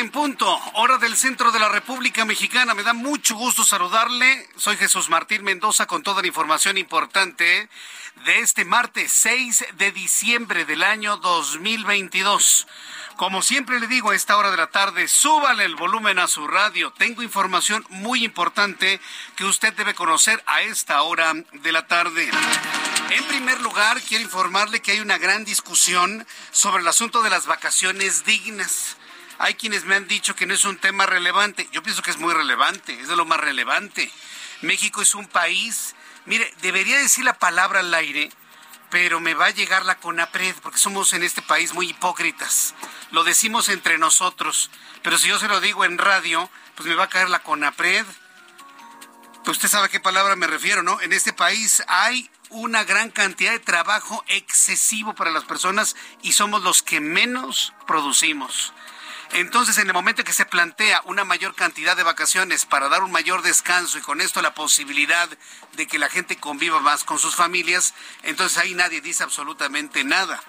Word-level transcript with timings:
En 0.00 0.10
punto, 0.10 0.58
hora 0.74 0.96
del 0.96 1.14
centro 1.14 1.52
de 1.52 1.58
la 1.58 1.68
República 1.68 2.24
Mexicana. 2.24 2.72
Me 2.72 2.82
da 2.82 2.94
mucho 2.94 3.34
gusto 3.34 3.64
saludarle. 3.64 4.48
Soy 4.56 4.78
Jesús 4.78 5.10
Martín 5.10 5.44
Mendoza 5.44 5.86
con 5.86 6.02
toda 6.02 6.22
la 6.22 6.28
información 6.28 6.78
importante 6.78 7.68
de 8.24 8.38
este 8.38 8.64
martes 8.64 9.12
6 9.12 9.66
de 9.76 9.92
diciembre 9.92 10.64
del 10.64 10.84
año 10.84 11.18
2022. 11.18 12.66
Como 13.16 13.42
siempre 13.42 13.78
le 13.78 13.88
digo 13.88 14.10
a 14.10 14.14
esta 14.14 14.38
hora 14.38 14.50
de 14.50 14.56
la 14.56 14.68
tarde, 14.68 15.06
súbale 15.06 15.66
el 15.66 15.76
volumen 15.76 16.18
a 16.18 16.28
su 16.28 16.48
radio. 16.48 16.94
Tengo 16.96 17.22
información 17.22 17.84
muy 17.90 18.24
importante 18.24 19.00
que 19.36 19.44
usted 19.44 19.74
debe 19.74 19.94
conocer 19.94 20.42
a 20.46 20.62
esta 20.62 21.02
hora 21.02 21.34
de 21.34 21.72
la 21.72 21.86
tarde. 21.86 22.30
En 23.10 23.24
primer 23.24 23.60
lugar, 23.60 24.00
quiero 24.00 24.24
informarle 24.24 24.80
que 24.80 24.92
hay 24.92 25.00
una 25.00 25.18
gran 25.18 25.44
discusión 25.44 26.26
sobre 26.52 26.80
el 26.80 26.88
asunto 26.88 27.20
de 27.20 27.28
las 27.28 27.44
vacaciones 27.44 28.24
dignas. 28.24 28.96
Hay 29.42 29.54
quienes 29.54 29.86
me 29.86 29.94
han 29.94 30.06
dicho 30.06 30.36
que 30.36 30.44
no 30.44 30.52
es 30.52 30.66
un 30.66 30.76
tema 30.76 31.06
relevante. 31.06 31.66
Yo 31.72 31.82
pienso 31.82 32.02
que 32.02 32.10
es 32.10 32.18
muy 32.18 32.34
relevante, 32.34 32.92
es 33.00 33.08
de 33.08 33.16
lo 33.16 33.24
más 33.24 33.40
relevante. 33.40 34.12
México 34.60 35.00
es 35.00 35.14
un 35.14 35.26
país, 35.26 35.96
mire, 36.26 36.52
debería 36.60 36.98
decir 36.98 37.24
la 37.24 37.38
palabra 37.38 37.80
al 37.80 37.94
aire, 37.94 38.30
pero 38.90 39.18
me 39.18 39.32
va 39.32 39.46
a 39.46 39.50
llegar 39.50 39.86
la 39.86 39.98
CONAPRED, 39.98 40.56
porque 40.56 40.78
somos 40.78 41.14
en 41.14 41.22
este 41.22 41.40
país 41.40 41.72
muy 41.72 41.88
hipócritas. 41.88 42.74
Lo 43.12 43.24
decimos 43.24 43.70
entre 43.70 43.96
nosotros, 43.96 44.70
pero 45.02 45.16
si 45.16 45.28
yo 45.28 45.38
se 45.38 45.48
lo 45.48 45.62
digo 45.62 45.86
en 45.86 45.96
radio, 45.96 46.50
pues 46.74 46.86
me 46.86 46.94
va 46.94 47.04
a 47.04 47.08
caer 47.08 47.30
la 47.30 47.42
CONAPRED. 47.42 48.04
Pues 49.42 49.56
usted 49.56 49.68
sabe 49.68 49.86
a 49.86 49.90
qué 49.90 50.00
palabra 50.00 50.36
me 50.36 50.48
refiero, 50.48 50.82
¿no? 50.82 51.00
En 51.00 51.14
este 51.14 51.32
país 51.32 51.82
hay 51.88 52.30
una 52.50 52.84
gran 52.84 53.10
cantidad 53.10 53.52
de 53.52 53.58
trabajo 53.58 54.22
excesivo 54.28 55.14
para 55.14 55.30
las 55.30 55.44
personas 55.44 55.96
y 56.20 56.32
somos 56.32 56.62
los 56.62 56.82
que 56.82 57.00
menos 57.00 57.72
producimos. 57.86 58.74
Entonces, 59.32 59.78
en 59.78 59.86
el 59.86 59.92
momento 59.92 60.24
que 60.24 60.32
se 60.32 60.44
plantea 60.44 61.02
una 61.04 61.24
mayor 61.24 61.54
cantidad 61.54 61.96
de 61.96 62.02
vacaciones 62.02 62.66
para 62.66 62.88
dar 62.88 63.04
un 63.04 63.12
mayor 63.12 63.42
descanso 63.42 63.96
y 63.98 64.00
con 64.00 64.20
esto 64.20 64.42
la 64.42 64.54
posibilidad 64.54 65.28
de 65.74 65.86
que 65.86 66.00
la 66.00 66.08
gente 66.08 66.36
conviva 66.36 66.80
más 66.80 67.04
con 67.04 67.18
sus 67.18 67.36
familias, 67.36 67.94
entonces 68.24 68.58
ahí 68.58 68.74
nadie 68.74 69.00
dice 69.00 69.22
absolutamente 69.22 70.02
nada. 70.02 70.42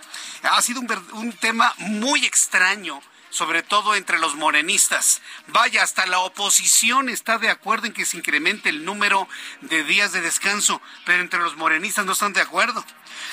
Ha 0.43 0.61
sido 0.63 0.81
un, 0.81 0.87
un 1.13 1.33
tema 1.33 1.73
muy 1.77 2.25
extraño 2.25 3.01
sobre 3.31 3.63
todo 3.63 3.95
entre 3.95 4.19
los 4.19 4.35
morenistas. 4.35 5.21
Vaya, 5.47 5.81
hasta 5.81 6.05
la 6.05 6.19
oposición 6.19 7.09
está 7.09 7.39
de 7.39 7.49
acuerdo 7.49 7.87
en 7.87 7.93
que 7.93 8.05
se 8.05 8.17
incremente 8.17 8.69
el 8.69 8.85
número 8.85 9.27
de 9.61 9.83
días 9.83 10.11
de 10.11 10.21
descanso, 10.21 10.81
pero 11.05 11.23
entre 11.23 11.39
los 11.39 11.55
morenistas 11.55 12.05
no 12.05 12.11
están 12.11 12.33
de 12.33 12.41
acuerdo. 12.41 12.85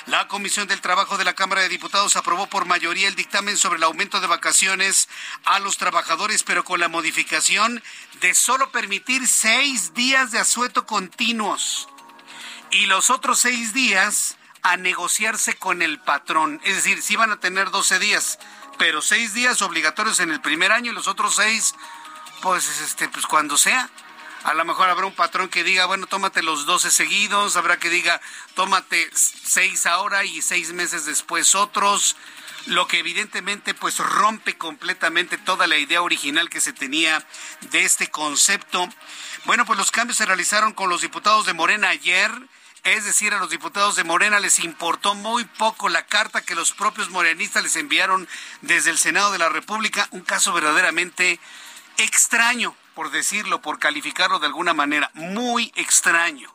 La 0.07 0.27
Comisión 0.29 0.67
del 0.67 0.81
Trabajo 0.81 1.19
de 1.19 1.25
la 1.25 1.35
Cámara 1.35 1.63
de 1.63 1.69
Diputados 1.69 2.17
aprobó 2.17 2.47
por 2.47 2.65
mayoría 2.65 3.09
el 3.09 3.15
dictamen 3.15 3.59
sobre 3.59 3.77
el 3.77 3.85
aumento 3.85 4.21
de 4.21 4.27
vacaciones 4.27 5.09
a 5.45 5.59
los 5.59 5.77
trabajadores, 5.77 6.43
pero 6.43 6.65
con 6.65 6.81
la 6.81 6.89
modificación 6.89 7.83
de 8.21 8.35
solo 8.35 8.71
permitir 8.71 9.27
seis 9.27 9.93
días 9.95 10.31
de 10.31 10.39
asueto 10.39 10.87
continuos 10.87 11.89
y 12.71 12.87
los 12.87 13.11
otros 13.11 13.41
seis 13.41 13.73
días 13.73 14.37
a 14.63 14.77
negociarse 14.77 15.55
con 15.55 15.83
el 15.83 16.01
patrón. 16.01 16.61
Es 16.65 16.77
decir, 16.77 17.03
sí 17.03 17.17
van 17.17 17.31
a 17.31 17.41
tener 17.41 17.71
12 17.71 17.99
días, 17.99 18.39
pero 18.79 19.03
seis 19.03 19.35
días 19.35 19.61
obligatorios 19.63 20.21
en 20.21 20.31
el 20.31 20.41
primer 20.41 20.73
año 20.73 20.93
y 20.93 20.95
los 20.95 21.09
otros 21.09 21.37
seis, 21.37 21.75
pues, 22.41 22.81
este, 22.81 23.09
pues 23.09 23.27
cuando 23.27 23.57
sea. 23.57 23.91
A 24.45 24.55
lo 24.55 24.65
mejor 24.65 24.89
habrá 24.89 25.05
un 25.05 25.15
patrón 25.15 25.49
que 25.49 25.65
diga, 25.65 25.87
bueno, 25.87 26.07
tómate 26.07 26.43
los 26.43 26.65
12 26.65 26.93
seguidos, 26.93 27.57
habrá 27.57 27.79
que 27.79 27.91
diga, 27.91 28.21
tómate 28.55 29.11
seis 29.13 29.85
ahora 29.85 30.25
y 30.25 30.41
seis 30.43 30.73
meses 30.73 31.07
después 31.07 31.57
otros, 31.57 32.17
lo 32.67 32.87
que 32.87 33.01
evidentemente 33.01 33.75
pues 33.75 33.99
rompe 33.99 34.57
completamente 34.57 35.39
toda 35.39 35.67
la 35.67 35.77
idea 35.77 36.03
original 36.03 36.49
que 36.49 36.61
se 36.61 36.73
tenía 36.73 37.27
de 37.73 37.85
este 37.85 38.11
concepto. 38.11 38.89
Bueno, 39.45 39.67
pues 39.67 39.79
los 39.79 39.91
cambios 39.91 40.19
se 40.19 40.27
realizaron 40.27 40.73
con 40.73 40.89
los 40.89 41.01
diputados 41.01 41.45
de 41.45 41.55
Morena 41.55 41.89
ayer. 41.89 42.31
Es 42.89 43.05
decir, 43.05 43.35
a 43.35 43.39
los 43.39 43.51
diputados 43.51 43.97
de 43.97 44.05
Morena 44.05 44.41
les 44.41 44.59
importó 44.61 45.15
muy 45.15 45.45
poco 45.45 45.89
la 45.91 46.07
carta 46.07 46.41
que 46.43 46.55
los 46.55 46.73
propios 46.73 47.11
morenistas 47.11 47.63
les 47.63 47.77
enviaron 47.77 48.27
desde 48.63 48.91
el 48.91 48.97
Senado 48.99 49.31
de 49.31 49.39
la 49.39 49.51
República, 49.51 50.09
un 50.11 50.23
caso 50.23 50.53
verdaderamente 50.55 51.39
extraño, 51.99 52.75
por 52.95 53.11
decirlo, 53.11 53.61
por 53.61 53.79
calificarlo 53.79 54.39
de 54.39 54.47
alguna 54.47 54.73
manera, 54.73 55.11
muy 55.15 55.71
extraño. 55.77 56.53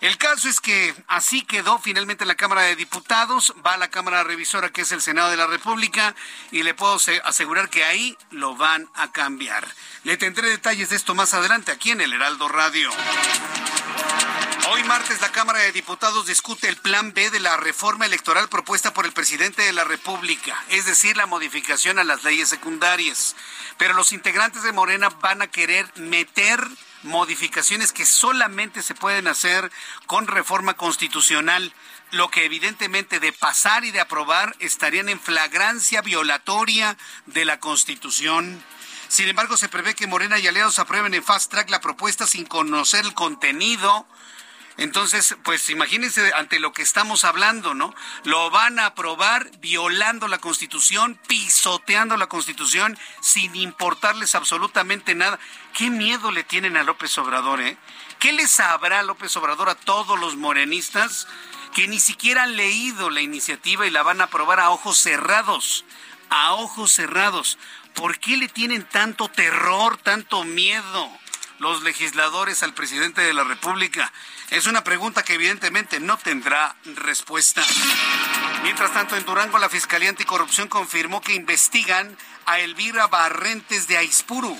El 0.00 0.16
caso 0.16 0.48
es 0.48 0.60
que 0.60 0.94
así 1.08 1.42
quedó 1.42 1.78
finalmente 1.78 2.24
la 2.24 2.36
Cámara 2.36 2.62
de 2.62 2.74
Diputados, 2.74 3.54
va 3.64 3.74
a 3.74 3.78
la 3.78 3.90
Cámara 3.90 4.24
Revisora 4.24 4.70
que 4.70 4.80
es 4.80 4.92
el 4.92 5.02
Senado 5.02 5.30
de 5.30 5.36
la 5.36 5.46
República 5.46 6.14
y 6.52 6.62
le 6.62 6.72
puedo 6.72 6.98
se- 6.98 7.20
asegurar 7.22 7.68
que 7.68 7.84
ahí 7.84 8.16
lo 8.30 8.56
van 8.56 8.88
a 8.94 9.12
cambiar. 9.12 9.68
Le 10.04 10.16
tendré 10.16 10.48
detalles 10.48 10.88
de 10.88 10.96
esto 10.96 11.14
más 11.14 11.34
adelante 11.34 11.70
aquí 11.70 11.90
en 11.90 12.00
el 12.00 12.14
Heraldo 12.14 12.48
Radio. 12.48 12.90
Hoy 14.72 14.84
martes 14.84 15.20
la 15.20 15.32
Cámara 15.32 15.58
de 15.58 15.72
Diputados 15.72 16.26
discute 16.26 16.68
el 16.68 16.76
plan 16.76 17.12
B 17.12 17.30
de 17.30 17.40
la 17.40 17.56
reforma 17.56 18.06
electoral 18.06 18.48
propuesta 18.48 18.94
por 18.94 19.04
el 19.04 19.10
presidente 19.10 19.62
de 19.62 19.72
la 19.72 19.82
República, 19.82 20.56
es 20.68 20.86
decir, 20.86 21.16
la 21.16 21.26
modificación 21.26 21.98
a 21.98 22.04
las 22.04 22.22
leyes 22.22 22.50
secundarias. 22.50 23.34
Pero 23.78 23.94
los 23.94 24.12
integrantes 24.12 24.62
de 24.62 24.70
Morena 24.70 25.08
van 25.08 25.42
a 25.42 25.48
querer 25.48 25.90
meter 25.96 26.64
modificaciones 27.02 27.90
que 27.90 28.06
solamente 28.06 28.82
se 28.82 28.94
pueden 28.94 29.26
hacer 29.26 29.72
con 30.06 30.28
reforma 30.28 30.74
constitucional, 30.74 31.74
lo 32.12 32.28
que 32.28 32.44
evidentemente 32.44 33.18
de 33.18 33.32
pasar 33.32 33.84
y 33.84 33.90
de 33.90 34.00
aprobar 34.00 34.54
estarían 34.60 35.08
en 35.08 35.18
flagrancia 35.18 36.00
violatoria 36.00 36.96
de 37.26 37.44
la 37.44 37.58
Constitución. 37.58 38.62
Sin 39.08 39.26
embargo, 39.26 39.56
se 39.56 39.68
prevé 39.68 39.96
que 39.96 40.06
Morena 40.06 40.38
y 40.38 40.46
aliados 40.46 40.78
aprueben 40.78 41.14
en 41.14 41.24
fast 41.24 41.50
track 41.50 41.70
la 41.70 41.80
propuesta 41.80 42.28
sin 42.28 42.46
conocer 42.46 43.04
el 43.04 43.14
contenido. 43.14 44.06
Entonces, 44.80 45.36
pues 45.44 45.68
imagínense 45.68 46.32
ante 46.34 46.58
lo 46.58 46.72
que 46.72 46.80
estamos 46.80 47.24
hablando, 47.24 47.74
¿no? 47.74 47.94
Lo 48.24 48.48
van 48.48 48.78
a 48.78 48.86
aprobar 48.86 49.50
violando 49.58 50.26
la 50.26 50.38
Constitución, 50.38 51.20
pisoteando 51.28 52.16
la 52.16 52.28
Constitución, 52.28 52.98
sin 53.20 53.54
importarles 53.56 54.34
absolutamente 54.34 55.14
nada. 55.14 55.38
¿Qué 55.74 55.90
miedo 55.90 56.30
le 56.30 56.44
tienen 56.44 56.78
a 56.78 56.82
López 56.82 57.18
Obrador, 57.18 57.60
eh? 57.60 57.76
¿Qué 58.18 58.32
les 58.32 58.52
sabrá 58.52 59.02
López 59.02 59.36
Obrador 59.36 59.68
a 59.68 59.74
todos 59.74 60.18
los 60.18 60.36
morenistas 60.36 61.28
que 61.74 61.86
ni 61.86 62.00
siquiera 62.00 62.44
han 62.44 62.56
leído 62.56 63.10
la 63.10 63.20
iniciativa 63.20 63.86
y 63.86 63.90
la 63.90 64.02
van 64.02 64.22
a 64.22 64.24
aprobar 64.24 64.60
a 64.60 64.70
ojos 64.70 64.96
cerrados? 64.96 65.84
A 66.30 66.54
ojos 66.54 66.90
cerrados. 66.90 67.58
¿Por 67.94 68.18
qué 68.18 68.38
le 68.38 68.48
tienen 68.48 68.84
tanto 68.84 69.28
terror, 69.28 69.98
tanto 69.98 70.42
miedo? 70.44 71.10
los 71.60 71.82
legisladores 71.82 72.62
al 72.62 72.74
presidente 72.74 73.20
de 73.20 73.34
la 73.34 73.44
República? 73.44 74.12
Es 74.50 74.66
una 74.66 74.82
pregunta 74.82 75.22
que 75.22 75.34
evidentemente 75.34 76.00
no 76.00 76.18
tendrá 76.18 76.74
respuesta. 76.96 77.62
Mientras 78.62 78.92
tanto, 78.92 79.16
en 79.16 79.24
Durango, 79.24 79.58
la 79.58 79.68
Fiscalía 79.68 80.08
Anticorrupción 80.08 80.68
confirmó 80.68 81.20
que 81.20 81.34
investigan 81.34 82.16
a 82.46 82.58
Elvira 82.58 83.06
Barrentes 83.06 83.86
de 83.86 83.96
Aispuru 83.96 84.58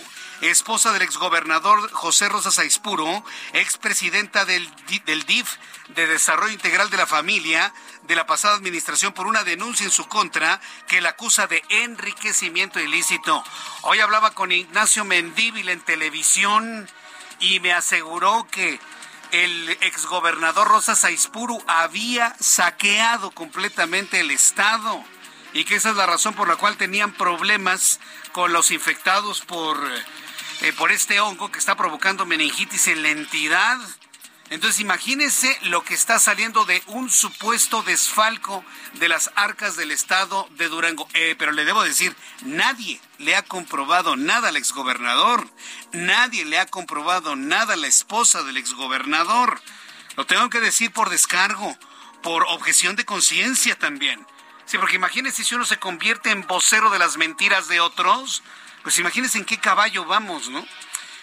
esposa 0.49 0.93
del 0.93 1.03
exgobernador 1.03 1.91
José 1.93 2.29
Rosas 2.29 2.59
Aispuro, 2.59 3.25
expresidenta 3.53 4.45
del, 4.45 4.69
del 5.05 5.25
DIF 5.25 5.57
de 5.89 6.07
Desarrollo 6.07 6.53
Integral 6.53 6.89
de 6.89 6.97
la 6.97 7.07
Familia 7.07 7.75
de 8.05 8.15
la 8.15 8.27
pasada 8.27 8.55
administración 8.55 9.13
por 9.13 9.27
una 9.27 9.45
denuncia 9.45 9.85
en 9.85 9.93
su 9.93 10.07
contra 10.07 10.61
que 10.87 11.01
la 11.01 11.11
acusa 11.11 11.47
de 11.47 11.63
enriquecimiento 11.69 12.81
ilícito. 12.81 13.45
Hoy 13.83 14.01
hablaba 14.01 14.31
con 14.33 14.53
Ignacio 14.53 15.05
Mendíbil 15.05 15.69
en 15.69 15.81
televisión 15.81 16.89
y 17.39 17.61
me 17.61 17.73
aseguró 17.73 18.47
que 18.51 18.81
el 19.32 19.71
exgobernador 19.81 20.69
Rosas 20.69 21.05
Aispuru 21.05 21.62
había 21.67 22.35
saqueado 22.41 23.31
completamente 23.31 24.21
el 24.21 24.31
Estado 24.31 25.05
y 25.53 25.65
que 25.65 25.77
esa 25.77 25.91
es 25.91 25.97
la 25.97 26.06
razón 26.06 26.35
por 26.35 26.49
la 26.49 26.56
cual 26.56 26.77
tenían 26.77 27.12
problemas 27.12 28.00
con 28.32 28.53
los 28.53 28.71
infectados 28.71 29.41
por 29.41 29.79
eh, 30.62 30.73
por 30.75 30.93
este 30.93 31.21
hongo 31.21 31.50
que 31.50 31.59
está 31.59 31.75
provocando 31.75 32.27
meningitis 32.27 32.88
en 32.88 33.03
la 33.03 33.09
entidad. 33.09 33.79
Entonces 34.50 34.81
imagínense 34.81 35.56
lo 35.62 35.85
que 35.85 35.94
está 35.94 36.19
saliendo 36.19 36.64
de 36.64 36.82
un 36.87 37.08
supuesto 37.08 37.82
desfalco 37.85 38.64
de 38.94 39.08
las 39.08 39.31
arcas 39.37 39.76
del 39.76 39.93
estado 39.93 40.49
de 40.56 40.69
Durango. 40.69 41.08
Eh, 41.14 41.37
pero 41.38 41.52
le 41.52 41.64
debo 41.64 41.85
decir, 41.85 42.17
nadie 42.43 43.00
le 43.19 43.37
ha 43.37 43.43
comprobado 43.43 44.17
nada 44.17 44.49
al 44.49 44.56
exgobernador. 44.56 45.49
Nadie 45.93 46.44
le 46.44 46.58
ha 46.58 46.67
comprobado 46.67 47.37
nada 47.37 47.75
a 47.75 47.76
la 47.76 47.87
esposa 47.87 48.43
del 48.43 48.56
exgobernador. 48.56 49.62
Lo 50.17 50.26
tengo 50.26 50.50
que 50.50 50.58
decir 50.58 50.93
por 50.93 51.11
descargo, 51.11 51.79
por 52.20 52.44
objeción 52.49 52.96
de 52.96 53.05
conciencia 53.05 53.79
también. 53.79 54.26
Sí, 54.67 54.79
porque 54.79 54.96
imagínense 54.96 55.44
si 55.44 55.55
uno 55.55 55.64
se 55.64 55.79
convierte 55.79 56.31
en 56.31 56.44
vocero 56.49 56.91
de 56.91 56.99
las 56.99 57.17
mentiras 57.17 57.69
de 57.69 57.79
otros, 57.79 58.43
pues 58.82 58.99
imagínense 58.99 59.38
en 59.38 59.44
qué 59.44 59.58
caballo 59.58 60.05
vamos, 60.06 60.49
¿no? 60.49 60.67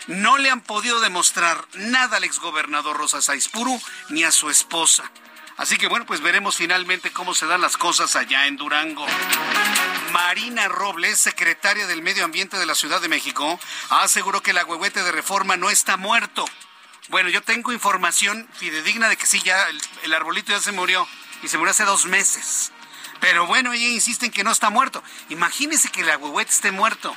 No 0.07 0.38
le 0.38 0.50
han 0.50 0.62
podido 0.62 1.01
demostrar 1.01 1.65
nada 1.74 2.18
al 2.18 2.24
exgobernador 2.24 2.95
Rosa 2.95 3.21
Saispuru 3.21 3.80
ni 4.09 4.24
a 4.24 4.31
su 4.31 4.50
esposa. 4.50 5.12
Así 5.57 5.77
que 5.77 5.88
bueno, 5.88 6.06
pues 6.06 6.21
veremos 6.21 6.56
finalmente 6.56 7.12
cómo 7.12 7.33
se 7.33 7.45
dan 7.45 7.59
las 7.59 7.75
cosas 7.75 8.15
allá 8.15 8.48
en 8.48 8.56
Durango. 8.56 9.06
Marina 10.13 10.69
Robles, 10.69 11.19
secretaria 11.19 11.88
del 11.88 12.01
Medio 12.01 12.24
Ambiente 12.24 12.57
de 12.57 12.65
la 12.65 12.75
Ciudad 12.75 13.01
de 13.01 13.09
México, 13.09 13.59
aseguró 13.89 14.42
que 14.42 14.51
el 14.51 14.59
agüehuete 14.59 15.04
de 15.04 15.12
reforma 15.12 15.57
no 15.57 15.69
está 15.69 15.98
muerto. 15.98 16.45
Bueno, 17.09 17.27
yo 17.30 17.42
tengo 17.42 17.74
información 17.74 18.48
fidedigna 18.54 19.09
de 19.09 19.18
que 19.18 19.25
sí, 19.25 19.42
ya 19.42 19.68
el, 19.68 19.81
el 20.04 20.13
arbolito 20.13 20.54
ya 20.54 20.62
se 20.62 20.71
murió 20.71 21.06
y 21.44 21.50
se 21.50 21.57
murió 21.57 21.71
hace 21.71 21.83
dos 21.83 22.06
meses. 22.06 22.71
Pero 23.19 23.45
bueno, 23.45 23.74
ella 23.74 23.88
insiste 23.88 24.27
en 24.27 24.31
que 24.31 24.44
no 24.44 24.51
está 24.51 24.69
muerto. 24.69 25.04
Imagínese 25.30 25.89
que 25.89 26.01
el 26.01 26.12
agüehuete 26.12 26.51
esté 26.51 26.71
muerto 26.71 27.13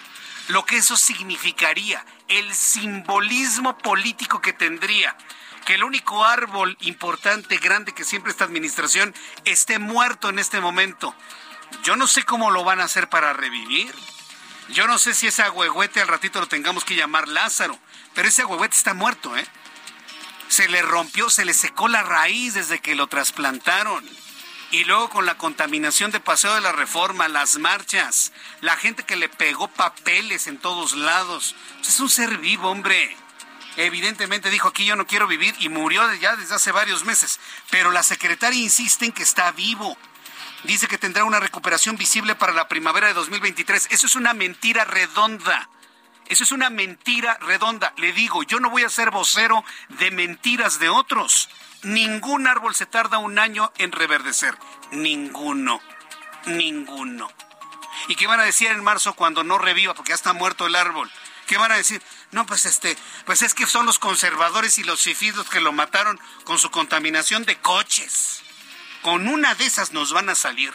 lo 0.51 0.65
que 0.65 0.79
eso 0.79 0.97
significaría, 0.97 2.05
el 2.29 2.53
simbolismo 2.55 3.79
político 3.79 4.41
que 4.41 4.53
tendría 4.53 5.17
que 5.65 5.75
el 5.75 5.85
único 5.85 6.25
árbol 6.25 6.77
importante, 6.81 7.59
grande 7.59 7.93
que 7.93 8.05
siempre 8.05 8.33
esta 8.33 8.45
administración 8.45 9.15
esté 9.45 9.79
muerto 9.79 10.29
en 10.29 10.39
este 10.39 10.61
momento. 10.61 11.15
Yo 11.85 11.95
no 11.97 12.09
sé 12.09 12.25
cómo 12.25 12.51
lo 12.51 12.65
van 12.65 12.81
a 12.81 12.85
hacer 12.85 13.09
para 13.09 13.33
revivir. 13.33 13.95
Yo 14.71 14.87
no 14.87 14.99
sé 14.99 15.15
si 15.15 15.29
ese 15.29 15.43
agüehuete 15.43 16.01
al 16.01 16.09
ratito 16.09 16.41
lo 16.41 16.49
tengamos 16.49 16.85
que 16.85 16.97
llamar 16.97 17.29
Lázaro, 17.29 17.79
pero 18.15 18.29
ese 18.29 18.43
agüehuete 18.43 18.77
está 18.77 18.95
muerto, 18.95 19.37
¿eh? 19.37 19.47
Se 20.49 20.69
le 20.69 20.83
rompió, 20.83 21.31
se 21.31 21.45
le 21.45 21.55
secó 21.55 21.87
la 21.87 22.03
raíz 22.03 22.55
desde 22.55 22.81
que 22.81 22.97
lo 22.97 23.07
trasplantaron 23.07 24.05
y 24.71 24.85
luego 24.85 25.11
con 25.11 25.27
la 25.27 25.37
contaminación 25.37 26.11
de 26.11 26.21
Paseo 26.21 26.55
de 26.55 26.61
la 26.61 26.73
Reforma, 26.73 27.29
las 27.29 27.59
marchas, 27.59 28.33
la 28.61 28.77
gente 28.77 29.05
que 29.05 29.17
le 29.17 29.29
pegó 29.29 29.69
papeles 29.69 30.47
en 30.47 30.59
todos 30.59 30.95
lados. 30.95 31.57
Pues 31.77 31.89
es 31.89 32.01
un 32.01 32.09
ser 32.09 32.39
vivo, 32.39 32.71
hombre. 32.71 33.17
Evidentemente 33.77 34.51
dijo 34.51 34.69
aquí 34.69 34.85
yo 34.85 34.97
no 34.97 35.07
quiero 35.07 35.27
vivir 35.27 35.55
y 35.59 35.69
murió 35.69 36.03
ya 36.15 36.37
desde 36.37 36.55
hace 36.55 36.71
varios 36.71 37.05
meses. 37.05 37.41
Pero 37.71 37.91
la 37.91 38.03
secretaria 38.03 38.61
insiste 38.61 39.07
en 39.07 39.13
que 39.13 39.23
está 39.23 39.51
vivo. 39.53 39.97
Dice 40.65 40.87
que 40.87 40.99
tendrá 40.99 41.25
una 41.25 41.41
recuperación 41.41 41.97
visible 41.97 42.35
para 42.35 42.53
la 42.53 42.69
primavera 42.69 43.09
de 43.09 43.15
2023. 43.15 43.89
Eso 43.91 44.07
es 44.07 44.15
una 44.15 44.35
mentira 44.35 44.85
redonda. 44.85 45.69
Eso 46.27 46.45
es 46.45 46.53
una 46.53 46.71
mentira 46.71 47.39
redonda. 47.41 47.93
Le 47.97 48.13
digo, 48.13 48.45
yo 48.45 48.61
no 48.61 48.71
voy 48.71 48.85
a 48.85 48.89
ser 48.89 49.11
vocero 49.11 49.65
de 49.89 50.13
mentiras 50.13 50.79
de 50.79 50.89
otros. 50.89 51.49
Ningún 51.83 52.47
árbol 52.47 52.75
se 52.75 52.87
tarda 52.87 53.19
un 53.19 53.39
año 53.39 53.73
en 53.79 53.93
reverdecer. 53.93 54.57
Ninguno. 54.93 55.81
Ninguno. 56.47 57.31
¿Y 58.09 58.17
qué 58.17 58.27
van 58.27 58.41
a 58.41 58.45
decir 58.45 58.69
en 58.69 58.85
marzo 58.85 59.15
cuando 59.15 59.45
no 59.45 59.59
reviva 59.59 59.95
porque 59.95 60.11
ya 60.11 60.15
está 60.15 60.33
muerto 60.33 60.67
el 60.67 60.75
árbol? 60.75 61.11
¿Qué 61.47 61.59
van 61.59 61.73
a 61.73 61.77
decir? 61.77 62.03
No, 62.31 62.47
pues 62.47 62.65
este, 62.65 62.97
pues 63.25 63.43
es 63.43 63.55
que 63.55 63.67
son 63.67 63.87
los 63.87 63.99
conservadores 63.99 64.79
y 64.79 64.85
los 64.85 65.03
fifís 65.03 65.35
los 65.35 65.49
que 65.49 65.61
lo 65.61 65.73
mataron 65.73 66.21
con 66.45 66.59
su 66.59 66.71
contaminación 66.71 67.45
de 67.45 67.59
coches. 67.59 68.43
Con 69.03 69.27
una 69.27 69.55
de 69.55 69.67
esas 69.67 69.93
nos 69.93 70.13
van 70.13 70.29
a 70.29 70.35
salir. 70.35 70.73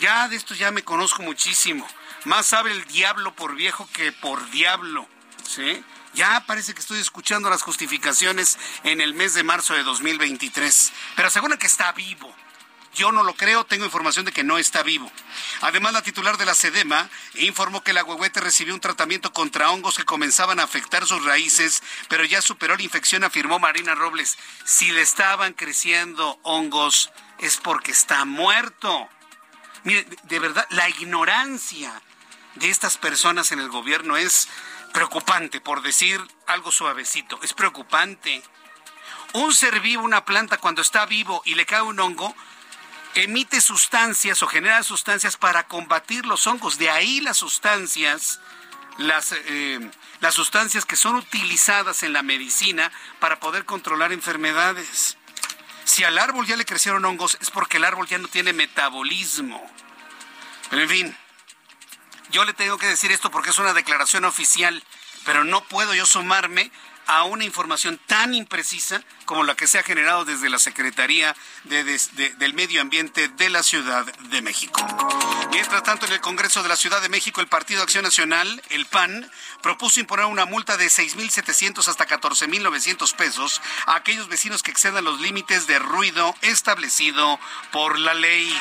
Ya 0.00 0.28
de 0.28 0.36
esto 0.36 0.54
ya 0.54 0.70
me 0.70 0.84
conozco 0.84 1.22
muchísimo. 1.22 1.86
Más 2.24 2.46
sabe 2.46 2.72
el 2.72 2.84
diablo 2.86 3.34
por 3.34 3.54
viejo 3.54 3.88
que 3.92 4.12
por 4.12 4.50
diablo. 4.50 5.08
¿Sí? 5.48 5.82
Ya 6.16 6.42
parece 6.46 6.72
que 6.72 6.80
estoy 6.80 6.98
escuchando 6.98 7.50
las 7.50 7.62
justificaciones 7.62 8.58
en 8.84 9.02
el 9.02 9.12
mes 9.12 9.34
de 9.34 9.44
marzo 9.44 9.74
de 9.74 9.82
2023. 9.82 10.92
Pero 11.14 11.28
aseguran 11.28 11.58
que 11.58 11.66
está 11.66 11.92
vivo. 11.92 12.34
Yo 12.94 13.12
no 13.12 13.22
lo 13.22 13.34
creo, 13.34 13.66
tengo 13.66 13.84
información 13.84 14.24
de 14.24 14.32
que 14.32 14.42
no 14.42 14.56
está 14.56 14.82
vivo. 14.82 15.12
Además, 15.60 15.92
la 15.92 16.00
titular 16.00 16.38
de 16.38 16.46
la 16.46 16.54
SEDEMA 16.54 17.10
informó 17.34 17.84
que 17.84 17.90
el 17.90 17.98
agüehuete 17.98 18.40
recibió 18.40 18.72
un 18.72 18.80
tratamiento 18.80 19.34
contra 19.34 19.70
hongos 19.70 19.98
que 19.98 20.06
comenzaban 20.06 20.58
a 20.58 20.62
afectar 20.62 21.06
sus 21.06 21.22
raíces, 21.22 21.82
pero 22.08 22.24
ya 22.24 22.40
superó 22.40 22.74
la 22.74 22.82
infección, 22.82 23.22
afirmó 23.22 23.58
Marina 23.58 23.94
Robles. 23.94 24.38
Si 24.64 24.90
le 24.92 25.02
estaban 25.02 25.52
creciendo 25.52 26.40
hongos, 26.44 27.10
es 27.38 27.58
porque 27.58 27.90
está 27.90 28.24
muerto. 28.24 29.10
Mire, 29.84 30.06
de 30.22 30.38
verdad, 30.38 30.66
la 30.70 30.88
ignorancia 30.88 32.00
de 32.54 32.70
estas 32.70 32.96
personas 32.96 33.52
en 33.52 33.60
el 33.60 33.68
gobierno 33.68 34.16
es 34.16 34.48
preocupante, 34.96 35.60
por 35.60 35.82
decir 35.82 36.18
algo 36.46 36.72
suavecito, 36.72 37.38
es 37.42 37.52
preocupante. 37.52 38.42
Un 39.34 39.52
ser 39.52 39.80
vivo, 39.80 40.02
una 40.02 40.24
planta, 40.24 40.56
cuando 40.56 40.80
está 40.80 41.04
vivo 41.04 41.42
y 41.44 41.54
le 41.54 41.66
cae 41.66 41.82
un 41.82 42.00
hongo, 42.00 42.34
emite 43.14 43.60
sustancias 43.60 44.42
o 44.42 44.46
genera 44.46 44.82
sustancias 44.82 45.36
para 45.36 45.66
combatir 45.66 46.24
los 46.24 46.46
hongos. 46.46 46.78
De 46.78 46.88
ahí 46.88 47.20
las 47.20 47.36
sustancias, 47.36 48.40
las, 48.96 49.32
eh, 49.32 49.90
las 50.20 50.32
sustancias 50.32 50.86
que 50.86 50.96
son 50.96 51.16
utilizadas 51.16 52.02
en 52.02 52.14
la 52.14 52.22
medicina 52.22 52.90
para 53.20 53.38
poder 53.38 53.66
controlar 53.66 54.14
enfermedades. 54.14 55.18
Si 55.84 56.04
al 56.04 56.16
árbol 56.16 56.46
ya 56.46 56.56
le 56.56 56.64
crecieron 56.64 57.04
hongos, 57.04 57.36
es 57.42 57.50
porque 57.50 57.76
el 57.76 57.84
árbol 57.84 58.06
ya 58.06 58.16
no 58.16 58.28
tiene 58.28 58.54
metabolismo. 58.54 59.62
Pero 60.70 60.80
en 60.80 60.88
fin, 60.88 61.16
yo 62.30 62.44
le 62.44 62.52
tengo 62.52 62.78
que 62.78 62.86
decir 62.86 63.12
esto 63.12 63.30
porque 63.30 63.50
es 63.50 63.58
una 63.58 63.74
declaración 63.74 64.24
oficial, 64.24 64.82
pero 65.24 65.44
no 65.44 65.62
puedo 65.64 65.94
yo 65.94 66.06
sumarme 66.06 66.70
a 67.06 67.22
una 67.22 67.44
información 67.44 68.00
tan 68.06 68.34
imprecisa 68.34 69.02
como 69.26 69.44
la 69.44 69.54
que 69.54 69.66
se 69.66 69.78
ha 69.78 69.82
generado 69.82 70.24
desde 70.24 70.50
la 70.50 70.58
Secretaría 70.58 71.34
del 71.64 72.54
Medio 72.54 72.80
Ambiente 72.80 73.28
de 73.28 73.48
la 73.48 73.62
Ciudad 73.62 74.04
de 74.04 74.42
México. 74.42 74.84
Mientras 75.50 75.82
tanto, 75.84 76.06
en 76.06 76.12
el 76.12 76.20
Congreso 76.20 76.62
de 76.62 76.68
la 76.68 76.76
Ciudad 76.76 77.00
de 77.00 77.08
México, 77.08 77.40
el 77.40 77.46
Partido 77.46 77.82
Acción 77.82 78.02
Nacional, 78.02 78.62
el 78.70 78.86
PAN, 78.86 79.30
propuso 79.62 80.00
imponer 80.00 80.26
una 80.26 80.46
multa 80.46 80.76
de 80.76 80.86
6.700 80.86 81.86
hasta 81.88 82.06
14.900 82.06 83.14
pesos 83.14 83.62
a 83.86 83.96
aquellos 83.96 84.28
vecinos 84.28 84.62
que 84.62 84.72
excedan 84.72 85.04
los 85.04 85.20
límites 85.20 85.66
de 85.66 85.78
ruido 85.78 86.34
establecido 86.42 87.38
por 87.72 87.98
la 87.98 88.14
ley. 88.14 88.52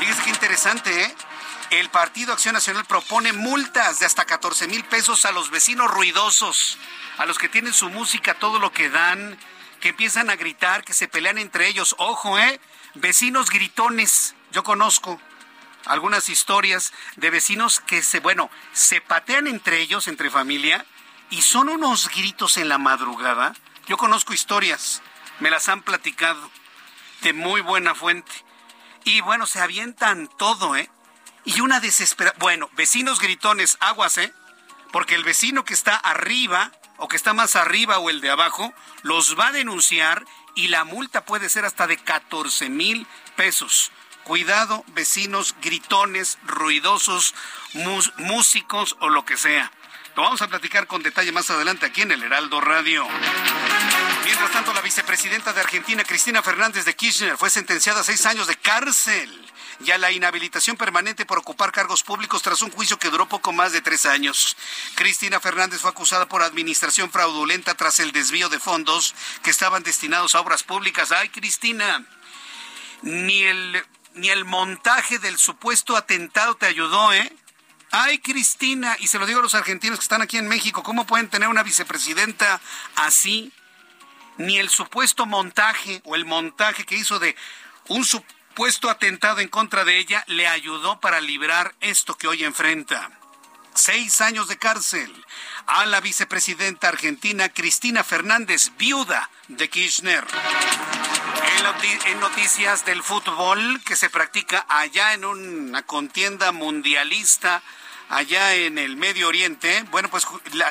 Fíjese 0.00 0.22
qué 0.24 0.30
interesante, 0.30 1.02
¿eh? 1.04 1.14
El 1.72 1.88
Partido 1.88 2.34
Acción 2.34 2.52
Nacional 2.52 2.84
propone 2.84 3.32
multas 3.32 3.98
de 3.98 4.04
hasta 4.04 4.26
14 4.26 4.68
mil 4.68 4.84
pesos 4.84 5.24
a 5.24 5.32
los 5.32 5.48
vecinos 5.48 5.90
ruidosos, 5.90 6.76
a 7.16 7.24
los 7.24 7.38
que 7.38 7.48
tienen 7.48 7.72
su 7.72 7.88
música 7.88 8.34
todo 8.34 8.58
lo 8.58 8.74
que 8.74 8.90
dan, 8.90 9.38
que 9.80 9.88
empiezan 9.88 10.28
a 10.28 10.36
gritar, 10.36 10.84
que 10.84 10.92
se 10.92 11.08
pelean 11.08 11.38
entre 11.38 11.68
ellos. 11.68 11.94
Ojo, 11.96 12.38
¿eh? 12.38 12.60
Vecinos 12.92 13.48
gritones. 13.48 14.34
Yo 14.50 14.62
conozco 14.64 15.18
algunas 15.86 16.28
historias 16.28 16.92
de 17.16 17.30
vecinos 17.30 17.80
que 17.80 18.02
se, 18.02 18.20
bueno, 18.20 18.50
se 18.74 19.00
patean 19.00 19.46
entre 19.46 19.80
ellos, 19.80 20.08
entre 20.08 20.28
familia, 20.28 20.84
y 21.30 21.40
son 21.40 21.70
unos 21.70 22.10
gritos 22.10 22.58
en 22.58 22.68
la 22.68 22.76
madrugada. 22.76 23.54
Yo 23.86 23.96
conozco 23.96 24.34
historias, 24.34 25.00
me 25.40 25.48
las 25.48 25.70
han 25.70 25.80
platicado 25.80 26.50
de 27.22 27.32
muy 27.32 27.62
buena 27.62 27.94
fuente. 27.94 28.30
Y 29.04 29.22
bueno, 29.22 29.46
se 29.46 29.62
avientan 29.62 30.28
todo, 30.36 30.76
¿eh? 30.76 30.90
Y 31.44 31.60
una 31.60 31.80
desesperación. 31.80 32.38
Bueno, 32.40 32.70
vecinos 32.74 33.20
gritones, 33.20 33.76
aguas, 33.80 34.18
¿eh? 34.18 34.32
Porque 34.92 35.14
el 35.14 35.24
vecino 35.24 35.64
que 35.64 35.74
está 35.74 35.96
arriba, 35.96 36.70
o 36.98 37.08
que 37.08 37.16
está 37.16 37.32
más 37.32 37.56
arriba 37.56 37.98
o 37.98 38.10
el 38.10 38.20
de 38.20 38.30
abajo, 38.30 38.72
los 39.02 39.38
va 39.38 39.48
a 39.48 39.52
denunciar 39.52 40.24
y 40.54 40.68
la 40.68 40.84
multa 40.84 41.24
puede 41.24 41.48
ser 41.48 41.64
hasta 41.64 41.86
de 41.86 41.96
14 41.96 42.68
mil 42.68 43.06
pesos. 43.36 43.90
Cuidado, 44.24 44.84
vecinos, 44.88 45.54
gritones, 45.62 46.38
ruidosos, 46.44 47.34
músicos 48.18 48.96
o 49.00 49.08
lo 49.08 49.24
que 49.24 49.36
sea. 49.36 49.72
Lo 50.14 50.22
vamos 50.22 50.42
a 50.42 50.48
platicar 50.48 50.86
con 50.86 51.02
detalle 51.02 51.32
más 51.32 51.50
adelante 51.50 51.86
aquí 51.86 52.02
en 52.02 52.12
el 52.12 52.22
Heraldo 52.22 52.60
Radio. 52.60 53.08
Mientras 54.32 54.52
tanto, 54.52 54.72
la 54.72 54.80
vicepresidenta 54.80 55.52
de 55.52 55.60
Argentina, 55.60 56.04
Cristina 56.04 56.42
Fernández 56.42 56.86
de 56.86 56.96
Kirchner, 56.96 57.36
fue 57.36 57.50
sentenciada 57.50 58.00
a 58.00 58.02
seis 58.02 58.24
años 58.24 58.46
de 58.46 58.56
cárcel 58.56 59.52
y 59.84 59.90
a 59.90 59.98
la 59.98 60.10
inhabilitación 60.10 60.78
permanente 60.78 61.26
por 61.26 61.36
ocupar 61.36 61.70
cargos 61.70 62.02
públicos 62.02 62.40
tras 62.40 62.62
un 62.62 62.70
juicio 62.70 62.98
que 62.98 63.10
duró 63.10 63.28
poco 63.28 63.52
más 63.52 63.72
de 63.72 63.82
tres 63.82 64.06
años. 64.06 64.56
Cristina 64.94 65.38
Fernández 65.38 65.82
fue 65.82 65.90
acusada 65.90 66.30
por 66.30 66.42
administración 66.42 67.10
fraudulenta 67.10 67.74
tras 67.74 68.00
el 68.00 68.10
desvío 68.12 68.48
de 68.48 68.58
fondos 68.58 69.14
que 69.42 69.50
estaban 69.50 69.82
destinados 69.82 70.34
a 70.34 70.40
obras 70.40 70.62
públicas. 70.62 71.12
Ay, 71.12 71.28
Cristina, 71.28 72.02
ni 73.02 73.42
el, 73.42 73.84
ni 74.14 74.30
el 74.30 74.46
montaje 74.46 75.18
del 75.18 75.36
supuesto 75.36 75.94
atentado 75.94 76.54
te 76.54 76.64
ayudó, 76.64 77.12
¿eh? 77.12 77.36
Ay, 77.90 78.18
Cristina, 78.20 78.96
y 78.98 79.08
se 79.08 79.18
lo 79.18 79.26
digo 79.26 79.40
a 79.40 79.42
los 79.42 79.54
argentinos 79.54 79.98
que 79.98 80.04
están 80.04 80.22
aquí 80.22 80.38
en 80.38 80.48
México, 80.48 80.82
¿cómo 80.82 81.06
pueden 81.06 81.28
tener 81.28 81.50
una 81.50 81.62
vicepresidenta 81.62 82.62
así? 82.96 83.52
Ni 84.38 84.58
el 84.58 84.68
supuesto 84.68 85.26
montaje 85.26 86.00
o 86.04 86.14
el 86.16 86.24
montaje 86.24 86.84
que 86.84 86.96
hizo 86.96 87.18
de 87.18 87.36
un 87.88 88.04
supuesto 88.04 88.90
atentado 88.90 89.40
en 89.40 89.48
contra 89.48 89.84
de 89.84 89.98
ella 89.98 90.24
le 90.26 90.46
ayudó 90.46 91.00
para 91.00 91.20
librar 91.20 91.74
esto 91.80 92.16
que 92.16 92.28
hoy 92.28 92.44
enfrenta. 92.44 93.10
Seis 93.74 94.20
años 94.20 94.48
de 94.48 94.58
cárcel 94.58 95.12
a 95.66 95.86
la 95.86 96.00
vicepresidenta 96.00 96.88
argentina 96.88 97.48
Cristina 97.48 98.04
Fernández, 98.04 98.72
viuda 98.76 99.30
de 99.48 99.68
Kirchner. 99.70 100.24
En 102.06 102.20
noticias 102.20 102.84
del 102.84 103.02
fútbol 103.02 103.80
que 103.84 103.96
se 103.96 104.10
practica 104.10 104.66
allá 104.68 105.14
en 105.14 105.24
una 105.24 105.82
contienda 105.82 106.52
mundialista 106.52 107.62
allá 108.12 108.54
en 108.54 108.76
el 108.76 108.96
Medio 108.96 109.26
Oriente. 109.26 109.84
Bueno, 109.90 110.10
pues 110.10 110.26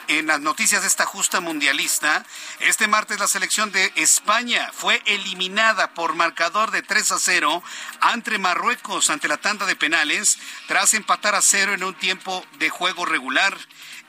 en 0.07 0.27
las 0.27 0.39
noticias 0.39 0.83
de 0.83 0.87
esta 0.87 1.05
justa 1.05 1.39
mundialista, 1.39 2.23
este 2.59 2.87
martes 2.87 3.19
la 3.19 3.27
selección 3.27 3.71
de 3.71 3.91
España 3.95 4.69
fue 4.73 5.01
eliminada 5.05 5.93
por 5.93 6.13
marcador 6.13 6.69
de 6.69 6.83
3 6.83 7.11
a 7.11 7.19
0 7.19 7.63
ante 7.99 8.37
Marruecos 8.37 9.09
ante 9.09 9.27
la 9.27 9.37
tanda 9.37 9.65
de 9.65 9.75
penales 9.75 10.37
tras 10.67 10.93
empatar 10.93 11.35
a 11.35 11.41
cero 11.41 11.73
en 11.73 11.83
un 11.83 11.95
tiempo 11.95 12.45
de 12.59 12.69
juego 12.69 13.05
regular. 13.05 13.57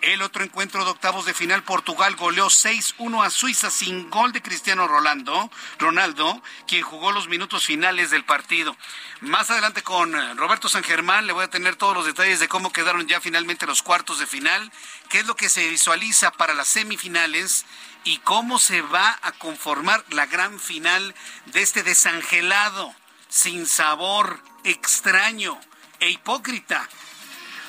El 0.02 0.20
otro 0.22 0.42
encuentro 0.42 0.84
de 0.84 0.90
octavos 0.90 1.26
de 1.26 1.32
final, 1.32 1.62
Portugal 1.62 2.16
goleó 2.16 2.46
6-1 2.46 3.24
a 3.24 3.30
Suiza 3.30 3.70
sin 3.70 4.10
gol 4.10 4.32
de 4.32 4.42
Cristiano 4.42 4.88
Rolando, 4.88 5.48
Ronaldo, 5.78 6.42
quien 6.66 6.82
jugó 6.82 7.12
los 7.12 7.28
minutos 7.28 7.66
finales 7.66 8.10
del 8.10 8.24
partido. 8.24 8.76
Más 9.20 9.48
adelante 9.50 9.82
con 9.82 10.12
eh, 10.12 10.34
Roberto 10.34 10.68
San 10.68 10.82
Germán 10.82 11.28
le 11.28 11.32
voy 11.32 11.44
a 11.44 11.50
tener 11.50 11.76
todos 11.76 11.94
los 11.94 12.04
detalles 12.04 12.40
de 12.40 12.48
cómo 12.48 12.72
quedaron 12.72 13.06
ya 13.06 13.20
finalmente 13.20 13.64
los 13.64 13.82
cuartos 13.82 14.18
de 14.18 14.26
final, 14.26 14.72
qué 15.08 15.20
es 15.20 15.26
lo 15.26 15.36
que 15.36 15.48
se 15.48 15.68
visualiza 15.68 16.32
para 16.32 16.54
las 16.54 16.66
semifinales 16.66 17.64
y 18.02 18.18
cómo 18.18 18.58
se 18.58 18.82
va 18.82 19.20
a 19.22 19.30
conformar 19.30 20.04
la 20.10 20.26
gran 20.26 20.58
final 20.58 21.14
de 21.46 21.62
este 21.62 21.84
desangelado, 21.84 22.92
sin 23.28 23.68
sabor, 23.68 24.42
extraño 24.64 25.60
e 26.00 26.10
hipócrita 26.10 26.88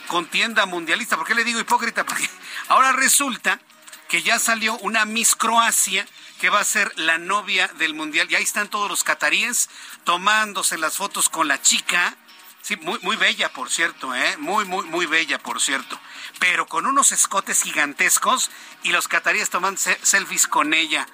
contienda 0.07 0.65
mundialista. 0.65 1.17
¿Por 1.17 1.27
qué 1.27 1.36
le 1.36 1.43
digo 1.43 1.60
hipócrita? 1.60 2.05
Porque 2.05 2.29
ahora 2.67 2.91
resulta 2.91 3.60
que 4.07 4.22
ya 4.22 4.39
salió 4.39 4.77
una 4.77 5.05
Miss 5.05 5.36
Croacia 5.36 6.05
que 6.39 6.50
va 6.50 6.60
a 6.60 6.65
ser 6.65 6.91
la 6.98 7.17
novia 7.17 7.67
del 7.79 7.93
mundial. 7.93 8.27
Y 8.29 8.36
ahí 8.36 8.43
están 8.43 8.69
todos 8.69 8.89
los 8.89 9.03
cataríes 9.03 9.69
tomándose 10.03 10.77
las 10.77 10.98
fotos 10.98 11.29
con 11.29 11.48
la 11.48 11.62
chica. 11.62 12.15
Sí, 12.62 12.75
muy, 12.77 13.00
muy 13.01 13.15
bella, 13.15 13.51
por 13.51 13.72
cierto, 13.72 14.13
¿eh? 14.13 14.38
Muy, 14.38 14.65
muy, 14.65 14.86
muy 14.86 15.05
bella, 15.05 15.39
por 15.39 15.62
cierto. 15.62 16.00
Pero 16.39 16.65
con 16.65 16.86
unos 16.86 17.12
escotes 17.12 17.63
gigantescos 17.63 18.51
y 18.83 18.89
los 18.89 19.07
cataríes 19.07 19.50
tomando 19.50 19.79
selfies 20.01 20.48
con 20.48 20.74
ella. 20.74 21.07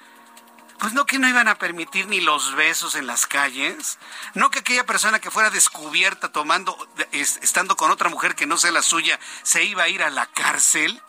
Pues 0.80 0.94
no 0.94 1.04
que 1.04 1.18
no 1.18 1.28
iban 1.28 1.46
a 1.46 1.56
permitir 1.56 2.06
ni 2.06 2.20
los 2.20 2.54
besos 2.54 2.94
en 2.94 3.06
las 3.06 3.26
calles, 3.26 3.98
no 4.32 4.50
que 4.50 4.60
aquella 4.60 4.86
persona 4.86 5.18
que 5.18 5.30
fuera 5.30 5.50
descubierta 5.50 6.32
tomando, 6.32 6.74
estando 7.12 7.76
con 7.76 7.90
otra 7.90 8.08
mujer 8.08 8.34
que 8.34 8.46
no 8.46 8.56
sea 8.56 8.72
la 8.72 8.80
suya, 8.80 9.20
se 9.42 9.62
iba 9.62 9.82
a 9.82 9.88
ir 9.88 10.02
a 10.02 10.08
la 10.08 10.24
cárcel. 10.24 11.02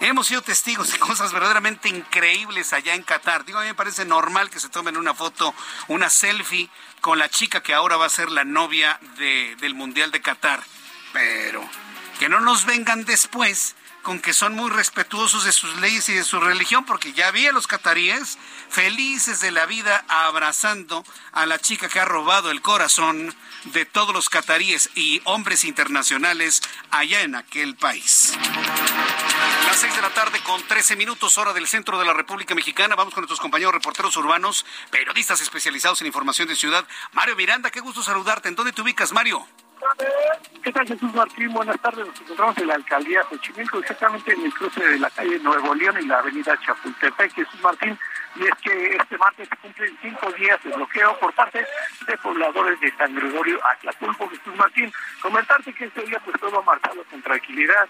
Hemos 0.00 0.26
sido 0.26 0.42
testigos 0.42 0.90
de 0.90 0.98
cosas 0.98 1.32
verdaderamente 1.32 1.88
increíbles 1.88 2.72
allá 2.72 2.94
en 2.94 3.04
Qatar. 3.04 3.44
Digo, 3.44 3.60
a 3.60 3.62
mí 3.62 3.68
me 3.68 3.74
parece 3.74 4.04
normal 4.04 4.50
que 4.50 4.58
se 4.58 4.68
tomen 4.68 4.96
una 4.96 5.14
foto, 5.14 5.54
una 5.86 6.10
selfie 6.10 6.68
con 7.00 7.20
la 7.20 7.28
chica 7.28 7.62
que 7.62 7.72
ahora 7.72 7.96
va 7.96 8.06
a 8.06 8.10
ser 8.10 8.32
la 8.32 8.44
novia 8.44 8.98
del 9.16 9.74
Mundial 9.74 10.10
de 10.10 10.20
Qatar. 10.20 10.60
Pero 11.12 11.66
que 12.18 12.28
no 12.28 12.40
nos 12.40 12.66
vengan 12.66 13.04
después 13.04 13.76
con 14.06 14.20
que 14.20 14.32
son 14.32 14.54
muy 14.54 14.70
respetuosos 14.70 15.42
de 15.42 15.50
sus 15.50 15.78
leyes 15.78 16.08
y 16.08 16.12
de 16.12 16.22
su 16.22 16.38
religión, 16.38 16.84
porque 16.84 17.12
ya 17.12 17.32
vi 17.32 17.48
a 17.48 17.52
los 17.52 17.66
cataríes 17.66 18.38
felices 18.68 19.40
de 19.40 19.50
la 19.50 19.66
vida 19.66 20.04
abrazando 20.06 21.04
a 21.32 21.44
la 21.44 21.58
chica 21.58 21.88
que 21.88 21.98
ha 21.98 22.04
robado 22.04 22.52
el 22.52 22.62
corazón 22.62 23.34
de 23.64 23.84
todos 23.84 24.14
los 24.14 24.28
cataríes 24.28 24.90
y 24.94 25.20
hombres 25.24 25.64
internacionales 25.64 26.62
allá 26.92 27.22
en 27.22 27.34
aquel 27.34 27.74
país. 27.74 28.34
Las 29.66 29.80
seis 29.80 29.96
de 29.96 30.02
la 30.02 30.14
tarde 30.14 30.38
con 30.44 30.64
13 30.64 30.94
minutos 30.94 31.36
hora 31.36 31.52
del 31.52 31.66
centro 31.66 31.98
de 31.98 32.04
la 32.04 32.12
República 32.12 32.54
Mexicana. 32.54 32.94
Vamos 32.94 33.12
con 33.12 33.22
nuestros 33.22 33.40
compañeros 33.40 33.74
reporteros 33.74 34.16
urbanos, 34.16 34.64
periodistas 34.92 35.40
especializados 35.40 36.00
en 36.00 36.06
información 36.06 36.46
de 36.46 36.54
ciudad. 36.54 36.86
Mario 37.12 37.34
Miranda, 37.34 37.72
qué 37.72 37.80
gusto 37.80 38.04
saludarte. 38.04 38.48
¿En 38.50 38.54
dónde 38.54 38.72
te 38.72 38.82
ubicas, 38.82 39.10
Mario? 39.10 39.48
¿Qué 40.62 40.72
tal 40.72 40.86
Jesús 40.86 41.14
Martín? 41.14 41.52
Buenas 41.52 41.78
tardes. 41.80 42.06
Nos 42.06 42.20
encontramos 42.20 42.58
en 42.58 42.66
la 42.66 42.74
alcaldía 42.74 43.22
Xochimilco, 43.24 43.78
exactamente 43.78 44.32
en 44.32 44.44
el 44.44 44.54
cruce 44.54 44.84
de 44.84 44.98
la 44.98 45.10
calle 45.10 45.38
Nuevo 45.40 45.74
León 45.74 45.96
y 46.00 46.06
la 46.06 46.18
avenida 46.18 46.58
Chapultepec. 46.64 47.34
Jesús 47.34 47.60
Martín, 47.62 47.98
y 48.36 48.44
es 48.44 48.54
que 48.62 48.96
este 48.96 49.18
martes 49.18 49.48
se 49.48 49.56
cumplen 49.56 49.96
cinco 50.02 50.32
días 50.32 50.62
de 50.64 50.70
bloqueo 50.70 51.18
por 51.18 51.32
parte 51.34 51.64
de 52.06 52.18
pobladores 52.18 52.80
de 52.80 52.90
San 52.96 53.14
Gregorio 53.14 53.60
Atlaculco. 53.64 54.28
Jesús 54.28 54.56
Martín, 54.56 54.92
comentarte 55.20 55.72
que 55.72 55.84
este 55.84 56.02
día 56.02 56.20
pues 56.24 56.40
todo 56.40 56.62
marchado 56.62 57.04
con 57.04 57.22
tranquilidad, 57.22 57.88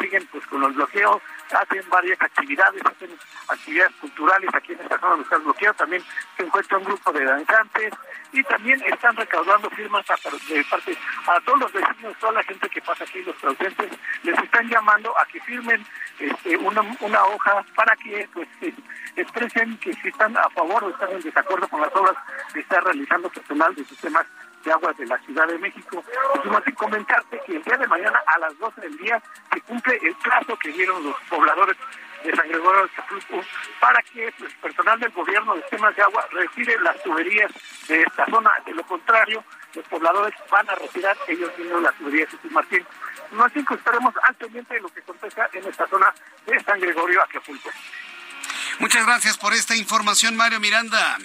siguen 0.00 0.26
pues 0.30 0.46
con 0.46 0.60
los 0.60 0.74
bloqueos, 0.74 1.20
hacen 1.52 1.88
varias 1.88 2.20
actividades, 2.20 2.82
hacen 2.84 3.10
actividades 3.48 3.94
culturales 4.00 4.50
aquí 4.54 4.72
en 4.72 4.80
esta 4.80 4.98
zona 4.98 5.10
donde 5.10 5.24
está 5.24 5.38
bloqueado, 5.38 5.74
también 5.74 6.02
se 6.36 6.42
encuentra 6.44 6.78
un 6.78 6.84
grupo 6.84 7.12
de 7.12 7.24
danzantes 7.24 7.92
y 8.32 8.42
también 8.44 8.82
están 8.86 9.16
recaudando 9.16 9.70
firmas 9.70 10.04
a, 10.10 10.14
de 10.48 10.64
parte 10.64 10.96
a 11.26 11.40
todos 11.40 11.60
los 11.60 11.72
vecinos, 11.72 12.16
toda 12.18 12.32
la 12.32 12.42
gente 12.42 12.68
que 12.68 12.80
pasa 12.82 13.04
aquí, 13.04 13.22
los 13.22 13.36
presentes, 13.36 13.90
les 14.22 14.38
están 14.38 14.68
llamando 14.68 15.16
a 15.18 15.24
que 15.26 15.40
firmen 15.40 15.84
este, 16.18 16.56
una, 16.56 16.82
una 17.00 17.24
hoja 17.24 17.64
para 17.74 17.94
que 17.96 18.28
pues 18.32 18.48
expresen 19.16 19.76
que 19.78 19.92
si 19.94 20.08
están 20.08 20.36
a 20.36 20.48
favor 20.50 20.84
o 20.84 20.90
están 20.90 21.10
en 21.12 21.20
desacuerdo 21.20 21.68
con 21.68 21.80
las 21.80 21.94
obras 21.94 22.16
que 22.52 22.60
está 22.60 22.80
realizando 22.80 23.28
personal 23.28 23.74
de 23.74 23.84
sistemas 23.84 24.26
de 24.64 24.72
aguas 24.72 24.96
de 24.96 25.06
la 25.06 25.18
Ciudad 25.18 25.46
de 25.46 25.58
México. 25.58 26.02
Pues, 26.02 26.64
sin 26.64 26.74
comentarte 26.74 27.40
que 27.46 27.56
el 27.56 27.62
día 27.62 27.76
de 27.76 27.86
mañana 27.86 28.20
a 28.26 28.38
las 28.38 28.58
12 28.58 28.80
del 28.80 28.96
día 28.98 29.22
se 29.52 29.60
cumple 29.62 29.98
el 30.02 30.14
plazo 30.16 30.56
que 30.56 30.72
dieron 30.72 31.02
los 31.04 31.16
pobladores 31.28 31.76
de 32.24 32.34
San 32.34 32.48
Gregorio 32.48 32.82
de 32.82 32.90
Chapulco 32.96 33.44
para 33.80 34.00
que 34.02 34.32
pues, 34.38 34.52
el 34.52 34.58
personal 34.58 34.98
del 34.98 35.12
gobierno 35.12 35.54
de 35.54 35.60
sistemas 35.62 35.94
de 35.94 36.02
agua 36.02 36.26
retire 36.32 36.78
las 36.80 37.02
tuberías 37.02 37.52
de 37.88 38.02
esta 38.02 38.26
zona. 38.26 38.50
De 38.64 38.72
lo 38.72 38.82
contrario, 38.84 39.44
los 39.74 39.84
pobladores 39.86 40.34
van 40.50 40.68
a 40.70 40.74
retirar 40.74 41.16
ellos 41.28 41.50
mismos 41.58 41.82
las 41.82 41.94
tuberías 41.96 42.30
de 42.30 42.36
Jesús 42.38 42.52
Martín. 42.52 42.86
No 43.32 43.44
así 43.44 43.64
que 43.64 43.74
estaremos 43.74 44.14
al 44.22 44.34
pendiente 44.36 44.74
de 44.74 44.80
lo 44.80 44.88
que 44.88 45.00
acontezca 45.00 45.48
en 45.52 45.66
esta 45.66 45.86
zona 45.88 46.14
de 46.46 46.60
San 46.60 46.80
Gregorio 46.80 47.22
Acapulco. 47.22 47.70
Muchas 48.78 49.06
gracias 49.06 49.38
por 49.38 49.52
esta 49.52 49.76
información, 49.76 50.36
Mario 50.36 50.60
Miranda. 50.60 51.18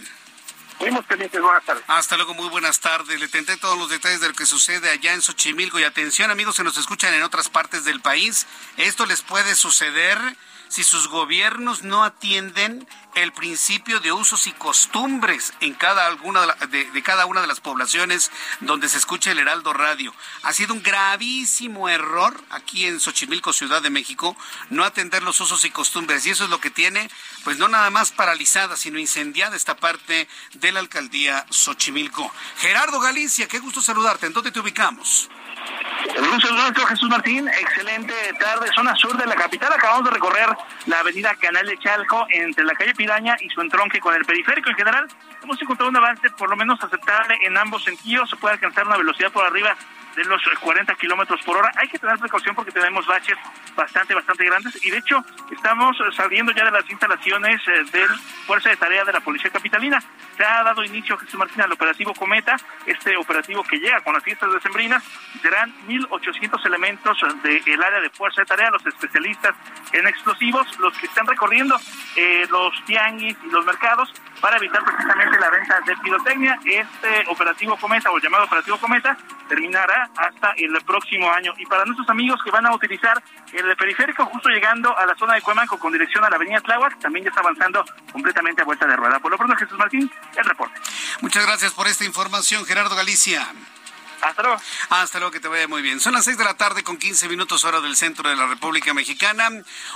Buenas 0.80 1.06
tardes. 1.08 1.84
Hasta 1.88 2.16
luego, 2.16 2.34
muy 2.34 2.48
buenas 2.48 2.80
tardes. 2.80 3.20
Le 3.20 3.28
tenté 3.28 3.58
todos 3.58 3.78
los 3.78 3.90
detalles 3.90 4.22
de 4.22 4.30
lo 4.30 4.34
que 4.34 4.46
sucede 4.46 4.90
allá 4.90 5.14
en 5.14 5.22
Xochimilco. 5.22 5.78
Y 5.78 5.84
atención, 5.84 6.32
amigos 6.32 6.56
que 6.56 6.64
nos 6.64 6.78
escuchan 6.78 7.14
en 7.14 7.24
otras 7.24 7.50
partes 7.50 7.84
del 7.84 8.00
país. 8.00 8.48
Esto 8.78 9.06
les 9.06 9.22
puede 9.22 9.56
suceder 9.56 10.18
si 10.70 10.84
sus 10.84 11.08
gobiernos 11.08 11.84
no 11.84 12.04
atienden 12.04 12.88
el 13.16 13.34
principio 13.34 14.00
de 14.00 14.12
usos 14.12 14.48
y 14.48 14.52
costumbres 14.54 15.54
en 15.60 15.74
cada 15.74 16.06
alguna 16.06 16.46
de, 16.70 17.04
cada 17.04 17.26
una 17.26 17.42
de 17.42 17.48
las 17.48 17.60
poblaciones 17.60 18.32
donde 18.62 18.88
se 18.88 18.98
escucha 18.98 19.32
el 19.32 19.40
Heraldo 19.40 19.74
Radio. 19.74 20.14
Ha 20.44 20.54
sido 20.54 20.74
un 20.74 20.84
gravísimo 20.84 21.90
error 21.90 22.42
aquí 22.52 22.86
en 22.86 23.00
Xochimilco, 23.00 23.52
Ciudad 23.52 23.82
de 23.82 23.90
México, 23.90 24.38
no 24.70 24.84
atender 24.84 25.24
los 25.24 25.42
usos 25.42 25.66
y 25.66 25.72
costumbres. 25.72 26.26
Y 26.26 26.30
eso 26.30 26.46
es 26.46 26.50
lo 26.50 26.62
que 26.62 26.70
tiene, 26.70 27.10
pues 27.44 27.58
no 27.58 27.68
nada 27.68 27.90
más 27.90 28.12
paralizada, 28.12 28.78
sino 28.78 29.00
incendiada 29.00 29.56
esta 29.56 29.76
parte 29.76 30.30
de 30.54 30.72
la 30.72 30.80
alcaldía 30.80 31.46
Xochimilco. 31.50 32.32
Gerardo 32.58 33.00
Galicia, 33.00 33.48
qué 33.48 33.60
gusto 33.60 33.82
saludarte. 33.82 34.28
¿En 34.28 34.34
dónde 34.34 34.52
te 34.52 34.60
ubicamos? 34.60 35.30
Gusto 36.18 36.54
nuestro, 36.54 36.86
Jesús 36.86 37.10
Martín. 37.10 37.48
Excelente 37.48 38.14
tarde, 38.40 38.68
zona 38.74 38.96
sur 38.96 39.16
de 39.18 39.26
la 39.26 39.36
capital. 39.36 39.72
Acabamos 39.74 40.06
de 40.06 40.12
recorrer 40.12 40.48
la 40.86 41.00
avenida 41.00 41.36
Canal 41.36 41.66
de 41.66 41.78
Chalco 41.78 42.26
entre 42.30 42.64
la 42.64 42.74
calle 42.74 42.94
Piraña 42.94 43.36
y 43.40 43.50
su 43.50 43.62
entronque 43.62 44.00
con 44.00 44.16
el 44.16 44.26
periférico. 44.26 44.70
En 44.70 44.76
general, 44.76 45.08
hemos 45.44 45.62
encontrado 45.62 45.90
un 45.90 45.98
avance 45.98 46.30
por 46.32 46.50
lo 46.50 46.56
menos 46.56 46.82
aceptable 46.84 47.38
en 47.42 47.58
ambos 47.58 47.84
sentidos. 47.84 48.30
Se 48.30 48.36
puede 48.38 48.56
alcanzar 48.56 48.88
una 48.88 48.98
velocidad 48.98 49.32
por 49.32 49.46
arriba 49.46 49.76
de 50.16 50.24
los 50.26 50.42
40 50.60 50.94
kilómetros 50.96 51.42
por 51.44 51.58
hora. 51.58 51.72
Hay 51.76 51.88
que 51.88 52.00
tener 52.00 52.18
precaución 52.18 52.56
porque 52.56 52.72
tenemos 52.72 53.06
baches 53.06 53.38
bastante, 53.76 54.14
bastante 54.14 54.46
grandes 54.46 54.86
y 54.86 54.90
de 54.90 54.98
hecho 54.98 55.24
estamos 55.52 55.98
saliendo 56.16 56.52
ya 56.52 56.66
de 56.66 56.72
las 56.72 56.90
instalaciones 56.90 57.62
eh, 57.68 57.84
del 57.92 58.10
Fuerza 58.46 58.70
de 58.70 58.78
Tarea 58.78 59.06
de 59.06 59.14
la 59.14 59.20
Policía 59.22 59.50
Capitalina. 59.50 60.02
Se 60.38 60.44
ha 60.44 60.64
dado 60.64 60.84
inicio, 60.84 61.18
Jesús 61.18 61.36
Martín, 61.36 61.62
al 61.62 61.72
operativo 61.72 62.14
Cometa, 62.14 62.58
este 62.86 63.16
operativo 63.18 63.64
que 63.64 63.78
llega 63.78 64.02
con 64.02 64.14
las 64.14 64.24
fiestas 64.24 64.52
decembrinas. 64.54 65.04
Serán 65.42 65.74
1.800 65.88 66.66
elementos 66.66 67.18
del 67.44 67.84
área 67.84 68.02
de 68.02 68.10
Fuerza 68.10 68.42
de 68.42 68.48
Tarea, 68.48 68.72
los 68.72 68.86
especialistas 68.86 69.56
en 69.94 70.08
explosivos, 70.08 70.80
los 70.80 70.98
que 70.98 71.08
están 71.08 71.28
recorriendo 71.28 71.80
eh, 72.16 72.48
los 72.50 72.74
tianguis 72.86 73.38
y 73.44 73.52
los 73.52 73.66
mercados 73.66 74.14
para 74.42 74.58
evitar 74.58 74.84
precisamente 74.84 75.40
la 75.40 75.50
venta 75.50 75.80
de 75.82 75.96
pirotecnia. 75.98 76.60
Este 76.66 77.26
operativo 77.28 77.78
Cometa, 77.78 78.12
o 78.12 78.20
llamado 78.20 78.46
operativo 78.46 78.78
Cometa, 78.78 79.18
terminará 79.48 80.10
hasta 80.16 80.54
el 80.58 80.74
próximo 80.84 81.32
año. 81.32 81.54
Y 81.58 81.66
para 81.66 81.86
nuestros 81.86 82.10
amigos 82.10 82.42
que 82.44 82.52
van 82.52 82.66
a 82.66 82.74
utilizar 82.74 83.22
el 83.54 83.76
periférico, 83.76 84.26
justo 84.26 84.50
llegando 84.50 84.98
a 84.98 85.06
la 85.06 85.16
zona 85.16 85.36
de 85.36 85.42
Cuemanco 85.42 85.78
con 85.80 85.92
dirección 85.94 86.24
a 86.24 86.30
la 86.30 86.36
avenida 86.36 86.62
Tláhuac, 86.62 87.00
también 87.00 87.26
ya 87.26 87.30
está 87.30 87.42
avanzando 87.42 87.84
completamente 88.12 88.62
a 88.62 88.66
vuelta 88.66 88.86
de 88.88 88.96
rueda. 88.96 89.20
Por 89.20 89.32
lo 89.32 89.38
pronto, 89.38 89.56
Jesús 89.56 89.78
Martín, 89.78 90.12
el 90.36 90.46
reporte. 90.46 90.80
Muchas 91.22 91.46
gracias 91.46 91.74
por 91.74 91.88
esta 91.88 92.06
información, 92.06 92.66
Gerardo 92.66 92.96
Galicia. 92.96 93.48
Hasta 94.22 94.42
luego. 94.42 94.62
Hasta 94.90 95.20
luego, 95.20 95.32
que 95.32 95.40
te 95.40 95.48
vaya 95.48 95.68
muy 95.68 95.82
bien. 95.82 96.00
Son 96.00 96.14
las 96.14 96.26
6 96.26 96.38
de 96.38 96.44
la 96.44 96.56
tarde 96.56 96.84
con 96.84 96.98
15 96.98 97.28
minutos 97.30 97.64
hora 97.64 97.82
del 97.82 97.96
centro 97.96 98.30
de 98.30 98.36
la 98.36 98.48
República 98.48 98.94
Mexicana. 98.94 99.50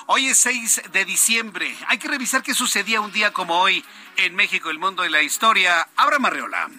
Hoy 0.07 0.27
es 0.27 0.37
6 0.39 0.83
de 0.91 1.05
diciembre. 1.05 1.75
Hay 1.87 1.97
que 1.97 2.07
revisar 2.07 2.43
qué 2.43 2.53
sucedía 2.53 3.01
un 3.01 3.11
día 3.11 3.33
como 3.33 3.59
hoy 3.59 3.83
en 4.17 4.35
México, 4.35 4.69
el 4.69 4.79
mundo 4.79 5.03
de 5.03 5.09
la 5.09 5.21
historia. 5.21 5.87
Abra 5.95 6.19
Marreola. 6.19 6.69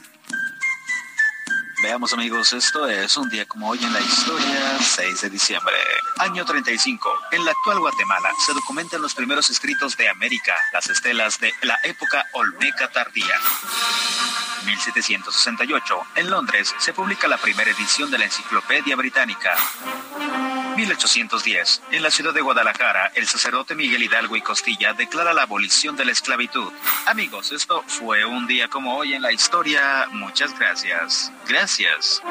Veamos 1.82 2.14
amigos, 2.14 2.54
esto 2.54 2.88
es 2.88 3.14
un 3.18 3.28
día 3.28 3.44
como 3.44 3.68
hoy 3.68 3.78
en 3.84 3.92
la 3.92 4.00
historia, 4.00 4.78
6 4.80 5.20
de 5.20 5.28
diciembre. 5.28 5.74
Año 6.16 6.42
35. 6.42 7.12
En 7.32 7.44
la 7.44 7.50
actual 7.50 7.78
Guatemala 7.78 8.30
se 8.38 8.54
documentan 8.54 9.02
los 9.02 9.14
primeros 9.14 9.50
escritos 9.50 9.94
de 9.98 10.08
América, 10.08 10.56
las 10.72 10.88
estelas 10.88 11.38
de 11.40 11.52
la 11.60 11.78
época 11.82 12.24
Olmeca 12.32 12.90
tardía. 12.90 13.38
1768. 14.64 16.06
En 16.16 16.30
Londres 16.30 16.74
se 16.78 16.92
publica 16.92 17.28
la 17.28 17.38
primera 17.38 17.70
edición 17.70 18.10
de 18.10 18.18
la 18.18 18.24
Enciclopedia 18.24 18.96
Británica. 18.96 19.56
1810. 20.76 21.82
En 21.92 22.02
la 22.02 22.10
ciudad 22.10 22.34
de 22.34 22.40
Guadalajara, 22.40 23.12
el 23.14 23.26
sacerdote 23.26 23.74
Miguel 23.74 24.02
Hidalgo 24.02 24.36
y 24.36 24.42
Costilla 24.42 24.92
declara 24.92 25.32
la 25.32 25.42
abolición 25.42 25.96
de 25.96 26.04
la 26.04 26.12
esclavitud. 26.12 26.72
Amigos, 27.06 27.52
esto 27.52 27.84
fue 27.86 28.24
un 28.24 28.46
día 28.46 28.68
como 28.68 28.96
hoy 28.96 29.14
en 29.14 29.22
la 29.22 29.32
historia. 29.32 30.08
Muchas 30.10 30.58
gracias. 30.58 31.32
Gracias. 31.46 32.22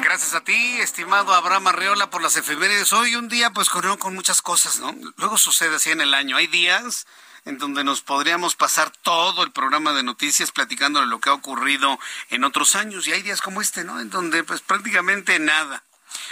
Gracias 0.00 0.34
a 0.34 0.40
ti, 0.40 0.78
estimado 0.80 1.34
Abraham 1.34 1.68
Arreola, 1.68 2.08
por 2.08 2.22
las 2.22 2.36
efemérides. 2.36 2.92
Hoy 2.92 3.16
un 3.16 3.28
día, 3.28 3.50
pues, 3.50 3.68
corrió 3.68 3.98
con 3.98 4.14
muchas 4.14 4.40
cosas, 4.40 4.80
¿no? 4.80 4.94
Luego 5.16 5.36
sucede 5.36 5.76
así 5.76 5.90
en 5.90 6.00
el 6.00 6.14
año. 6.14 6.36
Hay 6.36 6.46
días 6.46 7.06
en 7.44 7.58
donde 7.58 7.84
nos 7.84 8.00
podríamos 8.00 8.56
pasar 8.56 8.90
todo 9.02 9.42
el 9.42 9.52
programa 9.52 9.92
de 9.92 10.02
noticias 10.02 10.52
platicando 10.52 11.00
de 11.00 11.06
lo 11.06 11.20
que 11.20 11.30
ha 11.30 11.34
ocurrido 11.34 11.98
en 12.30 12.44
otros 12.44 12.76
años 12.76 13.06
y 13.06 13.12
hay 13.12 13.22
días 13.22 13.40
como 13.40 13.60
este, 13.60 13.84
¿no? 13.84 14.00
En 14.00 14.10
donde 14.10 14.44
pues 14.44 14.60
prácticamente 14.60 15.38
nada. 15.38 15.84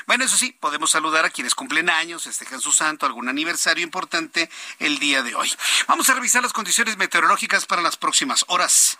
Bueno, 0.06 0.24
eso 0.24 0.36
sí, 0.36 0.56
podemos 0.58 0.90
saludar 0.90 1.24
a 1.24 1.30
quienes 1.30 1.54
cumplen 1.54 1.90
años, 1.90 2.24
festejan 2.24 2.60
su 2.60 2.72
santo, 2.72 3.06
algún 3.06 3.28
aniversario 3.28 3.84
importante 3.84 4.50
el 4.78 4.98
día 4.98 5.22
de 5.22 5.34
hoy. 5.34 5.52
Vamos 5.86 6.08
a 6.10 6.14
revisar 6.14 6.42
las 6.42 6.52
condiciones 6.52 6.96
meteorológicas 6.96 7.66
para 7.66 7.82
las 7.82 7.96
próximas 7.96 8.44
horas. 8.48 8.98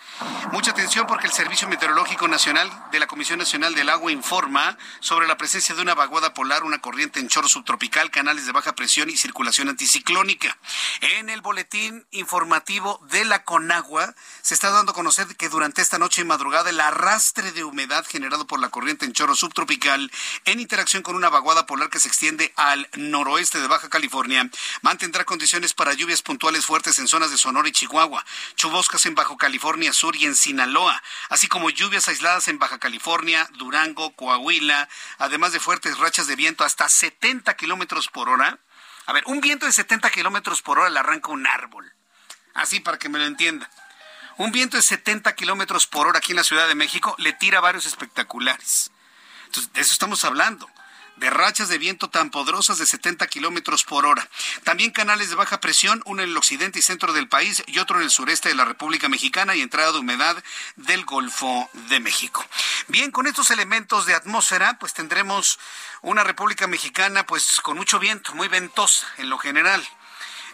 Mucha 0.52 0.70
atención 0.70 1.06
porque 1.06 1.26
el 1.26 1.32
Servicio 1.32 1.68
Meteorológico 1.68 2.28
Nacional 2.28 2.70
de 2.90 3.00
la 3.00 3.06
Comisión 3.06 3.38
Nacional 3.38 3.74
del 3.74 3.88
Agua 3.88 4.12
informa 4.12 4.78
sobre 5.00 5.26
la 5.26 5.36
presencia 5.36 5.74
de 5.74 5.82
una 5.82 5.94
vaguada 5.94 6.34
polar, 6.34 6.64
una 6.64 6.80
corriente 6.80 7.20
en 7.20 7.28
chorro 7.28 7.48
subtropical, 7.48 8.10
canales 8.10 8.46
de 8.46 8.52
baja 8.52 8.74
presión 8.74 9.10
y 9.10 9.16
circulación 9.16 9.68
anticiclónica. 9.68 10.56
En 11.00 11.28
el 11.28 11.40
boletín 11.40 12.06
informativo 12.10 13.00
de 13.10 13.24
la 13.24 13.44
Conagua 13.44 14.14
se 14.42 14.54
está 14.54 14.70
dando 14.70 14.92
a 14.92 14.94
conocer 14.94 15.26
que 15.36 15.48
durante 15.48 15.82
esta 15.82 15.98
noche 15.98 16.22
y 16.22 16.24
madrugada 16.24 16.70
el 16.70 16.80
arrastre 16.80 17.52
de 17.52 17.64
humedad 17.64 18.04
generado 18.06 18.46
por 18.46 18.60
la 18.60 18.68
corriente 18.68 19.04
en 19.04 19.12
chorro 19.12 19.34
subtropical 19.34 20.10
en 20.44 20.60
interacción 20.76 21.02
con 21.02 21.16
una 21.16 21.30
vaguada 21.30 21.64
polar 21.64 21.88
que 21.88 21.98
se 21.98 22.08
extiende 22.08 22.52
al 22.54 22.86
noroeste 22.98 23.58
de 23.58 23.66
Baja 23.66 23.88
California, 23.88 24.46
mantendrá 24.82 25.24
condiciones 25.24 25.72
para 25.72 25.94
lluvias 25.94 26.20
puntuales 26.20 26.66
fuertes 26.66 26.98
en 26.98 27.08
zonas 27.08 27.30
de 27.30 27.38
Sonora 27.38 27.66
y 27.66 27.72
Chihuahua, 27.72 28.22
chuboscas 28.56 29.06
en 29.06 29.14
Baja 29.14 29.34
California 29.38 29.94
Sur 29.94 30.16
y 30.16 30.26
en 30.26 30.36
Sinaloa, 30.36 31.02
así 31.30 31.48
como 31.48 31.70
lluvias 31.70 32.08
aisladas 32.08 32.48
en 32.48 32.58
Baja 32.58 32.78
California, 32.78 33.48
Durango, 33.54 34.14
Coahuila, 34.16 34.86
además 35.16 35.52
de 35.52 35.60
fuertes 35.60 35.96
rachas 35.96 36.26
de 36.26 36.36
viento 36.36 36.62
hasta 36.62 36.90
70 36.90 37.54
kilómetros 37.54 38.08
por 38.08 38.28
hora. 38.28 38.58
A 39.06 39.14
ver, 39.14 39.22
un 39.28 39.40
viento 39.40 39.64
de 39.64 39.72
70 39.72 40.10
kilómetros 40.10 40.60
por 40.60 40.78
hora 40.78 40.90
le 40.90 40.98
arranca 40.98 41.30
un 41.30 41.46
árbol. 41.46 41.90
Así 42.52 42.80
para 42.80 42.98
que 42.98 43.08
me 43.08 43.18
lo 43.18 43.24
entienda. 43.24 43.70
Un 44.36 44.52
viento 44.52 44.76
de 44.76 44.82
70 44.82 45.34
kilómetros 45.36 45.86
por 45.86 46.06
hora 46.06 46.18
aquí 46.18 46.32
en 46.32 46.36
la 46.36 46.44
Ciudad 46.44 46.68
de 46.68 46.74
México 46.74 47.14
le 47.16 47.32
tira 47.32 47.62
varios 47.62 47.86
espectaculares. 47.86 48.90
Entonces, 49.46 49.72
de 49.72 49.80
eso 49.80 49.92
estamos 49.92 50.24
hablando 50.24 50.68
de 51.16 51.30
rachas 51.30 51.68
de 51.68 51.78
viento 51.78 52.08
tan 52.08 52.30
poderosas 52.30 52.78
de 52.78 52.86
70 52.86 53.26
kilómetros 53.26 53.84
por 53.84 54.06
hora. 54.06 54.28
También 54.64 54.90
canales 54.90 55.30
de 55.30 55.36
baja 55.36 55.60
presión, 55.60 56.02
uno 56.04 56.22
en 56.22 56.30
el 56.30 56.36
occidente 56.36 56.78
y 56.78 56.82
centro 56.82 57.12
del 57.12 57.28
país 57.28 57.62
y 57.66 57.78
otro 57.78 57.96
en 57.96 58.04
el 58.04 58.10
sureste 58.10 58.50
de 58.50 58.54
la 58.54 58.64
República 58.64 59.08
Mexicana 59.08 59.54
y 59.54 59.62
entrada 59.62 59.92
de 59.92 59.98
humedad 59.98 60.36
del 60.76 61.04
Golfo 61.04 61.70
de 61.88 62.00
México. 62.00 62.44
Bien, 62.88 63.10
con 63.10 63.26
estos 63.26 63.50
elementos 63.50 64.06
de 64.06 64.14
atmósfera, 64.14 64.78
pues 64.78 64.92
tendremos 64.92 65.58
una 66.02 66.22
República 66.22 66.66
Mexicana, 66.66 67.26
pues 67.26 67.60
con 67.62 67.76
mucho 67.76 67.98
viento, 67.98 68.34
muy 68.34 68.48
ventosa 68.48 69.06
en 69.16 69.30
lo 69.30 69.38
general. 69.38 69.86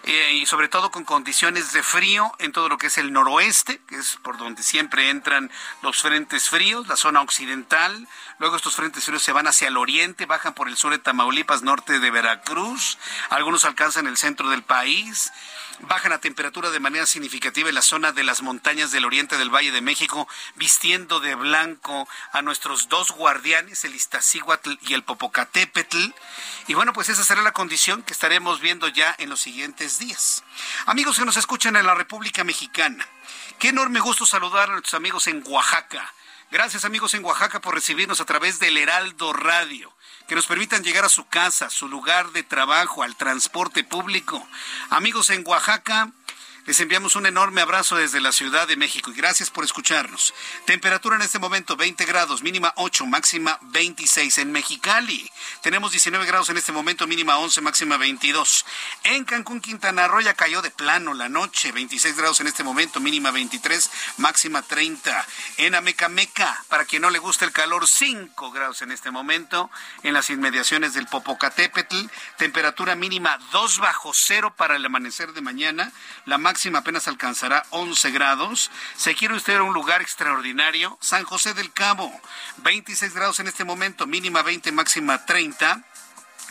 Eh, 0.05 0.33
y 0.33 0.47
sobre 0.47 0.69
todo 0.69 0.91
con 0.91 1.05
condiciones 1.05 1.73
de 1.73 1.83
frío 1.83 2.33
en 2.41 2.51
todo 2.51 2.69
lo 2.69 2.77
que 2.77 2.89
es 2.89 2.99
el 2.99 3.13
noroeste, 3.13 3.81
que 3.87 3.97
es 3.97 4.17
por 4.17 4.37
donde 4.37 4.65
siempre 4.65 5.11
entran 5.11 5.49
los 5.81 6.03
frentes 6.03 6.49
fríos, 6.49 6.89
la 6.89 6.97
zona 6.97 7.21
occidental. 7.21 8.09
Luego 8.39 8.57
estos 8.57 8.77
frentes 8.77 9.05
fríos 9.05 9.23
se 9.23 9.33
van 9.33 9.47
hacia 9.47 9.69
el 9.69 9.77
oriente, 9.77 10.27
bajan 10.27 10.55
por 10.55 10.69
el 10.69 10.77
sur 10.77 10.93
de 10.93 10.99
Tamaulipas, 10.99 11.63
norte 11.63 11.99
de 11.99 12.11
Veracruz. 12.11 12.99
Algunos 13.31 13.65
alcanzan 13.65 14.07
el 14.07 14.17
centro 14.17 14.49
del 14.51 14.63
país. 14.63 15.33
Bajan 15.81 16.11
la 16.11 16.19
temperatura 16.19 16.71
de 16.71 16.79
manera 16.79 17.07
significativa 17.07 17.69
en 17.69 17.75
la 17.75 17.83
zona 17.83 18.13
de 18.13 18.23
las 18.23 18.43
montañas 18.43 18.93
del 18.93 19.05
oriente 19.05 19.37
del 19.37 19.51
Valle 19.51 19.73
de 19.73 19.81
México, 19.81 20.29
vistiendo 20.55 21.19
de 21.19 21.35
blanco 21.35 22.09
a 22.33 22.41
nuestros 22.43 22.89
dos 22.89 23.11
guardianes, 23.11 23.85
el 23.85 23.95
Iztaccíhuatl 23.95 24.75
y 24.83 24.95
el 24.95 25.03
Popocatépetl. 25.03 26.13
Y 26.69 26.75
bueno, 26.75 26.93
pues 26.93 27.09
esa 27.09 27.25
será 27.25 27.43
la 27.43 27.53
condición 27.53 28.03
que 28.03 28.13
estaremos 28.13 28.61
viendo 28.61 28.87
ya 28.87 29.15
en 29.19 29.29
los 29.29 29.41
siguientes 29.41 29.99
días. 29.99 30.45
Amigos 30.87 31.19
que 31.19 31.25
nos 31.25 31.37
escuchan 31.37 31.75
en 31.75 31.87
la 31.87 31.95
República 31.95 32.45
Mexicana, 32.45 33.05
qué 33.59 33.69
enorme 33.69 33.99
gusto 33.99 34.25
saludar 34.25 34.69
a 34.69 34.73
nuestros 34.73 34.95
amigos 34.95 35.27
en 35.27 35.43
Oaxaca. 35.47 36.13
Gracias 36.53 36.85
amigos 36.85 37.15
en 37.15 37.25
Oaxaca 37.25 37.63
por 37.63 37.75
recibirnos 37.75 38.21
a 38.21 38.27
través 38.27 38.59
del 38.59 38.77
Heraldo 38.77 39.33
Radio 39.33 39.91
que 40.29 40.35
nos 40.35 40.47
permitan 40.47 40.85
llegar 40.85 41.03
a 41.03 41.09
su 41.09 41.27
casa, 41.27 41.71
su 41.71 41.89
lugar 41.89 42.33
de 42.33 42.43
trabajo, 42.43 43.03
al 43.03 43.17
transporte 43.17 43.85
público. 43.85 44.47
Amigos 44.91 45.31
en 45.31 45.47
Oaxaca, 45.47 46.13
les 46.65 46.79
enviamos 46.79 47.17
un 47.17 47.27
enorme 47.27 47.61
abrazo 47.61 47.97
desde 47.97 48.21
la 48.21 48.31
Ciudad 48.31 48.69
de 48.69 48.77
México 48.77 49.11
y 49.11 49.15
gracias 49.15 49.51
por 49.51 49.65
escucharnos. 49.65 50.33
Temperatura 50.65 51.17
en 51.17 51.23
este 51.23 51.41
momento 51.41 51.77
20 51.77 52.05
grados, 52.05 52.43
mínima 52.43 52.73
8, 52.77 53.05
máxima 53.07 53.59
26 53.63 54.39
en 54.39 54.53
Mexicali. 54.53 55.29
Tenemos 55.61 55.91
19 55.91 56.25
grados 56.25 56.51
en 56.51 56.59
este 56.59 56.71
momento, 56.71 57.09
mínima 57.09 57.39
11, 57.39 57.63
máxima 57.63 57.97
22. 57.97 58.65
En 59.03 59.25
Cancún, 59.25 59.61
Quintana 59.61 60.07
Roo 60.07 60.21
ya 60.21 60.35
cayó 60.35 60.63
de 60.63 60.71
plano 60.71 61.15
la 61.15 61.29
noche, 61.29 61.73
26 61.73 62.17
grados 62.17 62.41
en 62.41 62.47
este 62.47 62.63
momento, 62.63 63.01
mínima 63.01 63.33
23, 63.33 63.91
máxima 64.19 64.63
30. 64.63 65.27
En 65.57 65.75
Amecameca, 65.75 66.65
para 66.69 66.85
quien 66.85 67.03
no 67.03 67.11
le 67.11 67.19
gusta 67.19 67.45
el 67.45 67.51
calor, 67.51 67.89
5 67.89 68.53
grados 68.53 68.83
en 68.83 68.93
este 68.93 69.11
momento. 69.11 69.69
En 70.05 70.15
las 70.15 70.31
inmediaciones 70.31 70.95
del 70.95 71.09
Popocatépetl, 71.09 72.07
temperatura 72.37 72.95
mínima 72.95 73.37
2 73.51 73.79
bajo 73.79 74.13
cero 74.15 74.55
para 74.57 74.77
el 74.77 74.87
amanecer 74.87 75.33
de 75.33 75.41
mañana. 75.41 75.91
La 76.25 76.39
máxima 76.39 76.52
apenas 76.77 77.09
alcanzará 77.09 77.65
11 77.71 78.11
grados. 78.11 78.71
Se 78.97 79.15
quiere 79.15 79.35
usted 79.35 79.57
a 79.57 79.63
un 79.63 79.75
lugar 79.75 80.03
extraordinario, 80.03 80.99
San 81.01 81.25
José 81.25 81.55
del 81.55 81.73
Cabo, 81.73 82.13
26 82.59 83.15
grados 83.15 83.41
en 83.41 83.49
este 83.49 83.65
momento, 83.65 84.07
mínima 84.07 84.43
20, 84.43 84.71
máxima 84.73 85.25
30. 85.25 85.83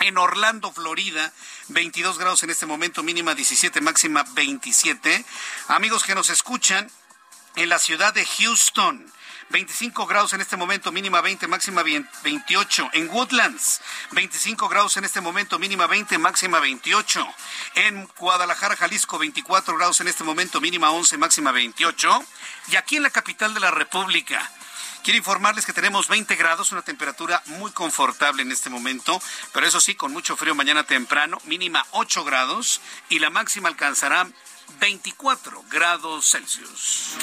En 0.02 0.18
Orlando, 0.18 0.72
Florida, 0.72 1.32
22 1.68 2.18
grados 2.18 2.42
en 2.44 2.50
este 2.50 2.66
momento, 2.66 3.04
mínima 3.04 3.36
17, 3.36 3.82
máxima 3.82 4.26
27. 4.34 5.24
Amigos 5.68 6.04
que 6.04 6.16
nos 6.16 6.30
escuchan, 6.30 6.90
en 7.56 7.70
la 7.70 7.78
ciudad 7.78 8.14
de 8.14 8.26
Houston, 8.26 9.06
25 9.52 10.08
grados 10.08 10.34
en 10.34 10.42
este 10.42 10.58
momento, 10.58 10.92
mínima 10.92 11.22
20, 11.22 11.48
máxima 11.48 11.84
28. 11.84 12.90
En 12.94 13.10
Woodlands, 13.10 13.82
25 14.12 14.70
grados 14.70 14.98
en 14.98 15.04
este 15.04 15.22
momento, 15.22 15.60
mínima 15.60 15.88
20, 15.88 16.18
máxima 16.18 16.60
28. 16.60 17.28
En 17.76 18.08
Guadalajara, 18.18 18.76
Jalisco, 18.78 19.20
24 19.20 19.76
grados 19.78 20.00
en 20.00 20.08
este 20.08 20.24
momento, 20.24 20.62
mínima 20.62 20.92
11, 20.92 21.18
máxima 21.18 21.52
28. 21.52 22.24
Y 22.70 22.78
aquí 22.78 22.96
en 22.96 23.04
la 23.04 23.10
capital 23.10 23.54
de 23.54 23.60
la 23.60 23.72
República, 23.72 24.50
Quiero 25.04 25.18
informarles 25.18 25.66
que 25.66 25.74
tenemos 25.74 26.08
20 26.08 26.36
grados, 26.36 26.72
una 26.72 26.84
temperatura 26.84 27.42
muy 27.48 27.72
confortable 27.72 28.44
en 28.44 28.52
este 28.52 28.70
momento, 28.70 29.20
pero 29.52 29.66
eso 29.66 29.82
sí, 29.82 29.96
con 29.96 30.14
mucho 30.14 30.38
frío 30.38 30.54
mañana 30.54 30.84
temprano, 30.84 31.40
mínima 31.46 31.84
8 31.90 32.24
grados 32.24 32.82
y 33.10 33.18
la 33.18 33.32
máxima 33.32 33.68
alcanzará 33.68 34.28
24 34.80 35.64
grados 35.70 36.30
Celsius. 36.30 37.18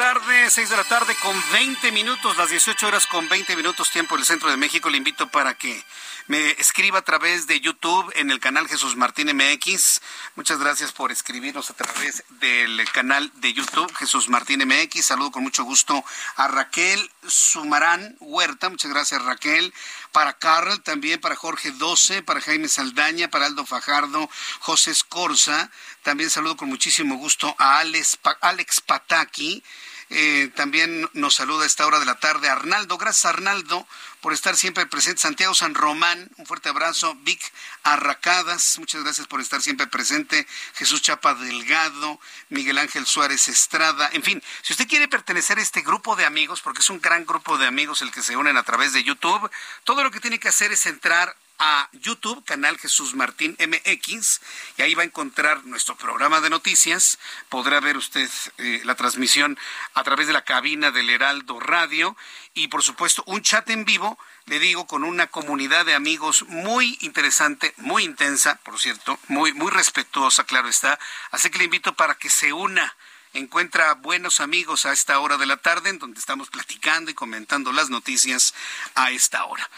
Tarde, 0.00 0.48
seis 0.48 0.70
de 0.70 0.78
la 0.78 0.84
tarde 0.84 1.14
con 1.16 1.36
20 1.52 1.92
minutos, 1.92 2.34
las 2.38 2.48
18 2.48 2.86
horas 2.86 3.06
con 3.06 3.28
20 3.28 3.54
minutos 3.54 3.90
tiempo 3.90 4.16
del 4.16 4.24
centro 4.24 4.48
de 4.48 4.56
México. 4.56 4.88
Le 4.88 4.96
invito 4.96 5.28
para 5.28 5.52
que 5.52 5.84
me 6.26 6.52
escriba 6.52 7.00
a 7.00 7.02
través 7.02 7.46
de 7.46 7.60
YouTube 7.60 8.10
en 8.16 8.30
el 8.30 8.40
canal 8.40 8.66
Jesús 8.66 8.96
Martín 8.96 9.28
MX. 9.36 10.00
Muchas 10.36 10.58
gracias 10.58 10.92
por 10.92 11.12
escribirnos 11.12 11.68
a 11.68 11.74
través 11.74 12.24
del 12.40 12.90
canal 12.92 13.30
de 13.42 13.52
YouTube 13.52 13.94
Jesús 13.94 14.30
Martín 14.30 14.66
MX. 14.66 15.04
Saludo 15.04 15.32
con 15.32 15.42
mucho 15.42 15.64
gusto 15.64 16.02
a 16.36 16.48
Raquel 16.48 17.10
Sumarán 17.26 18.16
Huerta. 18.20 18.70
Muchas 18.70 18.90
gracias 18.90 19.22
Raquel. 19.22 19.74
Para 20.12 20.38
Carl, 20.38 20.80
también 20.82 21.20
para 21.20 21.36
Jorge 21.36 21.72
Doce, 21.72 22.22
para 22.22 22.40
Jaime 22.40 22.68
Saldaña, 22.68 23.28
para 23.28 23.44
Aldo 23.44 23.66
Fajardo, 23.66 24.30
José 24.60 24.92
Escorza. 24.92 25.70
También 26.02 26.30
saludo 26.30 26.56
con 26.56 26.70
muchísimo 26.70 27.16
gusto 27.16 27.54
a 27.58 27.80
Alex, 27.80 28.18
Alex 28.40 28.80
Pataki. 28.80 29.62
Eh, 30.10 30.50
también 30.56 31.08
nos 31.12 31.36
saluda 31.36 31.64
a 31.64 31.66
esta 31.66 31.86
hora 31.86 32.00
de 32.00 32.06
la 32.06 32.18
tarde 32.18 32.48
Arnaldo. 32.48 32.98
Gracias 32.98 33.24
Arnaldo 33.26 33.86
por 34.20 34.32
estar 34.32 34.56
siempre 34.56 34.86
presente. 34.86 35.20
Santiago 35.20 35.54
San 35.54 35.74
Román, 35.74 36.30
un 36.36 36.46
fuerte 36.46 36.68
abrazo. 36.68 37.16
Vic 37.22 37.40
Arracadas, 37.82 38.78
muchas 38.78 39.02
gracias 39.02 39.26
por 39.26 39.40
estar 39.40 39.62
siempre 39.62 39.86
presente. 39.86 40.46
Jesús 40.74 41.02
Chapa 41.02 41.34
Delgado, 41.34 42.20
Miguel 42.48 42.78
Ángel 42.78 43.06
Suárez 43.06 43.48
Estrada. 43.48 44.10
En 44.12 44.22
fin, 44.22 44.42
si 44.62 44.72
usted 44.72 44.88
quiere 44.88 45.08
pertenecer 45.08 45.58
a 45.58 45.62
este 45.62 45.82
grupo 45.82 46.16
de 46.16 46.24
amigos, 46.24 46.60
porque 46.60 46.80
es 46.80 46.90
un 46.90 47.00
gran 47.00 47.24
grupo 47.24 47.58
de 47.58 47.66
amigos 47.66 48.02
el 48.02 48.12
que 48.12 48.22
se 48.22 48.36
unen 48.36 48.56
a 48.56 48.62
través 48.62 48.92
de 48.92 49.02
YouTube, 49.02 49.50
todo 49.84 50.02
lo 50.02 50.10
que 50.10 50.20
tiene 50.20 50.38
que 50.38 50.48
hacer 50.48 50.72
es 50.72 50.86
entrar 50.86 51.36
a 51.60 51.90
YouTube, 51.92 52.42
canal 52.46 52.78
Jesús 52.78 53.14
Martín 53.14 53.54
MX, 53.60 54.40
y 54.78 54.82
ahí 54.82 54.94
va 54.94 55.02
a 55.02 55.06
encontrar 55.06 55.66
nuestro 55.66 55.94
programa 55.94 56.40
de 56.40 56.48
noticias. 56.48 57.18
Podrá 57.50 57.80
ver 57.80 57.98
usted 57.98 58.30
eh, 58.56 58.80
la 58.84 58.94
transmisión 58.94 59.58
a 59.92 60.02
través 60.02 60.26
de 60.26 60.32
la 60.32 60.42
cabina 60.42 60.90
del 60.90 61.10
Heraldo 61.10 61.60
Radio 61.60 62.16
y, 62.54 62.68
por 62.68 62.82
supuesto, 62.82 63.22
un 63.26 63.42
chat 63.42 63.68
en 63.70 63.84
vivo, 63.84 64.18
le 64.46 64.58
digo, 64.58 64.86
con 64.86 65.04
una 65.04 65.28
comunidad 65.28 65.86
de 65.86 65.94
amigos 65.94 66.44
muy 66.48 66.98
interesante, 67.00 67.74
muy 67.76 68.04
intensa, 68.04 68.56
por 68.64 68.78
cierto, 68.78 69.18
muy, 69.28 69.52
muy 69.52 69.70
respetuosa, 69.70 70.44
claro 70.44 70.68
está. 70.68 70.98
Así 71.30 71.50
que 71.50 71.58
le 71.58 71.64
invito 71.64 71.94
para 71.94 72.16
que 72.16 72.28
se 72.28 72.52
una 72.52 72.96
encuentra 73.32 73.94
buenos 73.94 74.40
amigos 74.40 74.86
a 74.86 74.92
esta 74.92 75.20
hora 75.20 75.36
de 75.36 75.46
la 75.46 75.56
tarde, 75.56 75.90
en 75.90 75.98
donde 75.98 76.18
estamos 76.18 76.50
platicando 76.50 77.10
y 77.10 77.14
comentando 77.14 77.72
las 77.72 77.90
noticias 77.90 78.54
a 78.94 79.10
esta 79.10 79.44
hora. 79.44 79.68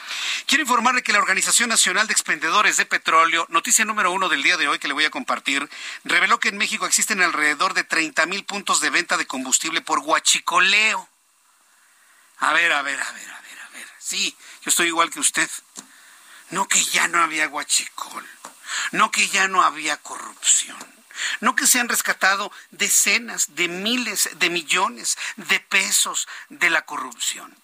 Quiero 0.46 0.62
informarle 0.62 1.02
que 1.02 1.12
la 1.12 1.18
Organización 1.18 1.68
Nacional 1.68 2.06
de 2.06 2.12
Expendedores 2.12 2.76
de 2.76 2.86
Petróleo, 2.86 3.46
noticia 3.50 3.84
número 3.84 4.12
uno 4.12 4.28
del 4.28 4.42
día 4.42 4.56
de 4.56 4.68
hoy 4.68 4.78
que 4.78 4.88
le 4.88 4.94
voy 4.94 5.04
a 5.04 5.10
compartir, 5.10 5.68
reveló 6.04 6.40
que 6.40 6.48
en 6.48 6.56
México 6.56 6.86
existen 6.86 7.20
alrededor 7.20 7.74
de 7.74 7.84
30 7.84 8.24
mil 8.26 8.44
puntos 8.44 8.80
de 8.80 8.90
venta 8.90 9.16
de 9.16 9.26
combustible 9.26 9.82
por 9.82 10.00
guachicoleo. 10.00 11.11
A 12.42 12.52
ver, 12.52 12.72
a 12.72 12.82
ver, 12.82 13.00
a 13.00 13.12
ver, 13.12 13.30
a 13.30 13.40
ver, 13.40 13.58
a 13.58 13.68
ver. 13.70 13.86
Sí, 13.98 14.36
yo 14.62 14.68
estoy 14.68 14.88
igual 14.88 15.10
que 15.10 15.20
usted. 15.20 15.50
No 16.50 16.68
que 16.68 16.84
ya 16.84 17.08
no 17.08 17.22
había 17.22 17.46
guachicol, 17.46 18.28
no 18.92 19.10
que 19.10 19.26
ya 19.28 19.48
no 19.48 19.62
había 19.62 19.96
corrupción 19.96 20.76
no 21.40 21.54
que 21.54 21.66
se 21.66 21.80
han 21.80 21.88
rescatado 21.88 22.52
decenas 22.70 23.54
de 23.54 23.68
miles 23.68 24.30
de 24.34 24.50
millones 24.50 25.18
de 25.36 25.60
pesos 25.60 26.28
de 26.48 26.70
la 26.70 26.84
corrupción. 26.84 27.54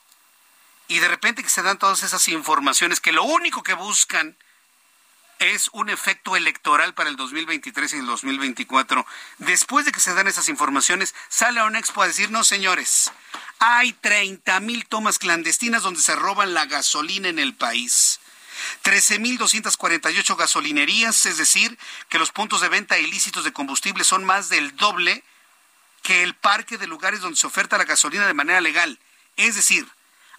Y 0.89 1.01
de 1.01 1.09
repente 1.09 1.43
que 1.43 1.51
se 1.51 1.63
dan 1.63 1.79
todas 1.79 2.03
esas 2.03 2.29
informaciones 2.29 3.01
que 3.01 3.13
lo 3.13 3.25
único 3.25 3.63
que 3.63 3.75
buscan 3.75 4.37
es 5.39 5.69
un 5.73 5.89
efecto 5.89 6.35
electoral 6.35 6.95
para 6.95 7.11
el 7.11 7.17
2023 7.17 7.93
y 7.93 7.97
el 7.99 8.07
2024. 8.07 9.07
Después 9.39 9.85
de 9.85 9.93
que 9.93 10.01
se 10.01 10.15
dan 10.15 10.27
esas 10.27 10.49
informaciones, 10.49 11.15
sale 11.29 11.61
a 11.61 11.65
un 11.65 11.77
expo 11.77 12.03
a 12.03 12.09
decir, 12.09 12.31
no 12.31 12.43
señores, 12.43 13.13
hay 13.59 13.93
30 13.93 14.61
mil 14.61 14.87
tomas 14.87 15.19
clandestinas 15.19 15.83
donde 15.83 16.01
se 16.01 16.15
roban 16.17 16.55
la 16.55 16.67
gasolina 16.67 17.29
en 17.29 17.39
el 17.39 17.55
país. 17.55 18.21
13.248 18.85 20.37
gasolinerías, 20.37 21.27
es 21.27 21.39
decir, 21.39 21.79
que 22.09 22.19
los 22.19 22.33
puntos 22.33 22.61
de 22.61 22.69
venta 22.69 22.99
ilícitos 22.99 23.45
de 23.45 23.53
combustible 23.53 24.05
son 24.05 24.25
más 24.25 24.49
del 24.49 24.77
doble 24.77 25.25
que 26.03 26.23
el 26.23 26.35
parque 26.35 26.79
de 26.79 26.87
lugares 26.87 27.21
donde 27.21 27.39
se 27.39 27.47
oferta 27.47 27.79
la 27.79 27.85
gasolina 27.85 28.27
de 28.27 28.35
manera 28.35 28.61
legal. 28.61 28.99
Es 29.37 29.55
decir, 29.55 29.87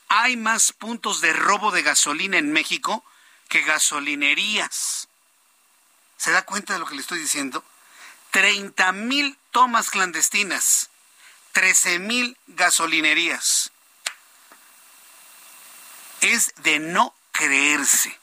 hay 0.10 0.36
más 0.36 0.71
puntos 0.73 1.21
de 1.21 1.34
robo 1.34 1.71
de 1.71 1.84
gasolina 1.84 2.38
en 2.38 2.51
México 2.51 3.03
que 3.47 3.62
gasolinerías. 3.62 5.08
¿Se 6.17 6.32
da 6.32 6.43
cuenta 6.43 6.73
de 6.73 6.79
lo 6.79 6.86
que 6.86 6.95
le 6.95 7.01
estoy 7.01 7.19
diciendo? 7.19 7.63
30 8.32 8.91
mil 8.91 9.38
tomas 9.51 9.89
clandestinas, 9.89 10.88
13 11.60 12.00
mil 12.00 12.38
gasolinerías. 12.48 13.72
Es 16.22 16.54
de 16.63 16.80
no 16.80 17.13
creerse. 17.34 18.17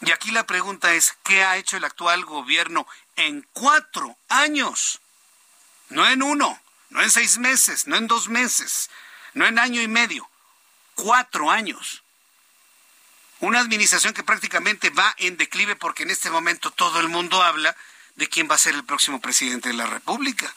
Y 0.00 0.10
aquí 0.10 0.32
la 0.32 0.44
pregunta 0.44 0.94
es, 0.94 1.16
¿qué 1.22 1.44
ha 1.44 1.56
hecho 1.58 1.76
el 1.76 1.84
actual 1.84 2.24
gobierno 2.24 2.88
en 3.14 3.46
cuatro 3.52 4.18
años? 4.28 5.00
No 5.90 6.08
en 6.08 6.24
uno, 6.24 6.60
no 6.90 7.02
en 7.02 7.10
seis 7.12 7.38
meses, 7.38 7.86
no 7.86 7.94
en 7.94 8.08
dos 8.08 8.28
meses, 8.28 8.90
no 9.34 9.46
en 9.46 9.60
año 9.60 9.80
y 9.80 9.86
medio, 9.86 10.28
cuatro 10.96 11.52
años. 11.52 12.02
Una 13.38 13.60
administración 13.60 14.12
que 14.12 14.24
prácticamente 14.24 14.90
va 14.90 15.14
en 15.18 15.36
declive 15.36 15.76
porque 15.76 16.02
en 16.02 16.10
este 16.10 16.30
momento 16.30 16.72
todo 16.72 16.98
el 16.98 17.08
mundo 17.08 17.44
habla 17.44 17.76
de 18.16 18.28
quién 18.28 18.50
va 18.50 18.56
a 18.56 18.58
ser 18.58 18.74
el 18.74 18.82
próximo 18.82 19.20
presidente 19.20 19.68
de 19.68 19.76
la 19.76 19.86
República. 19.86 20.52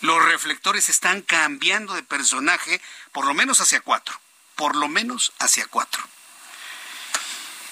Los 0.00 0.24
reflectores 0.24 0.88
están 0.88 1.22
cambiando 1.22 1.94
de 1.94 2.02
personaje 2.02 2.80
por 3.12 3.26
lo 3.26 3.34
menos 3.34 3.60
hacia 3.60 3.80
cuatro, 3.80 4.18
por 4.56 4.76
lo 4.76 4.88
menos 4.88 5.32
hacia 5.38 5.66
cuatro. 5.66 6.02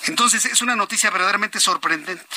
Entonces 0.04 0.44
es 0.44 0.62
una 0.62 0.76
noticia 0.76 1.10
verdaderamente 1.10 1.60
sorprendente. 1.60 2.36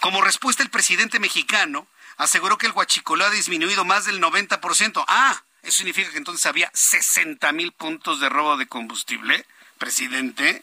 Como 0.00 0.22
respuesta, 0.22 0.62
el 0.62 0.70
presidente 0.70 1.18
mexicano 1.18 1.86
aseguró 2.16 2.58
que 2.58 2.66
el 2.66 2.72
huachicoleo 2.72 3.26
ha 3.26 3.30
disminuido 3.30 3.84
más 3.84 4.04
del 4.04 4.20
90%. 4.20 5.04
Ah, 5.08 5.42
eso 5.62 5.78
significa 5.78 6.10
que 6.10 6.18
entonces 6.18 6.46
había 6.46 6.70
60 6.74 7.50
mil 7.52 7.72
puntos 7.72 8.20
de 8.20 8.28
robo 8.28 8.56
de 8.56 8.66
combustible, 8.66 9.46
presidente, 9.78 10.62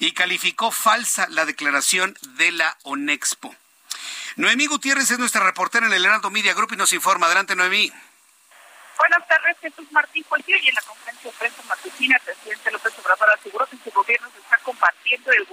y 0.00 0.12
calificó 0.12 0.70
falsa 0.70 1.26
la 1.28 1.44
declaración 1.44 2.16
de 2.36 2.52
la 2.52 2.76
ONEXPO. 2.82 3.54
Noemí 4.38 4.66
Gutiérrez 4.66 5.10
es 5.10 5.18
nuestra 5.18 5.42
reportera 5.42 5.88
en 5.88 5.92
el 5.92 6.04
Heraldo 6.04 6.30
Media 6.30 6.54
Group 6.54 6.70
y 6.72 6.76
nos 6.76 6.92
informa. 6.92 7.26
Adelante, 7.26 7.56
Noemí. 7.56 7.90
Buenas 8.96 9.26
tardes, 9.26 9.56
Jesús 9.60 9.90
Martín. 9.90 10.24
Pues 10.28 10.48
y 10.48 10.52
en 10.52 10.74
la 10.76 10.82
conferencia 10.82 11.28
de 11.28 11.36
prensa 11.36 11.62
matutina, 11.68 12.14
el 12.14 12.22
presidente 12.22 12.70
López 12.70 12.92
Obrador 13.00 13.30
aseguró 13.34 13.66
que 13.66 13.76
su 13.78 13.90
gobierno 13.90 14.30
se 14.30 14.38
está 14.38 14.56
compartiendo 14.58 15.32
el, 15.32 15.44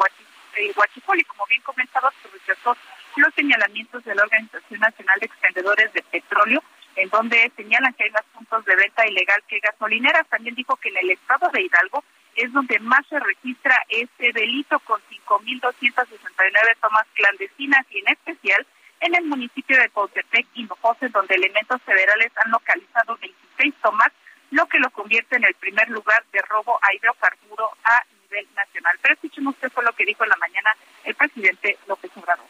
huachipol 0.78 1.19
y 1.19 1.24
como 1.24 1.48
bien 1.48 1.63
comentaba, 1.63 2.13
se 2.21 2.28
rechazó 2.28 2.78
los 3.15 3.34
señalamientos 3.34 4.04
de 4.04 4.13
la 4.13 4.21
Organización 4.21 4.80
Nacional 4.80 5.19
de 5.19 5.26
Expendedores 5.26 5.91
de 5.93 6.04
Petróleo, 6.04 6.63
en 6.95 7.10
donde 7.10 7.52
señalan 7.56 7.91
que 7.95 8.04
hay 8.04 8.12
más 8.12 8.26
puntos 8.36 8.65
de 8.65 8.76
venta 8.76 9.08
ilegal 9.08 9.41
que 9.48 9.62
gasolineras. 9.62 10.28
También 10.30 10.54
dijo 10.54 10.76
que 10.76 10.89
en 10.89 10.98
el 10.98 11.10
estado 11.10 11.50
de 11.50 11.63
Hidalgo 11.63 12.04
es 12.36 12.54
donde 12.54 12.78
más 12.80 13.04
se 13.08 13.19
registra 13.19 13.84
este 13.89 14.32
delito 14.32 14.78
con 14.82 15.02
5.269 15.10 16.78
tomas 16.80 17.08
clandestinas 17.15 17.84
y 17.89 18.00
en 18.00 18.10
especial 18.10 18.67
en 18.99 19.15
el 19.15 19.25
municipio 19.25 19.77
de 19.77 19.89
Cautepec 19.89 20.47
y 20.53 20.63
Nojose, 20.63 21.10
donde 21.10 21.36
elementos 21.36 21.81
federales 21.84 22.31
han 22.43 22.51
localizado 22.51 23.17
26 23.17 23.73
tomas, 23.81 24.12
lo 24.51 24.65
que 24.67 24.79
lo 24.79 24.89
convierte 24.91 25.36
en 25.36 25.43
el 25.43 25.53
primer 25.55 25.89
lugar 25.89 26.23
de 26.31 26.41
robo 26.43 26.79
a 26.81 26.93
hidrocarburo 26.93 27.71
a 27.84 28.03
nivel 28.23 28.47
nacional. 28.55 28.97
Pero 29.01 29.15
escuchemos 29.15 29.55
qué 29.60 29.69
fue 29.69 29.84
lo 29.84 29.93
que 29.93 30.05
dijo 30.05 30.23
en 30.23 30.29
la 30.29 30.38
mañana 30.38 30.69
el 31.03 31.15
presidente 31.15 31.77
López 31.88 32.12
Obrador. 32.15 32.45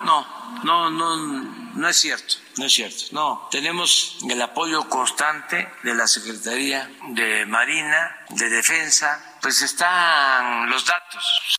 No, 0.00 0.26
no, 0.64 0.90
no, 0.90 1.16
no 1.74 1.88
es 1.88 1.96
cierto, 1.96 2.34
no 2.58 2.66
es 2.66 2.72
cierto. 2.72 3.04
No, 3.12 3.48
tenemos 3.50 4.18
el 4.28 4.42
apoyo 4.42 4.88
constante 4.88 5.68
de 5.84 5.94
la 5.94 6.06
Secretaría 6.06 6.90
de 7.10 7.46
Marina, 7.46 8.24
de 8.30 8.48
Defensa, 8.50 9.38
pues 9.40 9.62
están 9.62 10.68
los 10.68 10.84
datos. 10.84 11.56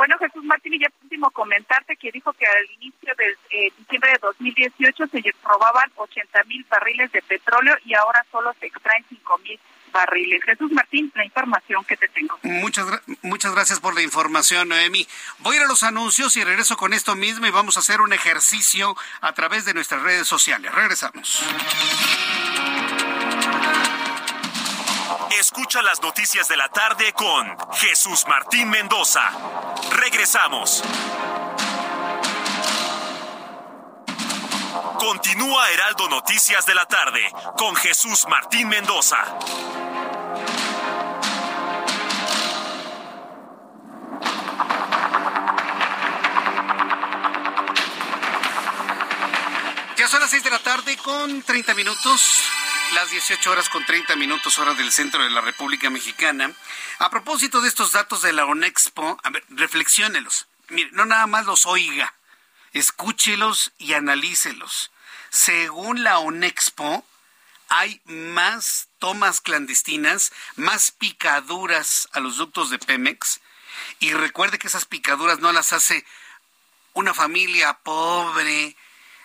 Bueno, 0.00 0.16
Jesús 0.16 0.42
Martín, 0.44 0.72
y 0.72 0.78
ya 0.80 0.88
último 1.02 1.30
comentarte 1.30 1.94
que 1.94 2.10
dijo 2.10 2.32
que 2.32 2.46
al 2.46 2.64
inicio 2.80 3.12
de 3.18 3.36
eh, 3.50 3.70
diciembre 3.76 4.12
de 4.12 4.18
2018 4.22 5.06
se 5.08 5.34
robaban 5.44 5.92
80 5.94 6.42
mil 6.44 6.64
barriles 6.70 7.12
de 7.12 7.20
petróleo 7.20 7.76
y 7.84 7.92
ahora 7.92 8.24
solo 8.32 8.50
se 8.58 8.64
extraen 8.64 9.04
5 9.10 9.38
mil 9.40 9.60
barriles. 9.92 10.42
Jesús 10.42 10.72
Martín, 10.72 11.12
la 11.14 11.26
información 11.26 11.84
que 11.84 11.98
te 11.98 12.08
tengo. 12.08 12.38
Muchas, 12.44 12.86
muchas 13.20 13.52
gracias 13.52 13.78
por 13.78 13.94
la 13.94 14.00
información, 14.00 14.70
Noemi. 14.70 15.06
Voy 15.40 15.56
a 15.56 15.58
ir 15.58 15.64
a 15.66 15.68
los 15.68 15.82
anuncios 15.82 16.34
y 16.38 16.44
regreso 16.44 16.78
con 16.78 16.94
esto 16.94 17.14
mismo 17.14 17.44
y 17.44 17.50
vamos 17.50 17.76
a 17.76 17.80
hacer 17.80 18.00
un 18.00 18.14
ejercicio 18.14 18.96
a 19.20 19.34
través 19.34 19.66
de 19.66 19.74
nuestras 19.74 20.00
redes 20.00 20.26
sociales. 20.26 20.74
Regresamos. 20.74 21.44
Escucha 25.40 25.80
las 25.80 26.02
noticias 26.02 26.48
de 26.48 26.56
la 26.58 26.68
tarde 26.68 27.14
con 27.14 27.56
Jesús 27.72 28.26
Martín 28.28 28.68
Mendoza. 28.68 29.22
Regresamos. 29.92 30.82
Continúa 34.98 35.70
Heraldo 35.70 36.10
Noticias 36.10 36.66
de 36.66 36.74
la 36.74 36.84
tarde 36.84 37.26
con 37.56 37.74
Jesús 37.74 38.26
Martín 38.28 38.68
Mendoza. 38.68 39.16
Ya 49.96 50.06
son 50.06 50.20
las 50.20 50.28
seis 50.28 50.44
de 50.44 50.50
la 50.50 50.58
tarde 50.58 50.98
con 50.98 51.42
30 51.42 51.74
minutos 51.74 52.50
las 52.92 53.10
18 53.10 53.50
horas 53.50 53.68
con 53.68 53.84
30 53.84 54.16
minutos 54.16 54.58
hora 54.58 54.74
del 54.74 54.90
centro 54.90 55.22
de 55.22 55.30
la 55.30 55.40
República 55.40 55.90
Mexicana. 55.90 56.52
A 56.98 57.10
propósito 57.10 57.60
de 57.60 57.68
estos 57.68 57.92
datos 57.92 58.22
de 58.22 58.32
la 58.32 58.46
ONEXPO, 58.46 59.18
a 59.22 59.30
ver, 59.30 59.44
reflexiónelos. 59.50 60.46
Mire, 60.68 60.90
no 60.92 61.04
nada 61.04 61.26
más 61.26 61.46
los 61.46 61.66
oiga, 61.66 62.14
escúchelos 62.72 63.72
y 63.78 63.92
analícelos. 63.92 64.90
Según 65.30 66.02
la 66.02 66.18
ONEXPO, 66.18 67.04
hay 67.68 68.00
más 68.04 68.88
tomas 68.98 69.40
clandestinas, 69.40 70.32
más 70.56 70.90
picaduras 70.90 72.08
a 72.12 72.20
los 72.20 72.36
ductos 72.36 72.70
de 72.70 72.78
Pemex. 72.78 73.40
Y 74.00 74.12
recuerde 74.12 74.58
que 74.58 74.66
esas 74.66 74.84
picaduras 74.84 75.38
no 75.38 75.52
las 75.52 75.72
hace 75.72 76.04
una 76.94 77.14
familia 77.14 77.74
pobre, 77.84 78.76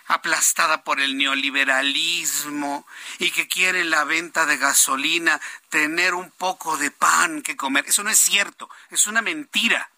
aplastada 0.06 0.84
por 0.84 1.00
el 1.00 1.16
neoliberalismo 1.16 2.86
y 3.18 3.30
que 3.30 3.48
quiere 3.48 3.84
la 3.84 4.04
venta 4.04 4.46
de 4.46 4.56
gasolina 4.56 5.40
tener 5.68 6.14
un 6.14 6.30
poco 6.30 6.76
de 6.76 6.90
pan 6.90 7.42
que 7.42 7.56
comer. 7.56 7.86
Eso 7.86 8.02
no 8.02 8.10
es 8.10 8.18
cierto, 8.18 8.70
es 8.90 9.06
una 9.06 9.22
mentira. 9.22 9.90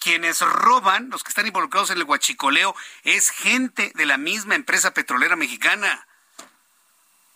Quienes 0.00 0.40
roban, 0.40 1.10
los 1.10 1.24
que 1.24 1.30
están 1.30 1.46
involucrados 1.46 1.90
en 1.90 1.98
el 1.98 2.04
huachicoleo, 2.04 2.74
es 3.02 3.30
gente 3.30 3.90
de 3.94 4.06
la 4.06 4.16
misma 4.16 4.54
empresa 4.54 4.94
petrolera 4.94 5.34
mexicana. 5.34 6.06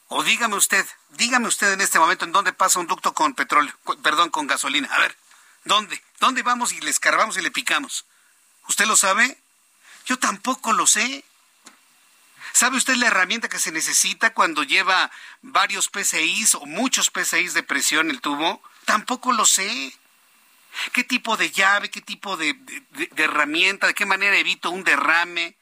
O 0.06 0.22
dígame 0.22 0.56
usted, 0.56 0.86
dígame 1.10 1.48
usted 1.48 1.72
en 1.72 1.80
este 1.80 1.98
momento 1.98 2.24
en 2.24 2.32
dónde 2.32 2.52
pasa 2.52 2.78
un 2.78 2.86
ducto 2.86 3.14
con 3.14 3.34
petróleo, 3.34 3.74
perdón, 4.02 4.30
con 4.30 4.46
gasolina. 4.46 4.88
A 4.92 5.00
ver, 5.00 5.16
¿dónde? 5.64 6.00
¿Dónde 6.20 6.42
vamos 6.42 6.72
y 6.72 6.80
le 6.80 6.90
escarbamos 6.90 7.36
y 7.36 7.40
le 7.40 7.50
picamos? 7.50 8.04
¿Usted 8.68 8.86
lo 8.86 8.94
sabe? 8.94 9.38
Yo 10.06 10.18
tampoco 10.18 10.72
lo 10.72 10.86
sé. 10.86 11.24
¿Sabe 12.52 12.76
usted 12.76 12.96
la 12.96 13.06
herramienta 13.06 13.48
que 13.48 13.58
se 13.58 13.72
necesita 13.72 14.34
cuando 14.34 14.62
lleva 14.62 15.10
varios 15.40 15.88
PCIs 15.88 16.54
o 16.54 16.66
muchos 16.66 17.10
PCIs 17.10 17.54
de 17.54 17.62
presión 17.62 18.10
el 18.10 18.20
tubo? 18.20 18.62
Tampoco 18.84 19.32
lo 19.32 19.46
sé. 19.46 19.94
¿Qué 20.92 21.04
tipo 21.04 21.36
de 21.36 21.50
llave, 21.50 21.90
qué 21.90 22.00
tipo 22.00 22.36
de, 22.36 22.56
herramienta, 23.16 23.86
de 23.86 23.94
qué 23.94 24.06
manera 24.06 24.36
evito 24.36 24.70
un 24.70 24.84
derrame? 24.84 25.56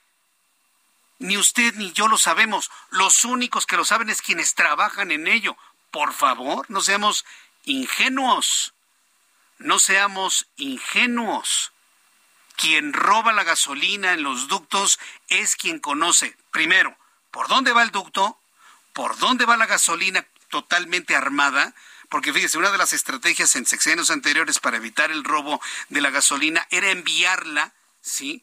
Ni 1.19 1.37
usted 1.37 1.75
ni 1.75 1.93
yo 1.93 2.09
lo 2.09 2.19
sabemos. 2.19 2.71
Los 2.91 3.25
únicos 3.25 3.67
que 3.67 3.77
lo 3.77 3.85
saben 3.85 4.11
es 4.11 4.23
quienes 4.23 4.55
trabajan 4.55 5.11
en 5.11 5.29
ello. 5.29 5.57
Por 5.91 6.13
favor, 6.13 6.67
no 6.71 6.81
seamos 6.81 7.25
ingenuos. 7.65 8.75
No 9.59 9.79
seamos 9.79 10.47
ingenuos. 10.57 11.73
Quien 12.61 12.93
roba 12.93 13.33
la 13.33 13.43
gasolina 13.43 14.13
en 14.13 14.23
los 14.23 14.47
ductos 14.47 15.01
es 15.29 15.57
quien 15.57 15.79
conoce, 15.79 16.37
primero, 16.51 16.95
por 17.31 17.49
dónde 17.49 17.73
va 17.73 17.83
el 17.83 17.91
ducto, 17.91 18.39
por 18.93 19.17
dónde 19.17 19.47
va 19.47 19.57
la 19.57 19.65
gasolina 19.65 20.27
totalmente 20.51 21.17
armada, 21.17 21.75
porque 22.11 22.35
fíjese, 22.35 22.59
una 22.59 22.71
de 22.71 22.77
las 22.77 22.93
estrategias 22.93 23.57
en 23.57 23.65
sexenios 23.65 24.11
anteriores 24.11 24.59
para 24.59 24.77
evitar 24.77 25.11
el 25.11 25.25
robo 25.25 25.59
de 25.89 26.03
la 26.03 26.11
gasolina 26.11 26.67
era 26.71 26.91
enviarla, 26.91 27.73
¿sí? 28.03 28.43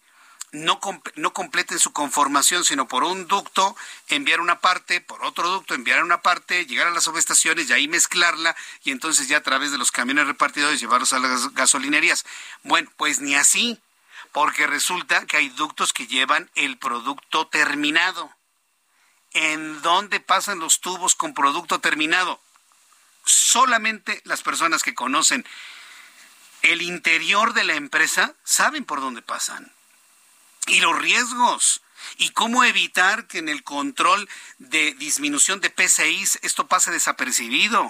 No, 0.52 0.80
no 1.14 1.34
completen 1.34 1.78
su 1.78 1.94
conformación, 1.94 2.64
sino 2.64 2.88
por 2.88 3.04
un 3.04 3.28
ducto 3.28 3.76
enviar 4.08 4.40
una 4.40 4.62
parte, 4.62 5.00
por 5.00 5.24
otro 5.26 5.48
ducto 5.48 5.76
enviar 5.76 6.04
una 6.04 6.24
parte, 6.24 6.66
llegar 6.66 6.88
a 6.88 6.92
las 6.92 7.04
subestaciones 7.04 7.70
y 7.70 7.74
ahí 7.74 7.88
mezclarla 7.88 8.56
y 8.84 8.90
entonces 8.90 9.28
ya 9.28 9.38
a 9.38 9.44
través 9.44 9.72
de 9.72 9.78
los 9.78 9.92
camiones 9.92 10.26
repartidores 10.26 10.80
llevarlos 10.80 11.14
a 11.14 11.20
las 11.20 11.54
gasolinerías. 11.54 12.26
Bueno, 12.64 12.90
pues 12.98 13.20
ni 13.20 13.36
así 13.36 13.80
porque 14.32 14.68
resulta 14.68 15.26
que 15.26 15.38
hay 15.38 15.50
ductos 15.50 15.94
que 15.94 16.08
llevan 16.08 16.50
el 16.56 16.78
producto 16.78 17.48
terminado. 17.48 18.32
¿En 19.32 19.82
dónde 19.82 20.20
pasan 20.20 20.60
los 20.60 20.80
tubos 20.80 21.16
con 21.16 21.34
producto 21.34 21.80
terminado? 21.80 22.40
Solamente 23.26 24.22
las 24.26 24.42
personas 24.42 24.84
que 24.84 24.96
conocen 24.96 25.46
el 26.62 26.82
interior 26.82 27.54
de 27.54 27.64
la 27.64 27.76
empresa 27.76 28.36
saben 28.44 28.86
por 28.86 29.02
dónde 29.02 29.22
pasan. 29.22 29.74
Y 30.68 30.82
los 30.82 30.98
riesgos. 30.98 31.82
Y 32.18 32.30
cómo 32.30 32.64
evitar 32.64 33.28
que 33.28 33.40
en 33.40 33.50
el 33.50 33.64
control 33.64 34.30
de 34.60 34.94
disminución 34.94 35.62
de 35.62 35.72
PCIs 35.72 36.40
esto 36.44 36.68
pase 36.68 36.92
desapercibido. 36.92 37.84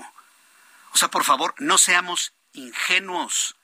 O 0.93 0.97
sea, 0.97 1.09
por 1.09 1.23
favor, 1.23 1.53
no 1.57 1.77
seamos 1.77 2.33
ingenuos. 2.53 3.56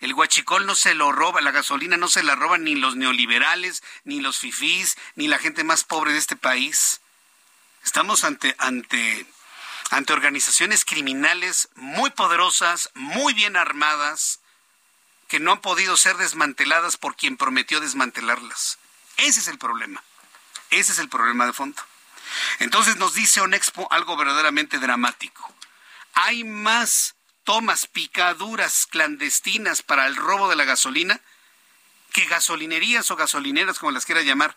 El 0.00 0.14
guachicol 0.14 0.64
no 0.64 0.74
se 0.74 0.94
lo 0.94 1.10
roba, 1.10 1.40
la 1.40 1.50
gasolina 1.50 1.96
no 1.96 2.08
se 2.08 2.22
la 2.22 2.36
roban 2.36 2.64
ni 2.64 2.76
los 2.76 2.94
neoliberales, 2.94 3.82
ni 4.04 4.20
los 4.20 4.38
fifís, 4.38 4.96
ni 5.16 5.26
la 5.26 5.38
gente 5.38 5.64
más 5.64 5.84
pobre 5.84 6.12
de 6.12 6.18
este 6.18 6.36
país. 6.36 7.00
Estamos 7.84 8.22
ante, 8.22 8.54
ante, 8.58 9.26
ante 9.90 10.12
organizaciones 10.12 10.84
criminales 10.84 11.68
muy 11.74 12.10
poderosas, 12.10 12.90
muy 12.94 13.34
bien 13.34 13.56
armadas, 13.56 14.40
que 15.26 15.40
no 15.40 15.52
han 15.52 15.60
podido 15.60 15.96
ser 15.96 16.16
desmanteladas 16.16 16.96
por 16.96 17.16
quien 17.16 17.36
prometió 17.36 17.80
desmantelarlas. 17.80 18.78
Ese 19.16 19.40
es 19.40 19.48
el 19.48 19.58
problema. 19.58 20.02
Ese 20.70 20.92
es 20.92 20.98
el 20.98 21.08
problema 21.08 21.46
de 21.46 21.52
fondo. 21.52 21.82
Entonces 22.60 22.96
nos 22.96 23.14
dice 23.14 23.40
Onexpo 23.40 23.88
algo 23.90 24.16
verdaderamente 24.16 24.78
dramático. 24.78 25.52
Hay 26.14 26.44
más 26.44 27.14
tomas, 27.48 27.86
picaduras 27.86 28.84
clandestinas 28.84 29.80
para 29.80 30.06
el 30.06 30.16
robo 30.16 30.50
de 30.50 30.56
la 30.56 30.66
gasolina 30.66 31.18
que 32.12 32.26
gasolinerías 32.26 33.10
o 33.10 33.16
gasolineras, 33.16 33.78
como 33.78 33.90
las 33.90 34.04
quiera 34.04 34.20
llamar. 34.20 34.54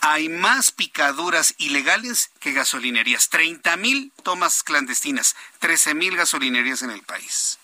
Hay 0.00 0.28
más 0.28 0.70
picaduras 0.70 1.56
ilegales 1.58 2.30
que 2.38 2.52
gasolinerías. 2.52 3.30
30 3.30 3.76
mil 3.78 4.12
tomas 4.22 4.62
clandestinas, 4.62 5.34
13 5.58 5.94
mil 5.94 6.16
gasolinerías 6.16 6.82
en 6.82 6.92
el 6.92 7.02
país. 7.02 7.58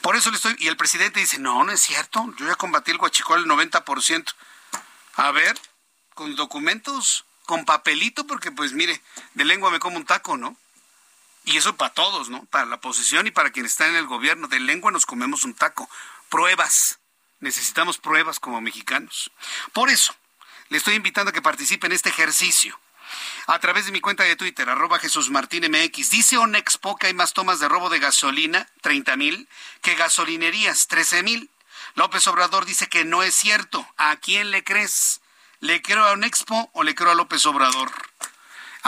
Por 0.00 0.16
eso 0.16 0.30
le 0.30 0.36
estoy. 0.36 0.56
Y 0.58 0.68
el 0.68 0.78
presidente 0.78 1.20
dice: 1.20 1.38
No, 1.38 1.64
no 1.64 1.72
es 1.72 1.82
cierto. 1.82 2.32
Yo 2.38 2.46
ya 2.46 2.54
combatí 2.54 2.92
el 2.92 2.96
guachicol 2.96 3.40
al 3.40 3.44
90%. 3.44 4.34
A 5.16 5.30
ver, 5.32 5.60
con 6.14 6.34
documentos, 6.34 7.26
con 7.44 7.66
papelito, 7.66 8.26
porque 8.26 8.50
pues 8.50 8.72
mire, 8.72 9.02
de 9.34 9.44
lengua 9.44 9.70
me 9.70 9.80
como 9.80 9.98
un 9.98 10.06
taco, 10.06 10.38
¿no? 10.38 10.56
Y 11.48 11.56
eso 11.56 11.76
para 11.76 11.94
todos, 11.94 12.28
¿no? 12.28 12.44
Para 12.44 12.66
la 12.66 12.74
oposición 12.74 13.26
y 13.26 13.30
para 13.30 13.50
quienes 13.50 13.72
están 13.72 13.88
en 13.88 13.96
el 13.96 14.06
gobierno. 14.06 14.48
De 14.48 14.60
lengua 14.60 14.90
nos 14.90 15.06
comemos 15.06 15.44
un 15.44 15.54
taco. 15.54 15.88
Pruebas. 16.28 16.98
Necesitamos 17.40 17.96
pruebas 17.96 18.38
como 18.38 18.60
mexicanos. 18.60 19.30
Por 19.72 19.88
eso, 19.88 20.14
le 20.68 20.76
estoy 20.76 20.94
invitando 20.94 21.30
a 21.30 21.32
que 21.32 21.40
participe 21.40 21.86
en 21.86 21.94
este 21.94 22.10
ejercicio. 22.10 22.78
A 23.46 23.58
través 23.60 23.86
de 23.86 23.92
mi 23.92 24.02
cuenta 24.02 24.24
de 24.24 24.36
Twitter, 24.36 24.68
arroba 24.68 24.98
Jesús 24.98 25.30
Martín 25.30 25.64
MX, 25.70 26.10
dice 26.10 26.36
Onexpo 26.36 26.98
que 26.98 27.06
hay 27.06 27.14
más 27.14 27.32
tomas 27.32 27.60
de 27.60 27.68
robo 27.68 27.88
de 27.88 27.98
gasolina, 27.98 28.68
30 28.82 29.16
mil, 29.16 29.48
que 29.80 29.94
gasolinerías, 29.94 30.86
13 30.86 31.22
mil. 31.22 31.50
López 31.94 32.26
Obrador 32.26 32.66
dice 32.66 32.88
que 32.88 33.06
no 33.06 33.22
es 33.22 33.34
cierto. 33.34 33.88
¿A 33.96 34.16
quién 34.16 34.50
le 34.50 34.64
crees? 34.64 35.22
¿Le 35.60 35.80
creo 35.80 36.04
a 36.04 36.12
Onexpo 36.12 36.68
o 36.74 36.82
le 36.82 36.94
creo 36.94 37.12
a 37.12 37.14
López 37.14 37.46
Obrador? 37.46 37.90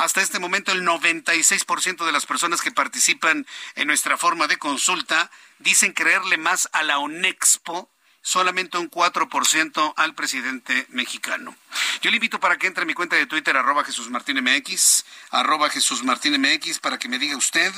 Hasta 0.00 0.22
este 0.22 0.38
momento 0.38 0.72
el 0.72 0.82
96% 0.82 2.06
de 2.06 2.12
las 2.12 2.24
personas 2.24 2.62
que 2.62 2.72
participan 2.72 3.46
en 3.74 3.86
nuestra 3.86 4.16
forma 4.16 4.46
de 4.46 4.56
consulta 4.56 5.30
dicen 5.58 5.92
creerle 5.92 6.38
más 6.38 6.70
a 6.72 6.82
la 6.82 6.98
ONEXPO 7.00 7.90
solamente 8.22 8.78
un 8.78 8.90
4% 8.90 9.92
al 9.94 10.14
presidente 10.14 10.86
mexicano. 10.88 11.54
Yo 12.00 12.10
le 12.10 12.16
invito 12.16 12.40
para 12.40 12.56
que 12.56 12.66
entre 12.66 12.84
a 12.84 12.86
mi 12.86 12.94
cuenta 12.94 13.16
de 13.16 13.26
Twitter, 13.26 13.54
arroba 13.58 13.84
Jesús 13.84 14.08
Martín 14.08 14.42
MX, 14.42 15.04
arroba 15.32 15.68
Jesús 15.68 16.02
Martín 16.02 16.40
MX, 16.40 16.78
para 16.78 16.98
que 16.98 17.10
me 17.10 17.18
diga 17.18 17.36
usted 17.36 17.70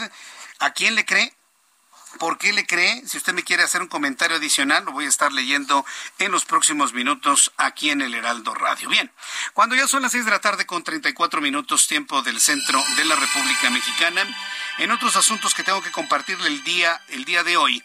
a 0.61 0.71
quién 0.71 0.95
le 0.95 1.05
cree 1.05 1.35
¿Por 2.19 2.39
qué 2.39 2.53
le 2.53 2.67
cree? 2.67 3.03
Si 3.07 3.17
usted 3.17 3.33
me 3.33 3.43
quiere 3.43 3.63
hacer 3.63 3.81
un 3.81 3.89
comentario 3.89 4.37
adicional, 4.37 4.85
lo 4.85 4.93
voy 4.93 5.07
a 5.07 5.09
estar 5.09 5.33
leyendo 5.33 5.85
en 6.19 6.31
los 6.31 6.45
próximos 6.45 6.93
minutos 6.93 7.53
aquí 7.57 7.91
en 7.91 8.03
el 8.03 8.15
Heraldo 8.15 8.55
Radio. 8.55 8.89
Bien, 8.89 9.11
cuando 9.55 9.75
ya 9.75 9.89
son 9.89 10.03
las 10.03 10.13
seis 10.13 10.25
de 10.25 10.31
la 10.31 10.41
tarde 10.41 10.67
con 10.67 10.85
34 10.85 11.41
minutos 11.41 11.89
tiempo 11.89 12.23
del 12.23 12.41
centro 12.41 12.83
de 12.97 13.05
la 13.05 13.17
República 13.17 13.71
Mexicana, 13.71 14.27
en 14.79 14.91
otros 14.91 15.17
asuntos 15.17 15.55
que 15.55 15.63
tengo 15.63 15.83
que 15.83 15.91
compartirle 15.91 16.49
el 16.49 16.63
día, 16.65 17.01
el 17.09 17.25
día 17.25 17.43
de 17.45 17.57
hoy, 17.57 17.83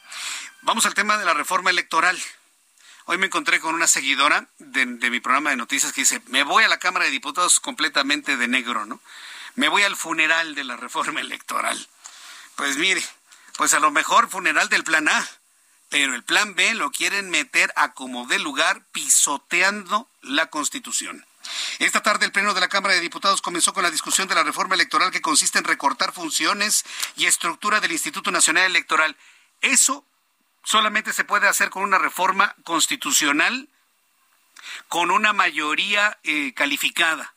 vamos 0.62 0.86
al 0.86 0.94
tema 0.94 1.18
de 1.18 1.26
la 1.26 1.34
reforma 1.34 1.70
electoral. 1.70 2.18
Hoy 3.06 3.18
me 3.18 3.28
encontré 3.28 3.62
con 3.62 3.74
una 3.74 3.88
seguidora 3.88 4.50
de 4.60 4.86
mi 4.86 5.22
programa 5.22 5.52
de 5.52 5.56
noticias 5.56 5.94
que 5.94 6.02
dice, 6.02 6.22
me 6.28 6.44
voy 6.44 6.66
a 6.66 6.68
la 6.68 6.80
Cámara 6.80 7.06
de 7.06 7.12
Diputados 7.12 7.62
completamente 7.62 8.36
de 8.36 8.48
negro, 8.50 8.86
¿no? 8.86 9.00
Me 9.56 9.70
voy 9.70 9.84
al 9.84 9.96
funeral 9.96 10.56
de 10.56 10.66
la 10.66 10.76
reforma 10.76 11.22
electoral. 11.22 11.88
Pues 12.56 12.78
mire, 12.78 13.02
pues 13.58 13.74
a 13.74 13.80
lo 13.80 13.92
mejor 13.92 14.30
funeral 14.30 14.70
del 14.70 14.84
plan 14.84 15.10
A, 15.10 15.28
pero 15.90 16.14
el 16.16 16.24
plan 16.24 16.56
B 16.56 16.76
lo 16.76 16.92
quieren 16.92 17.30
meter 17.30 17.74
a 17.76 17.94
como 17.94 18.28
de 18.28 18.40
lugar 18.40 18.84
pisoteando 18.92 20.08
la 20.22 20.48
Constitución. 20.48 21.26
Esta 21.80 22.04
tarde 22.04 22.26
el 22.26 22.32
Pleno 22.32 22.54
de 22.54 22.60
la 22.60 22.68
Cámara 22.68 22.94
de 22.94 23.00
Diputados 23.00 23.42
comenzó 23.42 23.74
con 23.74 23.84
la 23.84 23.92
discusión 23.92 24.28
de 24.28 24.36
la 24.36 24.44
reforma 24.44 24.76
electoral 24.76 25.12
que 25.12 25.22
consiste 25.22 25.58
en 25.58 25.64
recortar 25.64 26.14
funciones 26.14 26.86
y 27.16 27.26
estructura 27.26 27.80
del 27.80 27.94
Instituto 27.94 28.32
Nacional 28.32 28.66
Electoral. 28.66 29.18
Eso 29.62 30.06
solamente 30.64 31.12
se 31.14 31.24
puede 31.24 31.48
hacer 31.48 31.70
con 31.70 31.84
una 31.84 31.98
reforma 31.98 32.56
constitucional, 32.64 33.70
con 34.88 35.10
una 35.10 35.34
mayoría 35.34 36.20
eh, 36.24 36.54
calificada, 36.54 37.34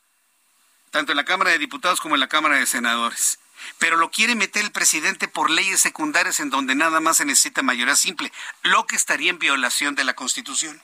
tanto 0.90 1.12
en 1.12 1.16
la 1.16 1.24
Cámara 1.24 1.52
de 1.52 1.58
Diputados 1.58 2.00
como 2.00 2.16
en 2.16 2.20
la 2.20 2.28
Cámara 2.28 2.56
de 2.56 2.66
Senadores 2.66 3.38
pero 3.78 3.96
lo 3.96 4.10
quiere 4.10 4.34
meter 4.34 4.64
el 4.64 4.72
presidente 4.72 5.28
por 5.28 5.50
leyes 5.50 5.80
secundarias 5.80 6.40
en 6.40 6.50
donde 6.50 6.74
nada 6.74 7.00
más 7.00 7.18
se 7.18 7.24
necesita 7.24 7.62
mayoría 7.62 7.96
simple, 7.96 8.32
lo 8.62 8.86
que 8.86 8.96
estaría 8.96 9.30
en 9.30 9.38
violación 9.38 9.94
de 9.94 10.04
la 10.04 10.14
Constitución. 10.14 10.80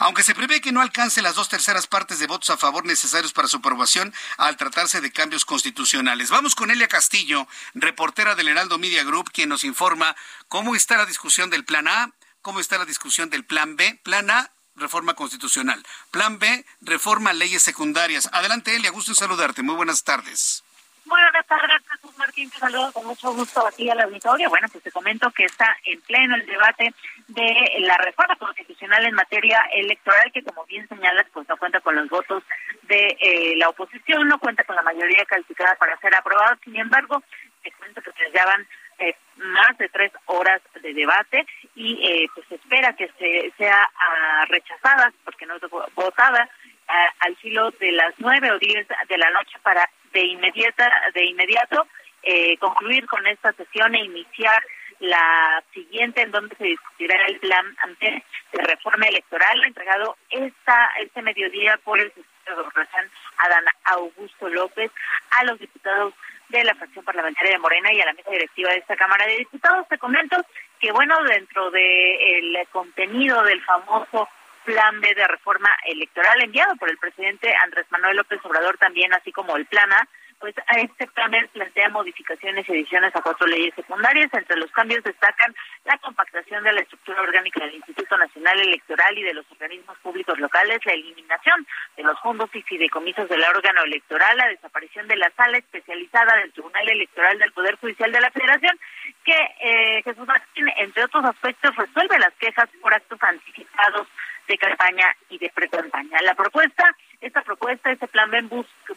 Aunque 0.00 0.22
se 0.22 0.34
prevé 0.34 0.60
que 0.60 0.72
no 0.72 0.80
alcance 0.80 1.22
las 1.22 1.36
dos 1.36 1.48
terceras 1.48 1.86
partes 1.86 2.18
de 2.18 2.26
votos 2.26 2.50
a 2.50 2.56
favor 2.56 2.84
necesarios 2.84 3.32
para 3.32 3.48
su 3.48 3.58
aprobación 3.58 4.12
al 4.36 4.56
tratarse 4.56 5.00
de 5.00 5.12
cambios 5.12 5.44
constitucionales. 5.44 6.30
Vamos 6.30 6.54
con 6.54 6.70
Elia 6.70 6.88
Castillo, 6.88 7.46
reportera 7.74 8.34
del 8.34 8.48
Heraldo 8.48 8.78
Media 8.78 9.04
Group, 9.04 9.30
quien 9.32 9.48
nos 9.48 9.64
informa 9.64 10.16
cómo 10.48 10.74
está 10.74 10.96
la 10.96 11.06
discusión 11.06 11.50
del 11.50 11.64
Plan 11.64 11.88
A, 11.88 12.10
cómo 12.42 12.60
está 12.60 12.78
la 12.78 12.84
discusión 12.84 13.30
del 13.30 13.44
Plan 13.44 13.76
B. 13.76 14.00
Plan 14.02 14.30
A, 14.30 14.50
reforma 14.76 15.14
constitucional. 15.14 15.84
Plan 16.10 16.38
B, 16.38 16.64
reforma 16.80 17.32
leyes 17.32 17.62
secundarias. 17.62 18.28
Adelante, 18.32 18.74
Elia, 18.74 18.90
gusto 18.90 19.12
en 19.12 19.16
saludarte. 19.16 19.62
Muy 19.62 19.76
buenas 19.76 20.04
tardes. 20.04 20.64
Muy 21.06 21.20
buenas 21.20 21.46
tardes, 21.46 21.82
Jesús 21.90 22.16
Martín. 22.16 22.50
Te 22.50 22.58
saludo 22.58 22.90
con 22.92 23.06
mucho 23.06 23.32
gusto 23.34 23.66
aquí 23.66 23.90
al 23.90 24.00
auditorio. 24.00 24.48
Bueno, 24.48 24.68
pues 24.72 24.82
te 24.82 24.90
comento 24.90 25.30
que 25.32 25.44
está 25.44 25.76
en 25.84 26.00
pleno 26.00 26.34
el 26.34 26.46
debate 26.46 26.94
de 27.28 27.74
la 27.80 27.98
reforma 27.98 28.36
constitucional 28.36 29.04
en 29.04 29.14
materia 29.14 29.60
electoral, 29.74 30.32
que 30.32 30.42
como 30.42 30.64
bien 30.64 30.88
señalas, 30.88 31.26
pues 31.32 31.46
no 31.46 31.58
cuenta 31.58 31.80
con 31.80 31.94
los 31.94 32.08
votos 32.08 32.42
de 32.84 33.16
eh, 33.20 33.52
la 33.56 33.68
oposición, 33.68 34.28
no 34.28 34.38
cuenta 34.38 34.64
con 34.64 34.76
la 34.76 34.82
mayoría 34.82 35.26
calificada 35.26 35.74
para 35.74 35.98
ser 35.98 36.14
aprobado. 36.14 36.56
Sin 36.64 36.76
embargo, 36.76 37.22
te 37.62 37.70
cuento 37.72 38.00
que 38.00 38.12
se 38.12 38.30
llevan 38.30 38.66
eh, 38.98 39.14
más 39.36 39.76
de 39.76 39.90
tres 39.90 40.12
horas 40.24 40.62
de 40.80 40.94
debate 40.94 41.46
y 41.74 42.00
eh, 42.02 42.28
pues 42.34 42.46
se 42.48 42.54
espera 42.54 42.94
que 42.94 43.10
se 43.18 43.52
sea 43.58 43.90
ah, 43.94 44.46
rechazada, 44.48 45.12
porque 45.24 45.44
no 45.44 45.56
es 45.56 45.62
votada, 45.94 46.48
ah, 46.88 47.08
al 47.20 47.36
filo 47.36 47.70
de 47.72 47.92
las 47.92 48.14
nueve 48.18 48.50
o 48.52 48.58
diez 48.58 48.86
de 48.88 49.18
la 49.18 49.30
noche 49.30 49.58
para 49.62 49.86
de 50.14 50.22
inmediata 50.22 50.90
de 51.12 51.24
inmediato 51.24 51.86
eh, 52.22 52.56
concluir 52.58 53.06
con 53.06 53.26
esta 53.26 53.52
sesión 53.52 53.94
e 53.94 54.04
iniciar 54.04 54.62
la 55.00 55.62
siguiente 55.74 56.22
en 56.22 56.30
donde 56.30 56.56
se 56.56 56.64
discutirá 56.64 57.16
el 57.26 57.38
plan 57.40 57.76
ante 57.82 58.24
de 58.52 58.62
reforma 58.62 59.06
electoral 59.06 59.62
entregado 59.64 60.16
esta 60.30 60.90
este 61.00 61.20
mediodía 61.20 61.78
por 61.84 62.00
el 62.00 62.08
secretario 62.14 62.62
de 62.70 63.10
Adán 63.38 63.64
Augusto 63.84 64.48
López 64.48 64.90
a 65.32 65.44
los 65.44 65.58
diputados 65.58 66.14
de 66.48 66.64
la 66.64 66.74
fracción 66.74 67.04
parlamentaria 67.04 67.52
de 67.52 67.58
Morena 67.58 67.92
y 67.92 68.00
a 68.00 68.06
la 68.06 68.12
mesa 68.12 68.30
directiva 68.30 68.70
de 68.70 68.78
esta 68.78 68.96
Cámara 68.96 69.26
de 69.26 69.38
Diputados. 69.38 69.88
Te 69.88 69.98
comento 69.98 70.36
que, 70.78 70.92
bueno, 70.92 71.16
dentro 71.24 71.70
del 71.70 72.56
el 72.56 72.68
contenido 72.70 73.42
del 73.42 73.62
famoso 73.62 74.28
plan 74.64 75.00
B 75.00 75.14
de 75.14 75.26
reforma 75.28 75.70
electoral 75.86 76.42
enviado 76.42 76.74
por 76.76 76.90
el 76.90 76.98
presidente 76.98 77.54
Andrés 77.64 77.86
Manuel 77.90 78.16
López 78.16 78.40
Obrador 78.44 78.76
también, 78.78 79.12
así 79.14 79.32
como 79.32 79.56
el 79.56 79.66
plan 79.66 79.92
A, 79.92 80.08
pues 80.44 80.54
a 80.58 80.78
este 80.78 81.06
plan 81.06 81.32
plantea 81.52 81.88
modificaciones 81.88 82.68
y 82.68 82.72
ediciones 82.72 83.16
a 83.16 83.22
cuatro 83.22 83.46
leyes 83.46 83.74
secundarias. 83.74 84.28
Entre 84.34 84.56
los 84.58 84.70
cambios 84.72 85.02
destacan 85.02 85.54
la 85.84 85.96
compactación 85.98 86.62
de 86.64 86.72
la 86.72 86.80
estructura 86.80 87.22
orgánica 87.22 87.64
del 87.64 87.76
Instituto 87.76 88.18
Nacional 88.18 88.60
Electoral 88.60 89.16
y 89.16 89.22
de 89.22 89.32
los 89.32 89.50
organismos 89.50 89.96
públicos 89.98 90.38
locales, 90.38 90.84
la 90.84 90.92
eliminación 90.92 91.66
de 91.96 92.02
los 92.02 92.20
fondos 92.20 92.50
y 92.54 92.60
fideicomisos 92.60 93.26
del 93.28 93.42
órgano 93.42 93.84
electoral, 93.84 94.36
la 94.36 94.48
desaparición 94.48 95.08
de 95.08 95.16
la 95.16 95.30
sala 95.30 95.56
especializada 95.56 96.36
del 96.36 96.52
Tribunal 96.52 96.90
Electoral 96.90 97.38
del 97.38 97.52
Poder 97.52 97.76
Judicial 97.76 98.12
de 98.12 98.20
la 98.20 98.30
Federación, 98.30 98.78
que 99.24 99.38
eh, 99.60 100.02
Jesús 100.02 100.26
Martín, 100.26 100.68
entre 100.76 101.04
otros 101.04 101.24
aspectos, 101.24 101.74
resuelve 101.74 102.18
las 102.18 102.34
quejas 102.34 102.68
por 102.82 102.92
actos 102.92 103.22
anticipados 103.22 104.06
de 104.46 104.58
campaña 104.58 105.06
y 105.28 105.38
de 105.38 105.50
pre-campaña. 105.50 106.20
La 106.22 106.34
propuesta, 106.34 106.94
esta 107.20 107.42
propuesta, 107.42 107.90
este 107.90 108.08
plan 108.08 108.30
B 108.30 108.42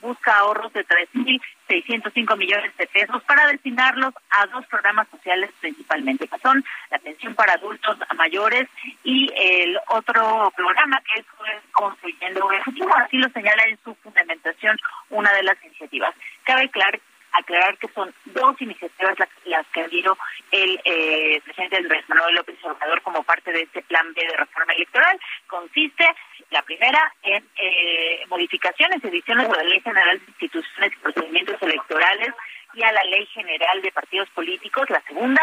busca, 0.02 0.38
ahorros 0.38 0.74
de 0.74 0.86
3.605 0.86 2.38
millones 2.38 2.76
de 2.78 2.88
pesos 2.88 3.24
para 3.24 3.48
destinarlos 3.48 4.14
a 4.30 4.46
dos 4.48 4.66
programas 4.68 5.08
sociales 5.10 5.50
principalmente, 5.60 6.28
que 6.28 6.40
son 6.40 6.64
la 6.90 7.00
pensión 7.00 7.36
para 7.36 7.54
adultos 7.54 7.98
mayores 8.16 8.68
y 9.04 9.32
el 9.36 9.78
otro 9.90 10.52
programa 10.56 11.02
que 11.02 11.22
es 11.22 11.26
Construyendo 11.72 12.52
el 12.52 12.64
Futuro, 12.64 12.94
así 12.98 13.18
lo 13.18 13.30
señala 13.30 13.64
en 13.64 13.78
su 13.84 13.96
fundamentación 13.96 14.78
una 15.10 15.32
de 15.34 15.44
las 15.44 15.64
iniciativas. 15.64 16.14
Cabe 16.44 16.70
claro 16.70 17.00
aclarar 17.38 17.78
que 17.78 17.88
son 17.89 18.13
dos 18.26 18.62
iniciativas 18.62 19.15
las, 19.45 19.67
que 19.67 19.82
adhirió 19.82 20.17
el 20.52 20.80
eh, 20.84 21.41
presidente 21.43 21.78
Andrés 21.78 22.04
Manuel 22.08 22.36
López 22.36 22.56
Obrador 22.63 23.02
como 23.02 23.23
parte 23.23 23.52
de 23.52 23.63
este 23.63 23.82
plan 23.84 24.13
B 24.13 24.21
de 24.26 24.38
reforma 24.38 24.73
electoral. 24.73 25.19
Consiste, 25.47 26.06
la 26.52 26.62
primera, 26.63 27.13
en 27.23 27.43
eh, 27.58 28.23
modificaciones, 28.28 29.04
ediciones 29.04 29.50
de 29.50 29.56
la 29.56 29.63
Ley 29.63 29.82
General 29.82 30.19
de 30.19 30.26
Instituciones 30.28 30.93
y 30.93 30.97
Procedimientos 30.97 31.62
Electorales 31.62 32.34
y 32.73 32.84
a 32.84 32.91
la 32.91 33.04
Ley 33.06 33.26
General 33.28 33.82
de 33.82 33.91
Partidos 33.91 34.30
Políticos. 34.30 34.89
La 34.89 35.02
segunda, 35.02 35.41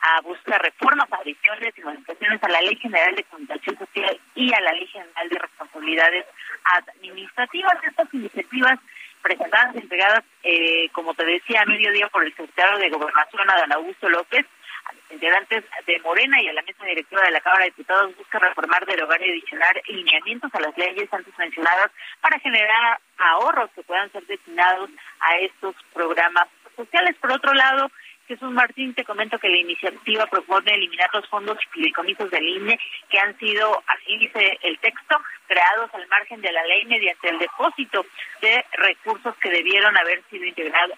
a 0.00 0.20
buscar 0.20 0.62
reformas, 0.62 1.08
adiciones 1.12 1.74
y 1.76 1.80
modificaciones 1.82 2.42
a 2.42 2.48
la 2.48 2.60
Ley 2.60 2.76
General 2.76 3.14
de 3.14 3.24
Comunicación 3.24 3.78
Social 3.78 4.20
y 4.34 4.52
a 4.52 4.60
la 4.60 4.72
Ley 4.72 4.86
General 4.86 5.28
de 5.28 5.38
Responsabilidades 5.38 6.26
Administrativas. 6.64 7.74
Estas 7.82 8.14
iniciativas 8.14 8.78
presentadas 9.26 9.74
y 9.74 9.78
entregadas, 9.78 10.22
eh, 10.44 10.88
como 10.92 11.12
te 11.14 11.24
decía, 11.24 11.62
a 11.62 11.66
mediodía 11.66 12.06
por 12.08 12.24
el 12.24 12.30
secretario 12.30 12.78
de 12.78 12.90
Gobernación, 12.90 13.50
Adán 13.50 13.72
Augusto 13.72 14.08
López, 14.08 14.46
a 14.84 14.92
los 14.92 15.02
integrantes 15.10 15.64
de 15.84 15.98
Morena 15.98 16.40
y 16.40 16.46
a 16.46 16.52
la 16.52 16.62
mesa 16.62 16.84
directiva 16.84 17.22
de 17.22 17.32
la 17.32 17.40
Cámara 17.40 17.64
de 17.64 17.70
Diputados 17.70 18.16
busca 18.16 18.38
reformar, 18.38 18.86
derogar 18.86 19.20
y 19.20 19.30
adicionar 19.30 19.82
lineamientos 19.88 20.54
a 20.54 20.60
las 20.60 20.78
leyes 20.78 21.12
antes 21.12 21.36
mencionadas 21.36 21.90
para 22.20 22.38
generar 22.38 23.00
ahorros 23.18 23.70
que 23.74 23.82
puedan 23.82 24.12
ser 24.12 24.24
destinados 24.26 24.90
a 25.18 25.38
estos 25.38 25.74
programas 25.92 26.46
sociales. 26.76 27.16
Por 27.20 27.32
otro 27.32 27.52
lado, 27.52 27.90
Jesús 28.26 28.50
Martín, 28.50 28.92
te 28.94 29.04
comento 29.04 29.38
que 29.38 29.48
la 29.48 29.58
iniciativa 29.58 30.26
propone 30.26 30.74
eliminar 30.74 31.08
los 31.12 31.28
fondos 31.28 31.56
y 31.62 31.68
fideicomisos 31.74 32.30
del 32.30 32.48
INE 32.48 32.78
que 33.08 33.18
han 33.18 33.38
sido, 33.38 33.82
así 33.86 34.18
dice 34.18 34.58
el 34.62 34.78
texto, 34.80 35.16
creados 35.46 35.94
al 35.94 36.06
margen 36.08 36.40
de 36.40 36.52
la 36.52 36.64
ley 36.64 36.84
mediante 36.86 37.28
el 37.28 37.38
depósito 37.38 38.04
de 38.40 38.64
recursos 38.72 39.34
que 39.36 39.50
debieron 39.50 39.96
haber 39.96 40.22
sido 40.28 40.44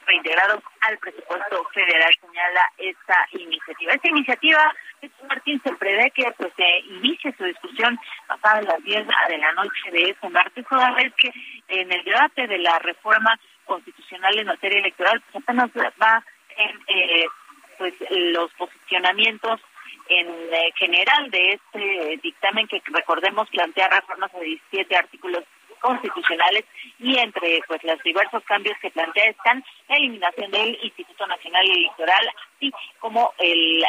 reintegrados 0.07 0.62
al 0.81 0.99
presupuesto 0.99 1.64
federal, 1.75 2.14
señala 2.21 2.73
esta 2.79 3.29
iniciativa. 3.33 3.93
Esta 3.93 4.09
iniciativa, 4.09 4.75
Jesús 5.01 5.29
Martín, 5.29 5.61
se 5.62 5.73
prevé 5.75 6.11
que 6.12 6.33
pues, 6.37 6.53
se 6.57 6.79
inicie 6.91 7.35
su 7.37 7.45
discusión 7.45 7.99
pasadas 8.26 8.64
las 8.64 8.83
10 8.83 9.07
de 9.29 9.39
la 9.39 9.53
noche 9.53 9.91
de 9.93 10.11
este 10.11 10.29
martes, 10.31 10.66
toda 10.68 10.93
vez 10.93 11.12
que 11.16 11.31
en 11.68 11.93
el 11.93 12.03
debate 12.05 12.47
de 12.47 12.59
la 12.59 12.79
reforma 12.79 13.39
constitucional 13.66 14.39
en 14.39 14.47
materia 14.47 14.79
electoral, 14.79 15.20
pues 15.20 15.45
apenas 15.45 15.70
va 16.03 16.16
en 16.16 16.38
eh, 16.59 17.26
pues 17.78 17.94
los 18.11 18.52
posicionamientos 18.54 19.61
en 20.09 20.26
eh, 20.26 20.72
general 20.76 21.30
de 21.30 21.52
este 21.52 22.18
dictamen 22.22 22.66
que 22.66 22.82
recordemos 22.86 23.48
plantea 23.50 23.88
reformas 23.88 24.34
a 24.34 24.40
17 24.40 24.96
artículos 24.96 25.44
constitucionales 25.80 26.64
y 26.98 27.16
entre 27.18 27.61
pues 27.66 27.82
los 27.84 28.02
diversos 28.02 28.42
cambios 28.44 28.76
que 28.80 28.90
plantea 28.90 29.26
están 29.26 29.64
la 29.88 29.96
eliminación 29.96 30.50
del 30.50 30.78
Instituto 30.82 31.26
Nacional 31.26 31.70
Electoral, 31.70 32.28
así 32.56 32.72
como 32.98 33.32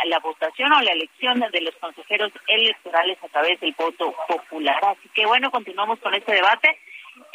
la 0.06 0.20
votación 0.20 0.72
o 0.74 0.82
la 0.82 0.92
elección 0.92 1.40
de 1.52 1.62
los 1.62 1.76
consejeros 1.76 2.32
electorales 2.48 3.18
a 3.24 3.28
través 3.30 3.60
del 3.60 3.74
voto 3.78 4.14
popular. 4.28 4.80
Así 4.84 5.10
que 5.14 5.26
bueno, 5.26 5.50
continuamos 5.52 6.00
con 6.00 6.14
este 6.14 6.34
debate. 6.34 6.80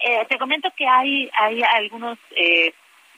Eh, 0.05 0.25
te 0.29 0.39
comento 0.39 0.71
que 0.77 0.87
hay, 0.87 1.31
hay 1.37 1.63
algunos 1.63 2.19
eh, 2.37 2.73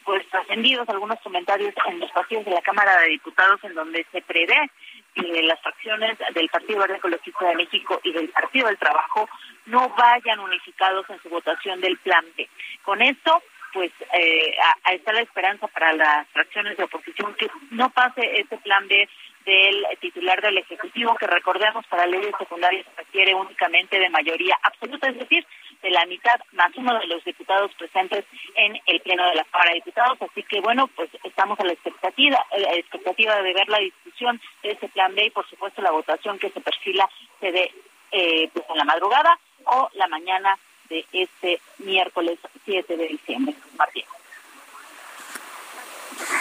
pues 0.06 0.26
trascendidos, 0.28 0.88
algunos 0.88 1.20
comentarios 1.20 1.74
en 1.88 1.98
los 1.98 2.10
partidos 2.12 2.44
de 2.44 2.52
la 2.52 2.62
Cámara 2.62 3.00
de 3.00 3.08
Diputados 3.08 3.58
en 3.64 3.74
donde 3.74 4.06
se 4.12 4.22
prevé 4.22 4.70
que 5.14 5.42
las 5.42 5.60
fracciones 5.60 6.16
del 6.32 6.48
Partido 6.48 6.78
Verde 6.78 6.96
Ecologista 6.96 7.48
de 7.48 7.56
México 7.56 8.00
y 8.04 8.12
del 8.12 8.28
Partido 8.28 8.68
del 8.68 8.78
Trabajo 8.78 9.28
no 9.66 9.88
vayan 9.90 10.38
unificados 10.38 11.10
en 11.10 11.20
su 11.20 11.28
votación 11.28 11.80
del 11.80 11.98
plan 11.98 12.24
B. 12.36 12.48
Con 12.84 13.02
esto, 13.02 13.42
pues 13.72 13.90
eh, 14.14 14.54
está 14.92 15.12
la 15.12 15.22
esperanza 15.22 15.66
para 15.66 15.92
las 15.92 16.28
fracciones 16.28 16.76
de 16.76 16.84
oposición 16.84 17.34
que 17.34 17.50
no 17.70 17.90
pase 17.90 18.40
este 18.40 18.58
plan 18.58 18.86
B 18.86 19.08
del 19.46 19.86
titular 20.00 20.42
del 20.42 20.58
Ejecutivo, 20.58 21.14
que 21.14 21.26
recordemos 21.26 21.86
para 21.86 22.06
leyes 22.06 22.34
secundarias 22.36 22.84
se 22.84 23.02
requiere 23.02 23.32
únicamente 23.32 23.98
de 23.98 24.10
mayoría 24.10 24.58
absoluta, 24.60 25.08
es 25.08 25.18
decir, 25.18 25.46
de 25.82 25.90
la 25.90 26.04
mitad 26.06 26.40
más 26.52 26.74
uno 26.76 26.98
de 26.98 27.06
los 27.06 27.24
diputados 27.24 27.72
presentes 27.74 28.24
en 28.56 28.76
el 28.86 29.00
Pleno 29.00 29.24
de 29.28 29.36
la 29.36 29.44
Cámara 29.44 29.70
de 29.70 29.76
Diputados. 29.76 30.18
Así 30.20 30.42
que 30.42 30.60
bueno, 30.60 30.88
pues 30.88 31.08
estamos 31.22 31.58
a 31.60 31.64
la 31.64 31.72
expectativa, 31.72 32.44
la 32.58 32.74
expectativa 32.74 33.40
de 33.40 33.54
ver 33.54 33.68
la 33.68 33.78
discusión 33.78 34.40
de 34.64 34.72
ese 34.72 34.88
plan 34.88 35.14
B 35.14 35.26
y 35.26 35.30
por 35.30 35.48
supuesto 35.48 35.80
la 35.80 35.92
votación 35.92 36.40
que 36.40 36.50
se 36.50 36.60
perfila 36.60 37.08
se 37.38 37.52
dé 37.52 37.72
eh, 38.10 38.50
pues 38.52 38.64
en 38.68 38.78
la 38.78 38.84
madrugada 38.84 39.38
o 39.64 39.88
la 39.94 40.08
mañana 40.08 40.58
de 40.88 41.04
este 41.12 41.60
miércoles 41.78 42.38
7 42.64 42.96
de 42.96 43.06
diciembre. 43.06 43.54
Martín. 43.78 44.04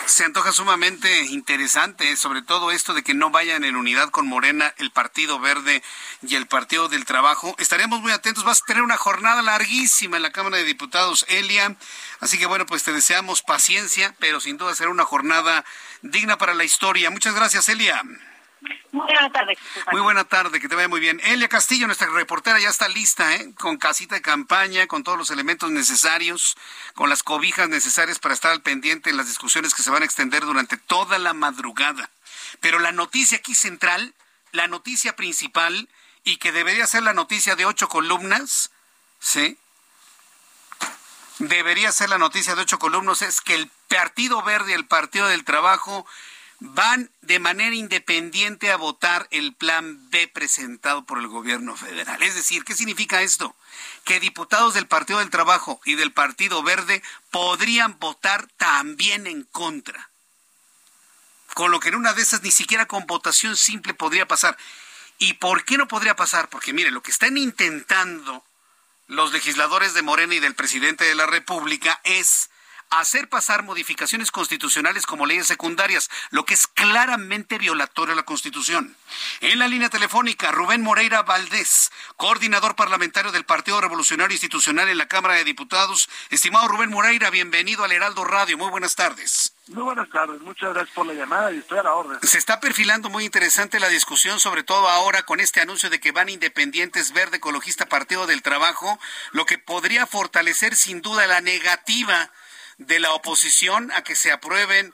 Se 0.06 0.24
antoja 0.24 0.52
sumamente 0.52 1.24
interesante, 1.26 2.16
sobre 2.16 2.42
todo 2.42 2.72
esto 2.72 2.94
de 2.94 3.04
que 3.04 3.14
no 3.14 3.32
vayan 3.32 3.64
en 3.64 3.76
unidad 3.76 4.10
con 4.10 4.28
Morena, 4.28 4.74
el 4.78 4.92
Partido 4.92 5.40
Verde 5.40 5.82
y 6.22 6.36
el 6.36 6.48
Partido 6.48 6.88
del 6.88 7.06
Trabajo. 7.06 7.56
Estaremos 7.58 8.02
muy 8.02 8.12
atentos. 8.12 8.44
Vas 8.44 8.62
a 8.62 8.66
tener 8.66 8.84
una 8.84 8.98
jornada 8.98 9.42
larguísima 9.42 10.18
en 10.18 10.24
la 10.24 10.32
Cámara 10.32 10.58
de 10.58 10.64
Diputados, 10.64 11.26
Elia. 11.28 11.76
Así 12.20 12.38
que 12.38 12.46
bueno, 12.46 12.66
pues 12.66 12.84
te 12.84 12.94
deseamos 12.94 13.42
paciencia, 13.42 14.16
pero 14.20 14.40
sin 14.40 14.58
duda 14.58 14.76
será 14.76 14.90
una 14.90 15.06
jornada 15.06 15.66
digna 16.02 16.38
para 16.38 16.54
la 16.54 16.64
historia. 16.64 17.10
Muchas 17.10 17.34
gracias, 17.34 17.68
Elia. 17.68 18.02
Muy 18.92 19.06
buena 19.06 19.30
tarde. 19.32 19.58
Muy 19.92 20.02
buena 20.02 20.24
tarde, 20.24 20.60
que 20.60 20.70
te 20.70 20.76
vaya 20.76 20.88
muy 20.88 21.00
bien. 21.00 21.20
Elia 21.24 21.50
Castillo, 21.50 21.86
nuestra 21.86 22.08
reportera, 22.08 22.60
ya 22.60 22.70
está 22.70 22.88
lista, 22.88 23.36
¿eh? 23.36 23.54
con 23.58 23.78
casita 23.78 24.16
de 24.16 24.22
campaña, 24.22 24.88
con 24.88 25.04
todos 25.04 25.18
los 25.18 25.30
elementos 25.32 25.70
necesarios, 25.72 26.58
con 26.94 27.10
las 27.10 27.24
cobijas 27.24 27.68
necesarias 27.70 28.20
para 28.20 28.34
estar 28.34 28.52
al 28.52 28.62
pendiente 28.62 29.10
en 29.10 29.18
las 29.18 29.28
discusiones 29.28 29.74
que 29.74 29.84
se 29.84 29.92
van 29.92 30.04
a 30.04 30.06
extender 30.06 30.46
durante 30.46 30.78
toda 30.78 31.18
la 31.20 31.34
madrugada. 31.34 32.10
Pero 32.62 32.80
la 32.80 32.92
noticia 32.92 33.40
aquí 33.40 33.54
central, 33.54 34.14
la 34.52 34.68
noticia 34.68 35.16
principal, 35.16 35.90
y 36.24 36.38
que 36.38 36.52
debería 36.52 36.88
ser 36.88 37.04
la 37.04 37.14
noticia 37.14 37.56
de 37.56 37.66
ocho 37.66 37.88
columnas, 37.88 38.72
¿sí? 39.20 39.58
Debería 41.40 41.92
ser 41.92 42.10
la 42.10 42.18
noticia 42.18 42.56
de 42.56 42.62
ocho 42.62 42.80
columnas, 42.80 43.22
es 43.22 43.42
que 43.42 43.56
el 43.56 43.70
Partido 43.88 44.42
Verde 44.42 44.74
el 44.74 44.86
Partido 44.86 45.28
del 45.28 45.44
Trabajo 45.44 46.06
van 46.74 47.12
de 47.22 47.40
manera 47.40 47.76
independiente 47.76 48.72
a 48.72 48.78
votar 48.78 49.28
el 49.32 49.54
plan 49.54 50.10
B 50.10 50.28
presentado 50.28 51.06
por 51.06 51.20
el 51.20 51.28
gobierno 51.28 51.76
federal. 51.76 52.22
Es 52.24 52.36
decir, 52.36 52.64
¿qué 52.64 52.74
significa 52.74 53.22
esto? 53.22 53.56
Que 54.04 54.20
diputados 54.20 54.74
del 54.74 54.88
Partido 54.88 55.20
del 55.20 55.30
Trabajo 55.30 55.80
y 55.86 55.96
del 55.96 56.12
Partido 56.12 56.64
Verde 56.64 57.04
podrían 57.32 58.00
votar 58.00 58.48
también 58.58 59.28
en 59.28 59.44
contra. 59.44 60.10
Con 61.54 61.72
lo 61.72 61.80
que 61.80 61.90
en 61.90 61.96
una 61.96 62.14
de 62.14 62.22
esas 62.22 62.42
ni 62.44 62.52
siquiera 62.52 62.86
con 62.86 63.06
votación 63.06 63.56
simple 63.56 63.94
podría 63.94 64.28
pasar. 64.28 64.58
¿Y 65.18 65.34
por 65.34 65.64
qué 65.64 65.78
no 65.78 65.88
podría 65.88 66.16
pasar? 66.16 66.50
Porque 66.50 66.74
mire, 66.74 66.92
lo 66.92 67.02
que 67.02 67.12
están 67.12 67.38
intentando 67.38 68.44
los 69.08 69.32
legisladores 69.32 69.94
de 69.94 70.02
Morena 70.02 70.36
y 70.36 70.40
del 70.40 70.56
presidente 70.56 71.06
de 71.06 71.16
la 71.16 71.28
República 71.28 72.02
es 72.04 72.50
hacer 73.00 73.30
pasar 73.30 73.64
modificaciones 73.64 74.32
constitucionales 74.32 75.06
como 75.06 75.26
leyes 75.26 75.48
secundarias, 75.48 76.10
lo 76.32 76.46
que 76.46 76.54
es 76.54 76.68
claramente 76.68 77.58
violatorio 77.58 78.14
a 78.14 78.16
la 78.16 78.24
Constitución. 78.24 78.96
En 79.42 79.60
la 79.60 79.68
línea 79.68 79.90
telefónica, 79.90 80.52
Rubén 80.52 80.82
Moreira 80.82 81.24
Valdés, 81.24 81.92
coordinador 82.18 82.76
parlamentario 82.76 83.32
del 83.32 83.46
Partido 83.46 83.82
Revolucionario 83.82 84.34
Institucional 84.34 84.90
en 84.90 84.98
la 84.98 85.08
Cámara 85.08 85.36
de 85.36 85.44
Diputados. 85.44 86.10
Estimado 86.30 86.68
Rubén 86.68 86.90
Moreira, 86.90 87.30
bienvenido 87.30 87.84
al 87.84 87.92
Heraldo 87.92 88.24
Radio. 88.24 88.58
Muy 88.58 88.70
buenas 88.70 88.96
tardes. 88.96 89.54
Muy 89.68 89.82
buenas 89.82 90.10
tardes, 90.12 90.40
muchas 90.42 90.76
gracias 90.76 90.94
por 90.94 91.08
la 91.08 91.14
llamada 91.14 91.52
y 91.52 91.58
estoy 91.58 91.80
a 91.80 91.84
la 91.84 91.94
orden. 91.94 92.20
Se 92.22 92.38
está 92.38 92.60
perfilando 92.60 93.10
muy 93.10 93.26
interesante 93.26 93.80
la 93.80 93.88
discusión, 93.88 94.40
sobre 94.40 94.62
todo 94.62 94.88
ahora 94.90 95.24
con 95.24 95.40
este 95.40 95.60
anuncio 95.60 95.90
de 95.90 96.00
que 96.00 96.12
van 96.12 96.30
independientes 96.30 97.14
Verde 97.14 97.38
Ecologista 97.38 97.88
Partido 97.88 98.28
del 98.28 98.44
Trabajo, 98.44 99.00
lo 99.32 99.48
que 99.48 99.58
podría 99.58 100.06
fortalecer 100.06 100.76
sin 100.76 101.02
duda 101.02 101.26
la 101.26 101.42
negativa 101.42 102.32
de 102.78 103.00
la 103.00 103.14
oposición 103.14 103.92
a 103.92 104.04
que 104.04 104.16
se 104.16 104.32
aprueben 104.32 104.94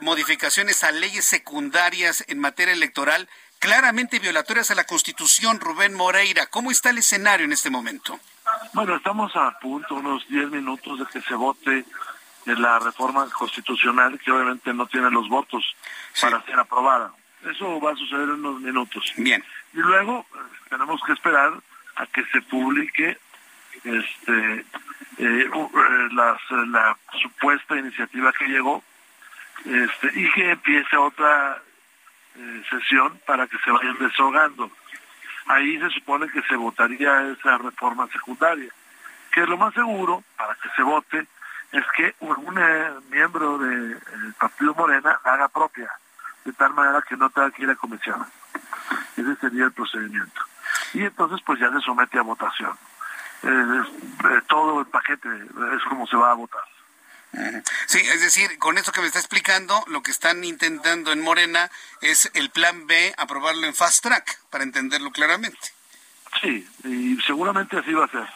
modificaciones 0.00 0.84
a 0.84 0.90
leyes 0.90 1.24
secundarias 1.24 2.24
en 2.28 2.38
materia 2.38 2.72
electoral 2.72 3.28
claramente 3.58 4.18
violatorias 4.18 4.70
a 4.70 4.74
la 4.74 4.84
Constitución, 4.84 5.60
Rubén 5.60 5.94
Moreira. 5.94 6.46
¿Cómo 6.46 6.70
está 6.70 6.90
el 6.90 6.98
escenario 6.98 7.46
en 7.46 7.52
este 7.52 7.70
momento? 7.70 8.18
Bueno, 8.72 8.96
estamos 8.96 9.34
a 9.34 9.58
punto, 9.58 9.94
unos 9.94 10.26
10 10.28 10.50
minutos 10.50 10.98
de 10.98 11.06
que 11.06 11.20
se 11.22 11.34
vote 11.34 11.84
la 12.44 12.78
reforma 12.78 13.28
constitucional, 13.30 14.18
que 14.20 14.30
obviamente 14.30 14.72
no 14.72 14.86
tiene 14.86 15.10
los 15.10 15.28
votos 15.28 15.64
para 16.20 16.42
ser 16.44 16.58
aprobada. 16.58 17.12
Eso 17.44 17.80
va 17.80 17.92
a 17.92 17.96
suceder 17.96 18.24
en 18.24 18.46
unos 18.46 18.60
minutos. 18.60 19.12
Bien. 19.16 19.44
Y 19.72 19.78
luego 19.78 20.26
eh, 20.34 20.38
tenemos 20.70 21.00
que 21.04 21.12
esperar 21.12 21.52
a 21.96 22.06
que 22.06 22.24
se 22.26 22.40
publique 22.42 23.18
este 23.84 24.64
eh, 25.18 25.50
eh, 25.50 26.08
la 26.10 26.96
supuesta 27.20 27.76
iniciativa 27.76 28.32
que 28.32 28.46
llegó 28.46 28.82
este, 29.64 30.10
y 30.14 30.30
que 30.32 30.50
empiece 30.50 30.96
otra 30.96 31.60
eh, 32.36 32.62
sesión 32.70 33.18
para 33.26 33.46
que 33.46 33.58
se 33.58 33.70
vayan 33.70 33.96
desahogando. 33.98 34.70
Ahí 35.46 35.78
se 35.78 35.90
supone 35.90 36.28
que 36.28 36.42
se 36.42 36.56
votaría 36.56 37.30
esa 37.30 37.56
reforma 37.58 38.06
secundaria, 38.08 38.70
que 39.32 39.46
lo 39.46 39.56
más 39.56 39.72
seguro 39.74 40.22
para 40.36 40.54
que 40.54 40.68
se 40.76 40.82
vote 40.82 41.26
es 41.72 41.84
que 41.96 42.14
un, 42.20 42.36
miembro 43.10 43.58
del 43.58 44.00
Partido 44.38 44.74
Morena 44.74 45.18
haga 45.24 45.48
propia, 45.48 45.90
de 46.44 46.52
tal 46.52 46.74
manera 46.74 47.02
que 47.02 47.16
no 47.16 47.30
tenga 47.30 47.50
que 47.50 47.62
ir 47.62 47.70
a 47.70 47.76
comisión. 47.76 48.24
Ese 49.16 49.36
sería 49.36 49.64
el 49.64 49.72
procedimiento. 49.72 50.42
Y 50.94 51.02
entonces 51.02 51.40
pues 51.44 51.58
ya 51.58 51.70
se 51.70 51.80
somete 51.80 52.18
a 52.18 52.22
votación. 52.22 52.76
Eh, 53.42 53.82
todo 54.48 54.80
el 54.80 54.86
paquete 54.86 55.28
es 55.28 55.82
como 55.88 56.06
se 56.06 56.16
va 56.16 56.32
a 56.32 56.34
votar. 56.34 56.62
Sí, 57.86 57.98
es 57.98 58.20
decir, 58.22 58.58
con 58.58 58.78
esto 58.78 58.92
que 58.92 59.00
me 59.00 59.06
está 59.06 59.18
explicando, 59.18 59.84
lo 59.88 60.02
que 60.02 60.10
están 60.10 60.42
intentando 60.42 61.12
en 61.12 61.22
Morena 61.22 61.70
es 62.00 62.30
el 62.34 62.50
plan 62.50 62.86
B, 62.86 63.14
aprobarlo 63.18 63.66
en 63.66 63.74
fast 63.74 64.02
track, 64.02 64.40
para 64.48 64.64
entenderlo 64.64 65.10
claramente. 65.10 65.58
Sí, 66.40 66.66
y 66.84 67.20
seguramente 67.26 67.78
así 67.78 67.92
va 67.92 68.06
a 68.06 68.08
ser. 68.08 68.26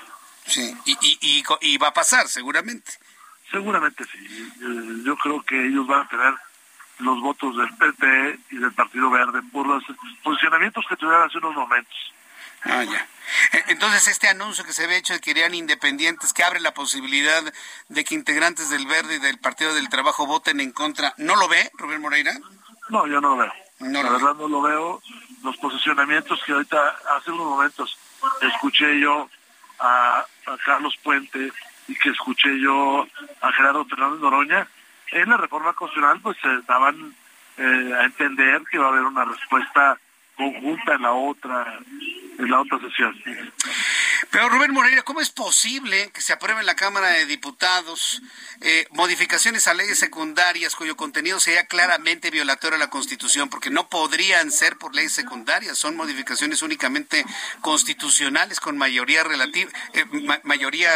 Sí, 0.47 0.77
y, 0.85 0.97
y, 1.01 1.45
y, 1.61 1.79
va 1.79 1.89
a 1.89 1.95
pasar, 1.95 2.29
seguramente. 2.29 2.93
Seguramente 3.51 4.05
sí. 4.05 4.53
Eh, 4.61 5.03
yo 5.05 5.17
creo 5.17 5.43
que 5.43 5.67
ellos 5.67 5.87
van 5.87 6.03
a 6.03 6.09
tener 6.09 6.35
los 6.99 7.21
votos 7.21 7.57
del 7.57 7.75
PP 7.77 8.41
y 8.51 8.59
del 8.59 8.73
Partido 8.73 9.11
Verde 9.11 9.41
por 9.53 9.67
los 9.67 9.83
posicionamientos 10.23 10.85
que 10.89 10.97
tuvieron 10.97 11.27
hace 11.27 11.39
unos 11.39 11.55
momentos. 11.55 12.13
Ah, 12.63 12.85
ya. 12.85 13.07
E, 13.53 13.65
entonces, 13.69 14.09
este 14.09 14.29
anuncio 14.29 14.65
que 14.65 14.73
se 14.73 14.85
había 14.85 14.97
hecho 14.97 15.13
de 15.13 15.21
que 15.21 15.31
querían 15.31 15.55
independientes, 15.55 16.33
que 16.33 16.45
abre 16.45 16.61
la 16.61 16.75
posibilidad 16.75 17.43
de 17.89 18.05
que 18.05 18.15
integrantes 18.15 18.71
del 18.71 18.87
Verde 18.87 19.17
y 19.17 19.19
del 19.19 19.39
Partido 19.39 19.75
del 19.75 19.89
Trabajo 19.89 20.27
voten 20.27 20.61
en 20.61 20.73
contra, 20.73 21.15
¿no 21.17 21.37
lo 21.37 21.49
ve, 21.49 21.71
Rubén 21.79 22.01
Moreira? 22.01 22.33
No, 22.89 23.07
yo 23.07 23.21
no 23.21 23.31
lo 23.31 23.37
veo. 23.37 23.53
la 23.79 24.11
verdad 24.11 24.35
no 24.35 24.49
lo 24.49 24.63
veo. 24.63 25.03
Los 25.43 25.57
posicionamientos 25.57 26.43
que 26.45 26.53
ahorita, 26.53 26.97
hace 27.17 27.31
unos 27.31 27.47
momentos, 27.47 27.97
escuché 28.43 28.99
yo 29.01 29.29
a, 29.79 30.25
Carlos 30.65 30.97
Puente 31.03 31.53
y 31.89 31.95
que 31.95 32.11
escuché 32.11 32.59
yo 32.61 33.07
a 33.41 33.53
Gerardo 33.53 33.85
Fernández 33.87 34.21
Noroña, 34.21 34.69
en 35.13 35.29
la 35.29 35.37
reforma 35.37 35.73
constitucional 35.73 36.21
pues 36.21 36.37
se 36.41 36.49
daban 36.67 37.15
eh, 37.57 37.95
a 37.99 38.05
entender 38.05 38.63
que 38.71 38.79
va 38.79 38.87
a 38.87 38.89
haber 38.91 39.03
una 39.03 39.25
respuesta 39.25 39.99
conjunta 40.41 40.95
en 40.95 41.03
la 41.03 41.13
otra 41.13 41.79
en 42.39 42.51
la 42.51 42.61
otra 42.61 42.79
sesión. 42.81 43.15
Pero 44.31 44.49
Rubén 44.49 44.73
Moreira, 44.73 45.03
¿cómo 45.03 45.21
es 45.21 45.31
posible 45.31 46.11
que 46.13 46.23
se 46.23 46.33
apruebe 46.33 46.61
en 46.61 46.67
la 46.67 46.77
Cámara 46.77 47.09
de 47.09 47.27
Diputados 47.27 48.23
eh, 48.61 48.87
modificaciones 48.93 49.69
a 49.69 49.75
leyes 49.75 49.99
secundarias 49.99 50.75
cuyo 50.75 50.97
contenido 50.97 51.39
sea 51.41 51.67
claramente 51.67 52.31
violatorio 52.31 52.77
a 52.77 52.79
la 52.79 52.91
Constitución? 52.91 53.49
Porque 53.51 53.71
no 53.71 53.89
podrían 53.89 54.51
ser 54.51 54.79
por 54.79 54.95
leyes 54.95 55.13
secundarias, 55.13 55.77
son 55.77 55.97
modificaciones 55.97 56.63
únicamente 56.63 57.25
constitucionales 57.61 58.61
con 58.61 58.79
mayoría 58.79 59.23
relativa, 59.23 59.71
eh, 59.93 60.07
mayoría 60.45 60.91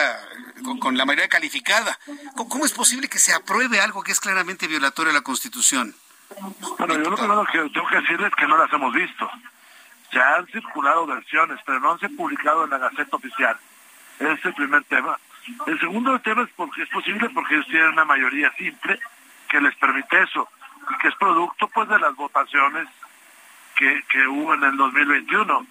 con, 0.81 0.97
la 0.97 1.05
mayoría 1.05 1.29
calificada. 1.29 1.99
¿Cómo, 2.37 2.65
es 2.65 2.73
posible 2.73 3.09
que 3.09 3.19
se 3.19 3.35
apruebe 3.35 3.81
algo 3.81 4.03
que 4.03 4.13
es 4.13 4.21
claramente 4.21 4.67
violatorio 4.67 5.11
a 5.11 5.15
la 5.15 5.21
Constitución? 5.23 5.95
Bueno, 6.79 6.95
yo 6.95 7.11
lo 7.11 7.17
primero 7.17 7.45
que 7.45 7.59
tengo 7.71 7.87
que 7.89 8.01
decirles 8.01 8.29
es 8.29 8.35
que 8.35 8.47
no 8.47 8.57
las 8.57 8.73
hemos 8.73 8.93
visto. 8.93 9.31
Ya 10.13 10.37
han 10.37 10.47
circulado 10.47 11.07
versiones, 11.07 11.59
pero 11.65 11.81
no 11.81 11.93
han 11.93 12.17
publicado 12.17 12.65
en 12.65 12.71
la 12.71 12.79
Gaceta 12.79 13.17
Oficial. 13.17 13.57
Ese 14.19 14.33
es 14.33 14.45
el 14.45 14.55
primer 14.55 14.85
tema. 14.85 15.19
El 15.67 15.79
segundo 15.79 16.19
tema 16.21 16.43
es 16.43 16.51
porque 16.57 16.83
es 16.83 16.89
posible 16.89 17.29
porque 17.31 17.55
ellos 17.55 17.67
tienen 17.67 17.89
una 17.89 18.05
mayoría 18.05 18.51
simple 18.53 18.99
que 19.49 19.61
les 19.61 19.75
permite 19.77 20.23
eso 20.23 20.49
y 20.91 20.99
que 20.99 21.09
es 21.09 21.15
producto 21.17 21.69
pues 21.69 21.89
de 21.89 21.99
las 21.99 22.15
votaciones 22.17 22.89
que, 23.77 24.03
que 24.09 24.27
hubo 24.27 24.55
en 24.55 24.65
el 24.65 24.77
2021. 24.77 25.67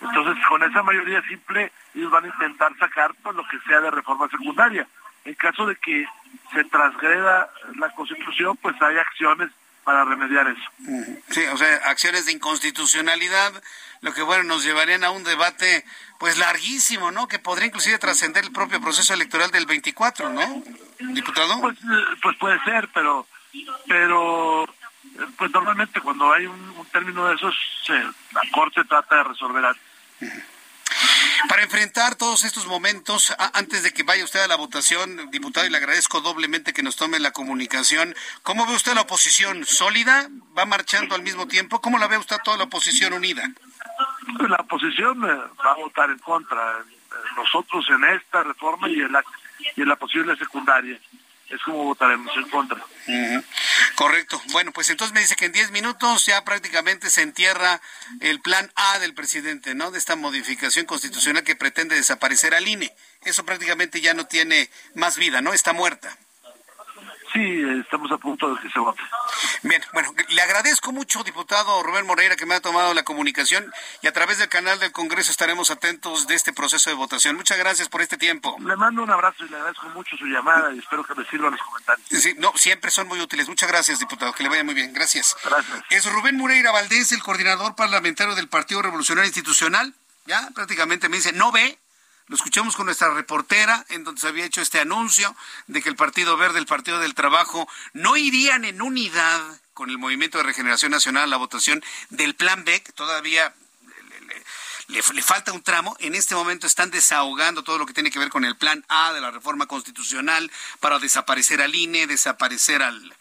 Entonces, 0.00 0.44
con 0.46 0.62
esa 0.62 0.82
mayoría 0.82 1.22
simple, 1.22 1.72
ellos 1.94 2.10
van 2.10 2.24
a 2.24 2.28
intentar 2.28 2.76
sacar 2.78 3.12
pues, 3.22 3.34
lo 3.34 3.46
que 3.48 3.58
sea 3.60 3.80
de 3.80 3.90
reforma 3.90 4.28
secundaria. 4.28 4.86
En 5.24 5.34
caso 5.34 5.66
de 5.66 5.76
que 5.76 6.06
se 6.52 6.64
transgreda 6.64 7.50
la 7.76 7.90
Constitución, 7.90 8.56
pues 8.58 8.80
hay 8.80 8.96
acciones 8.96 9.50
para 9.88 10.04
remediar 10.04 10.46
eso. 10.46 10.70
Sí, 11.30 11.40
o 11.46 11.56
sea, 11.56 11.76
acciones 11.86 12.26
de 12.26 12.32
inconstitucionalidad, 12.32 13.54
lo 14.02 14.12
que 14.12 14.20
bueno, 14.20 14.44
nos 14.44 14.62
llevarían 14.62 15.02
a 15.02 15.10
un 15.10 15.24
debate 15.24 15.82
pues 16.18 16.36
larguísimo, 16.36 17.10
¿no? 17.10 17.26
Que 17.26 17.38
podría 17.38 17.68
inclusive 17.68 17.96
trascender 17.98 18.44
el 18.44 18.52
propio 18.52 18.82
proceso 18.82 19.14
electoral 19.14 19.50
del 19.50 19.64
24, 19.64 20.28
¿no? 20.28 20.62
Diputado. 21.14 21.58
Pues, 21.62 21.78
eh, 21.78 22.04
pues 22.22 22.36
puede 22.36 22.62
ser, 22.64 22.90
pero 22.92 23.26
pero 23.86 24.66
pues 25.38 25.50
normalmente 25.52 26.02
cuando 26.02 26.34
hay 26.34 26.44
un, 26.44 26.86
término 26.92 27.26
de 27.26 27.36
esos, 27.36 27.56
la 27.88 28.42
Corte 28.52 28.84
trata 28.84 29.16
de 29.16 29.24
resolver 29.24 29.64
algo. 29.64 29.80
Para 31.46 31.62
enfrentar 31.62 32.16
todos 32.16 32.44
estos 32.44 32.66
momentos, 32.66 33.34
antes 33.52 33.82
de 33.82 33.92
que 33.92 34.02
vaya 34.02 34.24
usted 34.24 34.40
a 34.40 34.48
la 34.48 34.56
votación, 34.56 35.30
diputado, 35.30 35.66
y 35.66 35.70
le 35.70 35.76
agradezco 35.76 36.20
doblemente 36.20 36.72
que 36.72 36.82
nos 36.82 36.96
tome 36.96 37.20
la 37.20 37.30
comunicación, 37.30 38.14
¿cómo 38.42 38.66
ve 38.66 38.74
usted 38.74 38.94
la 38.94 39.02
oposición? 39.02 39.64
¿Sólida? 39.64 40.28
¿Va 40.56 40.64
marchando 40.64 41.14
al 41.14 41.22
mismo 41.22 41.46
tiempo? 41.46 41.80
¿Cómo 41.80 41.98
la 41.98 42.08
ve 42.08 42.18
usted 42.18 42.38
toda 42.42 42.56
la 42.56 42.64
oposición 42.64 43.12
unida? 43.12 43.48
La 44.48 44.56
oposición 44.56 45.24
eh, 45.24 45.34
va 45.64 45.72
a 45.72 45.76
votar 45.76 46.10
en 46.10 46.18
contra. 46.18 46.78
Nosotros 47.36 47.86
en 47.90 48.04
esta 48.04 48.42
reforma 48.42 48.88
y 48.88 49.00
en 49.00 49.12
la, 49.12 49.22
y 49.76 49.82
en 49.82 49.88
la 49.88 49.96
posible 49.96 50.36
secundaria 50.36 50.98
es 51.48 51.62
como 51.62 51.84
votaremos 51.84 52.36
en 52.36 52.48
contra. 52.48 52.82
Correcto. 53.94 54.40
Bueno, 54.52 54.72
pues 54.72 54.90
entonces 54.90 55.14
me 55.14 55.20
dice 55.20 55.36
que 55.36 55.46
en 55.46 55.52
10 55.52 55.70
minutos 55.70 56.26
ya 56.26 56.44
prácticamente 56.44 57.10
se 57.10 57.22
entierra 57.22 57.80
el 58.20 58.40
plan 58.40 58.70
A 58.74 58.98
del 58.98 59.14
presidente, 59.14 59.74
¿no? 59.74 59.90
De 59.90 59.98
esta 59.98 60.16
modificación 60.16 60.86
constitucional 60.86 61.44
que 61.44 61.56
pretende 61.56 61.96
desaparecer 61.96 62.54
al 62.54 62.68
INE. 62.68 62.94
Eso 63.22 63.44
prácticamente 63.44 64.00
ya 64.00 64.14
no 64.14 64.26
tiene 64.26 64.70
más 64.94 65.16
vida, 65.16 65.40
¿no? 65.40 65.52
Está 65.52 65.72
muerta. 65.72 66.16
Sí, 67.32 67.62
estamos 67.80 68.10
a 68.10 68.18
punto 68.18 68.54
de 68.54 68.60
que 68.62 68.70
se 68.70 68.78
vote. 68.78 69.02
Bien, 69.62 69.82
bueno, 69.92 70.14
le 70.28 70.42
agradezco 70.42 70.92
mucho, 70.92 71.22
diputado 71.24 71.82
Rubén 71.82 72.06
Moreira, 72.06 72.36
que 72.36 72.46
me 72.46 72.54
ha 72.54 72.60
tomado 72.60 72.94
la 72.94 73.02
comunicación 73.02 73.70
y 74.02 74.06
a 74.06 74.12
través 74.12 74.38
del 74.38 74.48
canal 74.48 74.78
del 74.78 74.92
Congreso 74.92 75.30
estaremos 75.30 75.70
atentos 75.70 76.26
de 76.26 76.34
este 76.34 76.52
proceso 76.52 76.88
de 76.90 76.96
votación. 76.96 77.36
Muchas 77.36 77.58
gracias 77.58 77.88
por 77.88 78.00
este 78.00 78.16
tiempo. 78.16 78.56
Le 78.60 78.76
mando 78.76 79.02
un 79.02 79.10
abrazo 79.10 79.44
y 79.44 79.48
le 79.48 79.56
agradezco 79.56 79.88
mucho 79.90 80.16
su 80.16 80.26
llamada 80.26 80.72
y 80.72 80.78
espero 80.78 81.04
que 81.04 81.14
me 81.14 81.24
sirvan 81.26 81.52
los 81.52 81.62
comentarios. 81.62 82.08
Sí, 82.08 82.34
no, 82.38 82.52
siempre 82.56 82.90
son 82.90 83.08
muy 83.08 83.20
útiles. 83.20 83.48
Muchas 83.48 83.68
gracias, 83.68 83.98
diputado. 83.98 84.32
Que 84.32 84.42
le 84.42 84.48
vaya 84.48 84.64
muy 84.64 84.74
bien. 84.74 84.92
Gracias. 84.92 85.36
Gracias. 85.44 85.82
Es 85.90 86.10
Rubén 86.10 86.36
Moreira 86.36 86.70
Valdés, 86.72 87.12
el 87.12 87.22
coordinador 87.22 87.74
parlamentario 87.74 88.34
del 88.34 88.48
Partido 88.48 88.82
Revolucionario 88.82 89.26
Institucional. 89.26 89.94
Ya 90.26 90.48
prácticamente 90.54 91.08
me 91.08 91.16
dice, 91.16 91.32
no 91.32 91.52
ve 91.52 91.78
lo 92.28 92.36
escuchamos 92.36 92.76
con 92.76 92.86
nuestra 92.86 93.12
reportera, 93.12 93.84
en 93.88 94.04
donde 94.04 94.20
se 94.20 94.28
había 94.28 94.44
hecho 94.44 94.60
este 94.60 94.80
anuncio 94.80 95.34
de 95.66 95.82
que 95.82 95.88
el 95.88 95.96
Partido 95.96 96.36
Verde, 96.36 96.58
el 96.58 96.66
Partido 96.66 96.98
del 96.98 97.14
Trabajo, 97.14 97.68
no 97.94 98.16
irían 98.16 98.66
en 98.66 98.82
unidad 98.82 99.40
con 99.72 99.88
el 99.88 99.98
Movimiento 99.98 100.36
de 100.38 100.44
Regeneración 100.44 100.90
Nacional 100.90 101.24
a 101.24 101.26
la 101.26 101.36
votación 101.38 101.82
del 102.10 102.34
Plan 102.34 102.64
B, 102.64 102.82
que 102.82 102.92
todavía 102.92 103.54
le, 104.88 105.02
falta 105.22 105.52
un 105.52 105.62
tramo. 105.62 105.96
En 106.00 106.14
este 106.14 106.34
momento 106.34 106.66
están 106.66 106.90
desahogando 106.90 107.62
todo 107.62 107.78
lo 107.78 107.86
que 107.86 107.94
tiene 107.94 108.10
que 108.10 108.18
ver 108.18 108.28
con 108.28 108.44
el 108.44 108.56
Plan 108.56 108.84
A 108.88 109.12
de 109.14 109.22
la 109.22 109.30
reforma 109.30 109.66
constitucional 109.66 110.50
para 110.80 110.98
desaparecer 110.98 111.62
al 111.62 111.74
INE, 111.74 112.06
desaparecer 112.06 112.82
al, 112.82 113.16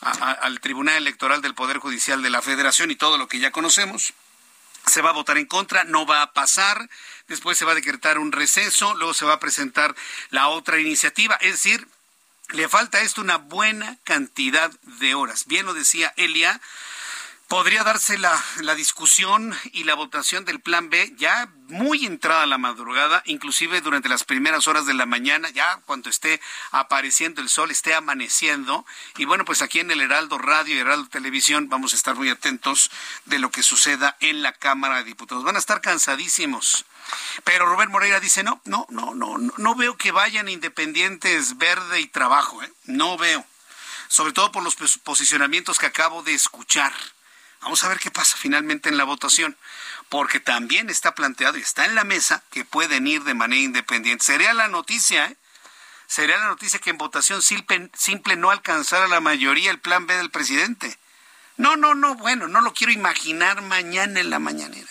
al 0.00 0.60
Tribunal 0.60 0.96
Electoral 0.96 1.42
del 1.42 1.54
Poder 1.54 1.78
Judicial 1.78 2.22
de 2.22 2.30
la 2.30 2.42
Federación 2.42 2.90
y 2.90 2.96
todo 2.96 3.18
lo 3.18 3.28
que 3.28 3.38
ya 3.38 3.52
conocemos 3.52 4.14
se 4.86 5.02
va 5.02 5.10
a 5.10 5.14
votar 5.14 5.38
en 5.38 5.46
contra, 5.46 5.84
no 5.84 6.06
va 6.06 6.22
a 6.22 6.32
pasar, 6.32 6.88
después 7.32 7.58
se 7.58 7.64
va 7.64 7.72
a 7.72 7.76
decretar 7.76 8.18
un 8.18 8.32
receso, 8.32 8.94
luego 8.94 9.14
se 9.14 9.24
va 9.24 9.34
a 9.34 9.40
presentar 9.40 9.94
la 10.30 10.48
otra 10.48 10.78
iniciativa, 10.78 11.36
es 11.36 11.52
decir, 11.52 11.88
le 12.50 12.68
falta 12.68 13.00
esto 13.00 13.20
una 13.20 13.38
buena 13.38 13.98
cantidad 14.04 14.70
de 14.82 15.14
horas. 15.14 15.46
Bien 15.46 15.66
lo 15.66 15.74
decía 15.74 16.12
Elia, 16.16 16.60
podría 17.52 17.84
darse 17.84 18.16
la, 18.16 18.32
discusión 18.76 19.54
y 19.72 19.84
la 19.84 19.94
votación 19.94 20.46
del 20.46 20.62
plan 20.62 20.88
B 20.88 21.12
ya 21.18 21.50
muy 21.68 22.06
entrada 22.06 22.46
la 22.46 22.56
madrugada, 22.56 23.22
inclusive 23.26 23.82
durante 23.82 24.08
las 24.08 24.24
primeras 24.24 24.68
horas 24.68 24.86
de 24.86 24.94
la 24.94 25.04
mañana, 25.04 25.50
ya 25.50 25.78
cuando 25.84 26.08
esté 26.08 26.40
apareciendo 26.70 27.42
el 27.42 27.50
sol, 27.50 27.70
esté 27.70 27.94
amaneciendo. 27.94 28.86
Y 29.18 29.26
bueno, 29.26 29.44
pues 29.44 29.60
aquí 29.60 29.80
en 29.80 29.90
el 29.90 30.00
Heraldo 30.00 30.38
Radio 30.38 30.74
y 30.74 30.78
Heraldo 30.78 31.10
Televisión 31.10 31.68
vamos 31.68 31.92
a 31.92 31.96
estar 31.96 32.14
muy 32.14 32.30
atentos 32.30 32.90
de 33.26 33.38
lo 33.38 33.50
que 33.50 33.62
suceda 33.62 34.16
en 34.20 34.40
la 34.40 34.54
Cámara 34.54 34.96
de 34.96 35.04
Diputados. 35.04 35.44
Van 35.44 35.56
a 35.56 35.58
estar 35.58 35.82
cansadísimos. 35.82 36.86
Pero 37.44 37.66
Rubén 37.66 37.90
Moreira 37.90 38.18
dice, 38.18 38.42
no, 38.42 38.62
no, 38.64 38.86
no, 38.88 39.14
no, 39.14 39.36
no 39.36 39.74
veo 39.74 39.98
que 39.98 40.10
vayan 40.10 40.48
independientes 40.48 41.58
verde 41.58 42.00
y 42.00 42.06
trabajo, 42.06 42.62
¿eh? 42.62 42.72
no 42.86 43.18
veo. 43.18 43.44
Sobre 44.08 44.32
todo 44.32 44.50
por 44.52 44.62
los 44.62 44.74
posicionamientos 45.04 45.78
que 45.78 45.84
acabo 45.84 46.22
de 46.22 46.32
escuchar. 46.32 46.94
Vamos 47.62 47.84
a 47.84 47.88
ver 47.88 48.00
qué 48.00 48.10
pasa 48.10 48.36
finalmente 48.36 48.88
en 48.88 48.96
la 48.96 49.04
votación, 49.04 49.56
porque 50.08 50.40
también 50.40 50.90
está 50.90 51.14
planteado 51.14 51.56
y 51.58 51.62
está 51.62 51.84
en 51.84 51.94
la 51.94 52.02
mesa 52.04 52.42
que 52.50 52.64
pueden 52.64 53.06
ir 53.06 53.22
de 53.22 53.34
manera 53.34 53.62
independiente. 53.62 54.24
Sería 54.24 54.52
la 54.52 54.68
noticia, 54.68 55.26
¿eh? 55.26 55.36
Sería 56.08 56.36
la 56.36 56.48
noticia 56.48 56.80
que 56.80 56.90
en 56.90 56.98
votación 56.98 57.40
simple, 57.40 58.36
no 58.36 58.50
alcanzara 58.50 59.06
la 59.08 59.20
mayoría 59.20 59.70
el 59.70 59.78
plan 59.78 60.06
B 60.06 60.14
del 60.16 60.30
presidente. 60.30 60.98
No, 61.56 61.76
no, 61.76 61.94
no, 61.94 62.16
bueno, 62.16 62.48
no 62.48 62.60
lo 62.60 62.74
quiero 62.74 62.92
imaginar 62.92 63.62
mañana 63.62 64.20
en 64.20 64.28
la 64.28 64.38
mañanera. 64.38 64.90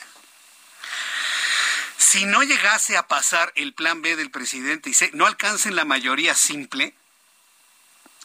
Si 1.97 2.25
no 2.25 2.41
llegase 2.41 2.97
a 2.97 3.07
pasar 3.07 3.51
el 3.55 3.73
plan 3.73 4.01
B 4.01 4.15
del 4.15 4.31
presidente 4.31 4.89
y 4.89 4.93
se, 4.93 5.11
no 5.11 5.27
alcancen 5.27 5.75
la 5.75 5.85
mayoría 5.85 6.33
simple, 6.33 6.95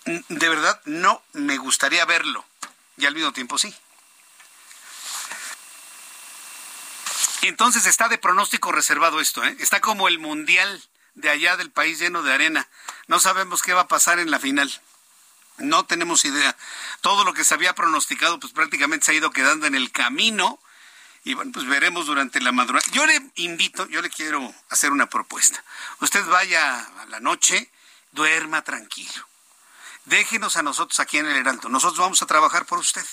de 0.07 0.49
verdad 0.49 0.80
no 0.84 1.22
me 1.32 1.59
gustaría 1.59 2.05
verlo. 2.07 2.47
Y 2.97 3.05
al 3.05 3.14
mismo 3.14 3.32
tiempo 3.32 3.59
sí. 3.59 3.74
Entonces 7.43 7.87
está 7.87 8.09
de 8.09 8.18
pronóstico 8.18 8.72
reservado 8.72 9.20
esto, 9.20 9.45
¿eh? 9.45 9.57
Está 9.61 9.80
como 9.80 10.09
el 10.09 10.18
mundial 10.18 10.82
de 11.14 11.30
allá 11.30 11.57
del 11.57 11.70
país 11.70 11.99
lleno 11.99 12.22
de 12.22 12.32
arena. 12.32 12.68
No 13.07 13.20
sabemos 13.20 13.62
qué 13.62 13.72
va 13.72 13.82
a 13.82 13.89
pasar 13.89 14.18
en 14.18 14.30
la 14.30 14.39
final. 14.39 14.72
No 15.59 15.87
tenemos 15.87 16.24
idea. 16.24 16.57
Todo 17.01 17.24
lo 17.24 17.32
que 17.32 17.45
se 17.45 17.55
había 17.55 17.74
pronosticado, 17.74 18.39
pues 18.39 18.53
prácticamente 18.53 19.07
se 19.07 19.12
ha 19.12 19.14
ido 19.14 19.30
quedando 19.30 19.66
en 19.66 19.74
el 19.74 19.91
camino. 19.91 20.59
Y 21.24 21.34
bueno, 21.34 21.51
pues 21.53 21.66
veremos 21.66 22.07
durante 22.07 22.41
la 22.41 22.53
madrugada. 22.53 22.87
Yo 22.93 23.07
le 23.07 23.20
invito, 23.37 23.87
yo 23.87 24.03
le 24.03 24.11
quiero 24.11 24.55
hacer 24.68 24.93
una 24.93 25.07
propuesta. 25.07 25.62
Usted 26.01 26.24
vaya 26.26 26.80
a 27.01 27.07
la 27.07 27.20
noche, 27.20 27.70
duerma 28.12 28.62
tranquilo. 28.62 29.26
Déjenos 30.05 30.57
a 30.57 30.62
nosotros 30.62 31.01
aquí 31.01 31.18
en 31.18 31.26
el 31.26 31.37
Heraldo. 31.37 31.68
Nosotros 31.68 31.99
vamos 31.99 32.22
a 32.22 32.26
trabajar 32.26 32.66
por 32.66 32.78
usted 32.78 33.05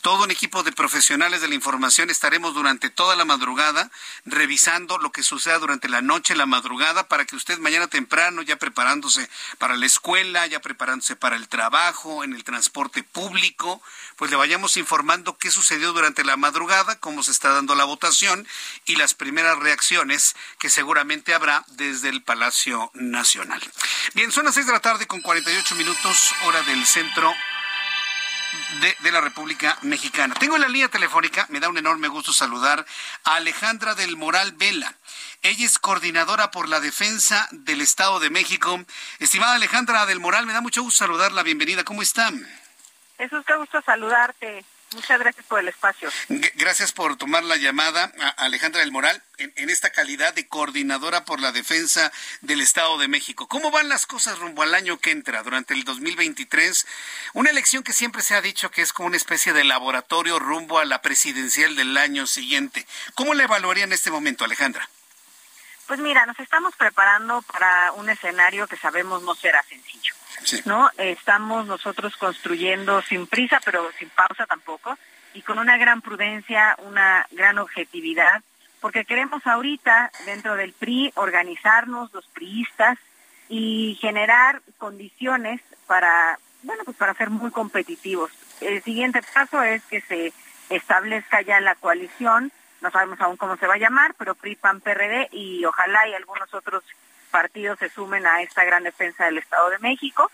todo 0.00 0.24
un 0.24 0.30
equipo 0.30 0.62
de 0.62 0.72
profesionales 0.72 1.40
de 1.40 1.48
la 1.48 1.54
información 1.54 2.08
estaremos 2.08 2.54
durante 2.54 2.88
toda 2.88 3.16
la 3.16 3.24
madrugada 3.24 3.90
revisando 4.24 4.98
lo 4.98 5.10
que 5.10 5.22
suceda 5.22 5.58
durante 5.58 5.88
la 5.88 6.02
noche, 6.02 6.36
la 6.36 6.46
madrugada, 6.46 7.08
para 7.08 7.24
que 7.24 7.36
usted 7.36 7.58
mañana 7.58 7.88
temprano, 7.88 8.42
ya 8.42 8.56
preparándose 8.56 9.28
para 9.58 9.76
la 9.76 9.86
escuela, 9.86 10.46
ya 10.46 10.60
preparándose 10.60 11.16
para 11.16 11.36
el 11.36 11.48
trabajo, 11.48 12.22
en 12.24 12.32
el 12.32 12.44
transporte 12.44 13.02
público, 13.02 13.82
pues 14.16 14.30
le 14.30 14.36
vayamos 14.36 14.76
informando 14.76 15.36
qué 15.36 15.50
sucedió 15.50 15.92
durante 15.92 16.24
la 16.24 16.36
madrugada, 16.36 16.98
cómo 17.00 17.22
se 17.22 17.32
está 17.32 17.50
dando 17.50 17.74
la 17.74 17.84
votación 17.84 18.46
y 18.86 18.96
las 18.96 19.14
primeras 19.14 19.58
reacciones 19.58 20.36
que 20.58 20.70
seguramente 20.70 21.34
habrá 21.34 21.64
desde 21.68 22.08
el 22.08 22.22
Palacio 22.22 22.90
Nacional. 22.94 23.60
Bien, 24.14 24.30
son 24.30 24.44
las 24.44 24.54
seis 24.54 24.66
de 24.66 24.72
la 24.72 24.80
tarde 24.80 25.06
con 25.06 25.20
48 25.20 25.74
minutos, 25.74 26.32
hora 26.44 26.62
del 26.62 26.86
centro 26.86 27.34
de, 28.80 29.12
la 29.12 29.20
República 29.20 29.78
Mexicana. 29.82 30.34
Tengo 30.34 30.56
en 30.56 30.62
la 30.62 30.68
línea 30.68 30.88
telefónica, 30.88 31.46
me 31.48 31.60
da 31.60 31.68
un 31.68 31.78
enorme 31.78 32.08
gusto 32.08 32.32
saludar 32.32 32.84
a 33.24 33.34
Alejandra 33.36 33.94
del 33.94 34.16
Moral 34.16 34.52
Vela. 34.52 34.94
Ella 35.42 35.64
es 35.64 35.78
coordinadora 35.78 36.50
por 36.50 36.68
la 36.68 36.80
defensa 36.80 37.48
del 37.50 37.80
Estado 37.80 38.20
de 38.20 38.30
México. 38.30 38.84
Estimada 39.18 39.54
Alejandra 39.54 40.06
del 40.06 40.20
Moral, 40.20 40.46
me 40.46 40.52
da 40.52 40.60
mucho 40.60 40.82
gusto 40.82 41.04
saludarla. 41.04 41.42
Bienvenida. 41.42 41.84
¿Cómo 41.84 42.02
está? 42.02 42.30
Jesús, 43.16 43.44
qué 43.46 43.54
gusto 43.56 43.80
saludarte. 43.82 44.64
Muchas 44.92 45.20
gracias 45.20 45.44
por 45.46 45.60
el 45.60 45.68
espacio. 45.68 46.10
Gracias 46.54 46.92
por 46.92 47.16
tomar 47.16 47.44
la 47.44 47.56
llamada, 47.56 48.10
a 48.20 48.44
Alejandra 48.44 48.80
del 48.80 48.90
Moral, 48.90 49.22
en, 49.36 49.68
esta 49.68 49.90
calidad 49.90 50.32
de 50.32 50.48
coordinadora 50.48 51.26
por 51.26 51.40
la 51.40 51.52
defensa 51.52 52.10
del 52.40 52.62
Estado 52.62 52.96
de 52.96 53.06
México. 53.06 53.48
¿Cómo 53.48 53.70
van 53.70 53.90
las 53.90 54.06
cosas 54.06 54.38
rumbo 54.38 54.62
al 54.62 54.74
año 54.74 54.98
que 54.98 55.10
entra, 55.10 55.42
durante 55.42 55.74
el 55.74 55.84
2023? 55.84 56.86
Una 57.34 57.50
elección 57.50 57.82
que 57.82 57.92
siempre 57.92 58.22
se 58.22 58.34
ha 58.34 58.40
dicho 58.40 58.70
que 58.70 58.80
es 58.80 58.94
como 58.94 59.08
una 59.08 59.18
especie 59.18 59.52
de 59.52 59.64
laboratorio 59.64 60.38
rumbo 60.38 60.78
a 60.78 60.86
la 60.86 61.02
presidencial 61.02 61.76
del 61.76 61.96
año 61.98 62.26
siguiente. 62.26 62.86
¿Cómo 63.14 63.34
la 63.34 63.44
evaluaría 63.44 63.84
en 63.84 63.92
este 63.92 64.10
momento, 64.10 64.44
Alejandra? 64.44 64.88
Pues 65.86 66.00
mira, 66.00 66.26
nos 66.26 66.38
estamos 66.38 66.74
preparando 66.76 67.42
para 67.42 67.92
un 67.92 68.08
escenario 68.10 68.66
que 68.66 68.76
sabemos 68.76 69.22
no 69.22 69.34
será 69.34 69.62
sencillo. 69.62 70.14
¿No? 70.64 70.90
Estamos 70.98 71.66
nosotros 71.66 72.16
construyendo 72.16 73.02
sin 73.02 73.26
prisa, 73.26 73.60
pero 73.64 73.90
sin 73.98 74.08
pausa 74.10 74.46
tampoco, 74.46 74.96
y 75.34 75.42
con 75.42 75.58
una 75.58 75.76
gran 75.76 76.00
prudencia, 76.00 76.76
una 76.78 77.26
gran 77.30 77.58
objetividad, 77.58 78.42
porque 78.80 79.04
queremos 79.04 79.46
ahorita, 79.46 80.10
dentro 80.24 80.54
del 80.54 80.72
PRI, 80.72 81.12
organizarnos 81.16 82.12
los 82.12 82.26
priistas 82.28 82.98
y 83.48 83.98
generar 84.00 84.62
condiciones 84.78 85.60
para, 85.86 86.38
bueno, 86.62 86.84
pues 86.84 86.96
para 86.96 87.14
ser 87.14 87.30
muy 87.30 87.50
competitivos. 87.50 88.30
El 88.60 88.82
siguiente 88.82 89.20
paso 89.34 89.62
es 89.62 89.82
que 89.84 90.00
se 90.02 90.32
establezca 90.70 91.40
ya 91.42 91.60
la 91.60 91.74
coalición, 91.74 92.52
no 92.80 92.90
sabemos 92.90 93.20
aún 93.20 93.36
cómo 93.36 93.56
se 93.56 93.66
va 93.66 93.74
a 93.74 93.78
llamar, 93.78 94.14
pero 94.18 94.34
PRI, 94.34 94.56
PAN, 94.56 94.80
PRD 94.80 95.28
y 95.32 95.64
ojalá 95.64 96.06
y 96.08 96.14
algunos 96.14 96.52
otros 96.54 96.84
partidos 97.28 97.78
se 97.78 97.88
sumen 97.88 98.26
a 98.26 98.42
esta 98.42 98.64
gran 98.64 98.82
defensa 98.82 99.24
del 99.24 99.38
Estado 99.38 99.70
de 99.70 99.78
México. 99.78 100.30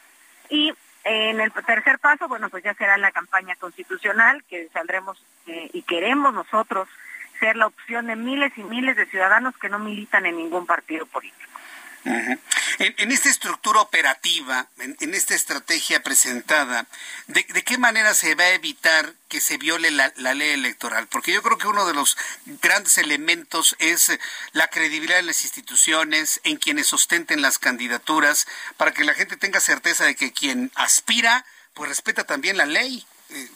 Y 0.49 0.73
en 1.05 1.41
el 1.41 1.53
tercer 1.53 1.99
paso, 1.99 2.29
bueno, 2.29 2.49
pues 2.49 2.65
ya 2.65 2.75
será 2.75 2.97
la 2.97 3.13
campaña 3.13 3.57
constitucional, 3.57 4.43
que 4.45 4.69
saldremos 4.73 5.23
eh, 5.47 5.71
y 5.73 5.83
queremos 5.83 6.33
nosotros 6.33 6.89
ser 7.41 7.57
la 7.57 7.67
opción 7.67 8.07
de 8.07 8.17
miles 8.17 8.57
y 8.57 8.63
miles 8.63 8.97
de 8.97 9.07
ciudadanos 9.07 9.57
que 9.59 9.69
no 9.69 9.79
militan 9.79 10.25
en 10.25 10.37
ningún 10.37 10.67
partido 10.67 11.05
político 11.07 11.54
en, 12.05 13.13
esta 13.13 13.29
estructura 13.29 13.81
operativa, 13.81 14.69
en, 14.79 15.15
esta 15.15 15.35
estrategia 15.35 16.03
presentada, 16.03 16.87
¿de, 17.29 17.45
qué 17.45 17.79
manera 17.79 18.15
se 18.15 18.35
va 18.35 18.45
a 18.45 18.55
evitar 18.55 19.15
que 19.29 19.41
se 19.41 19.57
viole 19.57 19.91
la, 19.91 20.13
ley 20.17 20.51
electoral? 20.51 21.07
Porque 21.09 21.33
yo 21.33 21.43
creo 21.43 21.59
que 21.59 21.69
uno 21.69 21.87
de 21.87 21.95
los 21.95 22.17
grandes 22.63 22.99
elementos 22.99 23.77
es 23.79 24.19
la 24.53 24.69
credibilidad 24.69 25.17
de 25.17 25.23
las 25.23 25.43
instituciones, 25.43 26.41
en 26.45 26.57
quienes 26.57 26.87
sostenten 26.87 27.43
las 27.43 27.59
candidaturas, 27.59 28.47
para 28.77 28.93
que 28.93 29.05
la 29.05 29.15
gente 29.15 29.37
tenga 29.37 29.61
certeza 29.61 30.05
de 30.05 30.15
que 30.15 30.33
quien 30.33 30.71
aspira, 30.75 31.45
pues 31.75 31.89
respeta 31.89 32.25
también 32.25 32.57
la 32.57 32.67
ley. 32.67 33.07
Eh, 33.31 33.49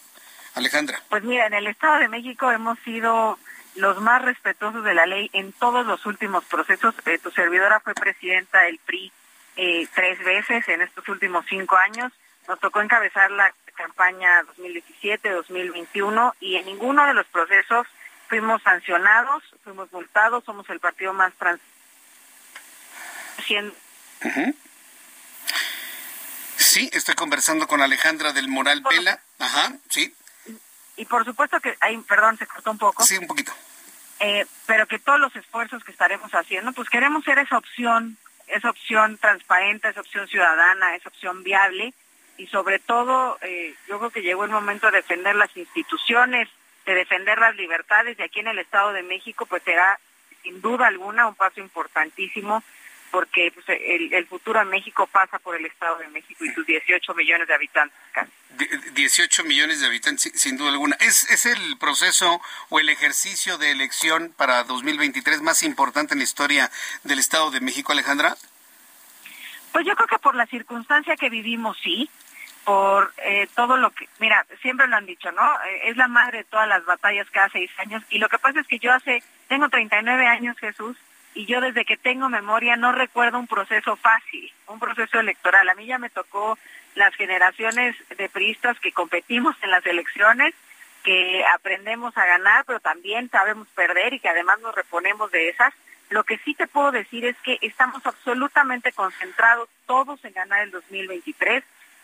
Alejandra. 0.55 1.01
Pues 1.09 1.23
mira, 1.23 1.47
en 1.47 1.55
el 1.55 1.69
Estado 1.69 1.99
de 1.99 2.09
México 2.09 2.51
hemos 2.51 2.79
sido 2.81 3.39
los 3.79 4.01
más 4.01 4.23
respetuosos 4.23 4.85
de 4.85 4.95
la 4.95 5.07
ley 5.07 5.31
en 5.33 5.53
todos 5.53 5.87
los 5.87 6.05
últimos 6.07 6.45
procesos. 6.45 6.95
Eh, 7.07 7.19
tu 7.19 7.31
servidora 7.31 7.81
fue 7.81 7.95
presidenta 7.95 8.63
del 8.63 8.79
PRI 8.79 9.13
eh, 9.57 9.89
tres 9.95 10.19
veces 10.25 10.69
en 10.69 10.83
estos 10.83 11.09
últimos 11.09 11.47
cinco 11.49 11.77
años. 11.77 12.13
Nos 12.47 12.59
tocó 12.61 12.81
encabezar 12.81 13.31
la 13.31 13.53
campaña 13.75 14.43
2017-2021 14.57 16.35
y 16.41 16.57
en 16.57 16.67
ninguno 16.67 17.07
de 17.07 17.15
los 17.15 17.27
procesos 17.27 17.87
fuimos 18.29 18.63
sancionados, 18.63 19.43
fuimos 19.63 19.93
multados, 19.93 20.45
somos 20.45 20.69
el 20.71 20.81
partido 20.81 21.13
más 21.13 21.33
trans... 21.35 21.61
Sí, 26.57 26.91
estoy 26.93 27.15
conversando 27.15 27.67
con 27.67 27.81
Alejandra 27.81 28.33
del 28.33 28.49
Moral 28.49 28.83
Vela. 28.91 29.21
Ajá, 29.39 29.73
sí. 29.89 30.15
Y 30.99 31.07
por 31.07 31.25
supuesto 31.25 31.61
que, 31.61 31.77
hay, 31.81 31.97
perdón, 31.99 32.37
se 32.37 32.47
cortó 32.47 32.73
un 32.73 32.79
poco. 32.79 33.03
Sí, 33.05 33.17
un 33.17 33.27
poquito. 33.27 33.53
Eh, 34.21 34.45
pero 34.67 34.87
que 34.87 34.99
todos 34.99 35.21
los 35.21 35.35
esfuerzos 35.37 35.85
que 35.85 35.93
estaremos 35.93 36.31
haciendo, 36.33 36.73
pues 36.73 36.91
queremos 36.91 37.25
ser 37.25 37.39
esa 37.39 37.57
opción, 37.57 38.19
esa 38.49 38.71
opción 38.71 39.17
transparente, 39.19 39.89
esa 39.89 40.01
opción 40.01 40.27
ciudadana, 40.27 40.97
esa 40.97 41.09
opción 41.09 41.45
viable 41.45 41.95
y 42.37 42.49
sobre 42.49 42.81
todo 42.81 43.39
eh, 43.43 43.75
yo 43.89 43.99
creo 43.99 44.11
que 44.11 44.23
llegó 44.23 44.45
el 44.45 44.51
momento 44.51 44.87
de 44.87 44.99
defender 44.99 45.37
las 45.37 45.57
instituciones, 45.57 46.49
de 46.85 46.95
defender 46.95 47.39
las 47.39 47.55
libertades 47.55 48.19
y 48.19 48.23
aquí 48.23 48.41
en 48.41 48.49
el 48.49 48.59
Estado 48.59 48.93
de 48.93 49.05
México 49.05 49.47
pues 49.47 49.63
será 49.63 50.01
sin 50.43 50.61
duda 50.61 50.89
alguna 50.89 51.29
un 51.29 51.37
paso 51.37 51.61
importantísimo 51.61 52.63
porque 53.11 53.53
pues, 53.53 53.67
el, 53.69 54.27
futuro 54.27 54.61
en 54.61 54.69
México 54.69 55.07
pasa 55.07 55.39
por 55.39 55.57
el 55.57 55.67
Estado 55.67 55.97
de 55.99 56.09
México 56.09 56.45
y 56.45 56.51
sus 56.51 56.67
18 56.67 57.15
millones 57.15 57.49
de 57.49 57.55
habitantes 57.55 57.99
18 58.95 59.45
millones 59.45 59.81
de 59.81 59.87
habitantes, 59.87 60.33
sin 60.35 60.57
duda 60.57 60.71
alguna. 60.71 60.97
¿Es, 61.01 61.31
¿Es 61.31 61.47
el 61.47 61.79
proceso 61.79 62.41
o 62.71 62.81
el 62.81 62.89
ejercicio 62.89 63.57
de 63.57 63.71
elección 63.71 64.35
para 64.37 64.65
2023 64.65 65.43
más 65.43 65.63
importante 65.63 66.15
en 66.15 66.19
la 66.19 66.25
historia 66.25 66.71
del 67.05 67.21
Estado 67.21 67.51
de 67.53 67.61
México, 67.61 67.93
Alejandra? 67.93 68.37
Pues 69.73 69.87
yo 69.87 69.95
creo 69.95 70.09
que 70.09 70.19
por 70.19 70.35
la 70.35 70.47
circunstancia 70.47 71.15
que 71.17 71.31
vivimos, 71.31 71.79
sí 71.83 72.11
por 72.69 73.15
eh, 73.25 73.49
todo 73.55 73.79
lo 73.79 73.91
que, 73.93 74.07
mira, 74.19 74.45
siempre 74.61 74.87
lo 74.89 74.97
han 74.97 75.07
dicho, 75.07 75.33
¿no? 75.33 75.55
Eh, 75.63 75.89
es 75.89 75.97
la 75.97 76.07
madre 76.07 76.39
de 76.39 76.45
todas 76.45 76.69
las 76.69 76.85
batallas 76.85 77.27
cada 77.31 77.49
seis 77.49 77.71
años 77.79 78.03
y 78.11 78.19
lo 78.19 78.29
que 78.29 78.39
pasa 78.39 78.61
es 78.61 78.67
que 78.67 78.79
yo 78.79 78.93
hace, 78.93 79.23
tengo 79.49 79.71
39 79.71 80.27
años, 80.27 80.55
Jesús, 80.59 80.95
y 81.35 81.47
yo 81.47 81.61
desde 81.61 81.85
que 81.85 81.97
tengo 81.97 82.29
memoria 82.29 82.77
no 82.77 82.93
recuerdo 82.93 83.39
un 83.39 83.47
proceso 83.47 83.97
fácil, 83.97 84.53
un 84.67 84.79
proceso 84.79 85.21
electoral. 85.21 85.69
A 85.69 85.75
mí 85.75 85.87
ya 85.87 85.99
me 85.99 86.11
tocó 86.11 86.59
las 86.95 87.15
generaciones 87.15 87.97
de 88.17 88.29
priistas 88.29 88.79
que 88.81 88.93
competimos 88.93 89.57
en 89.63 89.71
las 89.71 89.85
elecciones, 89.87 90.55
que 91.05 91.45
aprendemos 91.55 92.17
a 92.17 92.27
ganar, 92.27 92.65
pero 92.67 92.81
también 92.81 93.31
sabemos 93.31 93.69
perder 93.69 94.15
y 94.15 94.21
que 94.21 94.29
además 94.29 94.61
nos 94.61 94.75
reponemos 94.75 95.31
de 95.31 95.49
esas. 95.49 95.73
Lo 96.11 96.25
que 96.25 96.39
sí 96.39 96.55
te 96.55 96.67
puedo 96.67 96.91
decir 96.91 97.25
es 97.25 97.37
que 97.45 97.59
estamos 97.61 98.05
absolutamente 98.05 98.93
concentrados 98.93 99.69
todos 99.87 100.25
en 100.25 100.33
ganar 100.33 100.63
el 100.63 100.71
2023, 100.71 101.63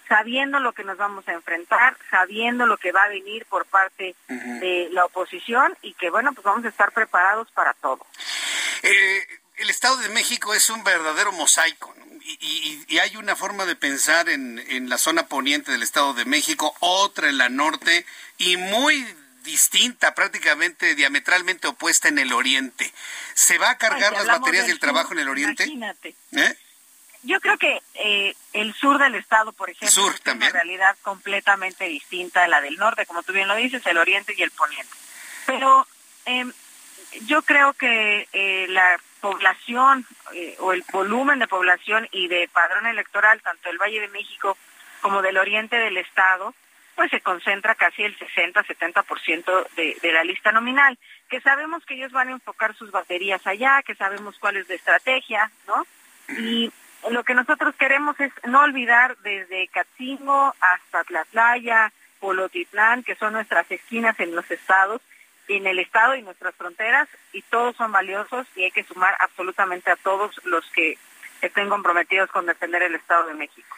sabiendo 0.09 0.61
lo 0.61 0.73
que 0.73 0.85
nos 0.85 0.99
vamos 0.99 1.27
a 1.27 1.33
enfrentar, 1.33 1.97
sabiendo 2.11 2.67
lo 2.67 2.77
que 2.77 2.93
va 2.93 3.05
a 3.05 3.09
venir 3.09 3.47
por 3.47 3.65
parte 3.67 4.15
de 4.29 4.89
la 4.93 5.07
oposición 5.07 5.75
y 5.83 5.95
que 5.95 6.11
bueno, 6.11 6.33
pues 6.35 6.45
vamos 6.45 6.65
a 6.67 6.69
estar 6.69 6.93
preparados 6.93 7.51
para 7.53 7.73
todo. 7.75 8.07
Eh, 8.85 9.27
el 9.57 9.71
Estado 9.71 9.97
de 9.97 10.09
México 10.11 10.55
es 10.55 10.71
un 10.71 10.85
verdadero 10.85 11.33
mosaico, 11.33 11.95
y, 12.27 12.99
hay 12.99 13.17
una 13.17 13.37
forma 13.37 13.67
de 13.67 13.77
pensar 13.77 14.29
en, 14.29 14.59
en 14.69 14.89
la 14.89 14.99
zona 14.99 15.27
poniente 15.27 15.73
del 15.73 15.83
Estado 15.83 16.15
de 16.15 16.25
México, 16.25 16.75
otra 16.81 17.29
en 17.29 17.39
la 17.39 17.49
norte, 17.49 18.07
y 18.39 18.57
muy 18.57 19.05
distinta, 19.45 20.15
prácticamente 20.15 20.95
diametralmente 20.95 21.69
opuesta 21.69 22.09
en 22.09 22.19
el 22.19 22.33
oriente. 22.33 22.93
¿Se 23.35 23.59
va 23.59 23.71
a 23.71 23.79
cargar 23.79 24.13
las 24.13 24.27
baterías 24.27 24.67
del 24.67 24.81
trabajo 24.81 25.13
en 25.13 25.21
el 25.21 25.29
oriente? 25.29 25.65
Imagínate. 25.65 26.15
¿Eh? 26.33 26.57
Yo 27.23 27.41
creo 27.41 27.57
que 27.57 27.81
eh, 27.95 28.35
el 28.53 28.75
sur 28.75 28.99
del 28.99 29.15
estado, 29.15 29.53
por 29.53 29.71
ejemplo, 29.71 30.11
es 30.11 30.27
una 30.27 30.51
realidad 30.51 30.97
completamente 31.03 31.85
distinta 31.87 32.45
a 32.45 32.49
la 32.49 32.61
del 32.61 32.77
norte, 32.77 33.07
como 33.07 33.23
tú 33.23 33.33
bien 33.33 33.49
lo 33.49 33.55
dices, 33.55 33.85
el 33.87 33.99
oriente 33.99 34.35
y 34.37 34.43
el 34.43 34.51
poniente. 34.51 34.95
Pero 35.47 35.87
eh, 36.27 36.47
yo 37.27 37.43
creo 37.43 37.73
que 37.75 38.29
eh, 38.33 38.67
la 38.69 38.99
población 39.21 40.07
eh, 40.35 40.57
o 40.61 40.73
el 40.73 40.85
volumen 40.93 41.39
de 41.39 41.49
población 41.49 42.09
y 42.13 42.29
de 42.29 42.49
padrón 42.53 42.87
electoral, 42.87 43.41
tanto 43.43 43.69
del 43.69 43.79
Valle 43.79 44.01
de 44.01 44.09
México 44.09 44.57
como 45.01 45.23
del 45.23 45.39
oriente 45.39 45.77
del 45.77 45.97
estado, 45.97 46.55
pues 46.95 47.11
se 47.11 47.21
concentra 47.21 47.75
casi 47.75 48.03
el 48.05 48.17
60-70% 48.19 49.67
de, 49.77 49.97
de 50.01 50.13
la 50.13 50.25
lista 50.25 50.53
nominal, 50.53 50.99
que 51.29 51.41
sabemos 51.41 51.85
que 51.85 51.95
ellos 51.95 52.13
van 52.13 52.29
a 52.29 52.33
enfocar 52.33 52.75
sus 52.77 52.91
baterías 52.91 53.45
allá, 53.47 53.83
que 53.83 53.95
sabemos 53.95 54.39
cuál 54.39 54.57
es 54.57 54.69
la 54.69 54.77
estrategia, 54.77 55.51
¿no? 55.67 55.87
Y 56.29 56.73
lo 57.11 57.25
que 57.25 57.35
nosotros 57.35 57.75
queremos 57.77 58.19
es 58.21 58.33
no 58.45 58.63
olvidar 58.63 59.17
desde 59.19 59.69
Catzingo 59.69 60.55
hasta 60.61 61.05
Tlatlaya, 61.05 61.93
Polotitlán, 62.21 63.03
que 63.03 63.17
son 63.17 63.35
nuestras 63.35 63.71
esquinas 63.71 64.19
en 64.21 64.35
los 64.35 64.51
estados, 64.51 65.03
en 65.49 65.67
el 65.67 65.79
Estado 65.79 66.15
y 66.17 66.23
nuestras 66.23 66.55
fronteras 66.55 67.09
y 67.33 67.43
todos 67.43 67.77
son 67.77 67.93
valiosos 67.93 68.47
y 68.57 68.65
hay 68.65 68.71
que 68.71 68.85
sumar 68.85 69.15
absolutamente 69.21 69.91
a 69.91 69.97
todos 69.97 70.41
los 70.45 70.65
que 70.71 70.99
estén 71.43 71.69
comprometidos 71.69 72.31
con 72.31 72.47
defender 72.47 72.83
el 72.83 72.95
Estado 72.95 73.27
de 73.27 73.35
México. 73.35 73.69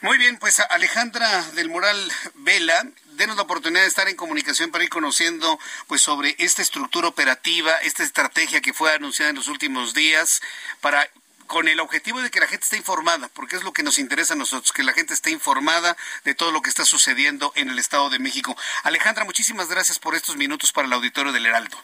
Muy 0.00 0.18
bien, 0.18 0.38
pues 0.38 0.58
Alejandra 0.58 1.42
del 1.52 1.68
Moral 1.68 1.96
Vela, 2.34 2.84
denos 3.12 3.36
la 3.36 3.42
oportunidad 3.42 3.82
de 3.82 3.88
estar 3.88 4.08
en 4.08 4.16
comunicación 4.16 4.70
para 4.70 4.84
ir 4.84 4.90
conociendo 4.90 5.58
pues 5.86 6.02
sobre 6.02 6.34
esta 6.38 6.62
estructura 6.62 7.08
operativa, 7.08 7.72
esta 7.82 8.02
estrategia 8.02 8.60
que 8.60 8.72
fue 8.72 8.92
anunciada 8.92 9.30
en 9.30 9.36
los 9.36 9.48
últimos 9.48 9.94
días 9.94 10.42
para 10.80 11.08
con 11.46 11.68
el 11.68 11.80
objetivo 11.80 12.20
de 12.20 12.30
que 12.30 12.40
la 12.40 12.46
gente 12.46 12.64
esté 12.64 12.76
informada, 12.76 13.28
porque 13.28 13.56
es 13.56 13.62
lo 13.62 13.72
que 13.72 13.82
nos 13.82 13.98
interesa 13.98 14.34
a 14.34 14.36
nosotros, 14.36 14.72
que 14.72 14.82
la 14.82 14.92
gente 14.92 15.14
esté 15.14 15.30
informada 15.30 15.96
de 16.24 16.34
todo 16.34 16.52
lo 16.52 16.62
que 16.62 16.70
está 16.70 16.84
sucediendo 16.84 17.52
en 17.54 17.70
el 17.70 17.78
Estado 17.78 18.10
de 18.10 18.18
México. 18.18 18.56
Alejandra, 18.84 19.24
muchísimas 19.24 19.68
gracias 19.68 19.98
por 19.98 20.14
estos 20.14 20.36
minutos 20.36 20.72
para 20.72 20.86
el 20.86 20.92
auditorio 20.92 21.32
del 21.32 21.46
Heraldo. 21.46 21.76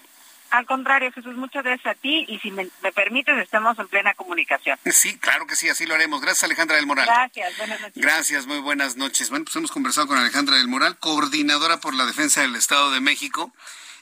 Al 0.50 0.64
contrario, 0.64 1.12
Jesús, 1.12 1.36
muchas 1.36 1.62
gracias 1.62 1.94
a 1.94 1.98
ti 1.98 2.24
y 2.26 2.38
si 2.38 2.50
me, 2.50 2.66
permites, 2.94 3.36
estamos 3.36 3.78
en 3.78 3.86
plena 3.86 4.14
comunicación. 4.14 4.78
Sí, 4.86 5.18
claro 5.18 5.46
que 5.46 5.56
sí, 5.56 5.68
así 5.68 5.84
lo 5.84 5.94
haremos. 5.94 6.22
Gracias, 6.22 6.44
Alejandra 6.44 6.76
del 6.76 6.86
Moral. 6.86 7.06
Gracias, 7.06 7.58
buenas 7.58 7.80
noches. 7.80 8.02
Gracias, 8.02 8.46
muy 8.46 8.58
buenas 8.60 8.96
noches. 8.96 9.28
Bueno, 9.28 9.44
pues 9.44 9.56
hemos 9.56 9.70
conversado 9.70 10.06
con 10.06 10.16
Alejandra 10.16 10.56
del 10.56 10.68
Moral, 10.68 10.98
coordinadora 10.98 11.80
por 11.80 11.94
la 11.94 12.06
defensa 12.06 12.40
del 12.40 12.56
Estado 12.56 12.90
de 12.90 13.00
México. 13.00 13.52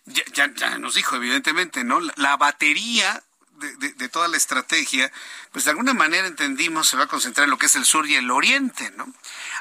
Ya, 0.05 0.53
ya, 0.55 0.79
nos 0.79 0.95
dijo, 0.95 1.17
evidentemente, 1.17 1.83
¿no? 1.83 1.99
la 2.15 2.37
batería 2.37 3.25
de, 3.57 4.09
toda 4.09 4.29
la 4.29 4.37
estrategia, 4.37 5.11
pues 5.53 5.65
de 5.65 5.71
alguna 5.71 5.95
manera 5.95 6.27
entendimos 6.27 6.89
se 6.89 6.97
va 6.97 7.05
a 7.05 7.09
concentrar 7.09 7.45
en 7.45 7.51
lo 7.51 7.59
que 7.59 7.67
es 7.67 7.77
el 7.77 7.85
sur 7.85 8.07
y 8.07 8.15
el 8.15 8.31
oriente, 8.31 8.91
¿no? 8.97 9.13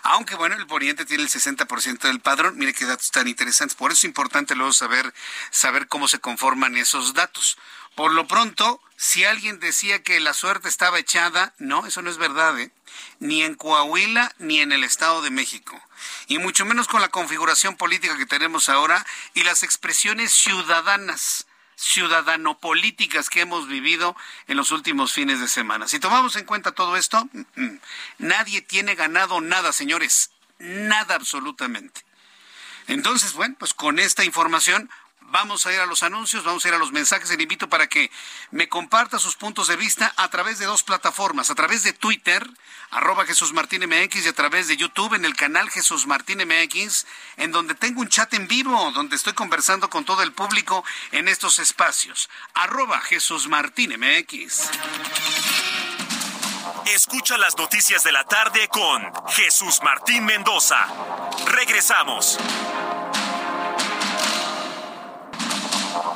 Aunque 0.03 0.35
bueno, 0.35 0.55
el 0.55 0.65
oriente 0.69 1.05
tiene 1.05 1.23
el 1.23 1.29
60% 1.29 1.99
del 1.99 2.19
padrón, 2.19 2.57
mire 2.57 2.73
qué 2.73 2.85
datos 2.85 3.11
tan 3.11 3.27
interesantes. 3.27 3.75
Por 3.75 3.91
eso 3.91 3.99
es 3.99 4.03
importante 4.03 4.55
luego 4.55 4.73
saber, 4.73 5.13
saber 5.49 5.87
cómo 5.87 6.07
se 6.07 6.19
conforman 6.19 6.77
esos 6.77 7.13
datos. 7.13 7.57
Por 7.95 8.13
lo 8.13 8.27
pronto, 8.27 8.81
si 8.97 9.23
alguien 9.23 9.59
decía 9.59 10.03
que 10.03 10.19
la 10.19 10.33
suerte 10.33 10.67
estaba 10.67 10.99
echada, 10.99 11.53
no, 11.57 11.85
eso 11.85 12.01
no 12.01 12.09
es 12.09 12.17
verdad, 12.17 12.59
¿eh? 12.59 12.71
ni 13.19 13.43
en 13.43 13.55
Coahuila 13.55 14.33
ni 14.37 14.59
en 14.59 14.71
el 14.71 14.83
Estado 14.83 15.21
de 15.21 15.29
México, 15.29 15.81
y 16.27 16.37
mucho 16.37 16.65
menos 16.65 16.87
con 16.87 17.01
la 17.01 17.09
configuración 17.09 17.77
política 17.77 18.17
que 18.17 18.25
tenemos 18.25 18.69
ahora 18.69 19.05
y 19.33 19.43
las 19.43 19.63
expresiones 19.63 20.33
ciudadanas 20.33 21.45
ciudadano-políticas 21.75 23.29
que 23.29 23.41
hemos 23.41 23.67
vivido 23.67 24.15
en 24.47 24.57
los 24.57 24.71
últimos 24.71 25.13
fines 25.13 25.39
de 25.39 25.47
semana. 25.47 25.87
Si 25.87 25.99
tomamos 25.99 26.35
en 26.35 26.45
cuenta 26.45 26.71
todo 26.71 26.97
esto, 26.97 27.27
nadie 28.17 28.61
tiene 28.61 28.95
ganado 28.95 29.41
nada, 29.41 29.71
señores, 29.71 30.31
nada 30.59 31.15
absolutamente. 31.15 32.01
Entonces, 32.87 33.33
bueno, 33.33 33.55
pues 33.57 33.73
con 33.73 33.99
esta 33.99 34.23
información 34.23 34.89
Vamos 35.29 35.65
a 35.65 35.73
ir 35.73 35.79
a 35.79 35.85
los 35.85 36.03
anuncios, 36.03 36.43
vamos 36.43 36.63
a 36.63 36.67
ir 36.67 36.73
a 36.73 36.77
los 36.77 36.91
mensajes. 36.91 37.29
Le 37.29 37.43
invito 37.43 37.67
para 37.67 37.87
que 37.87 38.11
me 38.51 38.69
comparta 38.69 39.19
sus 39.19 39.35
puntos 39.35 39.67
de 39.67 39.75
vista 39.75 40.13
a 40.17 40.29
través 40.29 40.59
de 40.59 40.65
dos 40.65 40.83
plataformas, 40.83 41.49
a 41.49 41.55
través 41.55 41.83
de 41.83 41.93
Twitter, 41.93 42.47
arroba 42.91 43.25
Jesús 43.25 43.51
Martín 43.51 43.83
MX, 43.85 44.25
y 44.25 44.27
a 44.29 44.33
través 44.33 44.67
de 44.67 44.77
YouTube 44.77 45.13
en 45.15 45.25
el 45.25 45.35
canal 45.35 45.69
Jesús 45.69 46.05
Martín 46.07 46.39
MX, 46.47 47.05
en 47.37 47.51
donde 47.51 47.75
tengo 47.75 48.01
un 48.01 48.09
chat 48.09 48.33
en 48.33 48.47
vivo, 48.47 48.91
donde 48.91 49.15
estoy 49.15 49.33
conversando 49.33 49.89
con 49.89 50.05
todo 50.05 50.21
el 50.21 50.31
público 50.31 50.85
en 51.11 51.27
estos 51.27 51.59
espacios. 51.59 52.29
Arroba 52.53 53.01
Jesús 53.01 53.47
Martín 53.47 53.93
MX. 53.99 54.69
Escucha 56.93 57.37
las 57.37 57.57
noticias 57.57 58.03
de 58.03 58.11
la 58.11 58.25
tarde 58.25 58.67
con 58.67 59.11
Jesús 59.29 59.79
Martín 59.83 60.23
Mendoza. 60.23 60.85
Regresamos. 61.47 62.37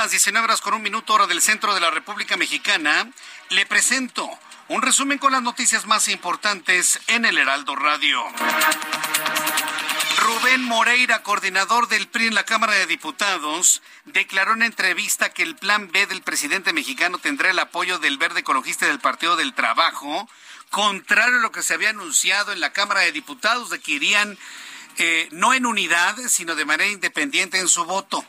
Las 0.00 0.12
19 0.12 0.46
horas 0.46 0.62
con 0.62 0.72
un 0.72 0.80
minuto, 0.80 1.12
hora 1.12 1.26
del 1.26 1.42
centro 1.42 1.74
de 1.74 1.80
la 1.80 1.90
República 1.90 2.38
Mexicana, 2.38 3.10
le 3.50 3.66
presento 3.66 4.26
un 4.68 4.80
resumen 4.80 5.18
con 5.18 5.30
las 5.30 5.42
noticias 5.42 5.84
más 5.84 6.08
importantes 6.08 6.98
en 7.06 7.26
el 7.26 7.36
Heraldo 7.36 7.76
Radio. 7.76 8.24
Rubén 10.22 10.64
Moreira, 10.64 11.22
coordinador 11.22 11.86
del 11.88 12.08
PRI 12.08 12.28
en 12.28 12.34
la 12.34 12.44
Cámara 12.44 12.72
de 12.72 12.86
Diputados, 12.86 13.82
declaró 14.06 14.54
en 14.54 14.62
entrevista 14.62 15.34
que 15.34 15.42
el 15.42 15.54
plan 15.54 15.92
B 15.92 16.06
del 16.06 16.22
presidente 16.22 16.72
mexicano 16.72 17.18
tendrá 17.18 17.50
el 17.50 17.58
apoyo 17.58 17.98
del 17.98 18.16
verde 18.16 18.40
ecologista 18.40 18.86
del 18.86 19.00
Partido 19.00 19.36
del 19.36 19.52
Trabajo, 19.52 20.30
contrario 20.70 21.36
a 21.36 21.42
lo 21.42 21.52
que 21.52 21.62
se 21.62 21.74
había 21.74 21.90
anunciado 21.90 22.52
en 22.52 22.60
la 22.60 22.72
Cámara 22.72 23.00
de 23.00 23.12
Diputados 23.12 23.68
de 23.68 23.80
que 23.80 23.92
irían 23.92 24.38
eh, 24.96 25.28
no 25.32 25.52
en 25.52 25.66
unidad, 25.66 26.16
sino 26.28 26.54
de 26.54 26.64
manera 26.64 26.90
independiente 26.90 27.58
en 27.58 27.68
su 27.68 27.84
voto. 27.84 28.24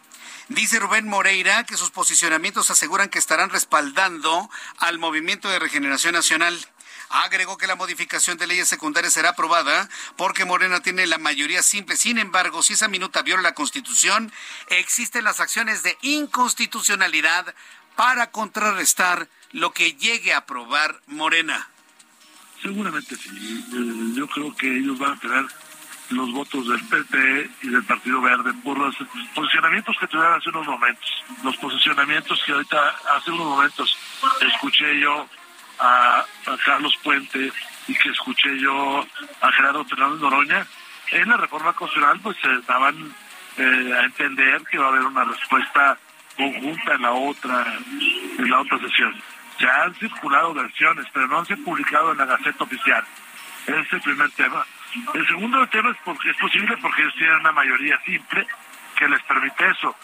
Dice 0.51 0.79
Rubén 0.79 1.07
Moreira 1.07 1.63
que 1.63 1.77
sus 1.77 1.91
posicionamientos 1.91 2.69
aseguran 2.69 3.07
que 3.07 3.19
estarán 3.19 3.51
respaldando 3.51 4.49
al 4.79 4.99
Movimiento 4.99 5.47
de 5.47 5.59
Regeneración 5.59 6.13
Nacional. 6.13 6.59
Agregó 7.09 7.57
que 7.57 7.67
la 7.67 7.77
modificación 7.77 8.37
de 8.37 8.47
leyes 8.47 8.67
secundarias 8.67 9.13
será 9.13 9.29
aprobada 9.29 9.87
porque 10.17 10.43
Morena 10.43 10.81
tiene 10.81 11.07
la 11.07 11.17
mayoría 11.17 11.63
simple. 11.63 11.95
Sin 11.95 12.17
embargo, 12.17 12.63
si 12.63 12.73
esa 12.73 12.89
minuta 12.89 13.21
viola 13.21 13.41
la 13.41 13.53
Constitución, 13.53 14.29
existen 14.67 15.23
las 15.23 15.39
acciones 15.39 15.83
de 15.83 15.97
inconstitucionalidad 16.01 17.55
para 17.95 18.31
contrarrestar 18.31 19.29
lo 19.53 19.71
que 19.71 19.93
llegue 19.93 20.33
a 20.33 20.39
aprobar 20.39 20.99
Morena. 21.07 21.69
Seguramente 22.61 23.15
sí. 23.15 23.65
Yo 24.15 24.27
creo 24.27 24.53
que 24.53 24.67
ellos 24.67 24.99
van 24.99 25.13
a 25.13 25.19
tener 25.21 25.45
los 26.11 26.31
votos 26.31 26.67
del 26.67 26.81
PP 26.87 27.49
y 27.63 27.69
del 27.69 27.83
Partido 27.83 28.21
Verde 28.21 28.53
por 28.63 28.77
los 28.77 28.95
posicionamientos 29.33 29.95
que 29.99 30.07
tuvieron 30.07 30.33
hace 30.33 30.49
unos 30.49 30.67
momentos, 30.67 31.23
los 31.43 31.57
posicionamientos 31.57 32.41
que 32.45 32.51
ahorita 32.51 32.95
hace 33.15 33.31
unos 33.31 33.47
momentos 33.47 33.97
escuché 34.41 34.99
yo 34.99 35.27
a, 35.79 36.25
Carlos 36.65 36.95
Puente 37.03 37.51
y 37.87 37.95
que 37.95 38.09
escuché 38.09 38.59
yo 38.59 39.05
a 39.41 39.51
Gerardo 39.51 39.85
Fernández 39.85 40.21
Noroña, 40.21 40.65
en 41.11 41.29
la 41.29 41.37
reforma 41.37 41.73
constitucional 41.73 42.19
pues 42.21 42.37
se 42.41 42.49
daban 42.67 43.13
eh, 43.57 43.93
a 43.99 44.03
entender 44.03 44.61
que 44.69 44.77
va 44.77 44.85
a 44.85 44.89
haber 44.89 45.03
una 45.03 45.23
respuesta 45.25 45.97
conjunta 46.37 46.93
en 46.93 47.01
la 47.01 47.11
otra 47.11 47.65
en 48.37 48.49
la 48.49 48.61
otra 48.61 48.79
sesión. 48.79 49.13
Ya 49.59 49.83
han 49.83 49.93
circulado 49.95 50.53
versiones, 50.53 51.05
pero 51.13 51.27
no 51.27 51.39
han 51.39 51.45
sido 51.45 51.63
publicado 51.63 52.11
en 52.11 52.17
la 52.17 52.25
Gaceta 52.25 52.63
Oficial. 52.63 53.03
Ese 53.67 53.79
es 53.79 53.93
el 53.93 54.01
primer 54.01 54.31
tema. 54.31 54.65
El 55.13 55.27
segundo 55.27 55.67
tema 55.67 55.91
es 55.91 55.97
porque 56.03 56.29
es 56.31 56.37
posible 56.37 56.75
porque 56.77 57.01
ellos 57.01 57.13
tienen 57.15 57.35
una 57.37 57.51
mayoría 57.51 57.99
simple 58.05 58.45
que 58.97 59.07
les 59.07 59.21
permite 59.23 59.67
eso. 59.69 59.95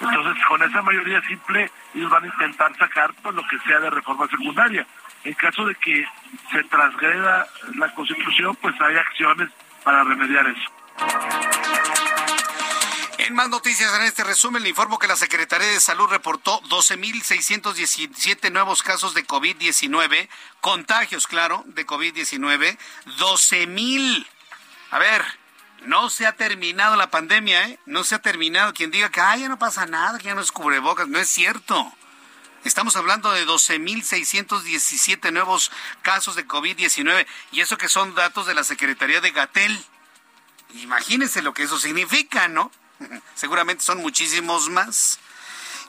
Entonces, 0.00 0.44
con 0.46 0.62
esa 0.62 0.82
mayoría 0.82 1.22
simple, 1.22 1.70
ellos 1.94 2.10
van 2.10 2.24
a 2.24 2.26
intentar 2.26 2.76
sacar 2.76 3.12
todo 3.22 3.32
lo 3.32 3.42
que 3.48 3.58
sea 3.60 3.78
de 3.80 3.90
reforma 3.90 4.26
secundaria. 4.28 4.86
En 5.24 5.34
caso 5.34 5.64
de 5.64 5.74
que 5.76 6.04
se 6.50 6.64
transgreda 6.64 7.46
la 7.76 7.94
Constitución, 7.94 8.56
pues 8.60 8.74
hay 8.80 8.96
acciones 8.96 9.48
para 9.84 10.02
remediar 10.04 10.46
eso. 10.48 10.70
En 13.18 13.34
más 13.34 13.48
noticias 13.48 13.94
en 13.94 14.02
este 14.02 14.24
resumen, 14.24 14.64
le 14.64 14.70
informo 14.70 14.98
que 14.98 15.06
la 15.06 15.14
Secretaría 15.14 15.68
de 15.68 15.80
Salud 15.80 16.08
reportó 16.08 16.60
12.617 16.62 18.50
nuevos 18.50 18.82
casos 18.82 19.14
de 19.14 19.24
COVID-19, 19.24 20.28
contagios, 20.60 21.28
claro, 21.28 21.62
de 21.66 21.86
COVID-19, 21.86 22.76
12.000. 23.18 24.26
A 24.92 24.98
ver, 24.98 25.24
no 25.86 26.10
se 26.10 26.26
ha 26.26 26.32
terminado 26.32 26.96
la 26.96 27.10
pandemia, 27.10 27.66
¿eh? 27.66 27.78
No 27.86 28.04
se 28.04 28.14
ha 28.14 28.18
terminado. 28.18 28.74
Quien 28.74 28.90
diga 28.90 29.08
que, 29.10 29.22
ay, 29.22 29.40
ya 29.40 29.48
no 29.48 29.58
pasa 29.58 29.86
nada, 29.86 30.18
que 30.18 30.26
ya 30.26 30.34
no 30.34 30.42
es 30.42 30.52
cubrebocas, 30.52 31.08
no 31.08 31.18
es 31.18 31.30
cierto. 31.30 31.90
Estamos 32.62 32.94
hablando 32.96 33.32
de 33.32 33.46
12.617 33.46 35.32
nuevos 35.32 35.72
casos 36.02 36.36
de 36.36 36.46
COVID-19 36.46 37.26
y 37.52 37.62
eso 37.62 37.78
que 37.78 37.88
son 37.88 38.14
datos 38.14 38.46
de 38.46 38.52
la 38.52 38.64
Secretaría 38.64 39.22
de 39.22 39.30
Gatel. 39.30 39.82
Imagínense 40.74 41.40
lo 41.40 41.54
que 41.54 41.62
eso 41.62 41.78
significa, 41.78 42.48
¿no? 42.48 42.70
Seguramente 43.34 43.82
son 43.82 43.96
muchísimos 43.98 44.68
más. 44.68 45.20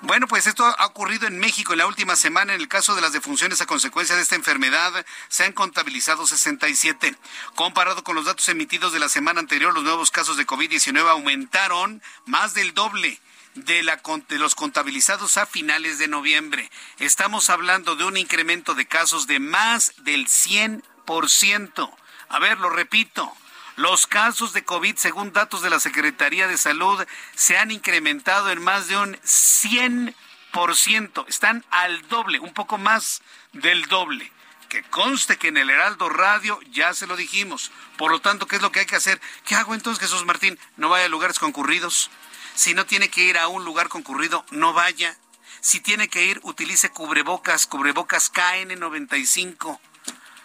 Bueno, 0.02 0.28
pues 0.28 0.48
esto 0.48 0.66
ha 0.66 0.86
ocurrido 0.86 1.28
en 1.28 1.40
México 1.40 1.74
en 1.74 1.80
la 1.80 1.88
última 1.88 2.16
semana. 2.16 2.54
En 2.54 2.62
el 2.62 2.68
caso 2.68 2.96
de 2.96 3.02
las 3.02 3.14
defunciones 3.14 3.62
a 3.62 3.66
consecuencia 3.66 4.16
de 4.16 4.22
esta 4.22 4.36
enfermedad, 4.36 5.06
se 5.30 5.46
han 5.46 5.54
contabilizado 5.54 6.28
67. 6.28 7.16
Comparado 7.56 8.04
con 8.04 8.16
los 8.16 8.26
datos 8.26 8.50
emitidos 8.50 8.94
de 8.94 9.00
la 9.00 9.10
semana 9.10 9.40
anterior, 9.40 9.74
los 9.74 9.84
nuevos 9.84 10.12
casos 10.12 10.38
de 10.38 10.46
COVID-19 10.48 11.08
aumentaron 11.08 12.02
más 12.26 12.54
del 12.54 12.74
doble. 12.74 13.20
de, 13.56 13.84
la, 13.84 14.02
los 14.30 14.56
contabilizados 14.56 15.38
a 15.38 15.46
finales 15.46 16.00
de 16.00 16.08
noviembre. 16.08 16.72
Estamos 16.98 17.52
hablando 17.52 17.96
de 17.96 18.04
un 18.04 18.18
incremento 18.18 18.74
de 18.74 18.88
casos 18.88 19.28
de 19.28 19.40
más 19.40 19.94
del 19.98 20.28
100%. 20.28 21.96
A 22.30 22.40
ver, 22.40 22.58
lo 22.58 22.70
repito. 22.72 23.32
Los 23.76 24.06
casos 24.06 24.54
de 24.54 24.64
COVID, 24.64 24.98
según 24.98 25.34
datos 25.34 25.64
de 25.64 25.72
la 25.72 25.80
Secretaría 25.80 26.48
de 26.48 26.60
Salud, 26.60 27.04
se 27.36 27.58
han 27.58 27.72
incrementado 27.72 28.52
en 28.52 28.62
más 28.62 28.88
de 28.88 28.98
un 28.98 29.18
100%. 29.18 31.26
Están 31.28 31.66
al 31.72 32.08
doble, 32.08 32.40
un 32.40 32.54
poco 32.54 32.78
más 32.78 33.24
del 33.52 33.88
doble. 33.88 34.32
Que 34.70 34.84
conste 34.84 35.38
que 35.38 35.48
en 35.48 35.58
el 35.58 35.72
Heraldo 35.72 36.08
Radio 36.10 36.60
ya 36.70 36.94
se 36.94 37.08
lo 37.08 37.16
dijimos. 37.16 37.72
Por 37.98 38.12
lo 38.12 38.22
tanto, 38.22 38.46
¿qué 38.46 38.58
es 38.58 38.62
lo 38.62 38.72
que 38.72 38.82
hay 38.82 38.86
que 38.86 38.96
hacer? 38.96 39.20
¿Qué 39.44 39.56
hago 39.56 39.74
entonces, 39.74 40.04
Jesús 40.04 40.24
Martín? 40.24 40.60
No 40.78 40.90
vaya 40.90 41.06
a 41.06 41.10
lugares 41.10 41.40
concurridos. 41.40 42.12
Si 42.54 42.76
no 42.76 42.86
tiene 42.86 43.10
que 43.10 43.24
ir 43.24 43.40
a 43.40 43.48
un 43.48 43.66
lugar 43.66 43.90
concurrido, 43.90 44.46
no 44.52 44.74
vaya. 44.74 45.18
Si 45.62 45.80
tiene 45.80 46.10
que 46.10 46.26
ir, 46.26 46.40
utilice 46.44 46.92
cubrebocas, 46.92 47.66
cubrebocas 47.66 48.32
KN95. 48.32 49.80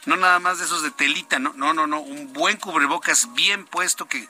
No 0.07 0.17
nada 0.17 0.39
más 0.39 0.59
de 0.59 0.65
esos 0.65 0.83
de 0.83 0.91
telita, 0.91 1.39
no, 1.39 1.53
no, 1.55 1.87
no. 1.87 2.01
Un 2.01 2.33
buen 2.33 2.57
cubrebocas 2.57 3.33
bien 3.35 3.65
puesto 3.67 4.07
que 4.07 4.29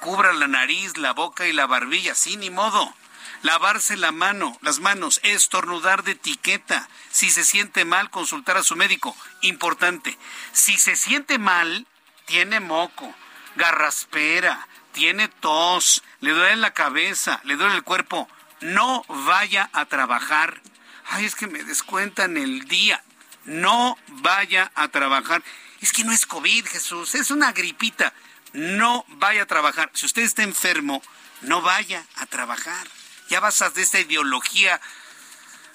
cubra 0.00 0.32
la 0.32 0.48
nariz, 0.48 0.96
la 0.96 1.12
boca 1.12 1.46
y 1.46 1.52
la 1.52 1.66
barbilla, 1.66 2.14
sí, 2.14 2.36
ni 2.36 2.50
modo. 2.50 2.94
Lavarse 3.42 3.96
la 3.96 4.12
mano, 4.12 4.56
las 4.62 4.80
manos, 4.80 5.20
estornudar 5.22 6.02
de 6.02 6.12
etiqueta. 6.12 6.88
Si 7.10 7.30
se 7.30 7.44
siente 7.44 7.84
mal, 7.84 8.10
consultar 8.10 8.56
a 8.56 8.62
su 8.62 8.76
médico. 8.76 9.16
Importante. 9.42 10.18
Si 10.52 10.78
se 10.78 10.96
siente 10.96 11.38
mal, 11.38 11.86
tiene 12.24 12.60
moco, 12.60 13.14
garraspera, 13.54 14.66
tiene 14.92 15.28
tos, 15.28 16.02
le 16.20 16.32
duele 16.32 16.56
la 16.56 16.72
cabeza, 16.72 17.40
le 17.44 17.56
duele 17.56 17.76
el 17.76 17.82
cuerpo, 17.82 18.28
no 18.60 19.04
vaya 19.08 19.70
a 19.72 19.84
trabajar. 19.84 20.60
Ay, 21.08 21.24
es 21.24 21.36
que 21.36 21.46
me 21.46 21.62
descuentan 21.62 22.36
el 22.36 22.66
día. 22.66 23.02
No 23.46 23.98
vaya 24.08 24.70
a 24.74 24.88
trabajar. 24.88 25.42
Es 25.80 25.92
que 25.92 26.04
no 26.04 26.12
es 26.12 26.26
COVID, 26.26 26.66
Jesús, 26.66 27.14
es 27.14 27.30
una 27.30 27.52
gripita. 27.52 28.12
No 28.52 29.04
vaya 29.08 29.42
a 29.42 29.46
trabajar. 29.46 29.90
Si 29.94 30.06
usted 30.06 30.22
está 30.22 30.42
enfermo, 30.42 31.02
no 31.42 31.62
vaya 31.62 32.04
a 32.16 32.26
trabajar. 32.26 32.86
Ya 33.28 33.40
basas 33.40 33.74
de 33.74 33.82
esta 33.82 34.00
ideología. 34.00 34.80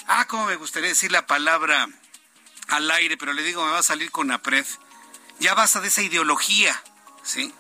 Ah, 0.08 0.26
cómo 0.28 0.46
me 0.48 0.56
gustaría 0.56 0.90
decir 0.90 1.12
la 1.12 1.28
palabra 1.28 1.88
al 2.70 2.90
aire, 2.92 3.18
pero 3.18 3.34
le 3.34 3.44
digo, 3.44 3.64
me 3.66 3.72
va 3.72 3.80
a 3.80 3.84
salir 3.84 4.12
con 4.12 4.32
APRED. 4.32 4.66
Ya 5.40 5.54
basta 5.54 5.82
de 5.82 5.88
esa 5.88 6.02
ideología, 6.02 6.82
¿sí? 7.24 7.54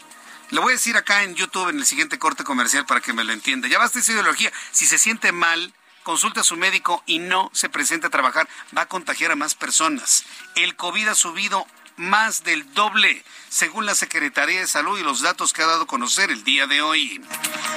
Lo 0.51 0.61
voy 0.61 0.73
a 0.73 0.75
decir 0.75 0.97
acá 0.97 1.23
en 1.23 1.35
YouTube 1.35 1.69
en 1.69 1.79
el 1.79 1.85
siguiente 1.85 2.19
corte 2.19 2.43
comercial 2.43 2.85
para 2.85 3.01
que 3.01 3.13
me 3.13 3.23
lo 3.23 3.31
entienda. 3.31 3.67
Ya 3.67 3.79
basta 3.79 3.99
esa 3.99 4.11
ideología. 4.11 4.51
Si 4.71 4.85
se 4.85 4.97
siente 4.97 5.31
mal, 5.31 5.73
consulte 6.03 6.39
a 6.39 6.43
su 6.43 6.57
médico 6.57 7.03
y 7.05 7.19
no 7.19 7.49
se 7.53 7.69
presente 7.69 8.07
a 8.07 8.11
trabajar. 8.11 8.47
Va 8.75 8.83
a 8.83 8.87
contagiar 8.87 9.31
a 9.31 9.35
más 9.35 9.55
personas. 9.55 10.23
El 10.55 10.75
COVID 10.75 11.09
ha 11.09 11.15
subido 11.15 11.65
más 11.97 12.43
del 12.43 12.73
doble, 12.73 13.23
según 13.49 13.85
la 13.85 13.95
Secretaría 13.95 14.59
de 14.59 14.67
Salud 14.67 14.97
y 14.97 15.03
los 15.03 15.21
datos 15.21 15.53
que 15.53 15.61
ha 15.61 15.67
dado 15.67 15.83
a 15.83 15.87
conocer 15.87 16.31
el 16.31 16.43
día 16.43 16.67
de 16.67 16.81
hoy. 16.81 17.21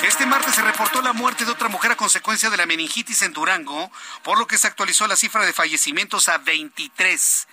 Este 0.02 0.26
martes 0.26 0.54
se 0.54 0.62
reportó 0.62 1.02
la 1.02 1.12
muerte 1.12 1.44
de 1.44 1.52
otra 1.52 1.68
mujer 1.68 1.92
a 1.92 1.96
consecuencia 1.96 2.50
de 2.50 2.56
la 2.56 2.66
meningitis 2.66 3.22
en 3.22 3.32
Durango, 3.32 3.90
por 4.22 4.38
lo 4.38 4.46
que 4.46 4.58
se 4.58 4.66
actualizó 4.66 5.06
la 5.06 5.16
cifra 5.16 5.44
de 5.44 5.52
fallecimientos 5.52 6.28
a 6.28 6.38
23. 6.38 7.46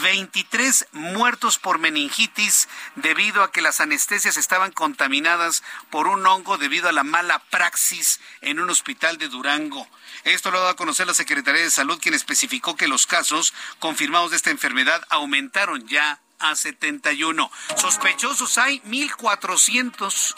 23 0.00 0.88
muertos 0.92 1.58
por 1.58 1.78
meningitis 1.78 2.68
debido 2.96 3.42
a 3.42 3.52
que 3.52 3.60
las 3.60 3.80
anestesias 3.80 4.36
estaban 4.36 4.72
contaminadas 4.72 5.62
por 5.90 6.06
un 6.06 6.26
hongo 6.26 6.58
debido 6.58 6.88
a 6.88 6.92
la 6.92 7.04
mala 7.04 7.40
praxis 7.50 8.20
en 8.40 8.60
un 8.60 8.70
hospital 8.70 9.18
de 9.18 9.28
Durango. 9.28 9.86
Esto 10.24 10.50
lo 10.50 10.58
ha 10.58 10.60
dado 10.60 10.72
a 10.72 10.76
conocer 10.76 11.06
la 11.06 11.14
Secretaría 11.14 11.62
de 11.62 11.70
Salud, 11.70 12.00
quien 12.00 12.14
especificó 12.14 12.76
que 12.76 12.88
los 12.88 13.06
casos 13.06 13.52
confirmados 13.78 14.30
de 14.30 14.36
esta 14.36 14.50
enfermedad 14.50 15.04
aumentaron 15.10 15.86
ya 15.88 16.20
a 16.38 16.56
71. 16.56 17.50
Sospechosos 17.76 18.58
hay 18.58 18.80
1.400. 18.80 20.34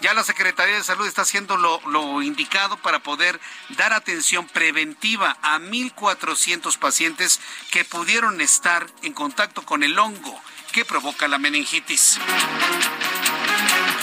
Ya 0.00 0.14
la 0.14 0.24
Secretaría 0.24 0.76
de 0.76 0.84
Salud 0.84 1.06
está 1.06 1.22
haciendo 1.22 1.58
lo, 1.58 2.22
indicado 2.22 2.78
para 2.78 3.00
poder 3.00 3.38
dar 3.70 3.92
atención 3.92 4.46
preventiva 4.48 5.36
a 5.42 5.58
1.400 5.58 6.78
pacientes 6.78 7.38
que 7.70 7.84
pudieron 7.84 8.40
estar 8.40 8.86
en 9.02 9.12
contacto 9.12 9.62
con 9.62 9.82
el 9.82 9.98
hongo 9.98 10.40
que 10.72 10.86
provoca 10.86 11.28
la 11.28 11.36
meningitis. 11.38 12.18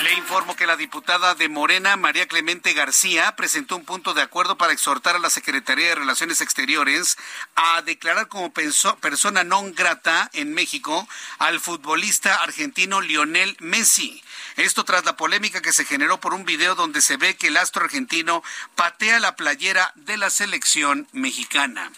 Le 0.03 0.13
informo 0.13 0.55
que 0.55 0.67
la 0.67 0.77
diputada 0.77 1.33
de 1.33 1.49
Morena, 1.49 1.95
María 1.95 2.27
Clemente 2.27 2.73
García, 2.73 3.35
presentó 3.35 3.75
un 3.75 3.83
punto 3.83 4.13
de 4.13 4.21
acuerdo 4.21 4.55
para 4.57 4.73
exhortar 4.73 5.15
a 5.15 5.19
la 5.19 5.31
Secretaría 5.31 5.87
de 5.87 5.95
Relaciones 5.95 6.41
Exteriores 6.41 7.17
a 7.55 7.81
declarar 7.81 8.27
como 8.27 8.53
persona 8.53 9.43
non 9.43 9.73
grata 9.73 10.29
en 10.33 10.53
México 10.53 11.07
al 11.39 11.59
futbolista 11.59 12.43
argentino 12.43 13.01
Lionel 13.01 13.57
Messi. 13.59 14.21
Esto 14.57 14.83
tras 14.83 15.05
la 15.05 15.15
polémica 15.15 15.61
que 15.61 15.71
se 15.71 15.85
generó 15.85 16.19
por 16.19 16.33
un 16.33 16.43
video 16.43 16.73
donde 16.73 17.01
se 17.01 17.15
ve 17.15 17.37
que 17.37 17.47
el 17.47 17.57
astro 17.57 17.85
argentino 17.85 18.43
patea 18.75 19.19
la 19.19 19.35
playera 19.35 19.91
de 19.95 20.17
la 20.17 20.31
selección 20.31 21.07
mexicana 21.11 21.91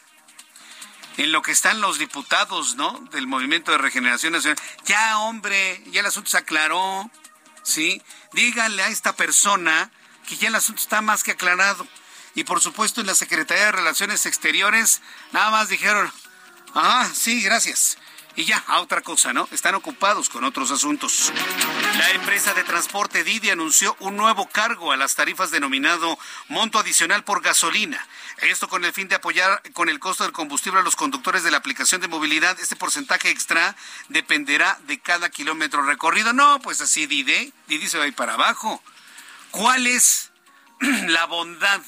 en 1.16 1.32
lo 1.32 1.42
que 1.42 1.54
están 1.54 1.82
los 1.82 2.00
diputados, 2.00 2.76
¿no? 2.76 2.92
Del 3.12 3.28
Movimiento 3.28 3.72
de 3.72 3.78
Regeneración 3.78 4.34
Nacional. 4.34 4.58
Ya, 4.86 5.20
hombre, 5.20 5.82
ya 5.92 6.02
el 6.02 6.06
asunto 6.06 6.30
se 6.30 6.38
aclaró, 6.38 7.10
¿sí? 7.64 8.02
Díganle 8.34 8.84
a 8.84 8.90
esta 8.90 9.14
persona 9.16 9.90
que 10.28 10.36
ya 10.36 10.50
el 10.50 10.56
asunto 10.56 10.82
está 10.82 11.02
más 11.02 11.24
que 11.24 11.32
aclarado. 11.32 11.88
Y 12.36 12.44
por 12.44 12.62
supuesto 12.62 13.00
en 13.02 13.08
la 13.08 13.16
Secretaría 13.16 13.66
de 13.66 13.72
Relaciones 13.72 14.26
Exteriores 14.26 15.02
nada 15.32 15.50
más 15.50 15.70
dijeron, 15.70 16.12
ah, 16.74 17.10
sí, 17.14 17.42
gracias 17.42 17.98
y 18.40 18.46
ya, 18.46 18.64
a 18.68 18.80
otra 18.80 19.02
cosa, 19.02 19.34
¿no? 19.34 19.50
Están 19.52 19.76
ocupados 19.76 20.30
con 20.30 20.46
otros 20.46 20.72
asuntos. 20.72 21.34
La 21.98 22.12
empresa 22.12 22.54
de 22.54 22.64
transporte 22.64 23.26
Didi 23.26 23.50
anunció 23.50 23.98
un 24.00 24.16
nuevo 24.16 24.48
cargo 24.48 24.94
a 24.94 24.98
las 24.98 25.14
tarifas 25.16 25.52
denominado 25.52 26.18
monto 26.48 26.80
adicional 26.80 27.26
por 27.26 27.42
gasolina. 27.42 28.08
Esto 28.38 28.70
con 28.70 28.86
el 28.86 28.94
fin 28.94 29.10
de 29.10 29.16
apoyar 29.16 29.62
con 29.74 29.90
el 29.90 30.00
costo 30.00 30.24
del 30.24 30.32
combustible 30.32 30.80
a 30.80 30.84
los 30.84 30.96
conductores 30.96 31.44
de 31.44 31.52
la 31.52 31.58
aplicación 31.58 32.00
de 32.00 32.08
movilidad. 32.08 32.58
Este 32.62 32.78
porcentaje 32.78 33.30
extra 33.30 33.76
dependerá 34.08 34.80
de 34.88 35.00
cada 35.00 35.30
kilómetro 35.30 35.82
recorrido. 35.82 36.32
No, 36.32 36.62
pues 36.62 36.80
así 36.80 37.08
Didi, 37.08 37.52
Didi 37.68 37.90
se 37.90 37.98
va 37.98 38.06
a 38.06 38.08
ir 38.08 38.16
para 38.16 38.36
abajo. 38.36 38.82
¿Cuál 39.52 39.86
es 39.86 40.32
la 40.80 41.26
bondad 41.26 41.82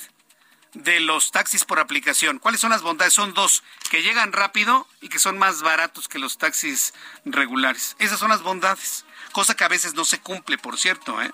de 0.73 0.99
los 0.99 1.31
taxis 1.31 1.65
por 1.65 1.79
aplicación. 1.79 2.39
¿Cuáles 2.39 2.61
son 2.61 2.71
las 2.71 2.81
bondades? 2.81 3.13
Son 3.13 3.33
dos, 3.33 3.63
que 3.89 4.03
llegan 4.03 4.31
rápido 4.31 4.87
y 5.01 5.09
que 5.09 5.19
son 5.19 5.37
más 5.37 5.61
baratos 5.61 6.07
que 6.07 6.19
los 6.19 6.37
taxis 6.37 6.93
regulares. 7.25 7.95
Esas 7.99 8.19
son 8.19 8.29
las 8.29 8.41
bondades, 8.41 9.05
cosa 9.31 9.55
que 9.55 9.63
a 9.63 9.69
veces 9.69 9.93
no 9.93 10.05
se 10.05 10.19
cumple, 10.19 10.57
por 10.57 10.77
cierto, 10.77 11.21
¿eh? 11.21 11.31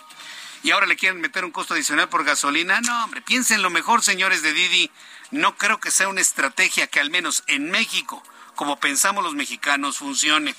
Y 0.63 0.71
ahora 0.71 0.87
le 0.87 0.95
quieren 0.95 1.21
meter 1.21 1.45
un 1.45 1.51
costo 1.51 1.75
adicional 1.75 2.09
por 2.09 2.23
gasolina. 2.23 2.81
No, 2.81 3.03
hombre, 3.03 3.21
piensen 3.21 3.61
lo 3.61 3.69
mejor, 3.69 4.03
señores 4.03 4.41
de 4.41 4.53
Didi. 4.53 4.91
No 5.29 5.55
creo 5.55 5.79
que 5.79 5.91
sea 5.91 6.09
una 6.09 6.21
estrategia 6.21 6.87
que 6.87 6.99
al 6.99 7.11
menos 7.11 7.43
en 7.47 7.69
México, 7.69 8.23
como 8.55 8.79
pensamos 8.79 9.23
los 9.23 9.35
mexicanos, 9.35 9.97
funcione. 9.97 10.55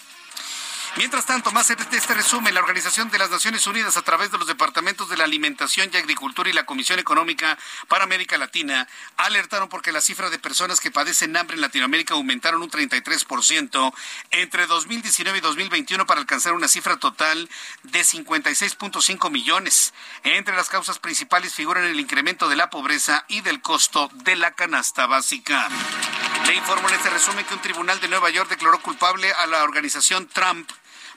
Mientras 0.99 1.27
tanto, 1.27 1.53
más 1.53 1.69
de 1.69 1.77
este 1.93 2.13
resumen, 2.13 2.53
la 2.53 2.59
Organización 2.59 3.09
de 3.09 3.19
las 3.19 3.31
Naciones 3.31 3.69
Unidas 3.69 3.97
a 3.97 4.03
través 4.03 4.33
de 4.33 4.39
los 4.39 4.49
Departamentos 4.49 5.09
de 5.09 5.17
la 5.17 5.23
Alimentación 5.23 5.89
y 5.93 5.97
Agricultura 5.97 6.51
y 6.51 6.53
la 6.53 6.67
Comisión 6.67 6.99
Económica 6.99 7.57
para 7.87 8.03
América 8.03 8.37
Latina 8.37 8.89
alertaron 9.17 9.69
porque 9.69 9.93
la 9.93 10.01
cifra 10.01 10.29
de 10.29 10.41
personas 10.41 10.81
que 10.81 10.91
padecen 10.91 11.37
hambre 11.37 11.55
en 11.55 11.61
Latinoamérica 11.61 12.15
aumentaron 12.15 12.63
un 12.63 12.71
33% 12.71 13.95
entre 14.33 14.67
2019 14.67 15.39
y 15.39 15.41
2021 15.41 16.05
para 16.05 16.21
alcanzar 16.21 16.55
una 16.55 16.67
cifra 16.67 16.97
total 16.97 17.49
de 17.85 18.01
56.5 18.01 19.31
millones. 19.31 19.95
Entre 20.25 20.57
las 20.57 20.69
causas 20.69 20.99
principales 20.99 21.55
figuran 21.55 21.85
el 21.85 22.01
incremento 22.01 22.49
de 22.49 22.57
la 22.57 22.71
pobreza 22.71 23.25
y 23.29 23.43
del 23.43 23.63
costo 23.63 24.11
de 24.15 24.35
la 24.35 24.51
canasta 24.51 25.07
básica. 25.07 25.69
Le 26.49 26.57
informo 26.57 26.89
en 26.89 26.97
este 26.97 27.11
resumen 27.11 27.45
que 27.45 27.55
un 27.55 27.63
tribunal 27.63 28.01
de 28.01 28.09
Nueva 28.09 28.31
York 28.31 28.51
declaró 28.51 28.83
culpable 28.83 29.33
a 29.33 29.47
la 29.47 29.63
organización 29.63 30.27
Trump 30.27 30.69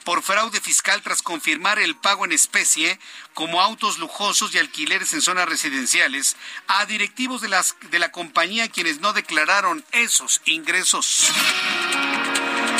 por 0.02 0.22
fraude 0.22 0.60
fiscal 0.60 1.02
tras 1.02 1.22
confirmar 1.22 1.78
el 1.78 1.96
pago 1.96 2.24
en 2.24 2.32
especie 2.32 2.98
como 3.34 3.60
autos 3.60 3.98
lujosos 3.98 4.54
y 4.54 4.58
alquileres 4.58 5.12
en 5.12 5.22
zonas 5.22 5.48
residenciales 5.48 6.36
a 6.66 6.84
directivos 6.86 7.40
de, 7.40 7.48
las, 7.48 7.76
de 7.90 7.98
la 7.98 8.12
compañía 8.12 8.68
quienes 8.68 9.00
no 9.00 9.12
declararon 9.12 9.84
esos 9.92 10.40
ingresos. 10.44 11.30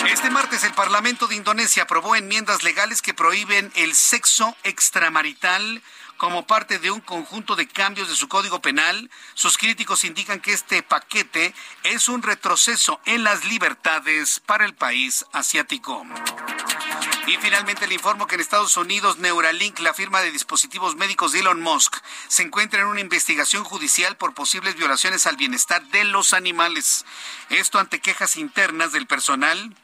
Este 0.08 0.30
martes 0.30 0.64
el 0.64 0.74
Parlamento 0.74 1.26
de 1.26 1.36
Indonesia 1.36 1.84
aprobó 1.84 2.14
enmiendas 2.14 2.62
legales 2.62 3.02
que 3.02 3.14
prohíben 3.14 3.72
el 3.76 3.94
sexo 3.94 4.56
extramarital 4.62 5.82
como 6.22 6.46
parte 6.46 6.78
de 6.78 6.92
un 6.92 7.00
conjunto 7.00 7.56
de 7.56 7.66
cambios 7.66 8.08
de 8.08 8.14
su 8.14 8.28
código 8.28 8.62
penal. 8.62 9.10
Sus 9.34 9.58
críticos 9.58 10.04
indican 10.04 10.38
que 10.38 10.52
este 10.52 10.84
paquete 10.84 11.52
es 11.82 12.08
un 12.08 12.22
retroceso 12.22 13.00
en 13.06 13.24
las 13.24 13.44
libertades 13.46 14.38
para 14.38 14.64
el 14.64 14.74
país 14.74 15.24
asiático. 15.32 16.06
Y 17.26 17.36
finalmente 17.36 17.86
le 17.86 17.94
informo 17.94 18.26
que 18.26 18.34
en 18.34 18.40
Estados 18.40 18.76
Unidos 18.76 19.18
Neuralink, 19.18 19.78
la 19.78 19.94
firma 19.94 20.20
de 20.20 20.32
dispositivos 20.32 20.96
médicos 20.96 21.32
de 21.32 21.40
Elon 21.40 21.60
Musk, 21.60 21.96
se 22.28 22.42
encuentra 22.42 22.80
en 22.80 22.86
una 22.86 23.00
investigación 23.00 23.62
judicial 23.64 24.16
por 24.16 24.34
posibles 24.34 24.74
violaciones 24.74 25.26
al 25.26 25.36
bienestar 25.36 25.82
de 25.88 26.04
los 26.04 26.34
animales. 26.34 27.04
Esto 27.48 27.78
ante 27.78 28.00
quejas 28.00 28.36
internas 28.36 28.92
del 28.92 29.06
personal 29.06 29.74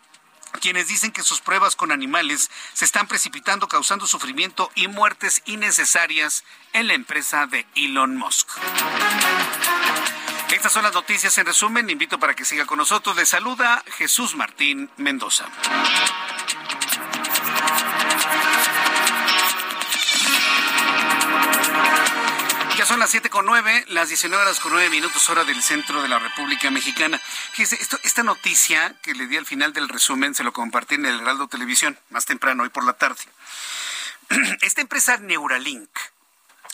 quienes 0.61 0.89
dicen 0.89 1.12
que 1.12 1.22
sus 1.22 1.41
pruebas 1.41 1.76
con 1.76 1.93
animales 1.93 2.51
se 2.72 2.84
están 2.84 3.07
precipitando 3.07 3.68
causando 3.68 4.07
sufrimiento 4.07 4.70
y 4.74 4.89
muertes 4.89 5.43
innecesarias 5.45 6.43
en 6.72 6.89
la 6.89 6.95
empresa 6.95 7.47
de 7.47 7.66
Elon 7.74 8.16
Musk. 8.16 8.49
Estas 10.51 10.72
son 10.72 10.82
las 10.82 10.95
noticias 10.95 11.36
en 11.39 11.47
resumen. 11.47 11.91
Invito 11.91 12.18
para 12.18 12.34
que 12.34 12.45
siga 12.45 12.64
con 12.64 12.78
nosotros. 12.78 13.14
Le 13.16 13.26
saluda 13.26 13.84
Jesús 13.99 14.34
Martín 14.34 14.91
Mendoza. 14.97 15.47
Las 22.99 23.11
siete 23.11 23.31
con 23.31 23.47
nueve, 23.47 23.85
las 23.89 24.09
19 24.09 24.43
horas 24.43 24.59
con 24.59 24.73
nueve 24.73 24.91
minutos 24.91 25.31
hora 25.31 25.45
del 25.45 25.63
centro 25.63 26.03
de 26.03 26.09
la 26.09 26.19
República 26.19 26.71
Mexicana. 26.71 27.21
Fíjese, 27.53 27.77
esto, 27.81 27.97
esta 28.03 28.25
noticia 28.25 28.97
que 29.03 29.15
le 29.15 29.27
di 29.27 29.37
al 29.37 29.47
final 29.47 29.73
del 29.73 29.89
resumen 29.89 30.35
se 30.35 30.43
lo 30.43 30.53
compartí 30.53 30.97
en 30.97 31.07
el 31.07 31.21
Heraldo 31.21 31.47
Televisión, 31.47 31.97
más 32.11 32.27
temprano, 32.27 32.65
hoy 32.65 32.71
por 32.71 32.85
la 32.85 32.95
tarde. 32.95 33.23
Esta 34.63 34.81
empresa 34.81 35.17
Neuralink, 35.19 35.91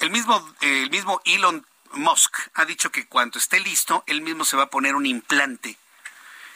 el 0.01 0.11
mismo, 0.11 0.55
el 0.63 0.89
mismo 0.91 1.21
Elon 1.27 1.67
Musk 1.93 2.39
ha 2.55 2.65
dicho 2.65 2.91
que 2.91 3.07
cuando 3.07 3.39
esté 3.39 3.61
listo, 3.61 4.03
él 4.07 4.23
mismo 4.23 4.45
se 4.45 4.57
va 4.57 4.65
a 4.65 4.71
poner 4.71 4.95
un 4.95 5.05
implante 5.05 5.77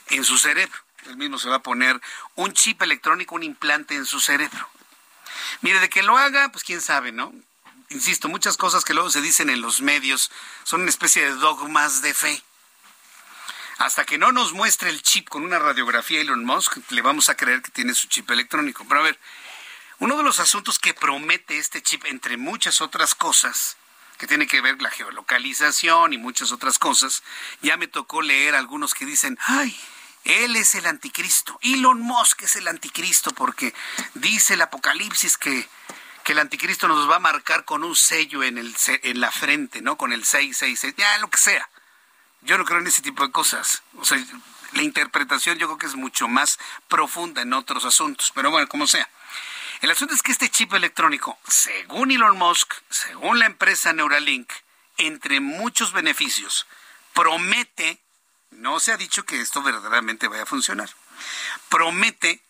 en 0.09 0.25
su 0.25 0.39
cerebro. 0.39 0.79
Él 1.07 1.17
mismo 1.19 1.39
se 1.39 1.49
va 1.49 1.57
a 1.57 1.63
poner 1.63 2.01
un 2.37 2.53
chip 2.55 2.81
electrónico, 2.81 3.35
un 3.35 3.43
implante 3.43 3.95
en 3.95 4.07
su 4.07 4.19
cerebro. 4.19 4.69
Mire, 5.61 5.79
de 5.81 5.91
que 5.91 6.03
lo 6.03 6.17
haga, 6.17 6.49
pues 6.51 6.65
quién 6.65 6.81
sabe, 6.81 7.13
¿no? 7.13 7.33
Insisto, 7.91 8.29
muchas 8.29 8.57
cosas 8.57 8.85
que 8.85 8.95
luego 8.95 9.11
se 9.11 9.21
dicen 9.21 9.51
en 9.51 9.61
los 9.61 9.81
medios 9.81 10.31
son 10.65 10.83
una 10.83 10.91
especie 10.91 11.25
de 11.25 11.37
dogmas 11.37 12.03
de 12.03 12.15
fe. 12.15 12.43
Hasta 13.79 14.05
que 14.05 14.19
no 14.19 14.33
nos 14.33 14.53
muestre 14.53 14.91
el 14.91 15.03
chip 15.03 15.29
con 15.29 15.45
una 15.45 15.59
radiografía 15.59 16.21
Elon 16.21 16.45
Musk, 16.45 16.79
le 16.91 17.01
vamos 17.01 17.29
a 17.29 17.37
creer 17.37 17.63
que 17.63 17.71
tiene 17.71 17.95
su 17.95 18.09
chip 18.09 18.29
electrónico. 18.31 18.85
Pero 18.89 19.01
a 19.01 19.05
ver, 19.05 19.21
uno 20.01 20.17
de 20.17 20.25
los 20.25 20.41
asuntos 20.41 20.79
que 20.79 20.95
promete 20.95 21.59
este 21.59 21.83
chip, 21.83 22.05
entre 22.07 22.37
muchas 22.37 22.81
otras 22.81 23.15
cosas, 23.15 23.77
que 24.19 24.27
tiene 24.27 24.49
que 24.49 24.61
ver 24.61 24.83
la 24.83 24.91
geolocalización 24.91 26.13
y 26.13 26.19
muchas 26.19 26.51
otras 26.51 26.79
cosas, 26.79 27.23
ya 27.63 27.77
me 27.77 27.87
tocó 27.87 28.21
leer 28.21 28.57
algunos 28.57 28.95
que 28.95 29.07
dicen, 29.07 29.39
ay, 29.47 29.79
él 30.25 30.57
es 30.57 30.75
el 30.75 30.87
anticristo, 30.87 31.59
Elon 31.63 32.01
Musk 32.01 32.43
es 32.43 32.57
el 32.57 32.69
anticristo 32.69 33.31
porque 33.31 33.73
dice 34.15 34.55
el 34.55 34.63
Apocalipsis 34.63 35.39
que 35.39 35.69
que 36.29 36.33
el 36.33 36.41
anticristo 36.41 36.89
nos 36.89 37.09
va 37.09 37.17
a 37.17 37.21
marcar 37.21 37.65
con 37.65 37.83
un 37.83 37.97
sello 37.97 38.43
en, 38.43 38.59
el, 38.59 38.77
en 38.87 39.19
la 39.19 39.31
frente, 39.31 39.81
¿no? 39.81 39.97
Con 39.97 40.13
el 40.13 40.27
666, 40.27 40.95
ya 40.99 41.17
lo 41.21 41.31
que 41.31 41.39
sea. 41.39 41.71
Yo 42.43 42.59
no 42.59 42.67
creo 42.67 42.81
en 42.81 42.87
ese 42.87 43.01
tipo 43.01 43.25
de 43.25 43.33
cosas. 43.33 43.83
O 43.97 44.05
sea, 44.05 44.23
la 44.75 44.83
interpretación 44.83 45.57
yo 45.57 45.69
creo 45.69 45.79
que 45.79 45.87
es 45.87 45.95
mucho 45.95 46.29
más 46.29 46.59
profunda 46.87 47.41
en 47.41 47.55
otros 47.55 47.87
asuntos, 47.87 48.31
pero 48.35 48.51
bueno, 48.51 48.69
como 48.69 48.87
sea. 48.87 49.09
El 49.81 49.91
asunto 49.91 50.13
es 50.13 50.23
que 50.23 50.33
este 50.33 50.51
chip 50.51 50.75
electrónico, 50.75 51.39
según 51.49 52.11
Elon 52.11 52.37
Musk, 52.37 52.75
según 52.91 53.39
la 53.39 53.47
empresa 53.47 53.95
Neuralink, 53.95 54.53
entre 54.99 55.41
muchos 55.41 55.95
beneficios, 55.95 56.67
promete, 57.15 58.03
no 58.51 58.81
se 58.81 58.93
ha 58.93 58.99
dicho 58.99 59.25
que 59.25 59.41
esto 59.41 59.63
verdaderamente 59.63 60.29
vaya 60.29 60.43
a 60.43 60.47
funcionar, 60.47 60.91
promete 61.71 62.43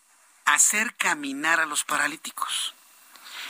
hacer 0.43 0.95
caminar 0.95 1.61
a 1.61 1.65
los 1.65 1.85
paralíticos 1.85 2.75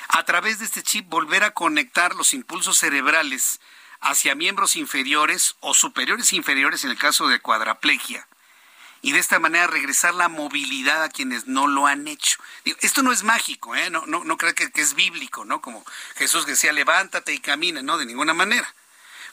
a 0.10 0.24
través 0.24 0.60
de 0.60 0.66
este 0.66 0.84
chip 0.84 1.08
volver 1.08 1.44
a 1.44 1.52
conectar 1.52 2.16
los 2.16 2.34
impulsos 2.34 2.80
cerebrales 2.80 3.62
hacia 4.02 4.36
miembros 4.36 4.76
inferiores 4.76 5.56
o 5.60 5.74
superiores 5.74 6.34
inferiores 6.34 6.84
en 6.84 6.90
el 6.92 6.98
caso 6.98 7.28
de 7.28 7.40
cuadraplegia. 7.40 8.28
Y 9.02 9.14
de 9.14 9.20
esta 9.20 9.40
manera 9.40 9.68
regresar 9.68 10.14
la 10.16 10.28
movilidad 10.28 11.04
a 11.04 11.10
quienes 11.10 11.48
no 11.48 11.68
lo 11.68 11.88
han 11.88 12.08
hecho. 12.08 12.38
esto 12.82 13.02
no 13.04 13.14
es 13.14 13.24
mágico, 13.24 13.76
¿eh? 13.76 13.90
no, 13.90 14.06
no, 14.08 14.24
no 14.26 14.38
creo 14.38 14.54
que, 14.56 14.72
que 14.72 14.82
es 14.82 14.94
bíblico, 14.96 15.46
¿no? 15.46 15.62
Como 15.62 15.86
Jesús 16.16 16.46
decía, 16.46 16.74
levántate 16.74 17.32
y 17.34 17.40
camina, 17.40 17.82
no, 17.82 17.98
de 17.98 18.06
ninguna 18.06 18.34
manera. 18.34 18.74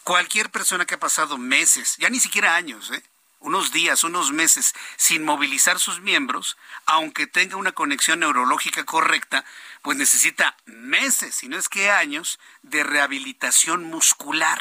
Cualquier 0.05 0.51
persona 0.51 0.85
que 0.85 0.95
ha 0.95 1.01
pasado 1.01 1.37
meses, 1.37 1.97
ya 1.99 2.11
ni 2.11 2.21
siquiera 2.21 2.55
años, 2.55 2.93
¿eh? 2.93 3.03
Unos 3.47 3.71
días, 3.71 4.03
unos 4.03 4.33
meses 4.33 4.75
sin 4.97 5.25
movilizar 5.25 5.79
sus 5.79 6.01
miembros, 6.01 6.57
aunque 6.85 7.29
tenga 7.29 7.57
una 7.57 7.71
conexión 7.71 8.19
neurológica 8.21 8.85
correcta, 8.85 9.45
pues 9.83 9.97
necesita 9.97 10.57
meses, 10.67 11.37
si 11.37 11.49
no 11.49 11.57
es 11.57 11.69
que 11.69 11.89
años, 11.89 12.41
de 12.63 12.83
rehabilitación 12.83 13.85
muscular. 13.85 14.61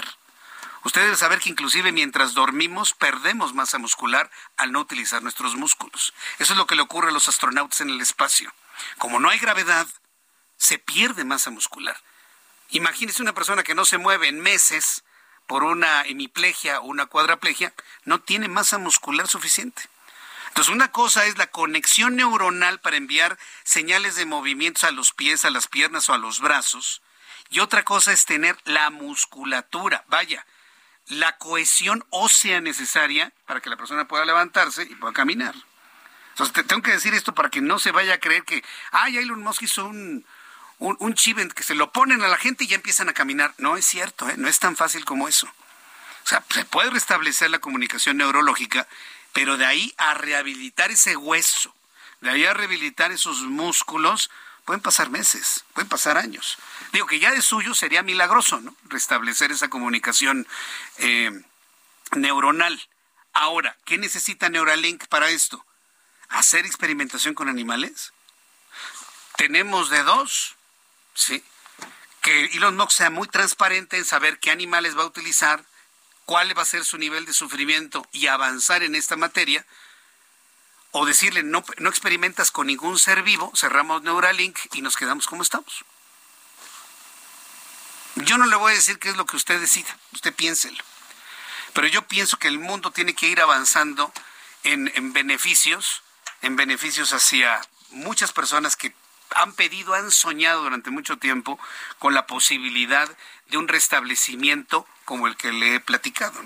Usted 0.84 1.02
debe 1.02 1.16
saber 1.16 1.40
que 1.40 1.50
inclusive 1.50 1.92
mientras 1.92 2.36
dormimos 2.36 2.94
perdemos 2.94 3.56
masa 3.56 3.80
muscular 3.80 4.30
al 4.56 4.72
no 4.72 4.82
utilizar 4.82 5.24
nuestros 5.24 5.56
músculos. 5.56 6.14
Eso 6.38 6.54
es 6.54 6.58
lo 6.58 6.68
que 6.68 6.76
le 6.76 6.84
ocurre 6.84 7.10
a 7.10 7.12
los 7.12 7.28
astronautas 7.28 7.82
en 7.82 7.90
el 7.90 8.02
espacio. 8.02 8.54
Como 9.00 9.20
no 9.20 9.32
hay 9.32 9.40
gravedad, 9.40 9.88
se 10.58 10.78
pierde 10.78 11.26
masa 11.26 11.50
muscular. 11.50 12.00
Imagínese 12.70 13.24
una 13.24 13.34
persona 13.34 13.64
que 13.64 13.74
no 13.74 13.84
se 13.84 13.98
mueve 13.98 14.28
en 14.28 14.40
meses 14.42 15.04
por 15.48 15.64
una 15.64 16.04
hemiplegia 16.04 16.80
o 16.80 16.86
una 16.86 17.06
cuadraplegia, 17.06 17.74
no 18.04 18.22
tiene 18.22 18.48
masa 18.48 18.78
muscular 18.78 19.28
suficiente. 19.28 19.84
Entonces, 20.48 20.74
una 20.74 20.91
cosa 20.91 21.26
es 21.26 21.38
la 21.38 21.48
conexión 21.48 22.16
neuronal 22.16 22.80
para 22.80 22.96
enviar 22.96 23.38
señales 23.64 24.16
de 24.16 24.26
movimientos 24.26 24.86
a 24.86 24.91
los 24.91 25.12
pies, 25.12 25.43
a 25.43 25.50
las 25.50 25.68
piernas 25.68 26.10
o 26.10 26.14
a 26.14 26.18
los 26.18 26.39
brazos. 26.39 27.02
Y 27.50 27.60
otra 27.60 27.84
cosa 27.84 28.14
es 28.14 28.26
tener 28.26 28.58
la 28.64 28.89
musculatura, 28.89 30.06
vaya, 30.08 30.46
la 31.08 31.38
cohesión 31.38 32.06
ósea 32.10 32.62
necesaria 32.62 33.34
para 33.46 33.60
que 33.60 33.70
la 33.70 33.78
persona 33.78 34.08
pueda 34.08 34.26
levantarse 34.26 34.84
y 34.84 34.96
pueda 34.96 35.14
caminar. 35.14 35.56
Entonces, 36.30 36.66
tengo 36.68 36.82
que 36.82 36.91
decir 36.91 37.14
esto 37.14 37.34
para 37.34 37.50
que 37.50 37.62
no 37.62 37.78
se 37.78 37.91
vaya 37.91 38.16
a 38.16 38.20
creer 38.20 38.43
que, 38.43 38.64
ay, 38.91 39.18
Elon 39.18 39.43
Musk 39.43 39.64
hizo 39.64 39.86
un, 39.86 40.26
un, 40.80 40.98
un 41.00 41.14
que 41.14 41.64
se 41.64 41.76
lo 41.76 41.92
ponen 41.92 42.22
a 42.22 42.28
la 42.28 42.38
gente 42.38 42.64
y 42.64 42.68
ya 42.68 42.76
empiezan 42.76 43.10
a 43.10 43.14
caminar. 43.14 43.54
No 43.58 43.78
es 43.78 43.86
cierto, 43.86 44.30
¿eh? 44.30 44.36
no 44.38 44.48
es 44.48 44.60
tan 44.60 44.76
fácil 44.76 45.06
como 45.06 45.28
eso. 45.28 45.48
O 45.48 46.28
sea, 46.28 46.44
se 46.50 46.66
puede 46.66 46.90
restablecer 46.90 47.52
la 47.52 47.60
comunicación 47.60 48.18
neurológica 48.18 48.88
pero 49.36 49.58
de 49.58 49.66
ahí 49.66 49.94
a 49.98 50.14
rehabilitar 50.14 50.92
ese 50.92 51.18
hueso, 51.18 51.76
de 52.22 52.30
ahí 52.30 52.46
a 52.46 52.54
rehabilitar 52.54 53.12
esos 53.12 53.42
músculos, 53.42 54.32
pueden 54.64 54.82
pasar 54.82 55.10
meses, 55.10 55.66
pueden 55.74 55.90
pasar 55.90 56.18
años. 56.18 56.58
Digo 56.94 57.06
que 57.06 57.20
ya 57.20 57.32
de 57.32 57.42
suyo 57.42 57.76
sería 57.76 58.02
milagroso, 58.02 58.62
¿no? 58.62 58.74
Restablecer 58.86 59.52
esa 59.52 59.68
comunicación 59.68 60.48
eh, 61.00 61.32
neuronal. 62.16 62.82
Ahora, 63.34 63.76
¿qué 63.84 63.98
necesita 63.98 64.48
Neuralink 64.48 65.06
para 65.08 65.28
esto? 65.28 65.66
¿Hacer 66.30 66.66
experimentación 66.66 67.34
con 67.34 67.50
animales? 67.50 68.14
Tenemos 69.36 69.90
de 69.90 70.02
dos, 70.04 70.55
¿sí? 71.16 71.43
Que 72.22 72.45
Elon 72.45 72.76
Musk 72.76 72.91
sea 72.91 73.09
muy 73.09 73.28
transparente 73.28 73.97
en 73.97 74.05
saber 74.05 74.39
qué 74.39 74.51
animales 74.51 74.97
va 74.97 75.03
a 75.03 75.07
utilizar, 75.07 75.66
cuál 76.26 76.55
va 76.57 76.61
a 76.61 76.66
ser 76.66 76.86
su 76.86 76.97
nivel 76.97 77.26
de 77.26 77.34
sufrimiento 77.34 78.07
y 78.11 78.28
avanzar 78.28 78.84
en 78.84 78.95
esta 78.95 79.16
materia, 79.16 79.66
o 80.91 81.05
decirle 81.05 81.43
no, 81.43 81.63
no 81.78 81.89
experimentas 81.89 82.51
con 82.51 82.68
ningún 82.68 82.99
ser 82.99 83.24
vivo, 83.24 83.51
cerramos 83.55 84.03
Neuralink 84.03 84.57
y 84.74 84.82
nos 84.82 84.95
quedamos 84.95 85.28
como 85.28 85.41
estamos. 85.41 85.84
Yo 88.16 88.38
no 88.38 88.45
le 88.45 88.55
voy 88.55 88.72
a 88.72 88.76
decir 88.76 88.97
qué 88.97 89.09
es 89.09 89.18
lo 89.18 89.26
que 89.26 89.36
usted 89.36 89.59
decida, 89.59 89.97
usted 90.13 90.34
piénselo. 90.34 90.82
Pero 91.74 91.88
yo 91.88 92.07
pienso 92.07 92.38
que 92.38 92.47
el 92.47 92.59
mundo 92.59 92.91
tiene 92.91 93.13
que 93.13 93.28
ir 93.28 93.41
avanzando 93.41 94.13
en, 94.63 94.89
en 94.95 95.11
beneficios, 95.11 96.01
en 96.41 96.55
beneficios 96.55 97.11
hacia 97.11 97.59
muchas 97.89 98.32
personas 98.32 98.78
que 98.78 98.95
han 99.32 99.54
pedido, 99.54 99.94
han 99.94 100.12
soñado 100.12 100.64
durante 100.64 100.92
mucho 100.92 101.18
tiempo 101.18 101.60
con 102.00 102.14
la 102.14 102.28
posibilidad 102.28 103.10
de 103.50 103.58
un 103.58 103.68
restablecimiento 103.68 104.88
como 105.06 105.28
el 105.28 105.38
que 105.38 105.52
le 105.52 105.76
he 105.76 105.80
platicado. 105.80 106.40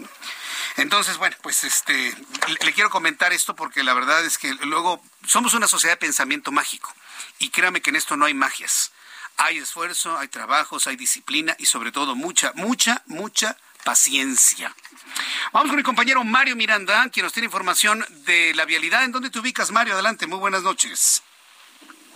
Entonces, 0.77 1.17
bueno, 1.17 1.35
pues 1.41 1.63
este, 1.63 2.15
le, 2.47 2.73
quiero 2.73 2.89
comentar 2.89 3.33
esto 3.33 3.55
porque 3.55 3.83
la 3.83 3.93
verdad 3.93 4.23
es 4.25 4.37
que 4.37 4.53
luego 4.53 5.03
somos 5.25 5.53
una 5.53 5.67
sociedad 5.67 5.93
de 5.93 5.97
pensamiento 5.97 6.51
mágico 6.51 6.93
y 7.39 7.49
créame 7.49 7.81
que 7.81 7.89
en 7.89 7.95
esto 7.95 8.15
no 8.17 8.25
hay 8.25 8.33
magias. 8.33 8.91
Hay 9.37 9.57
esfuerzo, 9.57 10.17
hay 10.17 10.27
trabajos, 10.27 10.87
hay 10.87 10.97
disciplina 10.97 11.55
y 11.59 11.65
sobre 11.65 11.91
todo 11.91 12.15
mucha, 12.15 12.51
mucha, 12.55 13.03
mucha 13.05 13.57
paciencia. 13.85 14.75
Vamos 15.53 15.69
con 15.69 15.77
mi 15.77 15.83
compañero 15.83 16.23
Mario 16.23 16.55
Miranda, 16.55 17.09
quien 17.09 17.23
nos 17.23 17.33
tiene 17.33 17.45
información 17.45 18.05
de 18.25 18.53
la 18.53 18.65
vialidad. 18.65 19.03
¿En 19.03 19.11
dónde 19.11 19.29
te 19.29 19.39
ubicas, 19.39 19.71
Mario? 19.71 19.93
Adelante, 19.93 20.27
muy 20.27 20.39
buenas 20.39 20.63
noches. 20.63 21.23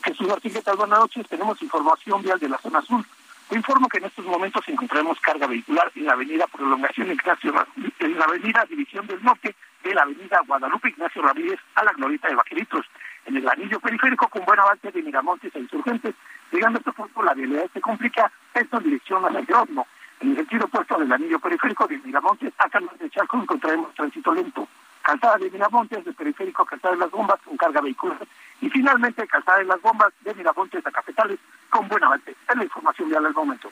Jesús 0.03 0.27
Martín, 0.27 0.53
¿qué 0.53 0.61
tal? 0.61 0.75
Buenas 0.75 0.99
noches. 0.99 1.27
Tenemos 1.27 1.61
información 1.61 2.21
vial 2.21 2.39
de 2.39 2.49
la 2.49 2.57
zona 2.57 2.81
sur 2.81 3.03
informo 3.51 3.87
que 3.87 3.99
en 3.99 4.05
estos 4.05 4.25
momentos 4.25 4.67
encontramos 4.67 5.19
carga 5.19 5.47
vehicular 5.47 5.91
en 5.95 6.05
la 6.05 6.13
avenida 6.13 6.47
Prolongación 6.47 7.11
Ignacio, 7.11 7.53
en 7.99 8.17
la 8.17 8.25
avenida 8.25 8.65
División 8.67 9.05
del 9.07 9.23
Norte 9.23 9.55
de 9.83 9.93
la 9.93 10.03
avenida 10.03 10.39
Guadalupe 10.47 10.89
Ignacio 10.89 11.21
Ramírez 11.21 11.59
a 11.75 11.83
la 11.83 11.91
Glorita 11.93 12.29
de 12.29 12.35
Vaqueritos. 12.35 12.85
en 13.25 13.37
el 13.37 13.47
anillo 13.47 13.79
periférico 13.79 14.27
con 14.27 14.43
buen 14.43 14.59
avance 14.59 14.91
de 14.91 15.01
Miramontes 15.01 15.55
e 15.55 15.59
Insurgentes. 15.59 16.13
Llegando 16.51 16.77
a 16.77 16.79
este 16.79 16.91
punto, 16.91 17.23
la 17.23 17.33
vialidad 17.33 17.69
se 17.73 17.79
complica, 17.79 18.29
esto 18.53 18.77
en 18.77 18.83
dirección 18.83 19.23
hacia 19.23 19.41
Grosmo. 19.41 19.87
En 20.19 20.31
el 20.31 20.35
sentido 20.35 20.65
opuesto 20.65 20.97
del 20.97 21.11
anillo 21.11 21.39
periférico 21.39 21.87
de 21.87 21.99
Miramontes 21.99 22.51
a 22.57 22.69
Carlos 22.69 22.97
de 22.99 23.09
Charco 23.09 23.37
encontraremos 23.37 23.93
tránsito 23.93 24.33
lento. 24.33 24.67
Calzada 25.03 25.37
de 25.37 25.49
Miramontes, 25.49 26.05
de 26.05 26.13
periférico 26.13 26.65
Calzada 26.65 26.93
de 26.93 27.01
las 27.01 27.11
Bombas 27.11 27.39
con 27.43 27.57
carga 27.57 27.81
vehicular. 27.81 28.25
Y 28.61 28.69
finalmente, 28.69 29.27
Calzada 29.27 29.59
de 29.59 29.65
las 29.65 29.81
Bombas 29.81 30.13
de 30.21 30.33
Miramontes 30.33 30.85
a 30.85 30.91
Cafetales 30.91 31.39
con 31.69 31.87
buen 31.87 32.03
avance. 32.03 32.31
Es 32.31 32.55
la 32.55 32.63
información 32.63 33.09
vial 33.09 33.25
al 33.25 33.33
momento. 33.33 33.71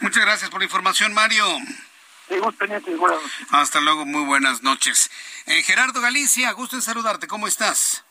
Muchas 0.00 0.24
gracias 0.24 0.50
por 0.50 0.60
la 0.60 0.66
información, 0.66 1.12
Mario. 1.12 1.44
Seguimos 2.28 2.54
pendientes. 2.54 2.96
Buenas 2.96 3.20
noches. 3.20 3.46
Hasta 3.50 3.80
luego, 3.80 4.06
muy 4.06 4.24
buenas 4.24 4.62
noches. 4.62 5.10
Eh, 5.46 5.62
Gerardo 5.62 6.00
Galicia, 6.00 6.52
gusto 6.52 6.76
en 6.76 6.82
saludarte. 6.82 7.26
¿Cómo 7.26 7.48
estás? 7.48 8.04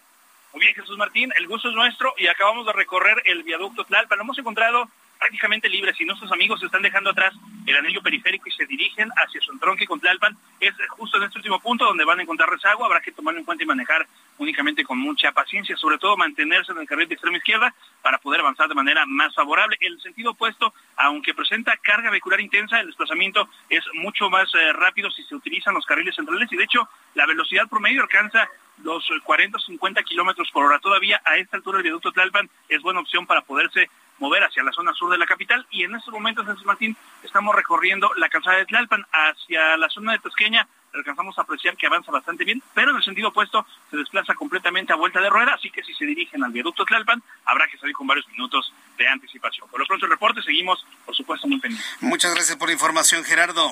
Muy 0.54 0.62
bien, 0.62 0.76
Jesús 0.76 0.98
Martín, 0.98 1.32
el 1.38 1.48
gusto 1.48 1.70
es 1.70 1.76
nuestro 1.76 2.14
y 2.18 2.28
acabamos 2.28 2.66
de 2.66 2.74
recorrer 2.74 3.22
el 3.26 3.44
viaducto 3.44 3.86
Tlalpan. 3.86 4.18
Lo 4.18 4.24
hemos 4.24 4.40
encontrado 4.40 4.90
prácticamente 5.18 5.70
libres 5.70 6.00
y 6.00 6.06
nuestros 6.06 6.32
amigos 6.32 6.60
se 6.60 6.68
están 6.68 6.82
dejando 6.82 7.10
atrás 7.10 7.34
el 7.66 7.76
anillo 7.76 8.02
periférico 8.02 8.48
y 8.48 8.52
se 8.54 8.66
dirigen 8.66 9.10
hacia 9.16 9.42
su 9.42 9.52
entronque 9.52 9.86
con 9.86 10.00
Tlalpan. 10.00 10.38
Es 10.60 10.74
justo 10.90 11.18
en 11.18 11.24
este 11.24 11.40
último 11.40 11.60
punto 11.60 11.86
donde 11.86 12.06
van 12.06 12.20
a 12.20 12.24
encontrar 12.24 12.50
rezago, 12.50 12.86
habrá 12.86 13.02
que 13.02 13.12
tomarlo 13.12 13.40
en 13.40 13.46
cuenta 13.46 13.64
y 13.64 13.68
manejar 13.68 14.08
únicamente 14.38 14.84
con 14.84 14.98
mucha 14.98 15.32
paciencia, 15.32 15.76
sobre 15.76 15.98
todo 15.98 16.16
mantenerse 16.16 16.72
en 16.72 16.80
el 16.80 16.88
carril 16.88 17.08
de 17.08 17.16
extrema 17.16 17.38
izquierda 17.38 17.74
para 18.02 18.20
poder 18.20 18.42
avanzar 18.42 18.68
de 18.68 18.76
manera 18.76 19.06
más 19.06 19.34
favorable. 19.36 19.78
El 19.80 20.00
sentido 20.02 20.32
opuesto, 20.32 20.74
aunque 20.96 21.34
presenta 21.34 21.76
carga 21.78 22.10
vehicular 22.10 22.40
intensa, 22.40 22.80
el 22.80 22.88
desplazamiento 22.88 23.50
es 23.70 23.84
mucho 23.94 24.30
más 24.30 24.50
eh, 24.54 24.74
rápido 24.74 25.12
si 25.12 25.24
se 25.24 25.36
utilizan 25.36 25.74
los 25.74 25.86
carriles 25.86 26.16
centrales 26.16 26.52
y 26.52 26.56
de 26.56 26.64
hecho 26.64 26.88
la 27.16 27.26
velocidad 27.26 27.68
promedio 27.68 28.02
alcanza 28.02 28.48
los 28.84 29.04
40 29.24 29.58
o 29.58 29.60
50 29.60 30.04
kilómetros 30.04 30.52
por 30.52 30.66
hora. 30.66 30.80
Todavía 30.80 31.22
a 31.26 31.38
esta 31.38 31.58
altura 31.58 31.80
el 31.80 31.84
viaducto 31.84 32.12
Tlalpan 32.12 32.50
es 32.70 32.82
buena 32.82 33.00
opción 33.00 33.26
para 33.26 33.42
poderse 33.42 33.90
mover 34.20 34.44
hacia 34.44 34.64
la 34.64 34.72
zona 34.72 34.94
sur 34.94 35.12
de 35.12 35.18
la 35.18 35.26
capital 35.26 35.66
y 35.72 35.84
en 35.84 35.96
estos 35.96 36.14
momentos, 36.14 36.46
Jesús 36.46 36.66
Martín, 36.66 36.96
estamos 37.24 37.56
recorriendo 37.56 38.12
la 38.16 38.30
calzada 38.30 38.58
de 38.58 38.66
Tlalpan 38.66 39.06
hacia 39.12 39.78
la 39.78 39.90
zona 39.90 40.14
de 40.14 40.20
Tosqueña, 40.20 40.68
alcanzamos 40.94 41.38
a 41.38 41.42
apreciar 41.42 41.78
que 41.78 41.88
avanza 41.88 42.12
bastante 42.12 42.44
bien, 42.44 42.62
pero 42.74 42.92
en 42.92 42.98
el 42.98 43.04
sentido 43.04 43.30
opuesto 43.30 43.66
se 43.90 43.98
desplaza 43.98 44.34
completamente 44.34 44.94
a 44.94 44.96
vuelta 44.96 45.22
de 45.22 45.30
rueda, 45.30 45.54
así 45.54 45.70
que 45.70 45.84
si 45.84 45.94
se 45.94 46.06
dirigen 46.06 46.44
al 46.44 46.52
viaducto 46.52 46.86
Tlalpan, 46.86 47.22
habrá 47.46 47.68
que 47.68 47.78
salir 47.78 47.96
con 47.96 48.08
varios 48.08 48.28
minutos 48.30 48.74
de 48.98 49.08
anticipación. 49.08 49.70
Por 49.70 49.80
lo 49.80 49.86
pronto 49.86 50.06
el 50.06 50.12
reporte, 50.12 50.42
seguimos, 50.42 50.86
por 51.06 51.16
supuesto, 51.16 51.48
muy 51.48 51.60
pendientes. 51.60 51.98
Muchas 52.02 52.34
gracias 52.34 52.58
por 52.58 52.70
la 52.70 52.74
información, 52.74 53.24
Gerardo. 53.24 53.72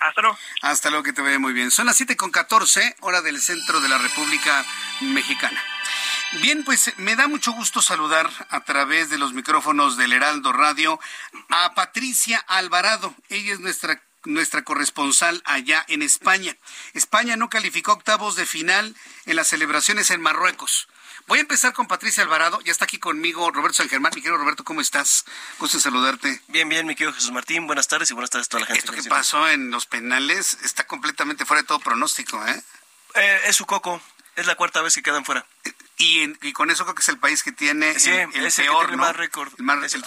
Hasta 0.00 0.20
luego. 0.20 0.38
Hasta 0.62 0.90
luego, 0.90 1.04
que 1.04 1.12
te 1.12 1.22
vaya 1.22 1.38
muy 1.38 1.52
bien. 1.52 1.70
Son 1.70 1.86
las 1.86 1.96
7 1.96 2.16
con 2.16 2.30
14, 2.30 2.96
hora 3.00 3.22
del 3.22 3.40
centro 3.40 3.80
de 3.80 3.88
la 3.88 3.98
República 3.98 4.64
Mexicana. 5.00 5.60
Bien, 6.40 6.64
pues 6.64 6.92
me 6.96 7.14
da 7.14 7.28
mucho 7.28 7.52
gusto 7.52 7.82
saludar 7.82 8.30
a 8.48 8.60
través 8.64 9.10
de 9.10 9.18
los 9.18 9.34
micrófonos 9.34 9.98
del 9.98 10.14
Heraldo 10.14 10.52
Radio 10.52 10.98
a 11.50 11.74
Patricia 11.74 12.38
Alvarado. 12.38 13.14
Ella 13.28 13.52
es 13.52 13.60
nuestra 13.60 14.02
nuestra 14.24 14.62
corresponsal 14.62 15.42
allá 15.44 15.84
en 15.88 16.00
España. 16.00 16.56
España 16.94 17.36
no 17.36 17.50
calificó 17.50 17.92
octavos 17.92 18.36
de 18.36 18.46
final 18.46 18.94
en 19.26 19.36
las 19.36 19.48
celebraciones 19.48 20.10
en 20.10 20.20
Marruecos. 20.20 20.88
Voy 21.26 21.38
a 21.38 21.42
empezar 21.42 21.72
con 21.72 21.86
Patricia 21.86 22.22
Alvarado. 22.22 22.60
Ya 22.62 22.72
está 22.72 22.84
aquí 22.84 22.98
conmigo 22.98 23.50
Roberto 23.50 23.78
San 23.78 23.88
Germán. 23.88 24.12
Mi 24.14 24.22
querido 24.22 24.38
Roberto, 24.38 24.64
¿cómo 24.64 24.80
estás? 24.80 25.24
Gusto 25.58 25.76
en 25.76 25.82
saludarte. 25.82 26.40
Bien, 26.48 26.68
bien, 26.68 26.86
mi 26.86 26.94
querido 26.94 27.12
Jesús 27.12 27.32
Martín. 27.32 27.66
Buenas 27.66 27.88
tardes 27.88 28.10
y 28.10 28.14
buenas 28.14 28.30
tardes 28.30 28.46
a 28.46 28.50
toda 28.50 28.60
la 28.60 28.66
gente. 28.66 28.80
Esto 28.80 28.92
que 28.92 29.02
pasó 29.08 29.48
en 29.48 29.70
los 29.70 29.86
penales 29.86 30.58
está 30.62 30.86
completamente 30.86 31.44
fuera 31.44 31.62
de 31.62 31.68
todo 31.68 31.80
pronóstico, 31.80 32.44
¿eh? 32.46 32.62
eh 33.14 33.40
es 33.46 33.56
su 33.56 33.66
coco. 33.66 34.00
Es 34.34 34.46
la 34.46 34.54
cuarta 34.54 34.80
vez 34.80 34.94
que 34.94 35.02
quedan 35.02 35.24
fuera. 35.24 35.46
Y, 35.98 36.34
y, 36.48 36.52
con 36.52 36.70
eso 36.70 36.84
creo 36.84 36.94
que 36.94 37.02
es 37.02 37.08
el 37.10 37.18
país 37.18 37.42
que 37.42 37.52
tiene 37.52 37.96
sí, 37.98 38.10
el, 38.10 38.30
el 38.34 38.52
peor, 38.52 38.86
tiene 38.86 38.96
¿no? 38.96 39.04
más 39.04 39.14
récord. 39.14 39.52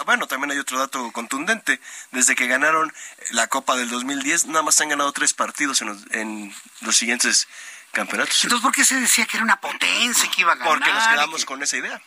Bueno, 0.04 0.26
también 0.26 0.50
hay 0.50 0.58
otro 0.58 0.78
dato 0.78 1.10
contundente. 1.12 1.80
Desde 2.10 2.34
que 2.34 2.46
ganaron 2.48 2.92
la 3.30 3.46
Copa 3.46 3.76
del 3.76 3.88
2010, 3.88 4.46
nada 4.46 4.62
más 4.62 4.80
han 4.80 4.88
ganado 4.90 5.12
tres 5.12 5.32
partidos 5.32 5.80
en 5.80 5.88
los, 5.88 5.98
en 6.10 6.54
los 6.80 6.96
siguientes 6.96 7.48
campeonatos. 7.92 8.42
Entonces, 8.44 8.62
¿por 8.62 8.74
qué 8.74 8.84
se 8.84 8.96
decía 9.00 9.24
que 9.26 9.36
era 9.38 9.44
una 9.44 9.60
potencia 9.60 10.28
que 10.30 10.42
iba 10.42 10.52
a 10.52 10.56
ganar? 10.56 10.74
Porque 10.74 10.92
nos 10.92 11.06
quedamos 11.08 11.40
que- 11.40 11.46
con 11.46 11.62
esa 11.62 11.76
idea. 11.78 12.02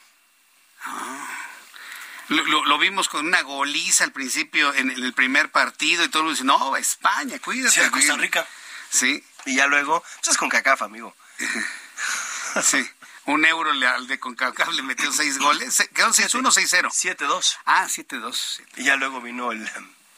Lo, 2.28 2.44
lo- 2.46 2.66
lo 2.66 2.78
vimos 2.78 3.10
con 3.10 3.26
una 3.26 3.42
goliza 3.42 4.04
al 4.04 4.12
principio 4.12 4.72
en, 4.76 4.92
en 4.92 5.04
el 5.04 5.14
primer 5.14 5.50
partido 5.52 6.04
y 6.04 6.10
todo 6.10 6.20
el 6.22 6.26
mundo 6.26 6.36
dice, 6.36 6.46
no, 6.46 6.78
España, 6.78 7.40
cuídate. 7.40 7.84
Sí, 7.84 7.90
Costa 7.90 8.14
güey". 8.14 8.22
Rica. 8.28 8.46
Sí, 8.92 9.24
Y 9.46 9.56
ya 9.56 9.66
luego, 9.68 10.04
pues 10.18 10.28
es 10.28 10.38
con 10.38 10.50
CACAF, 10.50 10.84
amigo. 10.84 11.16
sí. 12.64 12.88
Un 13.30 13.46
euro 13.46 13.70
al 13.70 14.08
de 14.08 14.20
CONCACAF 14.20 14.74
le 14.74 14.82
metió 14.82 15.12
seis 15.12 15.38
goles. 15.38 15.88
¿Quedaron 15.94 16.16
6-1 16.16 16.48
o 16.48 16.52
6-0? 16.52 17.18
7-2. 17.18 17.58
Ah, 17.64 17.86
7-2. 17.88 18.62
Y 18.78 18.86
ya 18.86 18.96
luego 18.96 19.22
vino 19.22 19.52
el, 19.52 19.70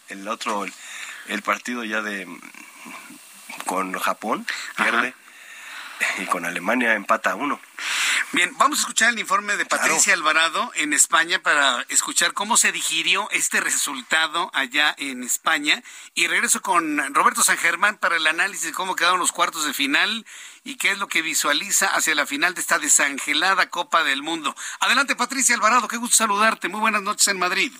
el 0.08 0.26
otro, 0.30 0.64
el, 0.64 0.74
el 1.28 1.42
partido 1.42 1.84
ya 1.84 2.02
de 2.02 2.26
con 3.66 3.92
Japón, 4.00 4.48
pierde. 4.78 5.14
Y 6.20 6.26
con 6.28 6.46
Alemania 6.46 6.94
empata 6.94 7.36
uno. 7.36 7.60
Bien, 8.34 8.50
vamos 8.58 8.80
a 8.80 8.82
escuchar 8.84 9.10
el 9.10 9.20
informe 9.20 9.58
de 9.58 9.66
Claro. 9.66 9.84
Patricia 9.84 10.14
Alvarado 10.14 10.72
en 10.76 10.94
España 10.94 11.44
para 11.44 11.86
escuchar 11.90 12.32
cómo 12.32 12.56
se 12.56 12.72
digirió 12.72 13.30
este 13.32 13.60
resultado 13.60 14.50
allá 14.54 14.96
en 14.98 15.24
España. 15.24 15.84
Y 16.16 16.28
regreso 16.28 16.62
con 16.62 17.14
Roberto 17.14 17.44
San 17.44 17.58
Germán 17.58 17.98
para 17.98 18.16
el 18.16 18.26
análisis 18.26 18.68
de 18.68 18.72
cómo 18.72 18.96
quedaron 18.96 19.20
los 19.20 19.34
cuartos 19.34 19.66
de 19.66 19.74
final 19.74 20.26
y 20.64 20.76
qué 20.76 20.92
es 20.92 20.98
lo 20.98 21.10
que 21.10 21.22
visualiza 21.22 21.88
hacia 21.88 22.16
la 22.16 22.26
final 22.26 22.54
de 22.54 22.62
esta 22.62 22.80
desangelada 22.80 23.70
Copa 23.70 24.06
del 24.06 24.24
Mundo. 24.24 24.56
Adelante, 24.80 25.18
Patricia 25.18 25.54
Alvarado, 25.54 25.90
qué 25.90 25.98
gusto 25.98 26.16
saludarte. 26.16 26.70
Muy 26.70 26.80
buenas 26.80 27.02
noches 27.02 27.28
en 27.28 27.38
Madrid. 27.38 27.74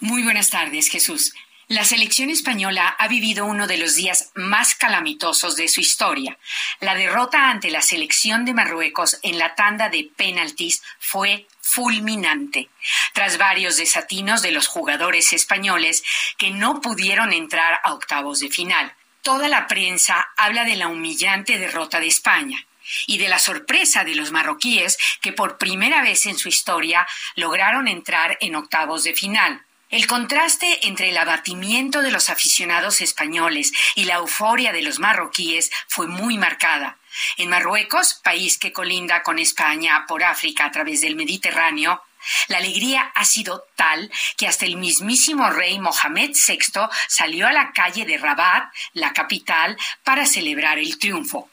Muy 0.00 0.24
buenas 0.24 0.50
tardes, 0.50 0.88
Jesús. 0.88 1.32
La 1.70 1.84
selección 1.84 2.30
española 2.30 2.96
ha 2.98 3.08
vivido 3.08 3.44
uno 3.44 3.66
de 3.66 3.76
los 3.76 3.94
días 3.94 4.30
más 4.34 4.74
calamitosos 4.74 5.54
de 5.54 5.68
su 5.68 5.82
historia. 5.82 6.38
La 6.80 6.94
derrota 6.94 7.50
ante 7.50 7.70
la 7.70 7.82
selección 7.82 8.46
de 8.46 8.54
Marruecos 8.54 9.18
en 9.22 9.38
la 9.38 9.54
tanda 9.54 9.90
de 9.90 10.10
penaltis 10.16 10.82
fue 10.98 11.46
fulminante, 11.60 12.70
tras 13.12 13.36
varios 13.36 13.76
desatinos 13.76 14.40
de 14.40 14.50
los 14.50 14.66
jugadores 14.66 15.34
españoles 15.34 16.02
que 16.38 16.50
no 16.50 16.80
pudieron 16.80 17.34
entrar 17.34 17.80
a 17.84 17.92
octavos 17.92 18.40
de 18.40 18.48
final. 18.48 18.94
Toda 19.20 19.48
la 19.48 19.66
prensa 19.66 20.26
habla 20.38 20.64
de 20.64 20.76
la 20.76 20.88
humillante 20.88 21.58
derrota 21.58 22.00
de 22.00 22.06
España 22.06 22.64
y 23.06 23.18
de 23.18 23.28
la 23.28 23.38
sorpresa 23.38 24.04
de 24.04 24.14
los 24.14 24.32
marroquíes 24.32 24.96
que 25.20 25.34
por 25.34 25.58
primera 25.58 26.00
vez 26.00 26.24
en 26.24 26.38
su 26.38 26.48
historia 26.48 27.06
lograron 27.34 27.88
entrar 27.88 28.38
en 28.40 28.56
octavos 28.56 29.04
de 29.04 29.12
final. 29.12 29.66
El 29.90 30.06
contraste 30.06 30.86
entre 30.86 31.08
el 31.08 31.16
abatimiento 31.16 32.02
de 32.02 32.10
los 32.10 32.28
aficionados 32.28 33.00
españoles 33.00 33.72
y 33.94 34.04
la 34.04 34.16
euforia 34.16 34.70
de 34.70 34.82
los 34.82 34.98
marroquíes 34.98 35.70
fue 35.86 36.06
muy 36.06 36.36
marcada. 36.36 36.98
En 37.38 37.48
Marruecos, 37.48 38.20
país 38.22 38.58
que 38.58 38.72
colinda 38.72 39.22
con 39.22 39.38
España 39.38 40.04
por 40.06 40.22
África 40.22 40.66
a 40.66 40.70
través 40.70 41.00
del 41.00 41.16
Mediterráneo, 41.16 42.02
la 42.48 42.58
alegría 42.58 43.10
ha 43.14 43.24
sido 43.24 43.64
tal 43.76 44.10
que 44.36 44.46
hasta 44.46 44.66
el 44.66 44.76
mismísimo 44.76 45.48
rey 45.48 45.78
Mohamed 45.78 46.32
VI 46.32 46.88
salió 47.06 47.46
a 47.46 47.52
la 47.52 47.72
calle 47.72 48.04
de 48.04 48.18
Rabat, 48.18 48.70
la 48.92 49.14
capital, 49.14 49.78
para 50.04 50.26
celebrar 50.26 50.78
el 50.78 50.98
triunfo. 50.98 51.48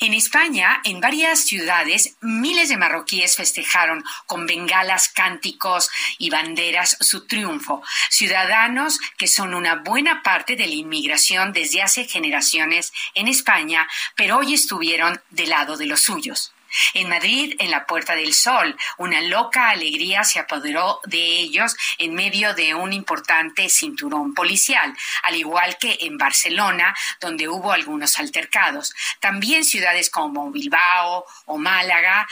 En 0.00 0.14
España, 0.14 0.80
en 0.84 1.00
varias 1.00 1.44
ciudades, 1.44 2.16
miles 2.20 2.68
de 2.68 2.76
marroquíes 2.76 3.36
festejaron 3.36 4.04
con 4.26 4.46
bengalas, 4.46 5.08
cánticos 5.08 5.90
y 6.18 6.30
banderas 6.30 6.96
su 7.00 7.26
triunfo. 7.26 7.82
Ciudadanos 8.10 8.98
que 9.16 9.28
son 9.28 9.54
una 9.54 9.76
buena 9.76 10.22
parte 10.22 10.56
de 10.56 10.66
la 10.66 10.74
inmigración 10.74 11.52
desde 11.52 11.82
hace 11.82 12.04
generaciones 12.04 12.92
en 13.14 13.28
España, 13.28 13.88
pero 14.16 14.38
hoy 14.38 14.54
estuvieron 14.54 15.20
del 15.30 15.50
lado 15.50 15.76
de 15.76 15.86
los 15.86 16.00
suyos. 16.00 16.52
En 16.94 17.08
Madrid, 17.08 17.54
en 17.58 17.70
la 17.70 17.86
Puerta 17.86 18.14
del 18.14 18.32
Sol, 18.32 18.76
una 18.98 19.20
loca 19.20 19.70
alegría 19.70 20.24
se 20.24 20.38
apoderó 20.38 21.00
de 21.04 21.18
ellos 21.18 21.76
en 21.98 22.14
medio 22.14 22.54
de 22.54 22.74
un 22.74 22.92
importante 22.92 23.68
cinturón 23.68 24.34
policial, 24.34 24.94
al 25.22 25.36
igual 25.36 25.76
que 25.78 25.98
en 26.02 26.18
Barcelona, 26.18 26.94
donde 27.20 27.48
hubo 27.48 27.72
algunos 27.72 28.18
altercados. 28.18 28.94
También 29.20 29.64
ciudades 29.64 30.10
como 30.10 30.50
Bilbao 30.50 31.24
o 31.46 31.58
Málaga 31.58 32.26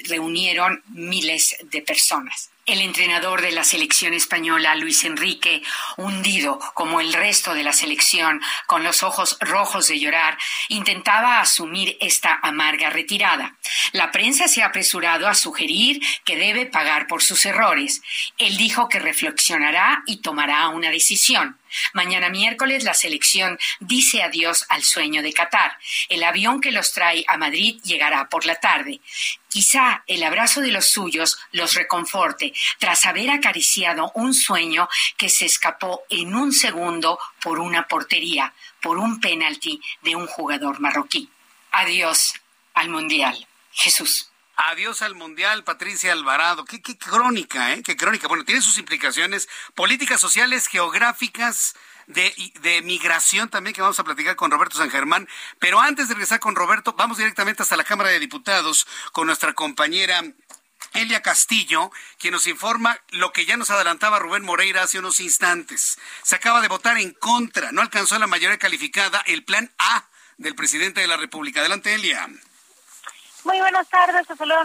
reunieron 0.00 0.82
miles 0.88 1.56
de 1.62 1.82
personas. 1.82 2.50
El 2.68 2.82
entrenador 2.82 3.40
de 3.40 3.50
la 3.50 3.64
selección 3.64 4.12
española, 4.12 4.74
Luis 4.74 5.02
Enrique, 5.04 5.62
hundido 5.96 6.58
como 6.74 7.00
el 7.00 7.14
resto 7.14 7.54
de 7.54 7.62
la 7.62 7.72
selección, 7.72 8.42
con 8.66 8.82
los 8.82 9.02
ojos 9.02 9.38
rojos 9.40 9.88
de 9.88 9.98
llorar, 9.98 10.36
intentaba 10.68 11.40
asumir 11.40 11.96
esta 11.98 12.38
amarga 12.42 12.90
retirada. 12.90 13.56
La 13.92 14.10
prensa 14.10 14.48
se 14.48 14.62
ha 14.62 14.66
apresurado 14.66 15.28
a 15.28 15.34
sugerir 15.34 16.02
que 16.26 16.36
debe 16.36 16.66
pagar 16.66 17.06
por 17.06 17.22
sus 17.22 17.46
errores. 17.46 18.02
Él 18.36 18.58
dijo 18.58 18.90
que 18.90 18.98
reflexionará 18.98 20.02
y 20.04 20.18
tomará 20.18 20.68
una 20.68 20.90
decisión. 20.90 21.57
Mañana 21.92 22.28
miércoles 22.28 22.84
la 22.84 22.94
selección 22.94 23.58
dice 23.80 24.22
adiós 24.22 24.66
al 24.68 24.82
sueño 24.82 25.22
de 25.22 25.32
Qatar. 25.32 25.78
El 26.08 26.24
avión 26.24 26.60
que 26.60 26.72
los 26.72 26.92
trae 26.92 27.24
a 27.28 27.36
Madrid 27.36 27.80
llegará 27.82 28.28
por 28.28 28.46
la 28.46 28.56
tarde. 28.56 29.00
Quizá 29.48 30.04
el 30.06 30.22
abrazo 30.22 30.60
de 30.60 30.70
los 30.70 30.90
suyos 30.90 31.38
los 31.52 31.74
reconforte 31.74 32.52
tras 32.78 33.06
haber 33.06 33.30
acariciado 33.30 34.12
un 34.14 34.34
sueño 34.34 34.88
que 35.16 35.28
se 35.28 35.46
escapó 35.46 36.02
en 36.10 36.34
un 36.34 36.52
segundo 36.52 37.18
por 37.40 37.58
una 37.58 37.86
portería, 37.86 38.52
por 38.80 38.98
un 38.98 39.20
penalti 39.20 39.80
de 40.02 40.16
un 40.16 40.26
jugador 40.26 40.80
marroquí. 40.80 41.30
Adiós 41.72 42.34
al 42.74 42.88
Mundial. 42.88 43.46
Jesús. 43.72 44.30
Adiós 44.60 45.02
al 45.02 45.14
Mundial, 45.14 45.62
Patricia 45.62 46.12
Alvarado. 46.12 46.64
Qué, 46.64 46.82
qué 46.82 46.98
crónica, 46.98 47.74
¿eh? 47.74 47.82
Qué 47.84 47.96
crónica. 47.96 48.26
Bueno, 48.26 48.44
tiene 48.44 48.60
sus 48.60 48.76
implicaciones 48.76 49.48
políticas, 49.76 50.20
sociales, 50.20 50.66
geográficas, 50.66 51.76
de, 52.08 52.34
de 52.60 52.82
migración 52.82 53.48
también, 53.50 53.72
que 53.72 53.82
vamos 53.82 54.00
a 54.00 54.04
platicar 54.04 54.34
con 54.34 54.50
Roberto 54.50 54.76
San 54.76 54.90
Germán. 54.90 55.28
Pero 55.60 55.78
antes 55.80 56.08
de 56.08 56.14
regresar 56.14 56.40
con 56.40 56.56
Roberto, 56.56 56.94
vamos 56.94 57.18
directamente 57.18 57.62
hasta 57.62 57.76
la 57.76 57.84
Cámara 57.84 58.10
de 58.10 58.18
Diputados 58.18 58.88
con 59.12 59.28
nuestra 59.28 59.52
compañera 59.52 60.24
Elia 60.92 61.22
Castillo, 61.22 61.92
quien 62.18 62.32
nos 62.32 62.48
informa 62.48 62.98
lo 63.10 63.32
que 63.32 63.46
ya 63.46 63.56
nos 63.56 63.70
adelantaba 63.70 64.18
Rubén 64.18 64.42
Moreira 64.42 64.82
hace 64.82 64.98
unos 64.98 65.20
instantes. 65.20 65.98
Se 66.24 66.34
acaba 66.34 66.60
de 66.60 66.68
votar 66.68 66.98
en 66.98 67.12
contra, 67.12 67.70
no 67.70 67.80
alcanzó 67.80 68.18
la 68.18 68.26
mayoría 68.26 68.58
calificada 68.58 69.22
el 69.26 69.44
plan 69.44 69.70
A 69.78 70.04
del 70.36 70.56
presidente 70.56 71.00
de 71.00 71.06
la 71.06 71.16
República. 71.16 71.60
Adelante, 71.60 71.94
Elia. 71.94 72.28
Muy 73.48 73.60
buenas 73.60 73.88
tardes, 73.88 74.26
te 74.26 74.36
saludo 74.36 74.62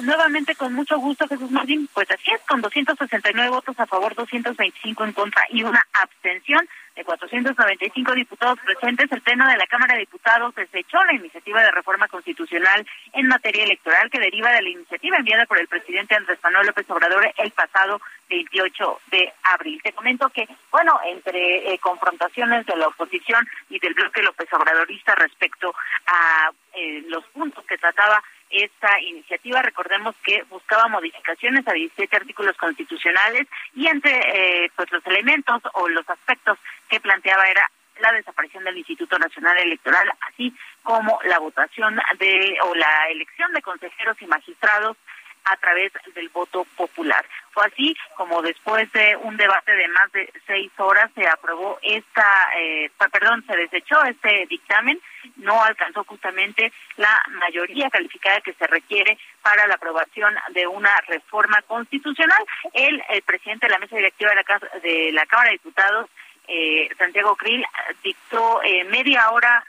nuevamente 0.00 0.54
con 0.54 0.72
mucho 0.72 0.98
gusto, 0.98 1.28
Jesús 1.28 1.50
Martín. 1.50 1.90
Pues 1.92 2.10
así 2.10 2.30
es, 2.34 2.40
con 2.48 2.62
269 2.62 3.50
votos 3.50 3.78
a 3.78 3.84
favor, 3.84 4.14
225 4.14 5.04
en 5.04 5.12
contra 5.12 5.44
y 5.50 5.62
una 5.62 5.86
abstención 5.92 6.66
de 6.94 7.04
495 7.04 8.12
diputados 8.12 8.58
presentes, 8.60 9.10
el 9.10 9.20
Pleno 9.20 9.48
de 9.48 9.56
la 9.56 9.66
Cámara 9.66 9.94
de 9.94 10.00
Diputados 10.00 10.54
desechó 10.54 11.02
la 11.04 11.14
iniciativa 11.14 11.60
de 11.62 11.70
reforma 11.72 12.06
constitucional 12.08 12.86
en 13.12 13.26
materia 13.26 13.64
electoral 13.64 14.10
que 14.10 14.20
deriva 14.20 14.52
de 14.52 14.62
la 14.62 14.68
iniciativa 14.68 15.16
enviada 15.16 15.46
por 15.46 15.58
el 15.58 15.66
presidente 15.66 16.14
Andrés 16.14 16.38
Manuel 16.42 16.68
López 16.68 16.88
Obrador 16.90 17.32
el 17.36 17.50
pasado 17.50 18.00
28 18.28 19.00
de 19.10 19.32
abril. 19.42 19.80
Te 19.82 19.92
comento 19.92 20.28
que, 20.30 20.46
bueno, 20.70 20.98
entre 21.06 21.72
eh, 21.72 21.78
confrontaciones 21.78 22.64
de 22.66 22.76
la 22.76 22.88
oposición 22.88 23.46
y 23.68 23.78
del 23.80 23.94
bloque 23.94 24.22
López 24.22 24.52
Obradorista 24.52 25.14
respecto 25.14 25.74
a 26.06 26.50
eh, 26.74 27.04
los 27.08 27.24
puntos 27.26 27.64
que 27.66 27.78
trataba 27.78 28.22
esta 28.62 29.00
iniciativa. 29.00 29.62
Recordemos 29.62 30.14
que 30.22 30.42
buscaba 30.44 30.88
modificaciones 30.88 31.66
a 31.66 31.72
17 31.72 32.16
artículos 32.16 32.56
constitucionales 32.56 33.46
y 33.74 33.86
entre 33.86 34.64
eh, 34.64 34.70
pues 34.76 34.90
los 34.92 35.04
elementos 35.06 35.62
o 35.74 35.88
los 35.88 36.08
aspectos 36.08 36.58
que 36.88 37.00
planteaba 37.00 37.44
era 37.46 37.70
la 38.00 38.12
desaparición 38.12 38.64
del 38.64 38.78
Instituto 38.78 39.18
Nacional 39.18 39.56
Electoral, 39.58 40.10
así 40.20 40.52
como 40.82 41.18
la 41.24 41.38
votación 41.38 42.00
de 42.18 42.58
o 42.64 42.74
la 42.74 43.08
elección 43.10 43.52
de 43.52 43.62
consejeros 43.62 44.20
y 44.20 44.26
magistrados 44.26 44.96
a 45.44 45.56
través 45.56 45.92
del 46.14 46.28
voto 46.30 46.64
popular. 46.76 47.24
Fue 47.52 47.66
así 47.66 47.96
como 48.16 48.42
después 48.42 48.90
de 48.92 49.16
un 49.16 49.36
debate 49.36 49.72
de 49.72 49.88
más 49.88 50.10
de 50.12 50.32
seis 50.46 50.72
horas 50.78 51.10
se 51.14 51.26
aprobó 51.28 51.78
esta, 51.82 52.26
eh, 52.56 52.90
perdón, 53.12 53.44
se 53.46 53.56
desechó 53.56 54.02
este 54.04 54.46
dictamen, 54.48 55.00
no 55.36 55.62
alcanzó 55.62 56.04
justamente 56.04 56.72
la 56.96 57.22
mayoría 57.40 57.90
calificada 57.90 58.40
que 58.40 58.54
se 58.54 58.66
requiere 58.66 59.18
para 59.42 59.66
la 59.66 59.74
aprobación 59.74 60.34
de 60.50 60.66
una 60.66 61.00
reforma 61.02 61.62
constitucional. 61.62 62.42
El, 62.72 63.02
presidente 63.24 63.66
de 63.66 63.72
la 63.72 63.78
mesa 63.78 63.96
directiva 63.96 64.30
de 64.30 64.36
la, 64.36 64.80
de 64.80 65.12
la 65.12 65.26
Cámara 65.26 65.50
de 65.50 65.56
Diputados, 65.56 66.10
eh, 66.48 66.88
Santiago 66.98 67.36
Krill, 67.36 67.64
dictó 68.02 68.62
eh, 68.62 68.84
media 68.84 69.30
hora 69.30 69.64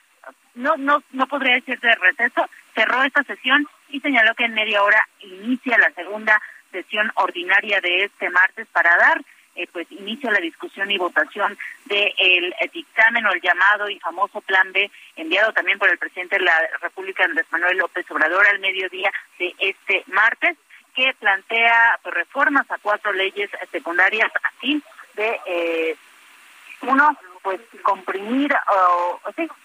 no, 0.55 0.77
no, 0.77 1.03
no 1.11 1.27
podría 1.27 1.55
decirse 1.55 1.85
de 1.85 1.95
receso, 1.95 2.49
cerró 2.73 3.03
esta 3.03 3.23
sesión 3.23 3.67
y 3.89 3.99
señaló 3.99 4.33
que 4.35 4.45
en 4.45 4.53
media 4.53 4.83
hora 4.83 5.07
inicia 5.19 5.77
la 5.77 5.91
segunda 5.91 6.41
sesión 6.71 7.11
ordinaria 7.15 7.79
de 7.81 8.05
este 8.05 8.29
martes 8.29 8.67
para 8.71 8.95
dar 8.97 9.21
eh, 9.55 9.67
pues 9.71 9.89
inicio 9.89 10.29
la 10.31 10.39
discusión 10.39 10.91
y 10.91 10.97
votación 10.97 11.57
del 11.85 12.13
de 12.17 12.69
dictamen 12.73 13.25
o 13.25 13.31
el 13.31 13.41
llamado 13.41 13.89
y 13.89 13.97
famoso 13.99 14.41
plan 14.41 14.73
B 14.73 14.91
enviado 15.15 15.53
también 15.53 15.79
por 15.79 15.89
el 15.89 15.97
presidente 15.97 16.37
de 16.37 16.43
la 16.43 16.59
República 16.81 17.23
Andrés 17.23 17.45
Manuel 17.51 17.77
López 17.77 18.05
Obrador 18.11 18.45
al 18.47 18.59
mediodía 18.59 19.11
de 19.39 19.55
este 19.59 20.03
martes 20.07 20.57
que 20.93 21.13
plantea 21.19 21.99
pues, 22.03 22.15
reformas 22.15 22.69
a 22.69 22.77
cuatro 22.79 23.13
leyes 23.13 23.49
secundarias 23.71 24.29
así 24.43 24.83
de 25.13 25.39
eh, 25.45 25.95
uno 26.81 27.17
pues 27.41 27.61
comprimir 27.83 28.53
o, 28.53 29.21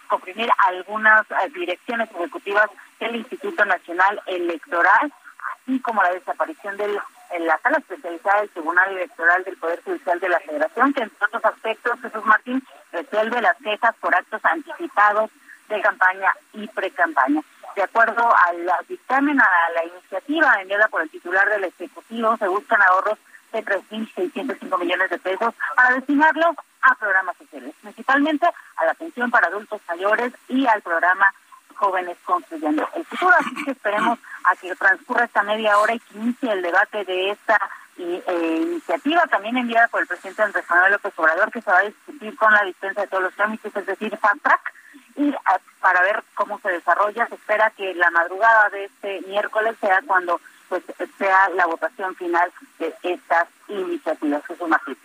comprimir 0.07 0.51
algunas 0.67 1.23
eh, 1.31 1.51
direcciones 1.53 2.11
ejecutivas 2.11 2.71
del 3.01 3.17
Instituto 3.17 3.65
Nacional 3.65 4.21
Electoral, 4.27 5.13
así 5.55 5.81
como 5.81 6.03
la 6.03 6.13
desaparición 6.13 6.77
de 6.77 7.01
la 7.41 7.59
sala 7.59 7.79
especializada 7.79 8.41
del 8.41 8.51
Tribunal 8.51 8.91
Electoral 8.91 9.43
del 9.45 9.57
Poder 9.57 9.83
Judicial 9.83 10.21
de 10.21 10.29
la 10.29 10.41
Federación, 10.41 10.93
que 10.93 11.03
entre 11.03 11.27
otros 11.27 11.45
aspectos, 11.45 12.01
Jesús 12.01 12.25
Martín, 12.25 12.63
resuelve 12.93 13.41
las 13.41 13.57
quejas 13.57 13.95
por 14.01 14.15
actos 14.15 14.45
anticipados 14.45 15.31
de 15.69 15.81
campaña 15.81 16.35
y 16.53 16.67
pre-campaña. 16.69 17.41
De 17.77 17.83
acuerdo 17.83 18.35
al 18.47 18.87
dictamen, 18.89 19.41
a 19.41 19.49
la 19.75 19.85
iniciativa 19.85 20.61
enviada 20.61 20.89
por 20.89 21.03
el 21.03 21.11
titular 21.11 21.49
del 21.49 21.65
Ejecutivo, 21.65 22.37
se 22.37 22.49
buscan 22.49 22.83
ahorros 22.83 23.19
de 23.53 23.65
3.605 23.65 24.79
millones 24.79 25.11
de 25.11 25.19
pesos 25.19 25.55
para 25.77 25.95
destinarlos 25.95 26.57
a 26.83 26.95
programas 26.97 27.37
sociales, 27.37 27.75
principalmente 27.81 28.47
a 28.77 28.85
la 28.85 28.93
atención 28.93 29.31
para 29.31 29.49
adultos 29.49 29.81
mayores 29.89 30.33
y 30.49 30.67
al 30.67 30.83
programa 30.83 31.33
Jóvenes 31.81 32.19
Construyendo 32.25 32.87
el 32.95 33.05
Futuro. 33.07 33.35
Así 33.39 33.65
que 33.65 33.71
esperemos 33.71 34.19
a 34.45 34.55
que 34.57 34.75
transcurra 34.77 35.25
esta 35.25 35.43
media 35.43 35.79
hora 35.79 35.95
y 35.95 35.99
que 35.99 36.19
inicie 36.19 36.53
el 36.53 36.61
debate 36.61 37.05
de 37.07 37.31
esta 37.31 37.59
eh, 37.97 38.59
iniciativa, 38.63 39.27
también 39.27 39.57
enviada 39.57 39.89
por 39.89 40.03
el 40.03 40.07
presidente 40.07 40.43
Andrés 40.43 40.65
Manuel 40.69 40.93
López 40.93 41.13
Obrador, 41.17 41.51
que 41.51 41.63
se 41.63 41.71
va 41.71 41.79
a 41.79 41.83
discutir 41.83 42.37
con 42.37 42.53
la 42.53 42.65
dispensa 42.65 43.01
de 43.01 43.07
todos 43.07 43.23
los 43.23 43.35
trámites, 43.35 43.75
es 43.75 43.87
decir, 43.87 44.17
fast 44.19 44.43
track, 44.43 44.75
y 45.17 45.35
para 45.81 46.03
ver 46.03 46.23
cómo 46.35 46.61
se 46.61 46.69
desarrolla. 46.69 47.27
Se 47.29 47.35
espera 47.35 47.71
que 47.71 47.95
la 47.95 48.11
madrugada 48.11 48.69
de 48.71 48.85
este 48.85 49.23
miércoles 49.27 49.75
sea 49.81 50.01
cuando 50.07 50.39
pues 50.69 50.85
sea 51.19 51.49
la 51.51 51.67
votación 51.67 52.15
final 52.15 52.53
de 52.79 52.95
estas 53.03 53.49
iniciativas. 53.69 54.47
Jesús 54.47 54.69
Martín. 54.69 54.97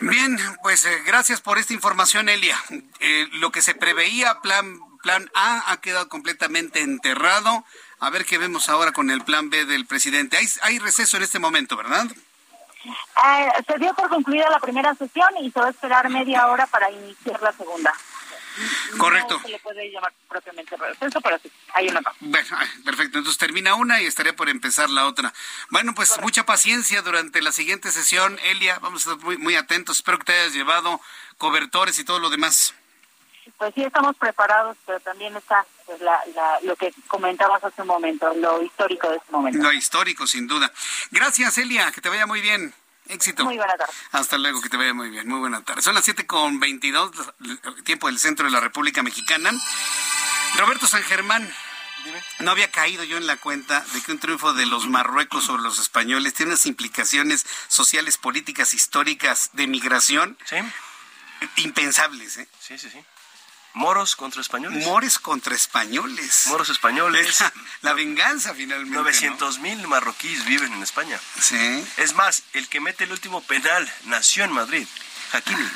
Bien, 0.00 0.38
pues 0.62 0.84
eh, 0.84 1.02
gracias 1.06 1.40
por 1.40 1.58
esta 1.58 1.72
información, 1.72 2.28
Elia. 2.28 2.56
Eh, 3.00 3.28
lo 3.34 3.50
que 3.50 3.62
se 3.62 3.74
preveía, 3.74 4.40
plan, 4.42 4.78
plan 5.06 5.30
A, 5.34 5.70
ha 5.70 5.80
quedado 5.80 6.08
completamente 6.08 6.80
enterrado. 6.80 7.64
A 8.00 8.10
ver 8.10 8.24
qué 8.24 8.38
vemos 8.38 8.68
ahora 8.68 8.90
con 8.90 9.08
el 9.10 9.22
plan 9.22 9.50
B 9.50 9.64
del 9.64 9.86
presidente. 9.86 10.36
Hay, 10.36 10.48
hay 10.62 10.80
receso 10.80 11.16
en 11.16 11.22
este 11.22 11.38
momento, 11.38 11.76
¿verdad? 11.76 12.06
Eh, 12.84 13.48
se 13.68 13.78
dio 13.78 13.94
por 13.94 14.08
concluida 14.08 14.50
la 14.50 14.58
primera 14.58 14.96
sesión 14.96 15.28
y 15.40 15.50
se 15.52 15.60
va 15.60 15.68
a 15.68 15.70
esperar 15.70 16.08
media 16.08 16.48
hora 16.48 16.66
para 16.66 16.90
iniciar 16.90 17.40
la 17.40 17.52
segunda. 17.52 17.92
Correcto. 18.98 19.34
No 19.34 19.42
se 19.42 19.48
le 19.48 19.58
puede 19.60 19.92
llamar 19.92 20.12
propiamente 20.28 20.76
receso, 20.76 21.20
pero 21.20 21.38
sí, 21.38 21.52
hay 21.74 21.88
una. 21.88 22.00
Bueno, 22.18 22.48
perfecto. 22.84 23.18
Entonces 23.18 23.38
termina 23.38 23.76
una 23.76 24.02
y 24.02 24.06
estaré 24.06 24.32
por 24.32 24.48
empezar 24.48 24.90
la 24.90 25.06
otra. 25.06 25.32
Bueno, 25.70 25.94
pues 25.94 26.20
mucha 26.20 26.46
paciencia 26.46 27.02
durante 27.02 27.42
la 27.42 27.52
siguiente 27.52 27.92
sesión, 27.92 28.40
Elia. 28.42 28.80
Vamos 28.80 29.06
a 29.06 29.12
estar 29.12 29.24
muy, 29.24 29.36
muy 29.36 29.54
atentos. 29.54 29.98
Espero 29.98 30.18
que 30.18 30.24
te 30.24 30.32
hayas 30.32 30.52
llevado 30.52 31.00
cobertores 31.38 31.96
y 32.00 32.04
todo 32.04 32.18
lo 32.18 32.28
demás. 32.28 32.74
Pues 33.58 33.74
sí, 33.74 33.82
estamos 33.82 34.16
preparados, 34.16 34.76
pero 34.84 35.00
también 35.00 35.36
está 35.36 35.64
pues, 35.86 36.00
la, 36.00 36.20
lo 36.62 36.76
que 36.76 36.92
comentabas 37.08 37.62
hace 37.64 37.82
un 37.82 37.88
momento, 37.88 38.32
lo 38.34 38.62
histórico 38.62 39.08
de 39.08 39.16
este 39.16 39.32
momento. 39.32 39.62
Lo 39.62 39.72
histórico, 39.72 40.26
sin 40.26 40.46
duda. 40.46 40.72
Gracias, 41.10 41.58
Elia. 41.58 41.90
Que 41.92 42.00
te 42.00 42.08
vaya 42.08 42.26
muy 42.26 42.40
bien. 42.40 42.74
Éxito. 43.08 43.44
Muy 43.44 43.56
buena 43.56 43.76
tarde. 43.76 43.92
Hasta 44.12 44.36
luego, 44.36 44.60
que 44.60 44.68
te 44.68 44.76
vaya 44.76 44.92
muy 44.92 45.10
bien. 45.10 45.28
Muy 45.28 45.38
buena 45.38 45.62
tarde. 45.62 45.80
Son 45.82 45.94
las 45.94 46.04
7 46.04 46.26
con 46.26 46.58
22, 46.58 47.12
tiempo 47.84 48.08
del 48.08 48.18
centro 48.18 48.46
de 48.46 48.52
la 48.52 48.60
República 48.60 49.02
Mexicana. 49.02 49.52
Roberto 50.56 50.86
San 50.86 51.02
Germán. 51.02 51.48
No 52.38 52.52
había 52.52 52.70
caído 52.70 53.02
yo 53.02 53.16
en 53.16 53.26
la 53.26 53.36
cuenta 53.36 53.80
de 53.92 54.00
que 54.00 54.12
un 54.12 54.20
triunfo 54.20 54.54
de 54.54 54.64
los 54.66 54.86
Marruecos 54.86 55.44
sobre 55.44 55.62
los 55.62 55.80
españoles 55.80 56.34
tiene 56.34 56.52
unas 56.52 56.66
implicaciones 56.66 57.44
sociales, 57.66 58.16
políticas, 58.16 58.74
históricas, 58.74 59.50
de 59.54 59.66
migración. 59.66 60.38
Sí. 60.44 60.56
Impensables, 61.56 62.36
¿eh? 62.38 62.48
Sí, 62.60 62.78
sí, 62.78 62.90
sí. 62.90 63.04
Moros 63.76 64.16
contra 64.16 64.40
españoles. 64.40 64.84
Mores 64.86 65.18
contra 65.18 65.54
españoles. 65.54 66.46
Moros 66.46 66.70
españoles. 66.70 67.40
La, 67.82 67.90
la 67.90 67.92
venganza 67.92 68.54
finalmente. 68.54 68.96
900 68.96 69.58
mil 69.58 69.86
marroquíes 69.86 70.44
viven 70.46 70.72
en 70.72 70.82
España. 70.82 71.20
Sí. 71.40 71.86
Es 71.98 72.14
más, 72.14 72.42
el 72.54 72.68
que 72.68 72.80
mete 72.80 73.04
el 73.04 73.12
último 73.12 73.42
penal 73.42 73.86
nació 74.04 74.44
en 74.44 74.52
Madrid, 74.52 74.86
Hakimi. 75.32 75.68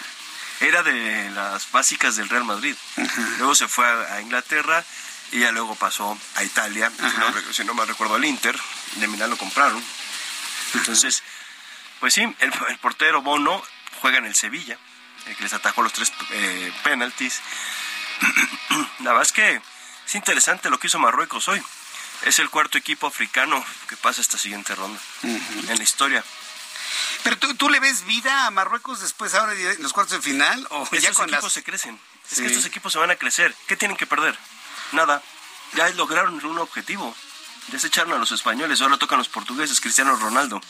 Era 0.60 0.82
de 0.82 1.30
las 1.30 1.70
básicas 1.72 2.16
del 2.16 2.28
Real 2.30 2.44
Madrid. 2.44 2.74
Luego 3.38 3.54
se 3.54 3.68
fue 3.68 3.86
a, 3.86 4.14
a 4.14 4.20
Inglaterra 4.22 4.82
y 5.32 5.40
ya 5.40 5.52
luego 5.52 5.74
pasó 5.76 6.18
a 6.36 6.42
Italia. 6.44 6.90
Si 6.96 7.18
no, 7.18 7.30
re- 7.30 7.54
si 7.54 7.64
no 7.64 7.74
me 7.74 7.84
recuerdo 7.84 8.14
al 8.14 8.24
Inter, 8.24 8.58
de 8.96 9.08
Milán 9.08 9.28
lo 9.30 9.36
compraron. 9.36 9.82
Entonces, 10.74 11.22
pues 12.00 12.14
sí, 12.14 12.22
el, 12.22 12.52
el 12.68 12.78
portero 12.78 13.20
Bono 13.22 13.62
juega 14.00 14.18
en 14.18 14.24
el 14.26 14.34
Sevilla, 14.34 14.78
el 15.26 15.36
que 15.36 15.42
les 15.42 15.52
atajó 15.52 15.82
los 15.82 15.92
tres 15.92 16.12
eh, 16.30 16.72
penaltis. 16.82 17.40
La 19.00 19.12
verdad 19.12 19.22
es 19.22 19.32
que 19.32 19.60
es 20.06 20.14
interesante 20.14 20.70
lo 20.70 20.78
que 20.78 20.86
hizo 20.86 20.98
Marruecos 20.98 21.48
hoy. 21.48 21.62
Es 22.24 22.38
el 22.38 22.50
cuarto 22.50 22.76
equipo 22.76 23.06
africano 23.06 23.64
que 23.88 23.96
pasa 23.96 24.20
esta 24.20 24.36
siguiente 24.36 24.74
ronda 24.74 25.00
en 25.22 25.78
la 25.78 25.82
historia. 25.82 26.22
Pero 27.22 27.38
tú, 27.38 27.54
tú 27.54 27.68
le 27.70 27.80
ves 27.80 28.04
vida 28.04 28.46
a 28.46 28.50
Marruecos 28.50 29.00
después 29.00 29.34
ahora 29.34 29.54
de 29.54 29.78
los 29.78 29.92
cuartos 29.92 30.16
de 30.16 30.22
final 30.22 30.66
o 30.70 30.88
ya 30.90 30.98
Estos 30.98 31.16
con 31.16 31.28
equipos 31.28 31.44
las 31.44 31.52
se 31.52 31.62
crecen. 31.62 31.98
Es 32.30 32.38
que 32.38 32.46
estos 32.46 32.64
equipos 32.66 32.92
se 32.92 32.98
van 32.98 33.10
a 33.10 33.16
crecer. 33.16 33.54
¿Qué 33.66 33.76
tienen 33.76 33.96
que 33.96 34.06
perder? 34.06 34.38
Nada. 34.92 35.22
Ya 35.74 35.88
lograron 35.90 36.44
un 36.44 36.58
objetivo. 36.58 37.14
Ya 37.72 37.78
se 37.78 37.88
echaron 37.88 38.12
a 38.12 38.18
los 38.18 38.32
españoles. 38.32 38.80
Ahora 38.80 38.96
tocan 38.98 39.18
los 39.18 39.28
portugueses. 39.28 39.80
Cristiano 39.80 40.14
Ronaldo. 40.16 40.60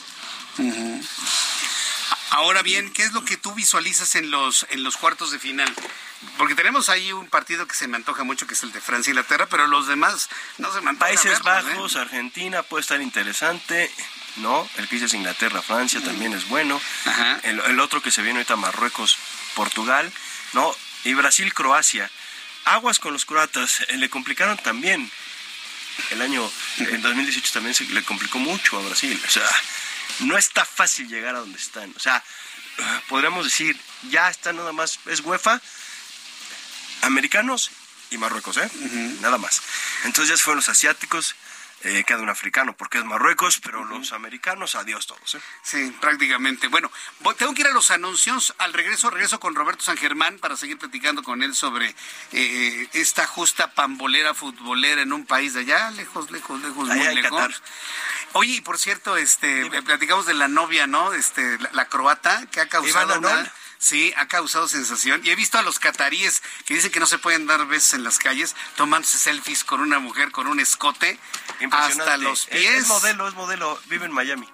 Ahora 2.31 2.62
bien, 2.62 2.93
¿qué 2.93 3.03
es 3.03 3.12
lo 3.12 3.24
que 3.24 3.37
tú 3.37 3.55
visualizas 3.55 4.15
en 4.15 4.31
los 4.31 4.66
en 4.70 4.82
los 4.82 4.97
cuartos 4.97 5.31
de 5.32 5.39
final? 5.39 5.73
Porque 6.37 6.55
tenemos 6.55 6.89
ahí 6.89 7.12
un 7.12 7.28
partido 7.28 7.66
que 7.66 7.74
se 7.74 7.89
me 7.89 7.97
antoja 7.97 8.24
mucho, 8.24 8.47
que 8.47 8.55
es 8.55 8.62
el 8.62 8.73
de 8.73 8.81
Francia 8.81 9.11
y 9.11 9.12
Inglaterra, 9.12 9.47
pero 9.51 9.66
los 9.66 9.87
demás 9.87 10.28
no 10.59 10.73
se 10.73 10.81
me 10.81 10.91
antoja 10.91 11.07
Países 11.07 11.43
verlos, 11.43 11.65
¿eh? 11.65 11.74
Bajos, 11.74 11.97
Argentina 11.97 12.62
puede 12.62 12.82
estar 12.82 13.01
interesante. 13.01 13.91
¿No? 14.37 14.66
El 14.77 14.89
que 14.89 14.95
dices 14.95 15.12
Inglaterra, 15.15 15.61
Francia 15.61 16.01
también 16.03 16.32
es 16.32 16.49
bueno. 16.49 16.81
El, 17.43 17.59
el 17.61 17.81
otro 17.81 18.01
que 18.01 18.12
se 18.12 18.23
viene 18.23 18.39
ahorita, 18.39 18.55
Marruecos, 18.55 19.19
Portugal. 19.57 20.11
¿No? 20.53 20.73
Y 21.05 21.15
Brasil, 21.15 21.53
Croacia. 21.53 22.09
Aguas 22.65 23.01
con 23.01 23.12
los 23.12 23.24
croatas. 23.24 23.81
eh, 23.89 23.97
le 23.97 24.09
complicaron 24.09 24.57
también. 24.59 25.11
El 26.11 26.23
año, 26.23 26.49
en 26.78 27.03
2018 27.03 27.53
también 27.53 27.74
se 27.74 27.85
le 27.87 28.03
complicó 28.05 28.39
mucho 28.39 28.78
a 28.78 28.82
Brasil. 28.82 29.20
O 29.27 29.31
sea, 29.31 29.49
no 30.21 30.37
está 30.37 30.65
fácil 30.65 31.09
llegar 31.09 31.35
a 31.35 31.41
donde 31.41 31.59
están. 31.59 31.93
O 31.97 32.01
sea, 32.01 32.23
podríamos 33.09 33.45
decir, 33.45 33.79
ya 34.11 34.29
está 34.29 34.53
nada 34.53 34.73
más, 34.73 34.99
es 35.07 35.21
UEFA, 35.21 35.61
americanos 37.03 37.71
y 38.11 38.19
Marruecos, 38.19 38.57
¿eh? 38.57 38.71
Nada 39.21 39.39
más. 39.39 39.63
Entonces 40.05 40.37
ya 40.37 40.43
fueron 40.43 40.59
los 40.59 40.69
asiáticos, 40.69 41.35
eh, 41.82 42.05
queda 42.07 42.19
un 42.19 42.28
africano 42.28 42.77
porque 42.77 42.98
es 42.98 43.05
Marruecos, 43.05 43.59
pero 43.62 43.85
los 43.85 44.12
americanos, 44.12 44.74
adiós 44.74 45.07
todos, 45.07 45.35
¿eh? 45.35 45.40
Sí, 45.62 45.97
prácticamente. 46.01 46.69
Bueno, 46.69 46.90
voy- 47.20 47.35
tengo 47.36 47.55
que 47.55 47.62
ir 47.62 47.69
a 47.69 47.73
los 47.73 47.90
anuncios. 47.90 48.55
Al 48.59 48.73
regreso, 48.73 49.09
regreso 49.11 49.40
con 49.40 49.55
Roberto 49.55 49.82
San 49.82 49.97
Germán 49.97 50.39
para 50.39 50.57
seguir 50.57 50.78
platicando 50.78 51.23
con 51.23 51.43
él 51.43 51.55
sobre 51.55 51.94
eh, 52.32 52.89
esta 52.93 53.27
justa 53.27 53.73
pambolera 53.73 54.35
futbolera 54.35 55.02
en 55.02 55.12
un 55.12 55.24
país 55.27 55.55
de 55.55 55.61
allá, 55.61 55.90
lejos, 55.93 56.31
lejos, 56.31 56.61
lejos, 56.61 56.90
Allá 56.90 57.05
muy 57.05 57.15
lejos. 57.15 57.40
Qatar. 57.40 57.62
Oye, 58.35 58.55
y 58.57 58.61
por 58.61 58.78
cierto, 58.78 59.16
este, 59.16 59.62
eh, 59.62 59.82
platicamos 59.82 60.27
de 60.27 60.35
la 60.35 60.48
novia, 60.48 60.86
¿no? 60.86 61.12
Este, 61.15 61.59
la, 61.59 61.70
la 61.73 61.85
croata 61.86 62.47
que 62.52 62.61
ha 62.61 62.69
causado 62.69 63.19
una- 63.19 63.52
Sí, 63.82 64.12
ha 64.19 64.28
causado 64.28 64.69
sensación. 64.69 65.23
Y 65.24 65.31
he 65.31 65.35
visto 65.35 65.59
a 65.59 65.62
los 65.62 65.78
cataríes 65.78 66.43
que 66.66 66.74
dicen 66.74 66.93
que 66.93 67.01
no 67.01 67.07
se 67.07 67.16
pueden 67.19 67.47
dar 67.47 67.66
besos 67.66 67.94
en 67.94 68.05
las 68.05 68.19
calles, 68.19 68.55
tomándose 68.77 69.16
selfies 69.16 69.65
con 69.65 69.81
una 69.81 69.98
mujer 69.98 70.31
con 70.32 70.47
un 70.47 70.61
escote 70.61 71.19
hasta 71.73 72.19
los 72.19 72.40
Es- 72.43 72.47
pies. 72.61 72.74
Es 72.82 72.89
modelo, 72.89 73.27
es 73.27 73.32
modelo, 73.35 73.81
vive 73.86 74.05
en 74.05 74.12
Miami. 74.12 74.47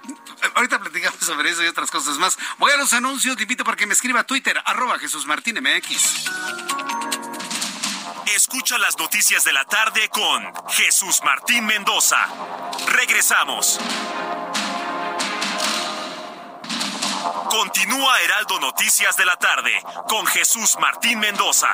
Ahorita 0.55 0.78
platicamos 0.78 1.19
sobre 1.20 1.51
eso 1.51 1.65
y 1.65 1.66
otras 1.66 1.90
cosas 1.90 2.19
más. 2.19 2.39
Voy 2.59 2.70
a 2.70 2.77
los 2.77 2.93
anuncios, 2.93 3.36
te 3.36 3.43
invito 3.43 3.65
para 3.65 3.77
que 3.77 3.86
me 3.86 3.94
escriba 3.94 4.20
a 4.20 4.24
Twitter, 4.24 4.62
arroba 4.65 4.97
Jesús 5.01 5.27
Martín 5.27 5.57
MX. 5.61 6.24
Escucha 8.35 8.78
las 8.78 8.97
noticias 8.97 9.43
de 9.44 9.53
la 9.53 9.65
tarde 9.65 10.09
con 10.09 10.53
Jesús 10.70 11.20
Martín 11.24 11.66
Mendoza. 11.66 12.19
Regresamos. 12.89 13.81
Continúa 17.59 18.20
Heraldo 18.20 18.61
Noticias 18.61 19.16
de 19.16 19.24
la 19.24 19.35
tarde 19.37 19.73
con 20.11 20.27
Jesús 20.27 20.77
Martín 20.78 21.19
Mendoza. 21.19 21.69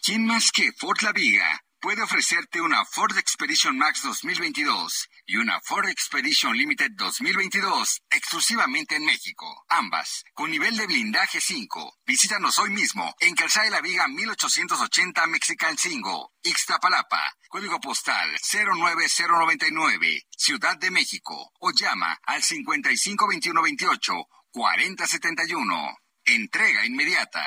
¿Quién 0.00 0.26
más 0.26 0.52
que 0.52 0.70
Ford 0.78 0.98
La 1.02 1.10
Viga 1.10 1.64
puede 1.80 2.02
ofrecerte 2.02 2.60
una 2.60 2.84
Ford 2.84 3.18
Expedition 3.18 3.76
Max 3.76 4.02
2022 4.04 5.08
y 5.28 5.36
una 5.36 5.60
Ford 5.60 5.86
Expedition 5.88 6.56
Limited 6.56 6.92
2022 6.96 8.00
exclusivamente 8.10 8.96
en 8.96 9.04
México? 9.04 9.64
Ambas 9.68 10.24
con 10.32 10.50
nivel 10.50 10.74
de 10.74 10.86
blindaje 10.86 11.38
5. 11.38 11.98
Visítanos 12.06 12.58
hoy 12.58 12.70
mismo 12.70 13.14
en 13.20 13.34
Calzada 13.34 13.66
de 13.66 13.70
la 13.72 13.82
Viga 13.82 14.08
1880 14.08 15.26
Mexical 15.26 15.76
5, 15.76 16.32
Ixtapalapa. 16.42 17.36
Código 17.48 17.78
postal 17.78 18.30
09099, 18.40 20.22
Ciudad 20.34 20.78
de 20.78 20.90
México. 20.90 21.52
O 21.60 21.72
llama 21.72 22.18
al 22.24 22.42
552128 22.42 24.14
4071. 24.50 25.98
Entrega 26.24 26.86
inmediata. 26.86 27.44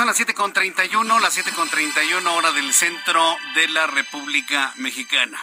Son 0.00 0.06
las 0.06 0.18
7.31, 0.18 1.20
las 1.20 1.36
7.31 1.36 2.26
hora 2.34 2.52
del 2.52 2.72
centro 2.72 3.36
de 3.54 3.68
la 3.68 3.86
República 3.86 4.72
Mexicana. 4.76 5.38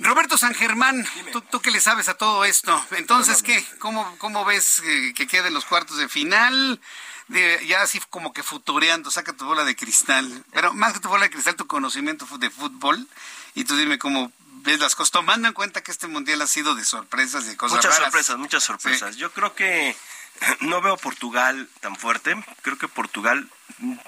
Roberto 0.00 0.36
San 0.36 0.52
Germán, 0.52 1.06
¿tú, 1.30 1.42
tú 1.42 1.60
qué 1.60 1.70
le 1.70 1.80
sabes 1.80 2.08
a 2.08 2.14
todo 2.14 2.44
esto? 2.44 2.84
Entonces, 2.90 3.40
¿qué? 3.44 3.64
¿Cómo, 3.78 4.16
cómo 4.18 4.44
ves 4.44 4.80
eh, 4.84 5.12
que 5.14 5.28
queden 5.28 5.54
los 5.54 5.64
cuartos 5.64 5.96
de 5.98 6.08
final? 6.08 6.80
De- 7.28 7.64
ya 7.68 7.82
así 7.82 8.00
como 8.10 8.32
que 8.32 8.42
futureando, 8.42 9.12
saca 9.12 9.32
tu 9.32 9.44
bola 9.44 9.62
de 9.64 9.76
cristal. 9.76 10.44
Pero 10.52 10.74
más 10.74 10.92
que 10.94 10.98
tu 10.98 11.08
bola 11.08 11.22
de 11.26 11.30
cristal, 11.30 11.54
tu 11.54 11.68
conocimiento 11.68 12.26
de 12.38 12.50
fútbol. 12.50 13.06
Y 13.54 13.62
tú 13.62 13.76
dime 13.76 13.96
cómo 14.00 14.32
ves 14.64 14.80
las 14.80 14.96
cosas, 14.96 15.12
tomando 15.12 15.46
en 15.46 15.54
cuenta 15.54 15.82
que 15.84 15.92
este 15.92 16.08
mundial 16.08 16.42
ha 16.42 16.48
sido 16.48 16.74
de 16.74 16.84
sorpresas 16.84 17.44
y 17.44 17.50
de 17.50 17.56
cosas 17.56 17.76
Muchas 17.76 17.92
raras. 17.94 18.06
sorpresas, 18.10 18.38
muchas 18.38 18.64
sorpresas. 18.64 19.14
Yo 19.16 19.30
creo 19.32 19.54
que 19.54 19.94
no 20.60 20.80
veo 20.80 20.94
a 20.94 20.98
Portugal 20.98 21.68
tan 21.80 21.96
fuerte. 21.96 22.36
Creo 22.62 22.78
que 22.78 22.88
Portugal 22.88 23.48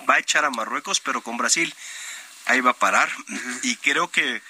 va 0.08 0.14
a 0.14 0.18
echar 0.18 0.44
a 0.44 0.50
Marruecos, 0.50 1.00
pero 1.00 1.22
con 1.22 1.36
Brasil 1.36 1.74
ahí 2.46 2.60
va 2.60 2.70
a 2.72 2.78
parar. 2.78 3.10
Y 3.62 3.76
creo 3.76 4.10
que 4.10 4.42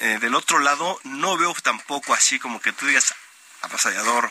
eh, 0.00 0.18
del 0.20 0.34
otro 0.34 0.58
lado 0.60 0.98
no 1.04 1.36
veo 1.36 1.52
tampoco 1.62 2.14
así 2.14 2.38
como 2.38 2.60
que 2.60 2.72
tú 2.72 2.86
digas 2.86 3.14
avasallador 3.62 4.30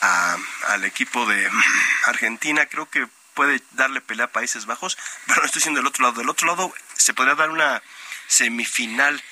a- 0.00 0.36
al 0.68 0.84
equipo 0.84 1.26
de 1.26 1.48
Argentina. 2.06 2.66
Creo 2.66 2.88
que 2.88 3.06
puede 3.34 3.62
darle 3.72 4.00
pelea 4.00 4.26
a 4.26 4.32
Países 4.32 4.66
Bajos, 4.66 4.98
pero 5.26 5.40
no 5.40 5.46
estoy 5.46 5.60
diciendo 5.60 5.80
del 5.80 5.86
otro 5.86 6.04
lado. 6.04 6.18
Del 6.20 6.28
otro 6.28 6.46
lado 6.46 6.72
se 6.96 7.14
podría 7.14 7.34
dar 7.34 7.50
una 7.50 7.82
semifinal 8.26 9.22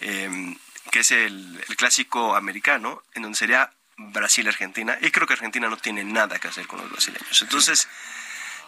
eh, 0.00 0.56
que 0.90 1.00
es 1.00 1.10
el, 1.10 1.62
el 1.68 1.76
clásico 1.76 2.36
americano, 2.36 3.02
en 3.14 3.22
donde 3.22 3.36
sería 3.38 3.70
Brasil-Argentina, 3.98 4.96
y 5.00 5.10
creo 5.10 5.26
que 5.26 5.34
Argentina 5.34 5.68
no 5.68 5.76
tiene 5.76 6.04
nada 6.04 6.38
que 6.38 6.48
hacer 6.48 6.66
con 6.66 6.80
los 6.80 6.90
brasileños. 6.90 7.42
Entonces, 7.42 7.88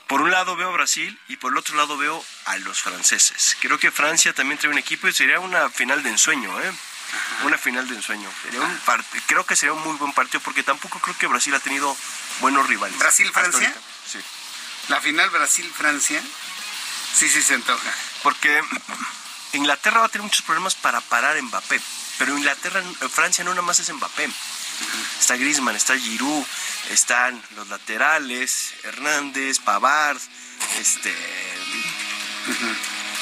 por 0.06 0.20
un 0.20 0.30
lado 0.30 0.56
veo 0.56 0.68
a 0.68 0.72
Brasil 0.72 1.18
y 1.28 1.36
por 1.36 1.52
el 1.52 1.58
otro 1.58 1.76
lado 1.76 1.96
veo 1.96 2.24
a 2.46 2.56
los 2.58 2.82
franceses. 2.82 3.56
Creo 3.60 3.78
que 3.78 3.90
Francia 3.92 4.32
también 4.32 4.58
trae 4.58 4.72
un 4.72 4.78
equipo 4.78 5.06
y 5.08 5.12
sería 5.12 5.38
una 5.38 5.70
final 5.70 6.02
de 6.02 6.10
ensueño, 6.10 6.60
¿eh? 6.60 6.72
Una 7.44 7.58
final 7.58 7.88
de 7.88 7.96
ensueño. 7.96 8.28
Sería 8.42 8.60
un 8.60 8.80
part- 8.84 9.04
creo 9.26 9.44
que 9.46 9.56
sería 9.56 9.72
un 9.72 9.82
muy 9.82 9.96
buen 9.96 10.12
partido 10.12 10.40
porque 10.40 10.62
tampoco 10.62 10.98
creo 11.00 11.16
que 11.16 11.26
Brasil 11.26 11.54
ha 11.54 11.60
tenido 11.60 11.96
buenos 12.40 12.68
rivales. 12.68 12.98
¿Brasil-Francia? 12.98 13.74
Sí. 14.06 14.18
La 14.88 15.00
final 15.00 15.30
Brasil-Francia, 15.30 16.20
sí, 17.14 17.28
sí 17.28 17.42
se 17.42 17.54
antoja. 17.54 17.92
Porque 18.24 18.60
Inglaterra 19.52 20.00
va 20.00 20.06
a 20.06 20.08
tener 20.08 20.24
muchos 20.24 20.42
problemas 20.42 20.74
para 20.74 21.00
parar 21.00 21.40
Mbappé. 21.40 21.80
Pero 22.18 22.36
Inglaterra, 22.36 22.82
Francia 23.12 23.44
no 23.44 23.50
nada 23.50 23.62
más 23.62 23.78
es 23.78 23.92
Mbappé. 23.92 24.28
Está 25.20 25.36
Griezmann, 25.36 25.76
está 25.76 25.96
Giroud, 25.98 26.44
están 26.90 27.40
los 27.56 27.68
laterales, 27.68 28.74
Hernández, 28.84 29.58
Pavard, 29.60 30.18
este, 30.78 31.14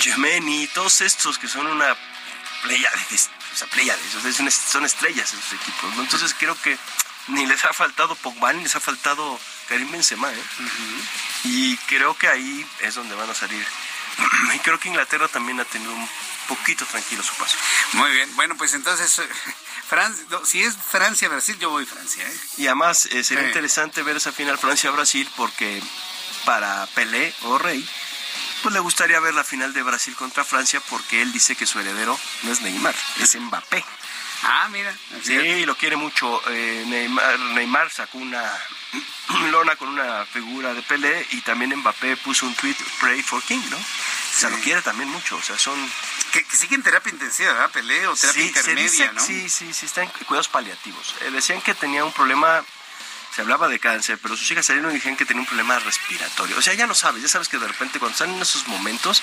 Gemeni, 0.01 0.66
todos 0.68 1.01
estos 1.01 1.39
que 1.39 1.48
son 1.48 1.66
una 1.66 1.97
sea, 3.55 3.66
Pleiades, 3.68 4.14
o 4.14 4.20
sea, 4.20 4.30
es 4.30 4.40
un- 4.40 4.51
son 4.51 4.85
estrellas 4.85 5.32
en 5.32 5.40
sus 5.43 5.52
equipos, 5.55 5.94
¿no? 5.97 6.02
Entonces 6.02 6.35
creo 6.39 6.60
que 6.62 6.78
ni 7.28 7.47
les 7.47 7.64
ha 7.64 7.72
faltado 7.72 8.14
Pogba 8.16 8.52
ni 8.52 8.62
les 8.62 8.74
ha 8.76 8.80
faltado 8.80 9.39
Karim 9.68 9.90
Benzema, 9.90 10.32
¿eh? 10.32 10.43
Y 11.44 11.76
creo 11.89 12.16
que 12.16 12.28
ahí 12.28 12.66
es 12.80 12.94
donde 12.94 13.14
van 13.14 13.28
a 13.30 13.35
salir. 13.35 13.66
Y 14.55 14.59
creo 14.60 14.78
que 14.80 14.89
Inglaterra 14.89 15.28
también 15.28 15.60
ha 15.60 15.64
tenido 15.64 15.93
un 15.93 16.09
poquito 16.48 16.85
tranquilo 16.86 17.22
su 17.22 17.35
paso. 17.35 17.56
Muy 17.93 18.10
bien. 18.12 18.35
Bueno, 18.36 18.56
pues 18.56 18.72
entonces, 18.74 19.20
Fran- 19.89 20.16
no, 20.31 20.44
si 20.44 20.62
es 20.62 20.74
Francia-Brasil, 20.77 21.59
yo 21.59 21.70
voy 21.70 21.86
Francia. 21.86 22.27
¿eh? 22.27 22.40
Y 22.59 22.66
además 22.66 23.06
eh, 23.06 23.24
sería 23.24 23.43
Sí. 23.44 23.48
interesante 23.48 24.02
ver 24.02 24.16
esa 24.16 24.32
final 24.32 24.59
Francia-Brasil 24.59 25.28
porque 25.36 25.82
para 26.44 26.86
Pelé 26.94 27.32
o 27.43 27.59
Rey, 27.59 27.89
pues 28.62 28.73
le 28.74 28.81
gustaría 28.81 29.19
ver 29.20 29.35
la 29.35 29.44
final 29.44 29.73
de 29.73 29.82
Brasil 29.82 30.15
contra 30.16 30.44
Francia 30.44 30.81
porque 30.90 31.23
él 31.23 31.32
dice 31.32 31.56
que 31.56 31.66
su 31.66 31.78
heredero 31.81 32.19
no 32.43 32.52
es 32.52 32.60
Neymar, 32.60 32.94
es 33.20 33.35
Mbappé. 33.36 33.85
Ah, 34.43 34.69
mira. 34.70 34.94
Sí, 35.24 35.65
lo 35.65 35.77
quiere 35.77 35.97
mucho. 35.97 36.40
Eh, 36.51 36.85
Neymar, 36.86 37.39
Neymar 37.40 37.90
sacó 37.90 38.19
una 38.19 38.43
lona 39.51 39.77
con 39.77 39.89
una 39.89 40.24
figura 40.27 40.74
de 40.74 40.82
Pelé 40.82 41.27
y 41.32 41.40
también 41.43 41.74
Mbappé 41.77 42.16
puso 42.19 42.47
un 42.47 42.55
tweet 42.55 42.77
Pray 43.01 43.23
for 43.23 43.43
King, 43.43 43.60
¿no? 43.70 43.77
O 43.77 44.40
sea, 44.40 44.51
lo 44.51 44.59
quiere 44.59 44.82
también 44.82 45.09
mucho. 45.10 45.36
O 45.36 45.43
sea, 45.43 45.59
son. 45.59 45.77
Que, 46.32 46.44
que 46.44 46.56
siguen 46.56 46.82
terapia 46.82 47.10
intensiva, 47.12 47.52
¿verdad? 47.52 47.70
Pelé 47.70 48.06
o 48.06 48.15
terapia 48.15 48.43
Sí, 48.43 48.48
intermedia, 48.48 48.90
dice- 48.90 49.12
¿no? 49.12 49.20
Sí, 49.24 49.48
sí, 49.48 49.73
sí, 49.74 49.86
está 49.86 50.02
en 50.02 50.10
cuidados 50.27 50.48
paliativos. 50.48 51.15
Eh, 51.23 51.31
decían 51.31 51.60
que 51.62 51.74
tenía 51.74 52.05
un 52.05 52.12
problema, 52.12 52.65
se 53.39 53.43
hablaba 53.43 53.69
de 53.69 53.78
cáncer, 53.78 54.19
pero 54.20 54.36
sus 54.36 54.51
hijas 54.51 54.66
salieron 54.66 54.90
y 54.90 54.94
dijeron 54.94 55.16
que 55.16 55.24
tenía 55.24 55.43
un 55.43 55.47
problema 55.47 55.78
respiratorio. 55.78 56.59
O 56.59 56.60
sea, 56.60 56.74
ya 56.74 56.89
no 56.89 56.94
sabes, 56.97 57.23
ya 57.23 57.28
sabes 57.28 57.48
que 57.48 57.56
de 57.56 57.69
repente 57.69 58.01
cuando 58.01 58.15
están 58.15 58.31
en 58.31 58.43
esos 58.43 58.66
momentos 58.66 59.23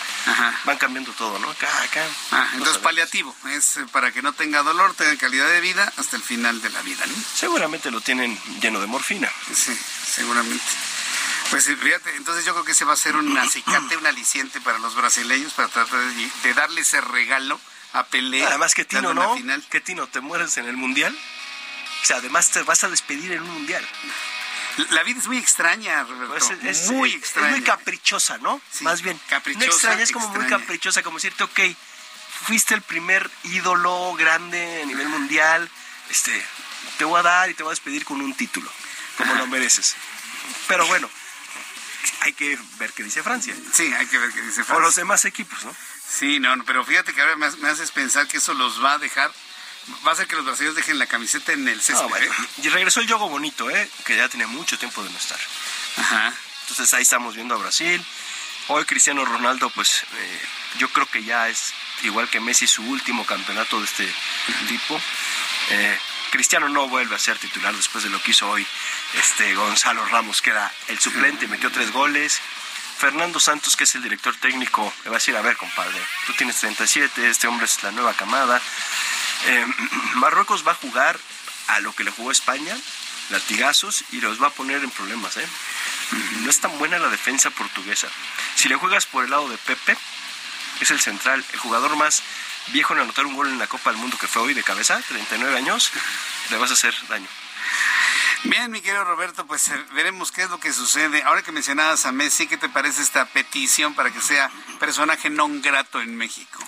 van 0.64 0.78
cambiando 0.78 1.12
todo, 1.12 1.38
¿no? 1.38 1.50
Acá, 1.50 1.68
acá. 1.84 2.02
Ah, 2.32 2.38
no 2.38 2.60
entonces 2.60 2.76
sabes. 2.76 2.84
paliativo, 2.86 3.36
es 3.50 3.76
eh, 3.76 3.86
para 3.92 4.14
que 4.14 4.22
no 4.22 4.32
tenga 4.32 4.64
dolor, 4.64 4.94
tenga 4.94 5.18
calidad 5.18 5.50
de 5.50 5.60
vida 5.60 5.92
hasta 5.98 6.16
el 6.16 6.24
final 6.24 6.62
de 6.62 6.70
la 6.70 6.82
vida, 6.84 7.06
¿no? 7.06 7.14
Seguramente 7.34 7.92
lo 7.92 8.00
tienen 8.00 8.40
lleno 8.62 8.80
de 8.80 8.88
morfina. 8.88 9.30
Sí, 9.54 9.78
seguramente. 10.06 10.64
Pues 11.50 11.66
sí, 11.66 11.76
fíjate, 11.76 12.16
entonces 12.16 12.46
yo 12.46 12.54
creo 12.54 12.64
que 12.64 12.72
ese 12.72 12.86
va 12.86 12.94
a 12.94 12.96
ser 12.96 13.18
un 13.18 13.38
acicate, 13.38 13.98
un 13.98 14.08
aliciente 14.08 14.62
para 14.62 14.78
los 14.78 14.96
brasileños 14.96 15.52
para 15.52 15.68
tratar 15.68 16.00
de, 16.00 16.32
de 16.42 16.54
darle 16.54 16.80
ese 16.80 17.02
regalo 17.02 17.60
a 17.92 18.06
Pelé. 18.06 18.46
Además 18.46 18.74
que 18.76 18.86
Tino, 18.86 19.14
¿no? 19.14 19.36
final. 19.36 19.62
Que 19.70 19.82
Tino, 19.82 20.08
te 20.08 20.22
mueres 20.22 20.56
en 20.56 20.68
el 20.68 20.78
mundial. 20.78 21.14
O 22.06 22.07
sea, 22.07 22.18
además 22.18 22.52
te 22.52 22.61
vas 22.61 22.84
a 22.84 22.90
despedir 22.90 23.32
en 23.32 23.41
un 23.41 23.49
mundial. 23.49 23.84
La 24.91 25.02
vida 25.02 25.19
es 25.19 25.26
muy 25.26 25.40
extraña, 25.40 26.03
Roberto. 26.03 26.27
Pues 26.48 26.52
es, 26.64 26.82
es- 26.84 26.91
muy 26.91 27.10
es 27.10 27.15
extraña. 27.15 27.49
muy 27.49 27.64
caprichosa, 27.64 28.38
¿no? 28.38 28.61
Más 28.82 29.02
bien. 29.02 29.19
caprichosa, 29.27 29.65
No 29.65 29.73
extraña, 29.73 30.03
es 30.03 30.11
como 30.11 30.27
muy 30.30 30.45
caprichosa, 30.45 31.02
como 31.02 31.18
decirte, 31.18 31.44
ok, 31.45 31.60
fuiste 32.45 32.76
el 32.76 32.84
primer 32.84 33.27
ídolo 33.45 34.14
grande 34.14 34.84
a 34.84 34.86
nivel 34.86 35.10
mundial, 35.10 35.68
este, 36.11 36.45
te 36.99 37.06
voy 37.06 37.19
a 37.19 37.23
dar 37.23 37.49
y 37.49 37.56
te 37.56 37.64
voy 37.64 37.72
a 37.72 37.73
despedir 37.73 38.06
con 38.06 38.22
un 38.22 38.36
título, 38.36 38.72
como 39.18 39.34
lo 39.34 39.48
mereces. 39.48 39.95
Pero 40.68 40.86
bueno, 40.86 41.10
hay 42.19 42.34
que 42.34 42.56
ver 42.77 42.94
qué 42.94 43.02
dice 43.02 43.23
Francia. 43.23 43.56
Sí, 43.73 43.91
hay 43.98 44.06
que 44.06 44.19
ver 44.19 44.30
qué 44.32 44.41
dice 44.44 44.64
Francia. 44.64 44.76
O 44.76 44.80
los 44.80 44.94
demás 44.95 45.26
equipos, 45.26 45.64
¿no? 45.65 45.76
Sí, 46.07 46.40
no, 46.40 46.53
pero 46.65 46.86
fíjate 46.86 47.15
que 47.15 47.22
ahora 47.22 47.36
me 47.36 47.68
haces 47.69 47.90
pensar 47.90 48.27
que 48.27 48.38
eso 48.38 48.53
los 48.53 48.84
va 48.84 48.94
a 48.94 48.98
dejar, 48.99 49.32
va 50.06 50.12
a 50.12 50.14
hacer 50.14 50.28
que 50.28 50.36
los 50.36 50.45
brasileños 50.45 50.76
dejen 50.76 50.99
la 50.99 51.07
camiseta 51.07 51.53
en 51.53 51.68
el 51.68 51.82
césped. 51.82 52.03
No, 52.03 52.10
bueno, 52.10 52.26
¿eh? 52.26 52.48
Y 52.64 52.70
regresó 52.70 52.99
el 52.99 53.07
Yogo 53.07 53.30
Bonito, 53.30 53.70
¿eh? 53.70 53.90
Que 54.06 54.16
ya 54.16 54.30
tenía 54.30 54.48
mucho 54.48 54.78
tiempo 54.78 55.03
de 55.03 55.10
no 55.10 55.18
estar. 55.18 55.40
Ajá. 55.98 56.34
Entonces 56.62 56.94
ahí 56.94 57.03
estamos 57.03 57.36
viendo 57.36 57.56
a 57.56 57.57
Brasil. 57.57 58.03
Hoy 58.68 58.84
Cristiano 58.86 59.24
Ronaldo, 59.24 59.70
pues 59.70 60.03
eh, 60.18 60.41
yo 60.80 60.90
creo 60.90 61.06
que 61.06 61.24
ya 61.24 61.49
es 61.49 61.74
igual 62.02 62.28
que 62.30 62.40
Messi 62.40 62.66
su 62.66 62.84
último 62.84 63.26
campeonato 63.26 63.80
de 63.80 63.86
este 63.86 64.12
tipo. 64.68 64.99
Eh, 65.70 65.99
Cristiano 66.32 66.68
no 66.68 66.90
vuelve 66.90 67.16
a 67.16 67.20
ser 67.20 67.38
titular 67.38 67.76
después 67.76 68.03
de 68.03 68.10
lo 68.10 68.22
que 68.22 68.32
hizo 68.32 68.49
hoy 68.49 68.66
este 69.14 69.53
Gonzalo 69.53 70.03
Ramos, 70.06 70.41
que 70.41 70.49
era 70.49 70.72
el 70.88 70.99
suplente, 70.99 71.48
metió 71.48 71.72
tres 71.72 71.91
goles. 71.91 72.41
Fernando 72.97 73.39
Santos, 73.39 73.76
que 73.76 73.84
es 73.84 73.95
el 73.95 74.03
director 74.03 74.35
técnico, 74.38 74.91
le 75.03 75.09
va 75.09 75.17
a 75.17 75.19
decir, 75.19 75.35
a 75.35 75.41
ver, 75.41 75.57
compadre, 75.57 75.99
tú 76.26 76.34
tienes 76.34 76.55
37, 76.57 77.30
este 77.30 77.47
hombre 77.47 77.65
es 77.65 77.84
la 77.84 77.91
nueva 77.91 78.13
camada. 78.13 78.61
Eh, 79.47 79.65
Marruecos 80.15 80.65
va 80.65 80.72
a 80.72 80.76
jugar 80.76 81.19
a 81.67 81.80
lo 81.81 81.93
que 81.93 82.03
le 82.03 82.11
jugó 82.11 82.31
España, 82.31 82.76
latigazos, 83.30 84.05
y 84.11 84.22
los 84.22 84.41
va 84.41 84.47
a 84.47 84.51
poner 84.51 84.84
en 84.84 84.91
problemas, 84.91 85.38
¿eh? 85.38 85.47
No 86.41 86.49
es 86.49 86.59
tan 86.59 86.77
buena 86.80 86.99
la 86.99 87.09
defensa 87.09 87.49
portuguesa. 87.49 88.07
Si 88.55 88.69
le 88.69 88.76
juegas 88.76 89.05
por 89.05 89.26
el 89.26 89.31
lado 89.31 89.49
de 89.49 89.57
Pepe, 89.57 89.97
es 90.80 90.91
el 90.91 90.99
central, 90.99 91.43
el 91.53 91.59
jugador 91.59 91.95
más 91.95 92.22
viejo 92.67 92.93
en 92.93 92.99
anotar 93.01 93.26
un 93.26 93.35
gol 93.35 93.47
en 93.47 93.59
la 93.59 93.67
Copa 93.67 93.91
del 93.91 93.99
Mundo 93.99 94.17
que 94.17 94.27
fue 94.27 94.41
hoy 94.41 94.53
de 94.53 94.63
cabeza, 94.63 95.01
39 95.07 95.57
años, 95.57 95.91
le 96.49 96.57
vas 96.57 96.72
a 96.72 96.73
hacer 96.73 96.95
daño. 97.07 97.27
Bien, 98.45 98.69
mi 98.69 98.80
querido 98.80 99.03
Roberto, 99.03 99.47
pues 99.47 99.69
eh, 99.69 99.85
veremos 99.93 100.31
qué 100.31 100.43
es 100.43 100.49
lo 100.51 100.59
que 100.59 100.72
sucede. 100.72 101.23
Ahora 101.23 101.41
que 101.41 101.51
mencionabas 101.51 102.05
a 102.05 102.11
Messi, 102.11 102.45
¿qué 102.45 102.57
te 102.57 102.69
parece 102.69 103.01
esta 103.01 103.26
petición 103.26 103.95
para 103.95 104.11
que 104.11 104.22
sea 104.22 104.51
personaje 104.80 105.31
non 105.34 105.65
grato 105.65 105.97
en 105.97 106.13
México? 106.13 106.61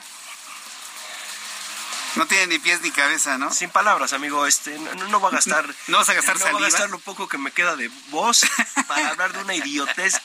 No 2.15 2.25
tiene 2.25 2.47
ni 2.47 2.57
pies 2.57 2.81
ni 2.81 2.89
cabeza, 2.89 3.37
¿no? 3.37 3.53
Sin 3.53 3.69
palabras, 3.69 4.13
amigo, 4.13 4.47
este, 4.47 4.73
no, 4.79 5.07
no 5.07 5.19
voy 5.19 5.29
a 5.29 5.35
gastar... 5.35 5.69
¿No 5.87 5.99
vas 5.99 6.09
a 6.09 6.15
gastar 6.15 6.39
no 6.39 6.51
voy 6.57 6.63
a 6.63 6.65
gastar 6.65 6.89
lo 6.89 6.97
poco 6.97 7.27
que 7.29 7.37
me 7.37 7.51
queda 7.51 7.75
de 7.75 7.91
voz 8.09 8.41
para 8.87 9.09
hablar 9.13 9.33
de 9.33 9.43
una 9.43 9.53
idiotez 9.53 10.19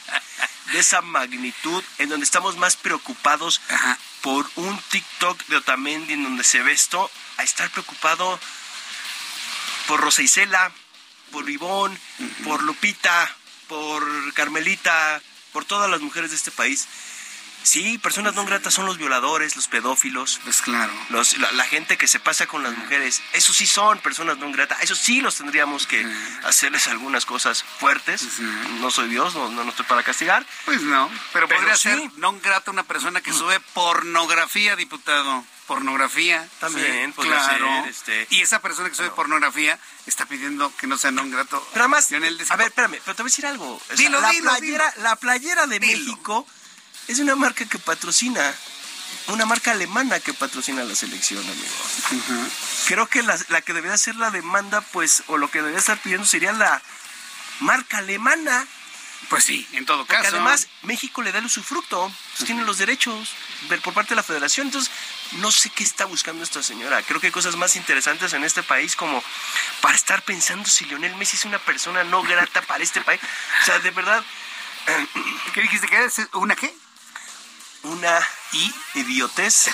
de 0.72 0.78
esa 0.78 1.02
magnitud 1.02 1.84
en 1.98 2.08
donde 2.08 2.24
estamos 2.24 2.56
más 2.56 2.76
preocupados 2.76 3.60
por 4.22 4.48
un 4.56 4.80
TikTok 4.88 5.44
de 5.48 5.56
Otamendi 5.56 6.14
en 6.14 6.22
donde 6.22 6.44
se 6.44 6.62
ve 6.62 6.72
esto, 6.72 7.10
a 7.36 7.42
estar 7.42 7.68
preocupado 7.68 8.40
por 9.86 10.00
Rosa 10.00 10.22
Isela, 10.22 10.72
por 11.32 11.48
Ivón, 11.50 11.98
por 12.44 12.62
Lupita, 12.62 13.34
por 13.66 14.04
Carmelita, 14.34 15.20
por 15.52 15.64
todas 15.64 15.90
las 15.90 16.00
mujeres 16.00 16.30
de 16.30 16.36
este 16.36 16.50
país. 16.52 16.86
Sí, 17.64 17.96
personas 17.98 18.34
no 18.34 18.44
gratas 18.44 18.74
son 18.74 18.86
los 18.86 18.98
violadores, 18.98 19.54
los 19.54 19.68
pedófilos. 19.68 20.40
Pues 20.42 20.62
claro. 20.62 20.92
Los, 21.10 21.38
la, 21.38 21.52
la 21.52 21.64
gente 21.64 21.96
que 21.96 22.08
se 22.08 22.18
pasa 22.18 22.46
con 22.48 22.64
las 22.64 22.76
mujeres. 22.76 23.22
Esos 23.34 23.56
sí 23.56 23.66
son 23.68 24.00
personas 24.00 24.36
no 24.38 24.50
gratas. 24.50 24.82
Esos 24.82 24.98
sí 24.98 25.20
los 25.20 25.36
tendríamos 25.36 25.86
que 25.86 26.04
hacerles 26.42 26.88
algunas 26.88 27.24
cosas 27.24 27.62
fuertes. 27.78 28.40
No 28.80 28.90
soy 28.90 29.08
Dios, 29.08 29.34
no, 29.34 29.48
no, 29.48 29.62
no 29.62 29.70
estoy 29.70 29.86
para 29.86 30.02
castigar. 30.02 30.44
Pues 30.64 30.82
no, 30.82 31.08
pero, 31.32 31.46
Pero 31.46 31.60
podría 31.60 31.76
sí. 31.76 31.88
ser 31.90 31.98
non 32.18 32.40
grata 32.42 32.72
una 32.72 32.82
persona 32.82 33.20
que 33.20 33.32
sube 33.32 33.60
pornografía, 33.74 34.74
diputado. 34.74 35.44
Pornografía. 35.72 36.46
También 36.60 37.14
Sí, 37.16 37.22
claro. 37.22 37.66
ser, 37.84 37.88
este- 37.88 38.26
Y 38.30 38.42
esa 38.42 38.60
persona 38.60 38.88
que 38.90 38.94
sube 38.94 39.10
pornografía 39.10 39.78
está 40.06 40.26
pidiendo 40.26 40.74
que 40.76 40.86
no 40.86 40.98
sea 40.98 41.10
non 41.10 41.30
grato. 41.32 41.56
Pero 41.72 41.84
además, 41.88 42.10
Lionel 42.10 42.36
a 42.48 42.56
ver, 42.56 42.68
espérame, 42.68 43.00
pero 43.04 43.14
te 43.16 43.22
voy 43.22 43.30
a 43.30 43.32
decir 43.32 43.46
algo. 43.46 43.76
O 43.76 43.82
sea, 43.86 43.96
Dilo, 43.96 44.20
la, 44.20 44.28
dilo, 44.30 44.50
playera, 44.50 44.94
la 44.98 45.16
playera 45.16 45.66
de 45.66 45.80
México 45.80 46.46
es 47.08 47.18
una 47.18 47.36
marca 47.36 47.64
que 47.64 47.78
patrocina, 47.80 48.44
una 49.28 49.46
marca 49.46 49.72
alemana 49.72 50.20
que 50.20 50.34
patrocina 50.34 50.84
la 50.84 50.94
selección, 50.94 51.40
amigo. 51.40 51.76
Creo 52.86 53.06
que 53.08 53.22
la, 53.22 53.38
la 53.48 53.60
que 53.62 53.72
debería 53.72 53.94
hacer 53.94 54.16
la 54.16 54.30
demanda, 54.30 54.80
pues, 54.92 55.22
o 55.28 55.38
lo 55.38 55.50
que 55.50 55.58
debería 55.58 55.78
estar 55.80 55.96
pidiendo 56.02 56.26
sería 56.26 56.52
la 56.52 56.82
marca 57.60 57.98
alemana. 57.98 58.66
Pues 59.28 59.44
sí, 59.44 59.66
en 59.72 59.86
todo 59.86 60.04
Porque 60.04 60.20
caso. 60.20 60.34
además 60.36 60.66
México 60.82 61.22
le 61.22 61.30
da 61.32 61.38
el 61.38 61.46
usufructo, 61.46 62.12
pues 62.36 62.44
tiene 62.44 62.64
los 62.64 62.76
derechos 62.78 63.30
por 63.84 63.94
parte 63.94 64.10
de 64.10 64.16
la 64.16 64.22
federación. 64.24 64.66
Entonces, 64.66 64.90
no 65.38 65.50
sé 65.50 65.70
qué 65.70 65.82
está 65.84 66.04
buscando 66.04 66.42
esta 66.44 66.62
señora. 66.62 67.02
Creo 67.02 67.20
que 67.20 67.26
hay 67.28 67.32
cosas 67.32 67.56
más 67.56 67.76
interesantes 67.76 68.32
en 68.32 68.44
este 68.44 68.62
país 68.62 68.96
como 68.96 69.22
para 69.80 69.94
estar 69.96 70.22
pensando 70.22 70.68
si 70.68 70.84
Lionel 70.86 71.16
Messi 71.16 71.36
es 71.36 71.44
una 71.44 71.58
persona 71.58 72.04
no 72.04 72.22
grata 72.22 72.62
para 72.62 72.82
este 72.84 73.00
país. 73.00 73.20
O 73.62 73.64
sea, 73.64 73.78
de 73.78 73.90
verdad... 73.90 74.22
¿Qué 75.54 75.62
dijiste 75.62 75.86
que 75.86 75.96
eres? 75.96 76.20
¿Una 76.32 76.56
qué? 76.56 76.74
Una 77.84 78.18
i- 78.52 78.74
idiotez. 78.94 79.68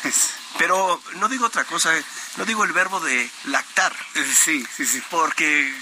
Pero 0.58 1.02
no 1.14 1.28
digo 1.28 1.46
otra 1.46 1.64
cosa, 1.64 1.92
no 2.36 2.44
digo 2.44 2.64
el 2.64 2.72
verbo 2.72 3.00
de 3.00 3.30
lactar. 3.44 3.94
Sí, 4.14 4.66
sí, 4.76 4.86
sí. 4.86 5.02
Porque... 5.10 5.74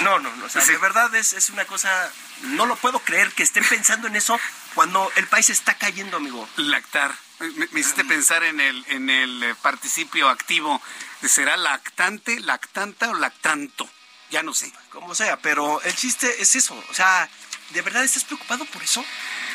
No, 0.00 0.18
no, 0.18 0.34
no. 0.36 0.44
O 0.44 0.48
sea, 0.48 0.62
Sí. 0.62 0.72
de 0.72 0.78
verdad 0.78 1.14
es, 1.14 1.32
es 1.32 1.50
una 1.50 1.64
cosa... 1.66 2.10
No 2.42 2.66
lo 2.66 2.76
puedo 2.76 2.98
creer 3.00 3.32
que 3.32 3.42
estén 3.42 3.64
pensando 3.64 4.08
en 4.08 4.16
eso 4.16 4.38
cuando 4.74 5.10
el 5.16 5.26
país 5.26 5.48
está 5.50 5.74
cayendo, 5.74 6.18
amigo. 6.18 6.46
Lactar. 6.56 7.14
Me, 7.38 7.80
hiciste 7.80 8.04
pensar 8.04 8.44
en 8.44 8.60
el, 8.60 8.84
en 8.88 9.10
el 9.10 9.42
eh, 9.42 9.54
participio 9.60 10.28
activo. 10.28 10.80
¿Será 11.22 11.56
lactante, 11.56 12.40
lactanta 12.40 13.10
o 13.10 13.14
lactanto? 13.14 13.88
Ya 14.30 14.42
no 14.42 14.54
sé. 14.54 14.72
Como 14.90 15.14
sea, 15.14 15.36
pero 15.38 15.80
el 15.82 15.94
chiste 15.94 16.42
es 16.42 16.56
eso. 16.56 16.74
O 16.90 16.94
sea, 16.94 17.28
¿de 17.70 17.82
verdad 17.82 18.04
estás 18.04 18.24
preocupado 18.24 18.64
por 18.66 18.82
eso? 18.82 19.04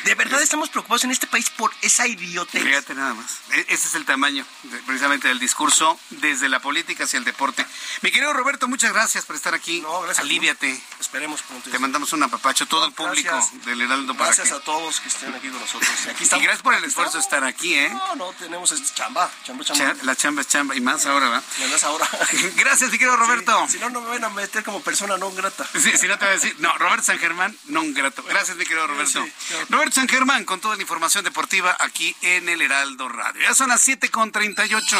De 0.04 0.14
verdad 0.16 0.42
estamos 0.42 0.68
preocupados 0.68 1.04
en 1.04 1.10
este 1.12 1.26
país 1.26 1.48
por 1.50 1.72
esa 1.80 2.06
idiotez. 2.08 2.62
Fíjate 2.62 2.94
nada 2.94 3.14
más. 3.14 3.26
E- 3.50 3.66
Ese 3.68 3.86
es 3.88 3.94
el 3.94 4.04
tamaño 4.04 4.44
de- 4.64 4.78
precisamente 4.78 5.28
del 5.28 5.38
discurso 5.38 5.98
desde 6.10 6.48
la 6.48 6.60
política 6.60 7.04
hacia 7.04 7.18
el 7.18 7.24
deporte. 7.24 7.64
Mi 8.02 8.10
querido 8.10 8.32
Roberto, 8.32 8.66
muchas 8.68 8.92
gracias 8.92 9.24
por 9.24 9.36
estar 9.36 9.54
aquí. 9.54 9.80
No, 9.80 10.00
gracias. 10.02 10.20
Aliviate. 10.24 10.80
Esperemos 10.98 11.42
pronto. 11.42 11.70
Te 11.70 11.78
mandamos 11.78 12.12
un 12.12 12.22
apapacho, 12.24 12.66
todo 12.66 12.86
el 12.86 12.92
público 12.92 13.30
Gracias. 13.30 13.64
del 13.64 13.80
Heraldo 13.80 14.14
para 14.14 14.26
Gracias 14.26 14.48
que- 14.48 14.54
a 14.54 14.60
todos 14.60 15.00
que 15.00 15.08
estén 15.08 15.34
aquí 15.34 15.48
con 15.48 15.60
nosotros. 15.60 15.90
Y, 16.06 16.08
aquí 16.10 16.16
Y 16.20 16.24
estamos. 16.24 16.42
gracias 16.44 16.62
por 16.62 16.74
el 16.74 16.84
esfuerzo 16.84 17.18
de 17.18 17.22
estar 17.22 17.44
aquí, 17.44 17.74
¿eh? 17.74 17.90
No, 17.90 18.16
no, 18.16 18.32
tenemos 18.32 18.72
este 18.72 18.92
chamba, 18.94 19.30
chamba, 19.44 19.64
chamba. 19.64 19.94
Cha- 19.94 20.02
La 20.04 20.16
chamba 20.16 20.42
es 20.42 20.48
chamba 20.48 20.74
y 20.74 20.80
más 20.80 21.06
ahora, 21.06 21.28
¿va? 21.28 21.42
Y 21.58 21.62
además 21.62 21.82
ahora. 21.84 22.08
Gracias, 22.56 22.90
mi 22.90 22.98
querido 22.98 23.16
Roberto. 23.16 23.66
Si 23.70 23.78
no, 23.78 23.88
no 23.90 24.00
me 24.00 24.08
van 24.08 24.24
a 24.24 24.30
meter 24.30 24.64
como 24.64 24.82
persona 24.82 25.16
no 25.16 25.30
grata. 25.32 25.64
Sí, 25.74 25.92
si 25.96 26.08
no 26.08 26.18
te 26.18 26.24
voy 26.24 26.34
a 26.34 26.38
decir, 26.38 26.56
no, 26.58 26.76
Roberto 26.78 27.04
San 27.04 27.18
Germán, 27.18 27.56
non 27.66 27.94
grato. 27.94 28.22
Gracias, 28.24 28.56
mi 28.56 28.64
querido 28.64 28.86
Roberto. 28.86 29.22
Sí, 29.24 29.32
claro. 29.48 29.66
Roberto 29.70 29.91
San 29.92 30.08
Germán, 30.08 30.46
con 30.46 30.58
toda 30.58 30.74
la 30.76 30.80
información 30.80 31.22
deportiva 31.22 31.76
aquí 31.78 32.16
en 32.22 32.48
el 32.48 32.62
Heraldo 32.62 33.10
Radio. 33.10 33.42
Ya 33.42 33.54
son 33.54 33.68
las 33.68 33.82
7 33.82 34.10
con 34.10 34.32
38. 34.32 34.96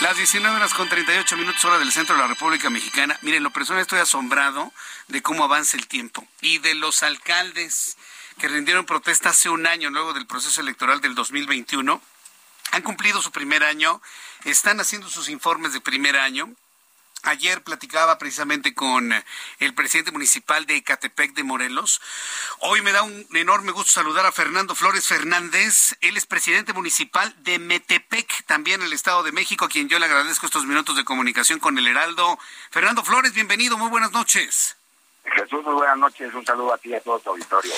Las 0.00 0.16
19 0.16 0.56
horas 0.56 0.74
con 0.74 0.88
38 0.88 1.36
minutos 1.36 1.64
hora 1.64 1.78
del 1.78 1.92
centro 1.92 2.16
de 2.16 2.22
la 2.22 2.26
República 2.26 2.68
Mexicana. 2.68 3.16
Miren, 3.22 3.44
lo 3.44 3.52
personal 3.52 3.80
estoy 3.80 4.00
asombrado 4.00 4.72
de 5.06 5.22
cómo 5.22 5.44
avanza 5.44 5.76
el 5.76 5.86
tiempo 5.86 6.26
y 6.40 6.58
de 6.58 6.74
los 6.74 7.04
alcaldes 7.04 7.96
que 8.40 8.48
rindieron 8.48 8.86
protesta 8.86 9.30
hace 9.30 9.50
un 9.50 9.68
año 9.68 9.88
luego 9.88 10.12
del 10.12 10.26
proceso 10.26 10.60
electoral 10.62 11.00
del 11.00 11.14
2021. 11.14 12.02
Han 12.72 12.82
cumplido 12.82 13.22
su 13.22 13.30
primer 13.30 13.62
año, 13.62 14.02
están 14.44 14.80
haciendo 14.80 15.08
sus 15.08 15.28
informes 15.28 15.72
de 15.72 15.80
primer 15.80 16.16
año. 16.16 16.52
Ayer 17.22 17.62
platicaba 17.62 18.18
precisamente 18.18 18.74
con 18.74 19.12
eh, 19.12 19.24
el 19.58 19.74
presidente 19.74 20.12
municipal 20.12 20.66
de 20.66 20.76
Ecatepec 20.76 21.34
de 21.34 21.42
Morelos. 21.42 22.00
Hoy 22.60 22.80
me 22.80 22.92
da 22.92 23.02
un 23.02 23.26
enorme 23.34 23.72
gusto 23.72 23.90
saludar 23.90 24.24
a 24.24 24.32
Fernando 24.32 24.74
Flores 24.74 25.06
Fernández. 25.06 25.96
Él 26.00 26.16
es 26.16 26.26
presidente 26.26 26.72
municipal 26.72 27.34
de 27.42 27.58
Metepec, 27.58 28.44
también 28.46 28.82
el 28.82 28.92
Estado 28.92 29.22
de 29.22 29.32
México, 29.32 29.64
a 29.64 29.68
quien 29.68 29.88
yo 29.88 29.98
le 29.98 30.06
agradezco 30.06 30.46
estos 30.46 30.64
minutos 30.64 30.96
de 30.96 31.04
comunicación 31.04 31.58
con 31.58 31.76
el 31.76 31.88
Heraldo. 31.88 32.38
Fernando 32.70 33.04
Flores, 33.04 33.34
bienvenido, 33.34 33.76
muy 33.76 33.90
buenas 33.90 34.12
noches. 34.12 34.77
Jesús, 35.30 35.64
muy 35.64 35.74
buenas 35.74 35.98
noches. 35.98 36.32
Un 36.34 36.44
saludo 36.44 36.74
a 36.74 36.78
ti 36.78 36.90
y 36.90 36.94
a 36.94 37.00
todo 37.00 37.18
tu 37.20 37.30
auditorio. 37.30 37.72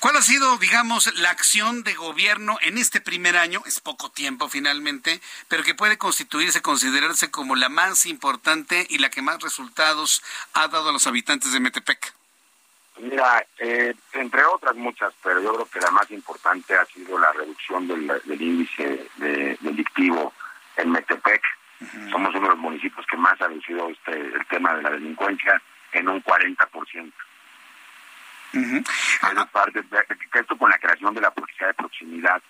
¿Cuál 0.00 0.16
ha 0.16 0.22
sido, 0.22 0.56
digamos, 0.58 1.12
la 1.18 1.30
acción 1.30 1.82
de 1.82 1.94
gobierno 1.94 2.58
en 2.62 2.78
este 2.78 3.00
primer 3.00 3.36
año? 3.36 3.62
Es 3.66 3.80
poco 3.80 4.10
tiempo 4.10 4.48
finalmente, 4.48 5.20
pero 5.48 5.62
que 5.62 5.74
puede 5.74 5.98
constituirse, 5.98 6.62
considerarse 6.62 7.30
como 7.30 7.56
la 7.56 7.68
más 7.68 8.06
importante 8.06 8.86
y 8.90 8.98
la 8.98 9.10
que 9.10 9.22
más 9.22 9.40
resultados 9.40 10.22
ha 10.54 10.68
dado 10.68 10.90
a 10.90 10.92
los 10.92 11.06
habitantes 11.06 11.52
de 11.52 11.60
Metepec. 11.60 12.12
Mira, 12.98 13.44
eh, 13.58 13.94
entre 14.14 14.44
otras 14.44 14.74
muchas, 14.74 15.12
pero 15.22 15.42
yo 15.42 15.52
creo 15.54 15.66
que 15.68 15.80
la 15.80 15.90
más 15.90 16.10
importante 16.10 16.74
ha 16.76 16.86
sido 16.86 17.18
la 17.18 17.30
reducción 17.32 17.86
del, 17.86 18.06
del 18.24 18.40
índice 18.40 19.06
de- 19.16 19.56
delictivo 19.60 20.32
en 20.76 20.90
Metepec. 20.92 21.42
Somos 22.10 22.30
uno 22.34 22.40
de 22.44 22.48
los 22.54 22.58
municipios 22.58 23.04
que 23.06 23.18
más 23.18 23.38
ha 23.42 23.48
reducido 23.48 23.90
este, 23.90 24.12
el 24.12 24.46
tema 24.48 24.72
de 24.74 24.82
la 24.82 24.90
delincuencia 24.92 25.60
en 25.92 26.08
un 26.08 26.22
40%. 26.22 27.12
Eso 28.52 29.40
es 29.42 29.50
parte 29.50 29.82
de- 29.82 30.06
que 30.32 30.38
esto 30.38 30.56
con 30.56 30.70
la 30.70 30.78
creación 30.78 31.14
de 31.14 31.20
la 31.20 31.30
policía 31.30 31.66
de 31.68 31.74
proximidad 31.74 32.42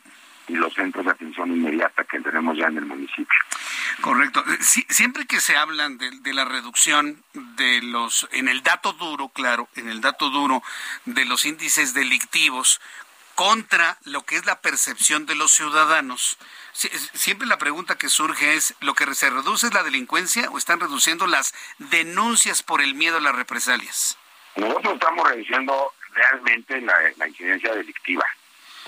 y 0.49 0.55
los 0.55 0.73
centros 0.75 1.05
de 1.05 1.11
atención 1.11 1.51
inmediata 1.51 2.05
que 2.05 2.21
tenemos 2.21 2.57
ya 2.57 2.67
en 2.69 2.77
el 2.79 2.87
municipio. 2.87 3.39
Correcto. 4.01 4.45
Eh, 4.47 4.59
siempre 4.89 5.27
que 5.27 5.41
se 5.41 5.57
hablan 5.57 5.99
de, 5.99 6.11
de 6.21 6.33
la 6.35 6.45
reducción 6.45 7.25
de 7.33 7.83
los, 7.83 8.29
en 8.33 8.47
el 8.49 8.63
dato 8.63 8.93
duro, 8.93 9.29
claro, 9.31 9.69
en 9.75 9.89
el 9.89 10.01
dato 10.01 10.31
duro 10.31 10.63
de 11.07 11.25
los 11.25 11.45
índices 11.47 11.95
delictivos 11.95 12.81
contra 13.37 13.99
lo 14.05 14.23
que 14.23 14.37
es 14.37 14.47
la 14.47 14.61
percepción 14.61 15.27
de 15.27 15.37
los 15.37 15.53
ciudadanos, 15.53 16.39
siempre 16.73 17.47
la 17.47 17.59
pregunta 17.59 17.97
que 17.97 18.09
surge 18.09 18.55
es, 18.55 18.75
¿lo 18.81 18.95
que 18.95 19.15
se 19.15 19.31
reduce 19.31 19.69
es 19.69 19.75
la 19.75 19.83
delincuencia 19.83 20.49
o 20.51 20.59
están 20.59 20.81
reduciendo 20.81 21.27
las 21.27 21.55
denuncias 21.79 22.63
por 22.63 22.81
el 22.81 22.95
miedo 22.95 23.19
a 23.19 23.21
las 23.21 23.37
represalias? 23.37 24.19
Nosotros 24.57 24.95
estamos 24.95 25.29
reduciendo 25.29 25.93
realmente 26.13 26.81
la, 26.81 26.95
la 27.19 27.29
incidencia 27.29 27.75
delictiva. 27.75 28.25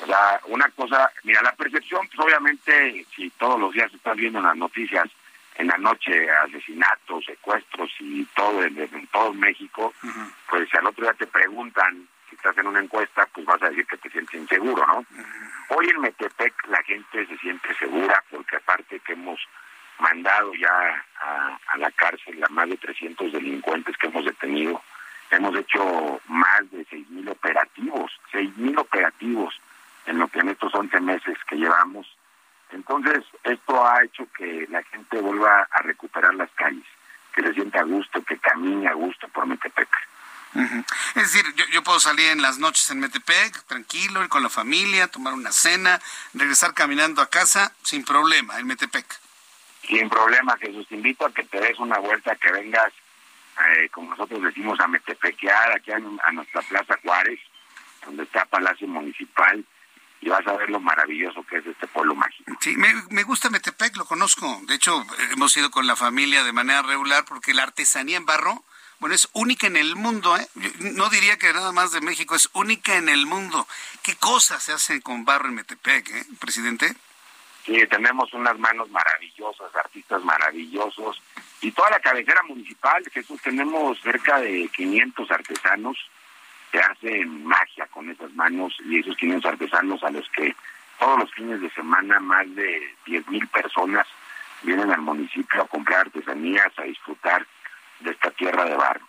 O 0.03 0.07
sea, 0.07 0.41
una 0.47 0.69
cosa, 0.71 1.13
mira, 1.25 1.43
la 1.43 1.55
percepción, 1.55 2.09
pues 2.09 2.19
obviamente, 2.19 3.05
si 3.15 3.29
todos 3.31 3.61
los 3.61 3.73
días 3.75 3.93
estás 3.93 4.17
viendo 4.17 4.39
en 4.39 4.47
las 4.47 4.57
noticias, 4.57 5.09
en 5.57 5.67
la 5.67 5.77
noche, 5.77 6.31
asesinatos, 6.31 7.27
secuestros 7.27 7.91
y 7.99 8.25
todo 8.35 8.65
en, 8.65 8.79
en 8.79 9.07
todo 9.09 9.35
México, 9.35 9.93
pues 10.49 10.71
si 10.71 10.77
al 10.79 10.87
otro 10.87 11.05
día 11.05 11.15
te 11.15 11.27
preguntan, 11.27 12.09
si 12.41 12.49
estás 12.49 12.59
en 12.59 12.69
una 12.69 12.81
encuesta, 12.81 13.27
pues 13.33 13.45
vas 13.47 13.63
a 13.63 13.71
decir 13.71 13.87
que 13.87 13.97
te 13.97 14.11
sientes 14.11 14.41
inseguro, 14.41 14.87
¿no? 14.87 15.05
Hoy 15.71 15.89
en 15.89 16.01
Metepec 16.01 16.67
la 16.69 16.83
gente 16.83 17.27
se 17.27 17.37
siente 17.39 17.75
segura 17.75 18.23
porque 18.31 18.57
aparte 18.57 19.01
que 19.01 19.13
hemos 19.13 19.41
mandado 19.99 20.55
ya 20.55 21.05
a, 21.21 21.59
a 21.67 21.79
la 21.79 21.91
cárcel 21.91 22.43
a 22.43 22.49
más 22.49 22.69
de 22.69 22.77
300 22.77 23.33
delincuentes 23.33 23.97
que 23.97 24.07
hemos 24.07 24.25
detenido, 24.25 24.83
hemos 25.31 25.57
hecho 25.57 26.21
más 26.29 26.71
de 26.71 26.87
6.000 26.87 27.31
operativos, 27.31 28.13
6.000 28.33 28.79
operativos 28.79 29.61
en 30.07 30.19
lo 30.19 30.29
que 30.29 30.39
en 30.39 30.51
estos 30.51 30.75
11 30.75 31.01
meses 31.01 31.37
que 31.49 31.57
llevamos. 31.57 32.07
Entonces, 32.71 33.25
esto 33.45 33.87
ha 33.87 34.05
hecho 34.05 34.27
que 34.37 34.67
la 34.71 34.83
gente 34.85 35.21
vuelva 35.21 35.67
a 35.71 35.83
recuperar 35.83 36.35
las 36.35 36.51
calles, 36.53 36.87
que 37.35 37.43
se 37.43 37.55
sienta 37.55 37.81
a 37.81 37.85
gusto, 37.85 38.23
que 38.23 38.39
camine 38.39 38.89
a 38.89 38.93
gusto 38.93 39.27
por 39.29 39.47
Metepec. 39.47 39.89
Ujú. 40.55 40.85
Es 41.19 41.33
decir, 41.33 41.53
yo, 41.57 41.65
yo 41.73 41.83
puedo 41.83 41.99
salir 41.99 42.31
en 42.31 42.43
las 42.43 42.59
noches 42.59 42.89
en 42.91 43.01
Metepec, 43.01 43.65
tranquilo, 43.65 44.23
ir 44.23 44.29
con 44.29 44.43
la 44.43 44.49
familia, 44.49 45.09
tomar 45.09 45.35
una 45.35 45.51
cena, 45.51 46.01
regresar 46.33 46.75
caminando 46.75 47.21
a 47.21 47.29
casa 47.29 47.75
sin 47.83 48.05
problema 48.05 48.59
en 48.61 48.69
Metepec. 48.69 49.05
Sin 49.83 50.09
problema, 50.09 50.57
Jesús, 50.59 50.87
te 50.89 50.95
invito 50.95 51.27
a 51.27 51.33
que 51.33 51.43
te 51.43 51.61
des 51.61 51.77
una 51.81 51.99
vuelta, 51.99 52.37
que 52.37 52.53
vengas, 52.53 52.93
eh, 53.59 53.89
como 53.91 54.11
nosotros 54.11 54.41
decimos, 54.45 54.79
a 54.79 54.87
Metepequear, 54.87 55.73
aquí 55.73 55.91
a, 55.91 55.97
a 55.97 56.33
nuestra 56.33 56.63
Plaza 56.63 56.97
Juárez, 57.03 57.41
donde 58.05 58.23
está 58.23 58.45
Palacio 58.45 58.87
Municipal, 58.87 59.65
y 60.21 60.29
vas 60.29 60.47
a 60.47 60.53
ver 60.53 60.71
lo 60.71 60.79
maravilloso 60.79 61.45
que 61.45 61.59
es 61.59 61.67
este 61.67 61.89
pueblo 61.89 62.15
mágico. 62.15 62.53
Sí, 62.61 62.77
me, 62.77 62.95
me 63.11 63.25
gusta 63.25 63.51
Metepec, 63.51 63.97
lo 63.97 64.05
conozco. 64.05 64.61
De 64.67 64.75
hecho, 64.75 65.05
hemos 65.33 65.57
ido 65.57 65.71
con 65.71 65.87
la 65.87 65.97
familia 65.97 66.45
de 66.45 66.53
manera 66.53 66.83
regular 66.83 67.25
porque 67.25 67.55
la 67.55 67.65
artesanía 67.65 68.17
en 68.17 68.27
barro, 68.27 68.65
bueno, 69.01 69.15
es 69.15 69.29
única 69.33 69.67
en 69.67 69.77
el 69.77 69.95
mundo, 69.95 70.37
¿eh? 70.37 70.47
No 70.81 71.09
diría 71.09 71.39
que 71.39 71.53
nada 71.53 71.73
más 71.73 71.93
de 71.93 72.01
México, 72.01 72.35
es 72.35 72.51
única 72.53 72.97
en 72.97 73.09
el 73.09 73.27
mundo. 73.27 73.67
¿Qué 74.03 74.17
cosas 74.17 74.63
se 74.63 74.73
hacen 74.73 75.01
con 75.01 75.25
barro 75.25 75.49
en 75.49 75.55
Metepec, 75.55 76.09
eh, 76.11 76.25
presidente? 76.41 76.95
Sí, 77.65 77.79
tenemos 77.89 78.33
unas 78.33 78.59
manos 78.59 78.91
maravillosas, 78.91 79.75
artistas 79.77 80.25
maravillosos, 80.25 81.23
y 81.61 81.71
toda 81.73 81.91
la 81.91 82.01
cabecera 82.01 82.43
municipal, 82.45 83.05
Jesús, 83.13 83.41
tenemos 83.43 84.01
cerca 84.01 84.41
de 84.41 84.69
500 84.75 85.31
artesanos 85.31 85.99
que 86.73 86.81
hacen 86.81 87.45
magia 87.45 87.87
con 87.87 88.11
esas 88.11 88.33
manos, 88.33 88.75
y 88.85 88.99
esos 88.99 89.17
500 89.17 89.53
artesanos 89.53 90.03
a 90.03 90.11
los 90.11 90.29
que 90.31 90.57
todos 90.99 91.19
los 91.21 91.33
fines 91.35 91.61
de 91.61 91.71
semana 91.71 92.19
más 92.21 92.53
de 92.55 92.97
10 93.07 93.29
mil 93.29 93.47
personas 93.49 94.07
vienen 94.63 94.91
al 94.91 95.03
municipio 95.03 95.63
a 95.63 95.69
comprar 95.69 96.01
artesanías, 96.01 96.73
a 96.79 96.83
disfrutar 96.83 97.47
de 98.01 98.11
esta 98.11 98.31
tierra 98.33 98.65
de 98.65 98.77
barro. 98.77 99.07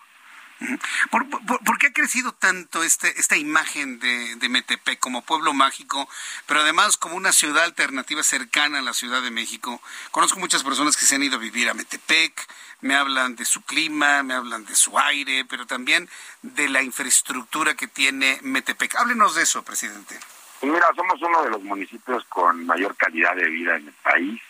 ¿Por, 1.10 1.26
por- 1.30 1.64
por 1.64 1.78
qué 1.78 1.86
ha 1.86 1.92
crecido 1.92 2.32
tanto 2.32 2.82
este, 2.82 3.18
esta 3.18 3.38
imagen 3.38 3.98
de, 3.98 4.36
de 4.36 4.48
Metepec 4.50 4.98
como 4.98 5.22
pueblo 5.22 5.54
mágico, 5.54 6.06
pero 6.46 6.60
además 6.60 6.98
como 6.98 7.14
una 7.16 7.32
ciudad 7.32 7.64
alternativa 7.64 8.22
cercana 8.22 8.80
a 8.80 8.82
la 8.82 8.92
Ciudad 8.92 9.22
de 9.22 9.30
México? 9.30 9.80
Conozco 10.10 10.38
muchas 10.38 10.62
personas 10.62 10.98
que 10.98 11.06
se 11.06 11.14
han 11.14 11.22
ido 11.22 11.36
a 11.36 11.40
vivir 11.40 11.70
a 11.70 11.74
Metepec, 11.74 12.46
me 12.82 12.94
hablan 12.94 13.36
de 13.36 13.46
su 13.46 13.62
clima, 13.62 14.22
me 14.22 14.34
hablan 14.34 14.66
de 14.66 14.74
su 14.74 14.98
aire, 14.98 15.46
pero 15.46 15.66
también 15.66 16.10
de 16.42 16.68
la 16.68 16.82
infraestructura 16.82 17.72
que 17.74 17.88
tiene 17.88 18.38
Metepec. 18.42 18.96
Háblenos 18.96 19.34
de 19.36 19.44
eso, 19.44 19.62
presidente. 19.62 20.18
Mira, 20.60 20.88
somos 20.94 21.22
uno 21.22 21.42
de 21.42 21.50
los 21.50 21.62
municipios 21.62 22.22
con 22.26 22.66
mayor 22.66 22.94
calidad 22.96 23.34
de 23.34 23.48
vida 23.48 23.76
en 23.76 23.88
el 23.88 23.94
país. 23.94 24.42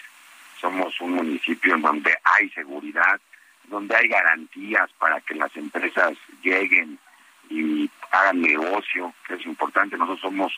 Somos 0.60 1.00
un 1.00 1.12
municipio 1.12 1.74
en 1.76 1.82
donde 1.82 2.18
hay 2.24 2.50
seguridad, 2.50 3.20
donde 3.70 3.96
hay 3.96 4.08
garantías 4.08 4.90
para 4.98 5.20
que 5.20 5.34
las 5.34 5.54
empresas 5.56 6.12
lleguen 6.42 6.98
y 7.48 7.90
hagan 8.10 8.42
negocio, 8.42 9.14
que 9.26 9.34
es 9.34 9.46
importante. 9.46 9.96
Nosotros 9.96 10.20
somos 10.20 10.52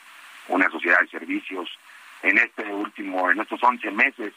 una 0.49 0.69
sociedad 0.71 1.01
de 1.01 1.09
servicios. 1.09 1.71
En 2.23 2.39
este 2.39 2.65
último, 2.65 3.31
en 3.31 3.41
estos 3.41 3.63
11 3.63 3.91
meses, 3.93 4.33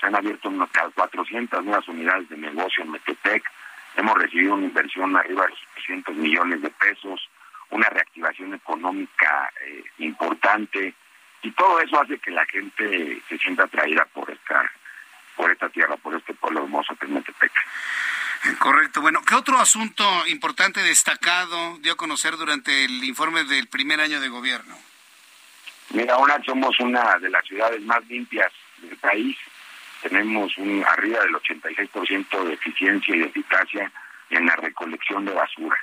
se 0.00 0.06
han 0.06 0.14
abierto 0.14 0.48
unas 0.48 0.70
400 0.94 1.64
nuevas 1.64 1.86
unidades 1.88 2.28
de 2.28 2.36
negocio 2.36 2.82
en 2.82 2.90
Metepec. 2.90 3.44
Hemos 3.96 4.18
recibido 4.18 4.54
una 4.54 4.66
inversión 4.66 5.16
arriba 5.16 5.44
de 5.44 5.50
los 5.50 5.58
800 5.76 6.16
millones 6.16 6.62
de 6.62 6.70
pesos, 6.70 7.28
una 7.70 7.88
reactivación 7.88 8.54
económica 8.54 9.50
eh, 9.64 9.84
importante 9.98 10.94
y 11.44 11.50
todo 11.50 11.78
eso 11.78 12.00
hace 12.00 12.18
que 12.18 12.30
la 12.30 12.46
gente 12.46 13.20
se 13.28 13.38
sienta 13.38 13.64
atraída 13.64 14.06
por 14.06 14.30
esta 14.30 14.70
por 15.36 15.50
esta 15.50 15.68
tierra, 15.68 15.96
por 15.96 16.14
este 16.14 16.34
pueblo 16.34 16.62
hermoso 16.64 16.94
que 16.96 17.06
es 17.06 17.12
Metepec. 17.12 17.52
Correcto. 18.58 19.00
Bueno, 19.00 19.22
¿qué 19.26 19.34
otro 19.34 19.58
asunto 19.58 20.04
importante 20.26 20.80
destacado 20.80 21.78
dio 21.78 21.94
a 21.94 21.96
conocer 21.96 22.36
durante 22.36 22.84
el 22.84 23.02
informe 23.04 23.44
del 23.44 23.68
primer 23.68 24.00
año 24.00 24.20
de 24.20 24.28
gobierno? 24.28 24.76
Mira, 25.90 26.14
ahora 26.14 26.40
somos 26.44 26.78
una 26.80 27.18
de 27.18 27.30
las 27.30 27.44
ciudades 27.46 27.80
más 27.82 28.06
limpias 28.06 28.52
del 28.78 28.96
país. 28.96 29.36
Tenemos 30.02 30.56
un 30.58 30.84
arriba 30.86 31.20
del 31.20 31.34
86% 31.34 32.44
de 32.44 32.52
eficiencia 32.52 33.16
y 33.16 33.20
de 33.20 33.26
eficacia 33.26 33.90
en 34.30 34.46
la 34.46 34.56
recolección 34.56 35.24
de 35.24 35.32
basura. 35.32 35.76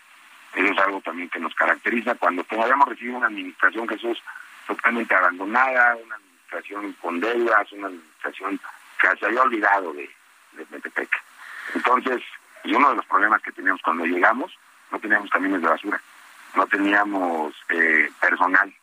Eso 0.53 0.73
es 0.73 0.77
algo 0.79 1.01
también 1.01 1.29
que 1.29 1.39
nos 1.39 1.55
caracteriza. 1.55 2.15
Cuando 2.15 2.45
habíamos 2.49 2.89
recibido 2.89 3.17
una 3.17 3.27
administración, 3.27 3.87
Jesús, 3.87 4.21
totalmente 4.67 5.15
abandonada, 5.15 5.95
una 5.95 6.15
administración 6.15 6.93
con 7.01 7.19
deudas, 7.19 7.71
una 7.71 7.87
administración 7.87 8.59
se 9.19 9.25
había 9.25 9.41
olvidado 9.41 9.93
de, 9.93 10.09
de 10.53 10.65
Metepec. 10.69 11.09
Entonces, 11.75 12.21
y 12.63 12.73
uno 12.73 12.89
de 12.89 12.95
los 12.97 13.05
problemas 13.05 13.41
que 13.41 13.51
teníamos 13.51 13.81
cuando 13.81 14.05
llegamos, 14.05 14.51
no 14.91 14.99
teníamos 14.99 15.29
camiones 15.29 15.61
de 15.61 15.67
basura, 15.67 16.01
no 16.55 16.67
teníamos 16.67 17.55
eh, 17.69 18.09
personal, 18.19 18.73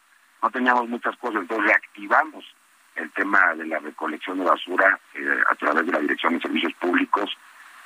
no 0.42 0.50
teníamos 0.50 0.88
muchas 0.88 1.16
cosas, 1.16 1.42
entonces 1.42 1.66
reactivamos 1.66 2.44
el 2.96 3.10
tema 3.12 3.54
de 3.54 3.66
la 3.66 3.78
recolección 3.78 4.38
de 4.38 4.44
basura 4.44 4.98
eh, 5.14 5.38
a 5.50 5.54
través 5.54 5.86
de 5.86 5.92
la 5.92 6.00
Dirección 6.00 6.34
de 6.34 6.40
Servicios 6.40 6.72
Públicos 6.74 7.36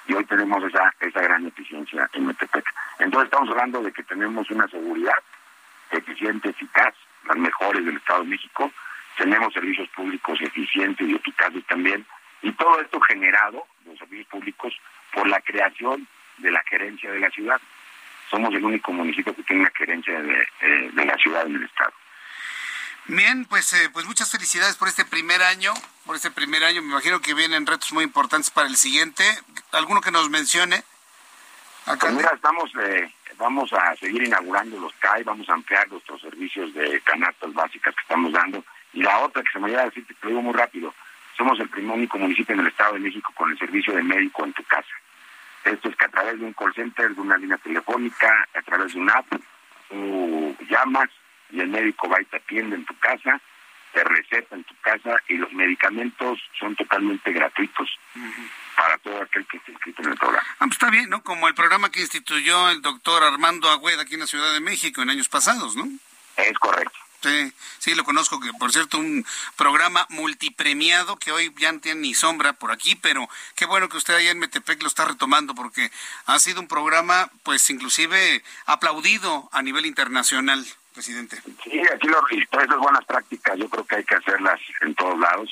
y 0.06 0.14
hoy 0.14 0.24
tenemos 0.24 0.62
esa, 0.64 0.92
esa 1.00 1.20
gran 1.20 1.46
eficiencia 1.46 2.08
en 2.12 2.26
Metepec. 2.26 2.64
Entonces 2.98 3.26
estamos 3.26 3.50
hablando 3.50 3.82
de 3.82 3.92
que 3.92 4.02
tenemos 4.02 4.50
una 4.50 4.66
seguridad 4.68 5.18
eficiente, 5.90 6.50
eficaz, 6.50 6.94
las 7.26 7.36
mejores 7.36 7.84
del 7.84 7.96
Estado 7.96 8.22
de 8.22 8.30
México, 8.30 8.70
tenemos 9.16 9.52
servicios 9.52 9.88
públicos 9.90 10.40
eficientes 10.40 11.06
y 11.06 11.14
eficaces 11.14 11.64
también, 11.66 12.04
y 12.42 12.52
todo 12.52 12.80
esto 12.80 13.00
generado, 13.00 13.66
los 13.86 13.98
servicios 13.98 14.28
públicos, 14.28 14.74
por 15.12 15.28
la 15.28 15.40
creación 15.40 16.06
de 16.38 16.50
la 16.50 16.62
gerencia 16.64 17.10
de 17.10 17.20
la 17.20 17.30
ciudad. 17.30 17.60
Somos 18.30 18.54
el 18.54 18.64
único 18.64 18.92
municipio 18.92 19.34
que 19.34 19.42
tiene 19.42 19.62
una 19.62 19.72
gerencia 19.76 20.20
de, 20.20 20.48
eh, 20.60 20.90
de 20.92 21.04
la 21.04 21.16
ciudad 21.16 21.46
en 21.46 21.56
el 21.56 21.64
Estado. 21.64 21.92
Bien, 23.06 23.44
pues, 23.46 23.72
eh, 23.72 23.90
pues 23.92 24.06
muchas 24.06 24.30
felicidades 24.30 24.76
por 24.76 24.88
este 24.88 25.04
primer 25.04 25.42
año, 25.42 25.74
por 26.06 26.16
este 26.16 26.30
primer 26.30 26.64
año. 26.64 26.82
Me 26.82 26.92
imagino 26.92 27.20
que 27.20 27.34
vienen 27.34 27.66
retos 27.66 27.92
muy 27.92 28.04
importantes 28.04 28.50
para 28.50 28.68
el 28.68 28.76
siguiente. 28.76 29.24
¿Alguno 29.72 30.00
que 30.00 30.12
nos 30.12 30.30
mencione? 30.30 30.84
Pues 31.84 32.12
mira, 32.12 32.30
estamos, 32.32 32.70
eh, 32.80 33.12
vamos 33.36 33.72
a 33.72 33.96
seguir 33.96 34.22
inaugurando 34.22 34.78
los 34.78 34.92
CAI, 34.94 35.24
vamos 35.24 35.48
a 35.48 35.54
ampliar 35.54 35.90
nuestros 35.90 36.20
servicios 36.20 36.72
de 36.74 37.00
canastas 37.00 37.52
básicas 37.52 37.92
que 37.94 38.02
estamos 38.02 38.32
dando. 38.32 38.64
Y 38.92 39.02
la 39.02 39.18
otra 39.18 39.42
que 39.42 39.50
se 39.52 39.58
me 39.58 39.64
olvidó 39.64 39.84
decir, 39.84 40.06
te 40.06 40.14
lo 40.22 40.28
digo 40.28 40.42
muy 40.42 40.54
rápido, 40.54 40.94
somos 41.36 41.58
el 41.60 41.68
primer 41.68 41.96
único 41.96 42.18
municipio 42.18 42.54
en 42.54 42.60
el 42.60 42.68
Estado 42.68 42.94
de 42.94 43.00
México 43.00 43.32
con 43.34 43.50
el 43.50 43.58
servicio 43.58 43.94
de 43.94 44.02
médico 44.02 44.44
en 44.44 44.52
tu 44.52 44.62
casa. 44.64 44.94
Esto 45.64 45.88
es 45.88 45.96
que 45.96 46.04
a 46.04 46.08
través 46.08 46.38
de 46.38 46.44
un 46.44 46.52
call 46.52 46.74
center, 46.74 47.14
de 47.14 47.20
una 47.20 47.36
línea 47.36 47.58
telefónica, 47.58 48.48
a 48.54 48.62
través 48.62 48.94
de 48.94 49.00
una 49.00 49.14
app, 49.14 49.32
tú 49.88 50.56
llamas 50.68 51.08
y 51.50 51.60
el 51.60 51.68
médico 51.68 52.08
va 52.08 52.20
y 52.20 52.24
te 52.24 52.36
atiende 52.36 52.76
en 52.76 52.84
tu 52.84 52.96
casa, 52.98 53.40
te 53.92 54.02
receta 54.02 54.56
en 54.56 54.64
tu 54.64 54.74
casa 54.80 55.16
y 55.28 55.36
los 55.36 55.52
medicamentos 55.52 56.40
son 56.58 56.74
totalmente 56.74 57.30
gratuitos 57.30 57.88
para 58.74 58.98
todo 58.98 59.22
aquel 59.22 59.46
que 59.46 59.58
esté 59.58 59.72
inscrito 59.72 60.02
en 60.02 60.12
el 60.12 60.18
programa. 60.18 60.46
Ah, 60.54 60.64
pues 60.66 60.72
está 60.72 60.90
bien, 60.90 61.10
¿no? 61.10 61.22
Como 61.22 61.46
el 61.46 61.54
programa 61.54 61.90
que 61.90 62.00
instituyó 62.00 62.70
el 62.70 62.80
doctor 62.80 63.22
Armando 63.22 63.70
Agüeda 63.70 64.02
aquí 64.02 64.14
en 64.14 64.20
la 64.20 64.26
Ciudad 64.26 64.52
de 64.52 64.60
México 64.60 65.02
en 65.02 65.10
años 65.10 65.28
pasados, 65.28 65.76
¿no? 65.76 65.86
Es 66.36 66.58
correcto. 66.58 66.98
Sí, 67.22 67.52
sí, 67.78 67.94
lo 67.94 68.02
conozco, 68.02 68.40
que 68.40 68.52
por 68.58 68.72
cierto, 68.72 68.98
un 68.98 69.24
programa 69.56 70.06
multipremiado 70.08 71.16
que 71.18 71.30
hoy 71.30 71.54
ya 71.56 71.70
no 71.70 71.78
tiene 71.78 72.00
ni 72.00 72.14
sombra 72.14 72.52
por 72.52 72.72
aquí, 72.72 72.96
pero 72.96 73.28
qué 73.54 73.64
bueno 73.64 73.88
que 73.88 73.96
usted 73.96 74.14
allá 74.14 74.32
en 74.32 74.40
Metepec 74.40 74.82
lo 74.82 74.88
está 74.88 75.04
retomando, 75.04 75.54
porque 75.54 75.92
ha 76.26 76.38
sido 76.40 76.60
un 76.60 76.66
programa, 76.66 77.30
pues, 77.44 77.70
inclusive 77.70 78.42
aplaudido 78.66 79.48
a 79.52 79.62
nivel 79.62 79.86
internacional, 79.86 80.66
presidente. 80.94 81.40
Sí, 81.62 81.80
aquí 81.94 82.08
lo, 82.08 82.26
esas 82.28 82.78
buenas 82.78 83.04
prácticas 83.04 83.56
yo 83.56 83.68
creo 83.68 83.86
que 83.86 83.96
hay 83.96 84.04
que 84.04 84.16
hacerlas 84.16 84.60
en 84.80 84.94
todos 84.96 85.16
lados. 85.18 85.48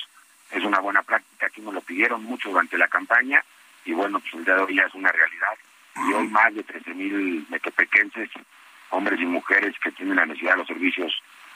Es 0.51 0.64
una 0.64 0.80
buena 0.80 1.05
práctica, 1.05 1.47
aquí 1.47 1.60
nos 1.60 1.72
lo 1.72 1.82
pidieron 1.82 2.24
mucho 2.24 2.48
durante 2.48 2.76
la 2.78 2.88
campaña, 2.88 3.44
y 3.84 3.92
bueno, 3.92 4.18
pues 4.18 4.34
el 4.34 4.44
día 4.44 4.56
de 4.56 4.62
hoy 4.62 4.74
ya 4.74 4.86
es 4.86 4.94
una 4.94 5.12
realidad. 5.12 5.56
Y 6.09 6.12
hoy 6.14 6.26
más 6.26 6.52
de 6.52 6.64
13 6.64 6.94
mil 6.94 7.47
metepequenses, 7.48 8.28
hombres 8.90 9.20
y 9.20 9.24
mujeres 9.24 9.76
que 9.80 9.92
tienen 9.92 10.16
la 10.16 10.26
necesidad 10.26 10.52
de 10.52 10.59
los 10.59 10.66
servicios 10.66 11.12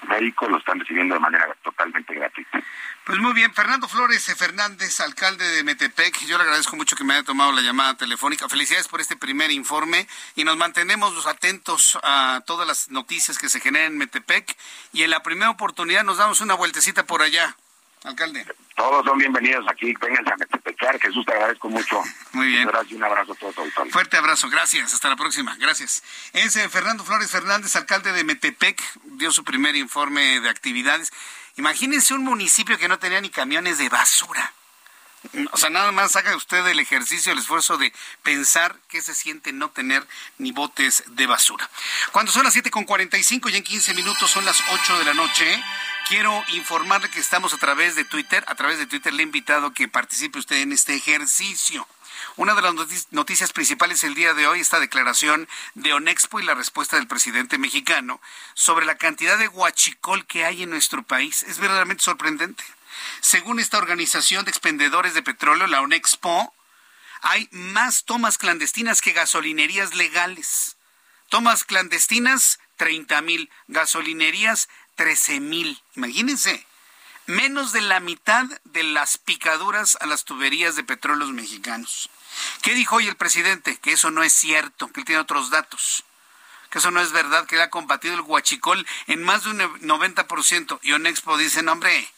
médicos 0.09 0.51
lo 0.51 0.59
están 0.59 0.81
recibiendo 0.81 1.14
de 1.14 1.20
manera 1.20 1.55
totalmente 1.62 2.14
gratuita. 2.14 2.62
Pues 3.05 3.18
muy 3.18 3.32
bien, 3.32 3.52
Fernando 3.52 3.89
Flores 3.89 4.24
Fernández, 4.36 5.01
alcalde 5.01 5.47
de 5.47 5.62
Metepec, 5.62 6.24
yo 6.26 6.39
le 6.39 6.44
agradezco 6.44 6.76
mucho 6.76 6.97
que 6.97 7.05
me 7.05 7.14
haya 7.14 7.22
tomado 7.22 7.52
la 7.52 7.60
llamada 7.60 7.97
telefónica. 7.97 8.48
Felicidades 8.48 8.89
por 8.89 9.01
este 9.01 9.16
primer 9.16 9.51
informe 9.51 10.06
y 10.35 10.44
nos 10.44 10.56
mantenemos 10.56 11.26
atentos 11.26 11.98
a 12.02 12.43
todas 12.47 12.66
las 12.66 12.90
noticias 12.90 13.39
que 13.39 13.48
se 13.48 13.60
generan 13.60 13.93
en 13.93 13.98
Metepec 13.98 14.56
y 14.93 15.02
en 15.02 15.10
la 15.10 15.22
primera 15.22 15.51
oportunidad 15.51 16.05
nos 16.05 16.18
damos 16.18 16.40
una 16.40 16.55
vueltecita 16.55 17.05
por 17.05 17.22
allá 17.22 17.56
alcalde. 18.05 18.47
Todos 18.76 19.05
son 19.05 19.18
bienvenidos 19.18 19.64
aquí, 19.68 19.94
vengan 20.01 20.26
a 20.32 20.36
Metepec, 20.36 21.01
Jesús, 21.01 21.24
te 21.24 21.32
agradezco 21.32 21.68
mucho. 21.68 22.02
Muy 22.32 22.48
bien. 22.48 22.68
Un 22.68 23.05
abrazo 23.05 23.32
a 23.32 23.35
todos. 23.36 23.55
Fuerte 23.90 24.16
abrazo, 24.16 24.48
gracias, 24.51 24.93
hasta 24.93 25.09
la 25.09 25.16
próxima, 25.16 25.56
gracias. 25.56 26.02
Es 26.32 26.59
Fernando 26.70 27.05
Flores 27.05 27.31
Fernández, 27.31 27.74
alcalde 27.76 28.12
de 28.12 28.24
Metepec, 28.24 28.81
dio 29.05 29.31
su 29.32 29.44
primer 29.44 29.74
informe 29.76 30.40
de 30.40 30.48
actividades. 30.48 31.12
Imagínense 31.56 32.14
un 32.14 32.24
municipio 32.24 32.78
que 32.78 32.89
no 32.89 32.98
tenía 32.98 33.20
ni 33.20 33.31
camiones 33.31 33.78
de 33.78 33.89
basura. 33.89 34.52
O 35.53 35.57
sea, 35.57 35.71
nada 35.71 35.91
más 35.91 36.17
haga 36.17 36.37
usted 36.37 36.67
el 36.67 36.79
ejercicio, 36.79 37.33
el 37.33 37.39
esfuerzo 37.39 37.77
de 37.77 37.93
pensar 38.23 38.77
qué 38.89 39.01
se 39.01 39.15
siente 39.15 39.53
no 39.53 39.71
tener 39.71 40.07
ni 40.39 40.53
botes 40.53 41.05
de 41.09 41.27
basura. 41.27 41.69
Cuando 42.13 42.31
son 42.31 42.45
las 42.45 42.55
7.45 42.55 43.51
y 43.51 43.57
en 43.57 43.63
15 43.65 43.95
minutos 43.95 44.31
son 44.31 44.45
las 44.45 44.63
8 44.71 44.99
de 44.99 45.05
la 45.05 45.15
noche, 45.15 45.65
quiero 46.09 46.45
informarle 46.49 47.11
que 47.11 47.21
estamos 47.21 47.53
a 47.55 47.59
través 47.59 47.97
de 47.97 48.05
Twitter. 48.05 48.45
A 48.47 48.55
través 48.55 48.79
de 48.79 48.87
Twitter 48.87 49.13
le 49.13 49.23
he 49.23 49.27
invitado 49.27 49.69
a 49.69 49.75
que 49.75 49.89
participe 49.89 50.39
usted 50.39 50.57
en 50.57 50.73
este 50.73 50.95
ejercicio. 50.95 51.87
Una 52.37 52.55
de 52.55 52.63
las 52.63 52.75
noticias 53.11 53.53
principales 53.53 54.03
el 54.03 54.15
día 54.15 54.35
de 54.35 54.47
hoy, 54.47 54.61
esta 54.61 54.81
declaración 54.81 55.49
de 55.75 55.93
Onexpo 55.93 56.41
y 56.41 56.45
la 56.45 56.55
respuesta 56.55 56.97
del 56.97 57.07
presidente 57.07 57.59
mexicano 57.59 58.21
sobre 58.55 58.87
la 58.87 58.97
cantidad 58.97 59.39
de 59.39 59.49
huachicol 59.49 60.27
que 60.27 60.45
hay 60.45 60.65
en 60.65 60.71
nuestro 60.71 61.03
país. 61.03 61.45
Es 61.45 61.59
verdaderamente 61.59 62.03
sorprendente. 62.03 62.65
Según 63.21 63.61
esta 63.61 63.79
organización 63.79 64.45
de 64.45 64.51
expendedores 64.51 65.15
de 65.15 65.23
petróleo, 65.23 65.66
la 65.66 65.81
ONEXPO, 65.81 66.55
hay 67.23 67.49
más 67.53 68.05
tomas 68.05 68.37
clandestinas 68.37 69.01
que 69.01 69.12
gasolinerías 69.12 69.95
legales. 69.95 70.77
Tomas 71.31 71.65
clandestinas, 71.65 72.59
30 72.77 73.21
mil. 73.23 73.51
Gasolinerías, 73.69 74.69
13 74.97 75.41
mil. 75.41 75.83
Imagínense, 75.97 76.66
menos 77.27 77.73
de 77.73 77.81
la 77.81 78.01
mitad 78.01 78.45
de 78.65 78.83
las 78.83 79.19
picaduras 79.19 79.97
a 80.01 80.07
las 80.07 80.25
tuberías 80.25 80.77
de 80.77 80.85
petróleos 80.85 81.31
mexicanos. 81.31 82.11
¿Qué 82.62 82.75
dijo 82.75 82.97
hoy 82.97 83.09
el 83.09 83.16
presidente? 83.16 83.79
Que 83.79 83.93
eso 83.93 84.11
no 84.11 84.23
es 84.23 84.33
cierto, 84.33 84.89
que 84.93 85.01
él 85.01 85.07
tiene 85.07 85.21
otros 85.21 85.51
datos. 85.51 86.05
Que 86.71 86.79
eso 86.79 86.91
no 86.91 87.01
es 87.01 87.12
verdad, 87.12 87.47
que 87.47 87.57
él 87.57 87.62
ha 87.62 87.71
combatido 87.71 88.15
el 88.15 88.21
huachicol 88.21 88.87
en 89.07 89.23
más 89.23 89.45
de 89.45 89.51
un 89.51 89.59
90%. 89.61 90.79
Y 90.83 90.93
Onexpo 90.93 91.39
dice, 91.39 91.62
no, 91.62 91.73
hombre, 91.73 92.12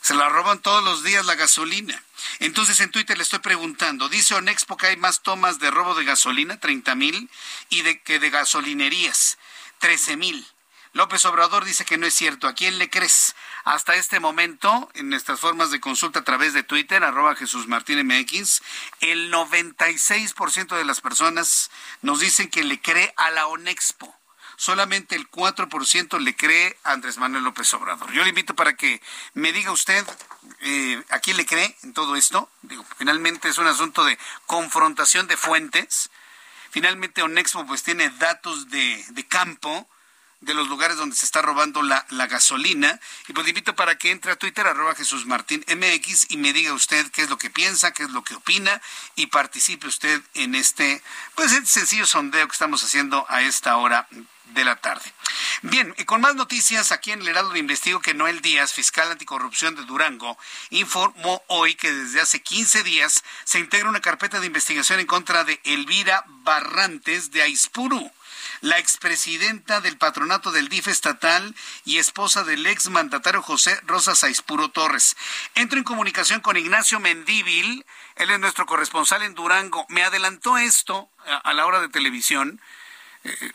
se 0.00 0.14
la 0.14 0.28
roban 0.28 0.60
todos 0.60 0.82
los 0.84 1.04
días 1.04 1.26
la 1.26 1.34
gasolina. 1.34 2.02
Entonces 2.40 2.80
en 2.80 2.90
Twitter 2.90 3.16
le 3.16 3.22
estoy 3.22 3.40
preguntando, 3.40 4.08
dice 4.08 4.34
Onexpo 4.34 4.76
que 4.76 4.88
hay 4.88 4.96
más 4.96 5.22
tomas 5.22 5.58
de 5.58 5.70
robo 5.70 5.94
de 5.94 6.04
gasolina, 6.04 6.58
30 6.58 6.94
mil, 6.94 7.30
y 7.68 7.82
de 7.82 8.00
que 8.02 8.18
de 8.18 8.30
gasolinerías, 8.30 9.38
13 9.80 10.16
mil. 10.16 10.46
López 10.92 11.24
Obrador 11.26 11.64
dice 11.64 11.84
que 11.84 11.98
no 11.98 12.06
es 12.06 12.14
cierto. 12.14 12.48
¿A 12.48 12.54
quién 12.54 12.78
le 12.78 12.90
crees? 12.90 13.36
Hasta 13.64 13.94
este 13.94 14.20
momento, 14.20 14.90
en 14.94 15.10
nuestras 15.10 15.38
formas 15.38 15.70
de 15.70 15.80
consulta 15.80 16.20
a 16.20 16.24
través 16.24 16.54
de 16.54 16.62
Twitter, 16.62 17.04
arroba 17.04 17.36
Jesús 17.36 17.68
Martín 17.68 18.04
MX, 18.06 18.62
el 19.00 19.30
96% 19.30 20.76
de 20.76 20.84
las 20.84 21.00
personas 21.00 21.70
nos 22.02 22.20
dicen 22.20 22.48
que 22.48 22.64
le 22.64 22.80
cree 22.80 23.12
a 23.16 23.30
la 23.30 23.46
Onexpo 23.46 24.17
solamente 24.58 25.14
el 25.14 25.30
4% 25.30 26.18
le 26.18 26.34
cree 26.34 26.76
a 26.82 26.90
Andrés 26.90 27.16
Manuel 27.16 27.44
López 27.44 27.72
Obrador. 27.74 28.12
Yo 28.12 28.24
le 28.24 28.30
invito 28.30 28.56
para 28.56 28.74
que 28.74 29.00
me 29.32 29.52
diga 29.52 29.70
usted 29.70 30.04
eh, 30.60 31.00
a 31.10 31.20
quién 31.20 31.36
le 31.36 31.46
cree 31.46 31.76
en 31.84 31.94
todo 31.94 32.16
esto. 32.16 32.50
Digo, 32.62 32.84
finalmente 32.96 33.48
es 33.48 33.58
un 33.58 33.68
asunto 33.68 34.04
de 34.04 34.18
confrontación 34.46 35.28
de 35.28 35.36
fuentes. 35.36 36.10
Finalmente 36.70 37.22
Onexpo 37.22 37.64
pues 37.66 37.84
tiene 37.84 38.10
datos 38.10 38.68
de, 38.68 39.04
de 39.10 39.26
campo 39.26 39.88
de 40.40 40.54
los 40.54 40.68
lugares 40.68 40.96
donde 40.96 41.16
se 41.16 41.26
está 41.26 41.42
robando 41.42 41.82
la, 41.82 42.06
la, 42.10 42.26
gasolina. 42.26 43.00
Y 43.26 43.32
pues 43.32 43.44
le 43.44 43.50
invito 43.50 43.74
para 43.74 43.98
que 43.98 44.10
entre 44.10 44.32
a 44.32 44.36
Twitter, 44.36 44.66
arroba 44.66 44.94
Jesús 44.94 45.26
Martín 45.26 45.64
MX, 45.68 46.30
y 46.30 46.36
me 46.36 46.52
diga 46.52 46.72
usted 46.72 47.10
qué 47.10 47.22
es 47.22 47.30
lo 47.30 47.38
que 47.38 47.50
piensa, 47.50 47.92
qué 47.92 48.04
es 48.04 48.10
lo 48.10 48.22
que 48.22 48.34
opina, 48.34 48.80
y 49.16 49.26
participe 49.26 49.88
usted 49.88 50.22
en 50.34 50.54
este, 50.54 51.02
pues, 51.34 51.52
este 51.52 51.66
sencillo 51.66 52.06
sondeo 52.06 52.46
que 52.46 52.52
estamos 52.52 52.82
haciendo 52.84 53.26
a 53.28 53.42
esta 53.42 53.76
hora 53.76 54.06
de 54.54 54.64
la 54.64 54.76
tarde. 54.76 55.12
Bien, 55.62 55.94
y 55.98 56.04
con 56.04 56.20
más 56.20 56.34
noticias 56.34 56.92
aquí 56.92 57.12
en 57.12 57.20
el 57.20 57.28
Heraldo 57.28 57.50
de 57.50 57.58
Investigo 57.58 58.00
que 58.00 58.14
Noel 58.14 58.40
Díaz, 58.40 58.72
fiscal 58.72 59.10
anticorrupción 59.10 59.74
de 59.74 59.84
Durango, 59.84 60.38
informó 60.70 61.42
hoy 61.48 61.74
que 61.74 61.92
desde 61.92 62.20
hace 62.20 62.40
15 62.40 62.82
días 62.82 63.24
se 63.44 63.58
integra 63.58 63.88
una 63.88 64.00
carpeta 64.00 64.40
de 64.40 64.46
investigación 64.46 65.00
en 65.00 65.06
contra 65.06 65.44
de 65.44 65.60
Elvira 65.64 66.24
Barrantes 66.26 67.30
de 67.30 67.42
Aispuru 67.42 68.10
la 68.60 68.78
expresidenta 68.78 69.80
del 69.80 69.96
patronato 69.96 70.50
del 70.50 70.68
DIF 70.68 70.88
estatal 70.88 71.54
y 71.84 71.98
esposa 71.98 72.44
del 72.44 72.66
ex 72.66 72.88
mandatario 72.90 73.42
José 73.42 73.78
Rosa 73.86 74.14
Aispuro 74.26 74.70
Torres. 74.70 75.16
Entro 75.54 75.78
en 75.78 75.84
comunicación 75.84 76.40
con 76.40 76.56
Ignacio 76.56 77.00
Mendíbil, 77.00 77.84
él 78.16 78.30
es 78.30 78.40
nuestro 78.40 78.66
corresponsal 78.66 79.22
en 79.22 79.34
Durango. 79.34 79.86
Me 79.88 80.02
adelantó 80.02 80.58
esto 80.58 81.08
a, 81.44 81.52
la 81.52 81.66
hora 81.66 81.80
de 81.80 81.88
televisión. 81.88 82.60
Eh, 83.24 83.52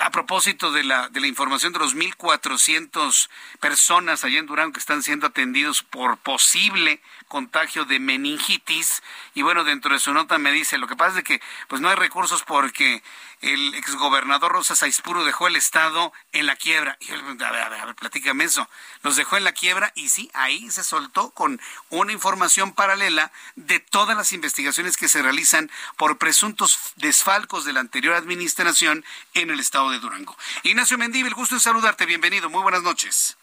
a 0.00 0.10
propósito 0.10 0.72
de 0.72 0.84
la, 0.84 1.08
de 1.08 1.20
la 1.20 1.26
información 1.26 1.72
de 1.72 1.78
los 1.78 1.94
1.400 1.94 3.28
personas 3.60 4.24
allá 4.24 4.38
en 4.38 4.46
Durango 4.46 4.72
que 4.72 4.80
están 4.80 5.02
siendo 5.02 5.26
atendidos 5.26 5.82
por 5.82 6.16
posible 6.18 7.00
contagio 7.28 7.84
de 7.84 8.00
meningitis, 8.00 9.02
y 9.34 9.42
bueno, 9.42 9.62
dentro 9.62 9.94
de 9.94 10.00
su 10.00 10.12
nota 10.12 10.36
me 10.38 10.50
dice, 10.50 10.78
lo 10.78 10.88
que 10.88 10.96
pasa 10.96 11.18
es 11.18 11.24
que 11.24 11.40
pues 11.68 11.80
no 11.80 11.88
hay 11.88 11.94
recursos 11.94 12.42
porque 12.42 13.02
el 13.40 13.74
exgobernador 13.74 14.52
Rosa 14.52 14.74
Saispuro 14.74 15.24
dejó 15.24 15.46
el 15.46 15.56
Estado 15.56 16.12
en 16.32 16.46
la 16.46 16.56
quiebra. 16.56 16.98
Y 17.00 17.12
a 17.12 17.16
ver, 17.22 17.44
a 17.44 17.68
ver, 17.68 17.80
a 17.80 17.86
ver, 17.86 17.94
platícame 17.94 18.44
eso. 18.44 18.68
Los 19.02 19.16
dejó 19.16 19.36
en 19.36 19.44
la 19.44 19.52
quiebra 19.52 19.92
y 19.94 20.10
sí, 20.10 20.30
ahí 20.34 20.70
se 20.70 20.84
soltó 20.84 21.30
con 21.30 21.60
una 21.88 22.12
información 22.12 22.72
paralela 22.72 23.32
de 23.56 23.80
todas 23.80 24.16
las 24.16 24.32
investigaciones 24.32 24.96
que 24.96 25.08
se 25.08 25.22
realizan 25.22 25.70
por 25.96 26.18
presuntos 26.18 26.78
desfalcos 26.96 27.64
de 27.64 27.72
la 27.72 27.80
anterior 27.80 28.14
administración 28.14 29.04
en 29.34 29.50
el 29.50 29.60
Estado 29.60 29.90
de 29.90 29.98
Durango. 29.98 30.36
Ignacio 30.62 30.98
Mendívil, 30.98 31.34
gusto 31.34 31.54
en 31.54 31.60
saludarte. 31.60 32.06
Bienvenido. 32.06 32.50
Muy 32.50 32.62
buenas 32.62 32.82
noches. 32.82 33.36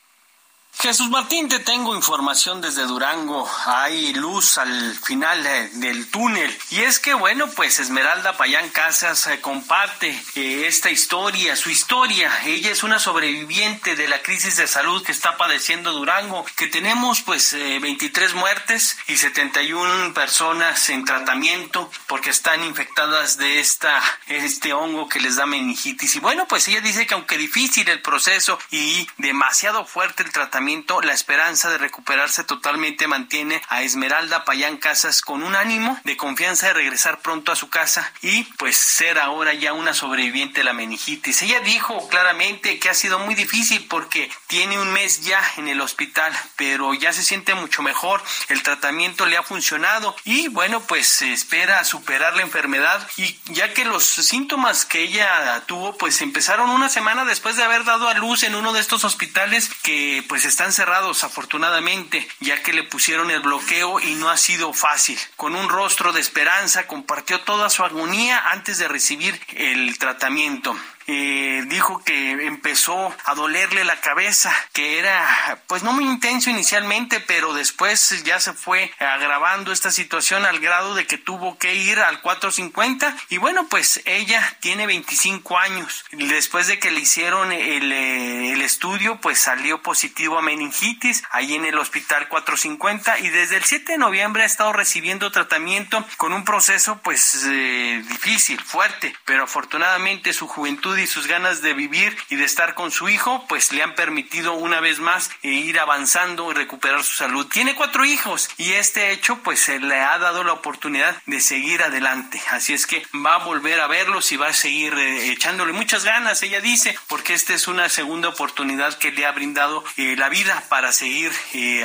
Jesús 0.80 1.10
Martín, 1.10 1.50
te 1.50 1.58
tengo 1.58 1.96
información 1.96 2.62
desde 2.62 2.84
Durango. 2.84 3.50
Hay 3.66 4.14
luz 4.14 4.60
al 4.60 4.94
final 4.94 5.44
del 5.74 6.08
túnel. 6.12 6.56
Y 6.70 6.82
es 6.82 7.00
que, 7.00 7.16
bueno, 7.16 7.48
pues 7.50 7.80
Esmeralda 7.80 8.38
Payán 8.38 8.70
Casas 8.70 9.26
eh, 9.26 9.42
comparte 9.42 10.10
eh, 10.36 10.68
esta 10.68 10.92
historia, 10.92 11.56
su 11.56 11.72
historia. 11.72 12.32
Ella 12.46 12.70
es 12.70 12.84
una 12.84 13.00
sobreviviente 13.00 13.96
de 13.96 14.08
la 14.08 14.22
crisis 14.22 14.56
de 14.58 14.68
salud 14.68 15.04
que 15.04 15.12
está 15.12 15.36
padeciendo 15.36 15.94
Durango, 15.94 16.46
que 16.56 16.68
tenemos 16.68 17.22
pues 17.22 17.54
23 17.54 18.32
eh, 18.32 18.36
muertes 18.36 18.98
y 19.08 19.18
71 19.18 20.14
personas 20.14 20.92
en 20.92 21.06
tratamiento 21.06 21.90
porque 22.06 22.30
están 22.30 22.64
infectadas 22.64 23.38
de 23.38 23.60
esta, 23.60 24.00
este 24.28 24.74
hongo 24.74 25.10
que 25.10 25.22
les 25.22 25.38
da 25.38 25.48
meningitis. 25.48 26.16
Y 26.16 26.20
bueno, 26.20 26.48
pues 26.48 26.68
ella 26.68 26.82
dice 26.82 27.08
que 27.08 27.16
aunque 27.16 27.40
difícil 27.40 27.90
el 27.90 28.04
proceso 28.04 28.60
y 28.70 29.10
demasiado 29.18 29.84
fuerte 29.84 30.22
el 30.22 30.32
tratamiento, 30.32 30.67
la 30.68 31.14
esperanza 31.14 31.70
de 31.70 31.78
recuperarse 31.78 32.44
totalmente 32.44 33.08
mantiene 33.08 33.62
a 33.70 33.84
Esmeralda 33.84 34.44
Payán 34.44 34.76
Casas 34.76 35.22
con 35.22 35.42
un 35.44 35.56
ánimo 35.56 35.98
de 36.04 36.18
confianza 36.18 36.68
de 36.68 36.74
regresar 36.74 37.20
pronto 37.20 37.54
a 37.54 37.56
su 37.56 37.70
casa 37.70 38.12
y 38.22 38.44
pues 38.58 38.76
ser 38.76 39.18
ahora 39.18 39.54
ya 39.54 39.72
una 39.72 39.94
sobreviviente 39.94 40.60
de 40.60 40.64
la 40.66 40.74
meningitis. 40.74 41.42
Ella 41.42 41.62
dijo 41.62 42.10
claramente 42.10 42.80
que 42.80 42.90
ha 42.90 42.94
sido 42.94 43.18
muy 43.18 43.34
difícil 43.34 43.86
porque 43.88 44.30
tiene 44.48 44.78
un 44.78 44.92
mes 44.92 45.24
ya 45.24 45.42
en 45.56 45.70
el 45.70 45.80
hospital, 45.80 46.38
pero 46.58 46.94
ya 46.94 47.14
se 47.14 47.24
siente 47.24 47.56
mucho 47.56 47.82
mejor, 47.82 48.22
el 48.50 48.62
tratamiento 48.62 49.26
le 49.26 49.38
ha 49.38 49.44
funcionado 49.44 50.18
y 50.26 50.50
bueno, 50.50 50.82
pues 50.82 51.08
se 51.08 51.32
espera 51.32 51.86
superar 51.86 52.36
la 52.36 52.42
enfermedad 52.42 53.08
y 53.16 53.40
ya 53.46 53.74
que 53.74 53.86
los 53.86 54.04
síntomas 54.04 54.84
que 54.84 55.04
ella 55.04 55.64
tuvo 55.66 55.98
pues 55.98 56.22
empezaron 56.22 56.70
una 56.70 56.90
semana 56.90 57.24
después 57.24 57.56
de 57.56 57.64
haber 57.64 57.86
dado 57.86 58.10
a 58.10 58.16
luz 58.16 58.44
en 58.44 58.54
uno 58.54 58.74
de 58.74 58.82
estos 58.82 59.06
hospitales 59.06 59.70
que 59.82 60.26
pues 60.28 60.44
están 60.48 60.74
cerrados 60.74 61.24
afortunadamente, 61.24 62.28
ya 62.40 62.62
que 62.64 62.74
le 62.74 62.84
pusieron 62.84 63.32
el 63.32 63.42
bloqueo 63.42 64.00
y 64.00 64.16
no 64.16 64.30
ha 64.30 64.38
sido 64.38 64.74
fácil. 64.74 65.20
Con 65.36 65.56
un 65.56 65.70
rostro 65.70 66.14
de 66.14 66.22
esperanza 66.22 66.88
compartió 66.88 67.42
toda 67.42 67.70
su 67.70 67.84
agonía 67.84 68.50
antes 68.50 68.78
de 68.78 68.88
recibir 68.88 69.40
el 69.56 69.98
tratamiento. 69.98 70.76
Eh, 71.10 71.64
dijo 71.68 72.04
que 72.04 72.32
empezó 72.32 73.16
a 73.24 73.34
dolerle 73.34 73.86
la 73.86 74.02
cabeza, 74.02 74.54
que 74.74 75.00
era 75.00 75.62
pues 75.68 75.82
no 75.82 75.94
muy 75.94 76.04
intenso 76.04 76.50
inicialmente, 76.50 77.22
pero 77.22 77.54
después 77.54 78.24
ya 78.26 78.42
se 78.42 78.52
fue 78.52 78.92
agravando 79.00 79.72
esta 79.72 79.92
situación 79.92 80.46
al 80.46 80.60
grado 80.60 80.96
de 80.96 81.08
que 81.08 81.18
tuvo 81.18 81.58
que 81.58 81.76
ir 81.76 82.00
al 82.00 82.22
450 82.22 83.16
y 83.30 83.38
bueno 83.38 83.68
pues 83.70 84.02
ella 84.04 84.58
tiene 84.60 84.86
25 84.86 85.58
años. 85.58 86.04
Después 86.12 86.68
de 86.68 86.78
que 86.78 86.92
le 86.92 87.00
hicieron 87.00 87.54
el, 87.54 87.92
eh, 87.92 88.52
el 88.52 88.62
estudio 88.62 89.22
pues 89.22 89.40
salió 89.40 89.82
positivo 89.82 90.38
a 90.38 90.42
meningitis 90.42 91.24
ahí 91.32 91.56
en 91.56 91.66
el 91.66 91.78
hospital 91.78 92.28
450 92.28 93.20
y 93.20 93.30
desde 93.30 93.56
el 93.56 93.64
7 93.64 93.94
de 93.94 93.98
noviembre 93.98 94.44
ha 94.44 94.46
estado 94.46 94.74
recibiendo 94.74 95.32
tratamiento 95.32 96.06
con 96.18 96.34
un 96.34 96.44
proceso 96.44 97.00
pues 97.02 97.46
eh, 97.48 98.04
difícil, 98.10 98.60
fuerte, 98.62 99.16
pero 99.24 99.46
afortunadamente 99.46 100.34
su 100.34 100.48
juventud 100.48 100.97
y 101.00 101.08
sus 101.08 101.28
ganas 101.28 101.62
de 101.62 101.74
vivir 101.74 102.18
y 102.30 102.36
de 102.36 102.46
estar 102.46 102.74
con 102.74 102.92
su 102.92 103.10
hijo, 103.10 103.46
pues 103.48 103.72
le 103.72 103.84
han 103.84 103.96
permitido 103.96 104.54
una 104.54 104.80
vez 104.80 105.00
más 105.00 105.30
eh, 105.44 105.50
ir 105.50 105.80
avanzando 105.80 106.52
y 106.52 106.54
recuperar 106.54 107.04
su 107.04 107.14
salud. 107.14 107.48
Tiene 107.48 107.76
cuatro 107.76 108.06
hijos 108.06 108.50
y 108.58 108.74
este 108.74 109.12
hecho 109.12 109.40
pues 109.44 109.60
se 109.60 109.80
le 109.80 110.00
ha 110.00 110.18
dado 110.20 110.44
la 110.44 110.54
oportunidad 110.54 111.16
de 111.26 111.40
seguir 111.40 111.84
adelante. 111.84 112.42
Así 112.52 112.74
es 112.74 112.86
que 112.88 113.06
va 113.26 113.36
a 113.36 113.46
volver 113.46 113.80
a 113.80 113.88
verlos 113.88 114.32
y 114.32 114.38
va 114.38 114.48
a 114.48 114.54
seguir 114.54 114.94
eh, 114.94 115.32
echándole 115.32 115.74
muchas 115.74 116.04
ganas, 116.04 116.42
ella 116.44 116.62
dice, 116.62 116.98
porque 117.08 117.34
esta 117.34 117.54
es 117.54 117.68
una 117.68 117.90
segunda 117.90 118.30
oportunidad 118.30 118.98
que 118.98 119.12
le 119.12 119.26
ha 119.26 119.32
brindado 119.32 119.84
eh, 119.98 120.16
la 120.18 120.30
vida 120.30 120.64
para 120.70 120.92
seguir 120.92 121.32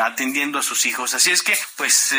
atendiendo 0.02 0.58
a 0.58 0.62
sus 0.62 0.86
hijos. 0.86 1.14
Así 1.14 1.30
es 1.30 1.42
que 1.42 1.56
pues 1.76 2.14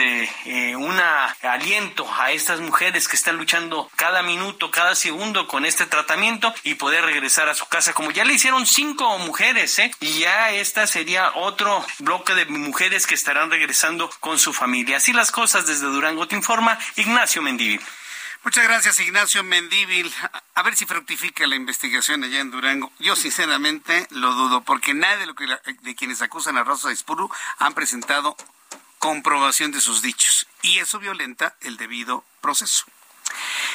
un 0.75 0.99
aliento 1.41 2.09
a 2.17 2.31
estas 2.31 2.59
mujeres 2.59 3.07
que 3.07 3.15
están 3.15 3.37
luchando 3.37 3.89
cada 3.95 4.21
minuto, 4.23 4.71
cada 4.71 4.95
segundo 4.95 5.47
con 5.47 5.65
este 5.65 5.85
tratamiento 5.85 6.53
y 6.63 6.75
poder 6.83 7.05
regresar 7.05 7.47
a 7.47 7.53
su 7.53 7.65
casa, 7.67 7.93
como 7.93 8.11
ya 8.11 8.25
le 8.25 8.33
hicieron 8.33 8.65
cinco 8.67 9.17
mujeres, 9.19 9.79
¿eh? 9.79 9.89
Y 10.01 10.19
ya 10.19 10.51
esta 10.51 10.85
sería 10.85 11.31
otro 11.33 11.81
bloque 11.99 12.35
de 12.35 12.45
mujeres 12.45 13.07
que 13.07 13.15
estarán 13.15 13.49
regresando 13.49 14.09
con 14.19 14.37
su 14.37 14.51
familia. 14.51 14.97
Así 14.97 15.13
las 15.13 15.31
cosas 15.31 15.65
desde 15.65 15.85
Durango 15.85 16.27
te 16.27 16.35
informa 16.35 16.77
Ignacio 16.97 17.41
Mendívil. 17.41 17.79
Muchas 18.43 18.65
gracias, 18.65 18.99
Ignacio 18.99 19.45
Mendívil. 19.45 20.13
A 20.55 20.61
ver 20.61 20.75
si 20.75 20.85
fructifica 20.85 21.47
la 21.47 21.55
investigación 21.55 22.21
allá 22.25 22.41
en 22.41 22.51
Durango. 22.51 22.91
Yo 22.99 23.15
sinceramente 23.15 24.05
lo 24.09 24.33
dudo, 24.33 24.59
porque 24.65 24.93
nadie 24.93 25.25
de, 25.83 25.95
quienes 25.95 26.21
acusan 26.21 26.57
a 26.57 26.65
Rosa 26.65 26.91
Ispuru 26.91 27.31
han 27.59 27.73
presentado 27.73 28.35
comprobación 28.99 29.71
de 29.71 29.79
sus 29.79 30.01
dichos. 30.01 30.47
Y 30.61 30.79
eso 30.79 30.99
violenta 30.99 31.55
el 31.61 31.77
debido 31.77 32.25
proceso. 32.41 32.83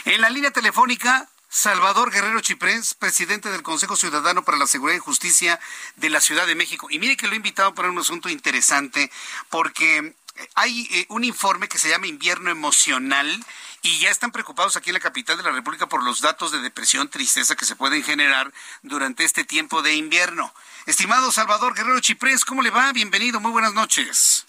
En 0.04 0.20
la 0.20 0.28
línea 0.28 0.50
telefónica 0.50 1.26
Salvador 1.50 2.12
Guerrero 2.12 2.40
Chiprés, 2.40 2.92
presidente 2.92 3.50
del 3.50 3.62
Consejo 3.62 3.96
Ciudadano 3.96 4.44
para 4.44 4.58
la 4.58 4.66
Seguridad 4.66 4.98
y 4.98 5.00
Justicia 5.00 5.58
de 5.96 6.10
la 6.10 6.20
Ciudad 6.20 6.46
de 6.46 6.54
México. 6.54 6.88
Y 6.90 6.98
mire 6.98 7.16
que 7.16 7.26
lo 7.26 7.32
he 7.32 7.36
invitado 7.36 7.74
para 7.74 7.88
un 7.88 7.98
asunto 7.98 8.28
interesante, 8.28 9.10
porque 9.48 10.14
hay 10.54 10.86
eh, 10.90 11.06
un 11.08 11.24
informe 11.24 11.68
que 11.68 11.78
se 11.78 11.88
llama 11.88 12.06
Invierno 12.06 12.50
Emocional 12.50 13.44
y 13.80 13.98
ya 13.98 14.10
están 14.10 14.30
preocupados 14.30 14.76
aquí 14.76 14.90
en 14.90 14.94
la 14.94 15.00
capital 15.00 15.38
de 15.38 15.42
la 15.42 15.52
República 15.52 15.88
por 15.88 16.02
los 16.02 16.20
datos 16.20 16.52
de 16.52 16.60
depresión, 16.60 17.08
tristeza 17.08 17.56
que 17.56 17.64
se 17.64 17.76
pueden 17.76 18.02
generar 18.02 18.52
durante 18.82 19.24
este 19.24 19.44
tiempo 19.44 19.80
de 19.80 19.94
invierno. 19.94 20.52
Estimado 20.84 21.32
Salvador 21.32 21.74
Guerrero 21.74 22.00
Chiprés, 22.00 22.44
¿cómo 22.44 22.60
le 22.62 22.70
va? 22.70 22.92
Bienvenido, 22.92 23.40
muy 23.40 23.52
buenas 23.52 23.72
noches. 23.72 24.46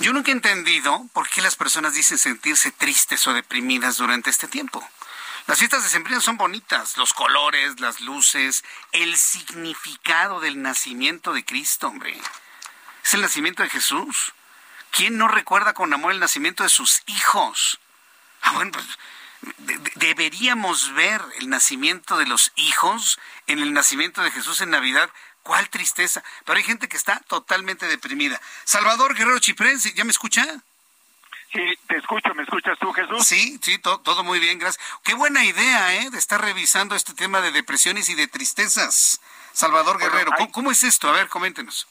Yo 0.00 0.12
nunca 0.12 0.30
he 0.30 0.34
entendido 0.34 1.06
por 1.12 1.28
qué 1.28 1.42
las 1.42 1.56
personas 1.56 1.94
dicen 1.94 2.18
sentirse 2.18 2.70
tristes 2.70 3.26
o 3.26 3.32
deprimidas 3.32 3.96
durante 3.96 4.30
este 4.30 4.46
tiempo. 4.46 4.86
Las 5.48 5.58
fiestas 5.58 5.80
de 5.80 5.84
decembrinas 5.84 6.22
son 6.22 6.36
bonitas, 6.36 6.96
los 6.96 7.12
colores, 7.12 7.80
las 7.80 8.00
luces, 8.00 8.64
el 8.92 9.16
significado 9.16 10.40
del 10.40 10.62
nacimiento 10.62 11.32
de 11.32 11.44
Cristo, 11.44 11.88
hombre. 11.88 12.16
Es 13.02 13.14
el 13.14 13.22
nacimiento 13.22 13.62
de 13.62 13.70
Jesús. 13.70 14.34
¿Quién 14.92 15.18
no 15.18 15.26
recuerda 15.26 15.72
con 15.72 15.92
amor 15.92 16.12
el 16.12 16.20
nacimiento 16.20 16.62
de 16.62 16.68
sus 16.68 17.02
hijos? 17.06 17.80
Ah, 18.42 18.52
bueno, 18.52 18.72
pues 18.72 18.86
deberíamos 19.96 20.92
ver 20.94 21.22
el 21.38 21.48
nacimiento 21.48 22.18
de 22.18 22.26
los 22.26 22.52
hijos 22.56 23.18
en 23.46 23.58
el 23.60 23.72
nacimiento 23.72 24.22
de 24.22 24.30
Jesús 24.30 24.60
en 24.60 24.70
Navidad 24.70 25.10
¿Cuál 25.48 25.70
tristeza? 25.70 26.22
Pero 26.44 26.58
hay 26.58 26.62
gente 26.62 26.88
que 26.88 26.98
está 26.98 27.20
totalmente 27.20 27.86
deprimida. 27.86 28.38
Salvador 28.64 29.14
Guerrero 29.14 29.38
Chiprés, 29.38 29.94
¿ya 29.94 30.04
me 30.04 30.10
escucha? 30.10 30.44
Sí, 31.50 31.78
te 31.86 31.96
escucho, 31.96 32.34
¿me 32.34 32.42
escuchas 32.42 32.78
tú, 32.78 32.92
Jesús? 32.92 33.26
Sí, 33.26 33.58
sí, 33.62 33.78
todo 33.78 34.22
muy 34.24 34.40
bien, 34.40 34.58
gracias. 34.58 34.84
Qué 35.04 35.14
buena 35.14 35.46
idea, 35.46 35.94
¿eh? 36.02 36.10
De 36.10 36.18
estar 36.18 36.38
revisando 36.38 36.94
este 36.94 37.14
tema 37.14 37.40
de 37.40 37.50
depresiones 37.50 38.10
y 38.10 38.14
de 38.14 38.26
tristezas. 38.26 39.22
Salvador 39.54 39.98
Guerrero, 39.98 40.32
¿Cómo, 40.52 40.70
es 40.70 40.84
esto? 40.84 41.08
A 41.08 41.12
ver, 41.12 41.28
coméntenos. 41.28 41.88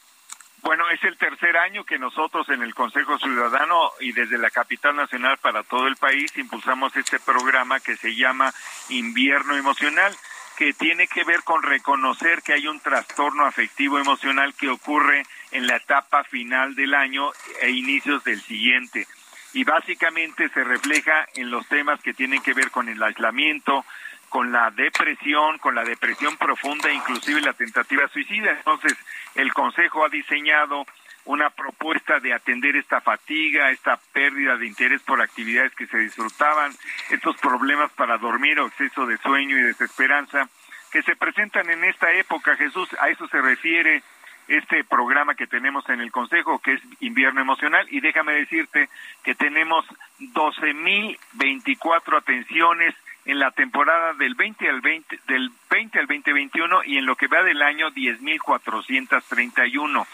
Bueno, 0.62 0.88
es 0.92 1.04
el 1.04 1.18
tercer 1.18 1.58
año 1.58 1.84
que 1.84 1.98
nosotros 1.98 2.50
en 2.50 2.62
el 2.62 2.76
Consejo 2.76 3.18
Ciudadano 3.18 3.92
y 4.02 4.12
desde 4.12 4.38
la 4.38 4.52
capital 4.52 4.96
nacional 4.96 5.40
para 5.40 5.64
todo 5.64 5.88
el 5.88 5.96
país 5.96 6.32
impulsamos 6.38 6.96
este 6.96 7.20
programa 7.20 7.80
que 7.80 7.96
se 7.96 8.16
llama 8.16 8.54
Invierno 8.90 9.56
Emocional, 9.56 10.16
que 10.58 10.74
tiene 10.74 11.08
que 11.08 11.24
ver 11.24 11.44
con 11.44 11.62
reconocer 11.62 12.42
que 12.42 12.54
hay 12.54 12.68
un 12.68 12.80
trastorno 12.80 13.46
afectivo 13.46 14.00
emocional 14.00 14.56
que 14.56 14.70
ocurre 14.70 15.24
en 15.52 15.68
la 15.68 15.76
etapa 15.76 16.24
final 16.24 16.74
del 16.74 16.96
año 16.96 17.32
e 17.62 17.70
inicios 17.70 18.24
del 18.24 18.42
siguiente. 18.42 19.08
Y 19.54 19.64
básicamente 19.64 20.50
se 20.50 20.64
refleja 20.64 21.28
en 21.36 21.52
los 21.52 21.68
temas 21.68 22.02
que 22.02 22.16
tienen 22.16 22.42
que 22.42 22.54
ver 22.54 22.72
con 22.72 22.90
el 22.90 23.02
aislamiento, 23.02 23.86
con 24.30 24.52
la 24.52 24.72
depresión, 24.72 25.60
con 25.60 25.76
la 25.76 25.84
depresión 25.84 26.36
profunda, 26.38 26.92
inclusive 26.92 27.40
la 27.42 27.54
tentativa 27.54 28.08
suicida. 28.10 28.52
Entonces, 28.52 28.98
el 29.36 29.54
Consejo 29.54 30.06
ha 30.06 30.10
diseñado 30.10 30.86
una 31.28 31.50
propuesta 31.50 32.20
de 32.20 32.34
atender 32.34 32.76
esta 32.76 33.02
fatiga, 33.02 33.70
esta 33.70 34.00
pérdida 34.14 34.58
de 34.58 34.66
interés 34.66 35.02
por 35.04 35.22
actividades 35.22 35.76
que 35.76 35.88
se 35.88 35.98
disfrutaban, 35.98 36.74
estos 37.12 37.38
problemas 37.38 37.92
para 37.94 38.18
dormir 38.18 38.60
o 38.60 38.68
exceso 38.68 39.06
de 39.06 39.18
sueño 39.18 39.58
y 39.58 39.64
desesperanza 39.64 40.50
que 40.92 41.02
se 41.04 41.16
presentan 41.16 41.70
en 41.70 41.84
esta 41.84 42.12
época, 42.14 42.56
Jesús, 42.56 42.90
a 43.00 43.10
eso 43.10 43.28
se 43.28 43.42
refiere 43.42 44.02
este 44.48 44.84
programa 44.86 45.36
que 45.36 45.48
tenemos 45.48 45.88
en 45.90 46.00
el 46.00 46.12
Consejo, 46.12 46.60
que 46.60 46.74
es 46.74 46.82
Invierno 47.02 47.42
Emocional, 47.42 47.86
y 47.92 48.00
déjame 48.00 48.34
decirte 48.34 48.90
que 49.24 49.36
tenemos 49.36 49.86
12.024 50.20 52.18
atenciones 52.18 52.96
en 53.28 53.38
la 53.40 53.52
temporada 53.52 54.14
del 54.14 54.34
20 54.36 54.70
al 54.70 54.82
20 54.82 55.20
del 55.28 55.52
20 55.70 56.00
al 56.00 56.08
2021 56.08 56.84
y 56.86 56.98
en 56.98 57.06
lo 57.06 57.18
que 57.18 57.28
va 57.28 57.44
del 57.44 57.62
año 57.62 57.92
10.431. 57.92 60.08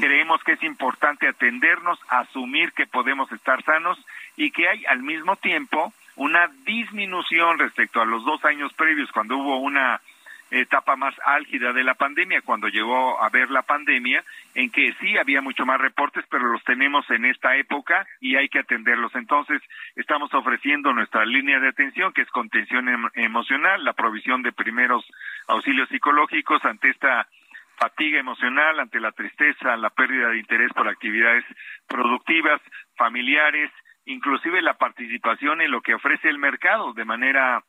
Creemos 0.00 0.44
que 0.44 0.52
es 0.52 0.62
importante 0.62 1.26
atendernos, 1.26 1.98
asumir 2.08 2.70
que 2.72 2.86
podemos 2.86 3.32
estar 3.32 3.64
sanos 3.64 3.98
y 4.36 4.52
que 4.52 4.68
hay 4.68 4.84
al 4.86 5.02
mismo 5.02 5.34
tiempo 5.36 5.92
una 6.14 6.48
disminución 6.64 7.58
respecto 7.58 8.00
a 8.00 8.04
los 8.04 8.24
dos 8.24 8.44
años 8.44 8.72
previos 8.74 9.10
cuando 9.10 9.36
hubo 9.36 9.58
una 9.58 10.00
etapa 10.50 10.96
más 10.96 11.14
álgida 11.24 11.72
de 11.72 11.84
la 11.84 11.94
pandemia, 11.94 12.42
cuando 12.42 12.68
llegó 12.68 13.22
a 13.22 13.28
ver 13.28 13.50
la 13.50 13.62
pandemia, 13.62 14.24
en 14.54 14.70
que 14.70 14.92
sí 15.00 15.16
había 15.16 15.40
mucho 15.42 15.64
más 15.64 15.80
reportes, 15.80 16.24
pero 16.28 16.48
los 16.48 16.62
tenemos 16.64 17.08
en 17.10 17.24
esta 17.24 17.56
época 17.56 18.06
y 18.20 18.36
hay 18.36 18.48
que 18.48 18.60
atenderlos. 18.60 19.14
Entonces, 19.14 19.62
estamos 19.96 20.32
ofreciendo 20.34 20.92
nuestra 20.92 21.24
línea 21.24 21.60
de 21.60 21.68
atención, 21.68 22.12
que 22.12 22.22
es 22.22 22.30
contención 22.30 22.88
em, 22.88 23.08
emocional, 23.14 23.84
la 23.84 23.92
provisión 23.92 24.42
de 24.42 24.52
primeros 24.52 25.04
auxilios 25.46 25.88
psicológicos 25.88 26.64
ante 26.64 26.90
esta 26.90 27.28
fatiga 27.76 28.18
emocional, 28.18 28.78
ante 28.78 29.00
la 29.00 29.12
tristeza, 29.12 29.76
la 29.76 29.90
pérdida 29.90 30.28
de 30.28 30.38
interés 30.38 30.70
por 30.74 30.86
actividades 30.86 31.44
productivas, 31.88 32.60
familiares, 32.96 33.70
inclusive 34.04 34.60
la 34.60 34.74
participación 34.74 35.62
en 35.62 35.70
lo 35.70 35.80
que 35.80 35.94
ofrece 35.94 36.28
el 36.28 36.38
mercado 36.38 36.92
de 36.92 37.04
manera 37.04 37.62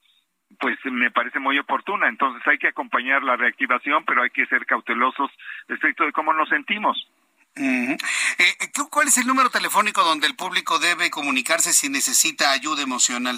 pues 0.59 0.77
me 0.85 1.11
parece 1.11 1.39
muy 1.39 1.57
oportuna. 1.59 2.07
Entonces 2.07 2.45
hay 2.47 2.57
que 2.57 2.67
acompañar 2.67 3.23
la 3.23 3.35
reactivación, 3.35 4.05
pero 4.05 4.23
hay 4.23 4.29
que 4.29 4.45
ser 4.47 4.65
cautelosos 4.65 5.29
respecto 5.67 6.05
de 6.05 6.11
cómo 6.11 6.33
nos 6.33 6.49
sentimos. 6.49 7.09
Eh, 7.55 7.97
eh, 8.39 8.71
¿Cuál 8.89 9.07
es 9.07 9.17
el 9.17 9.27
número 9.27 9.49
telefónico 9.49 10.03
donde 10.03 10.27
el 10.27 10.35
público 10.35 10.79
debe 10.79 11.09
comunicarse 11.09 11.73
si 11.73 11.89
necesita 11.89 12.51
ayuda 12.51 12.81
emocional? 12.81 13.35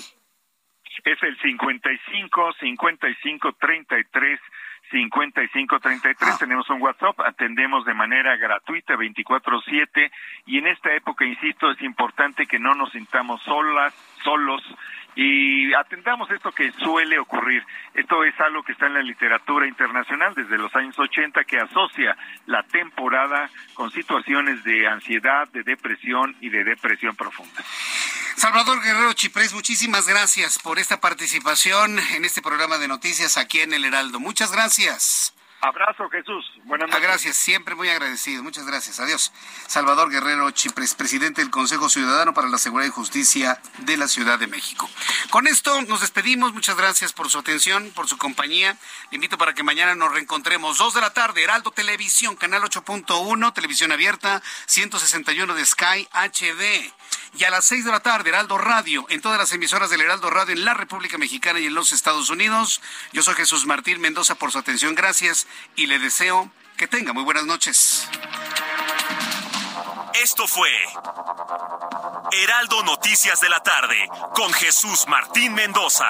Es 1.04 1.22
el 1.24 1.38
55 1.42 2.54
55 2.60 3.54
33 3.60 4.40
5533. 4.92 6.34
Ah. 6.34 6.38
Tenemos 6.38 6.70
un 6.70 6.82
WhatsApp, 6.82 7.20
atendemos 7.22 7.86
de 7.86 7.94
manera 7.94 8.38
gratuita 8.38 8.96
24/7 8.96 10.12
y 10.46 10.60
en 10.60 10.68
esta 10.68 10.94
época, 10.94 11.26
insisto, 11.26 11.72
es 11.72 11.82
importante 11.82 12.46
que 12.46 12.60
no 12.60 12.76
nos 12.76 12.92
sintamos 12.92 13.42
solas, 13.42 13.94
solos 14.24 14.62
y 15.16 15.74
atendamos 15.74 16.30
esto 16.32 16.52
que 16.52 16.72
suele 16.74 17.20
ocurrir. 17.20 17.64
Esto 17.94 18.24
es 18.24 18.34
algo 18.40 18.64
que 18.64 18.72
está 18.72 18.88
en 18.88 18.96
la 18.96 19.04
literatura 19.04 19.68
internacional 19.68 20.34
desde 20.34 20.58
los 20.58 20.74
años 20.76 20.98
80 20.98 21.44
que 21.44 21.60
asocia 21.60 22.18
la 22.48 22.64
temporada 22.64 23.50
con 23.74 23.92
situaciones 23.92 24.64
de 24.64 24.88
ansiedad, 24.88 25.48
de 25.50 25.64
depresión 25.64 26.36
y 26.42 26.50
de 26.50 26.64
depresión 26.64 27.16
profunda. 27.16 27.64
Salvador 28.36 28.82
Guerrero 28.82 29.14
Chiprés, 29.14 29.54
muchísimas 29.54 30.08
gracias 30.08 30.58
por 30.58 30.80
esta 30.80 31.00
participación 31.00 32.00
en 32.16 32.26
este 32.26 32.42
programa 32.42 32.80
de 32.80 32.88
noticias 32.88 33.38
aquí 33.38 33.62
en 33.62 33.74
El 33.74 33.86
Heraldo. 33.86 34.20
Muchas 34.20 34.52
gracias. 34.52 35.33
Abrazo, 35.64 36.10
Jesús. 36.10 36.46
Buenas 36.66 36.90
noches. 36.90 37.02
Gracias, 37.02 37.38
siempre 37.38 37.74
muy 37.74 37.88
agradecido. 37.88 38.44
Muchas 38.44 38.66
gracias. 38.66 39.00
Adiós. 39.00 39.32
Salvador 39.66 40.10
Guerrero 40.10 40.52
Chipres, 40.52 40.94
presidente 40.94 41.40
del 41.40 41.52
Consejo 41.52 41.88
Ciudadano 41.88 42.34
para 42.34 42.50
la 42.50 42.58
Seguridad 42.58 42.90
y 42.90 42.92
Justicia 42.92 43.62
de 43.78 43.96
la 43.96 44.10
Ciudad 44.10 44.38
de 44.38 44.48
México. 44.48 44.90
Con 45.30 45.48
esto 45.48 45.82
nos 45.84 46.02
despedimos. 46.02 46.54
Muchas 46.54 46.76
gracias 46.76 47.14
por 47.14 47.30
su 47.30 47.40
atención, 47.40 47.92
por 47.96 48.10
su 48.10 48.18
compañía. 48.18 48.78
Le 49.10 49.16
invito 49.16 49.38
para 49.38 49.54
que 49.54 49.64
mañana 49.64 49.96
nos 49.96 50.12
reencontremos. 50.12 50.80
Dos 50.80 50.96
de 50.96 51.00
la 51.00 51.14
tarde, 51.14 51.42
Heraldo 51.42 51.72
Televisión, 51.72 52.36
canal 52.36 52.62
8.1, 52.64 53.54
televisión 53.54 53.94
abierta, 53.94 54.44
161 54.66 55.54
de 55.54 55.66
Sky 55.66 56.10
HD. 56.12 56.94
Y 57.36 57.46
a 57.46 57.50
las 57.50 57.66
seis 57.66 57.84
de 57.84 57.92
la 57.92 58.02
tarde, 58.02 58.30
Heraldo 58.30 58.60
Radio, 58.60 59.08
en 59.10 59.22
todas 59.22 59.40
las 59.40 59.52
emisoras 59.54 59.90
del 59.90 60.02
Heraldo 60.02 60.30
Radio 60.30 60.54
en 60.54 60.66
la 60.66 60.76
República 60.76 61.18
Mexicana 61.18 61.60
y 61.60 61.66
en 61.66 61.74
los 61.74 61.92
Estados 61.92 62.30
Unidos. 62.30 62.82
Yo 63.12 63.24
soy 63.24 63.34
Jesús 63.34 63.66
Martín 63.66 64.02
Mendoza 64.02 64.36
por 64.36 64.52
su 64.52 64.60
atención. 64.60 64.94
Gracias 64.94 65.48
y 65.76 65.88
le 65.88 66.00
deseo 66.00 66.50
que 66.78 66.88
tenga 66.88 67.14
muy 67.14 67.24
buenas 67.24 67.46
noches. 67.46 68.08
Esto 70.22 70.48
fue 70.48 70.70
Heraldo 72.32 72.84
Noticias 72.84 73.42
de 73.42 73.50
la 73.50 73.62
tarde 73.62 74.08
con 74.36 74.52
Jesús 74.54 75.06
Martín 75.08 75.54
Mendoza. 75.54 76.10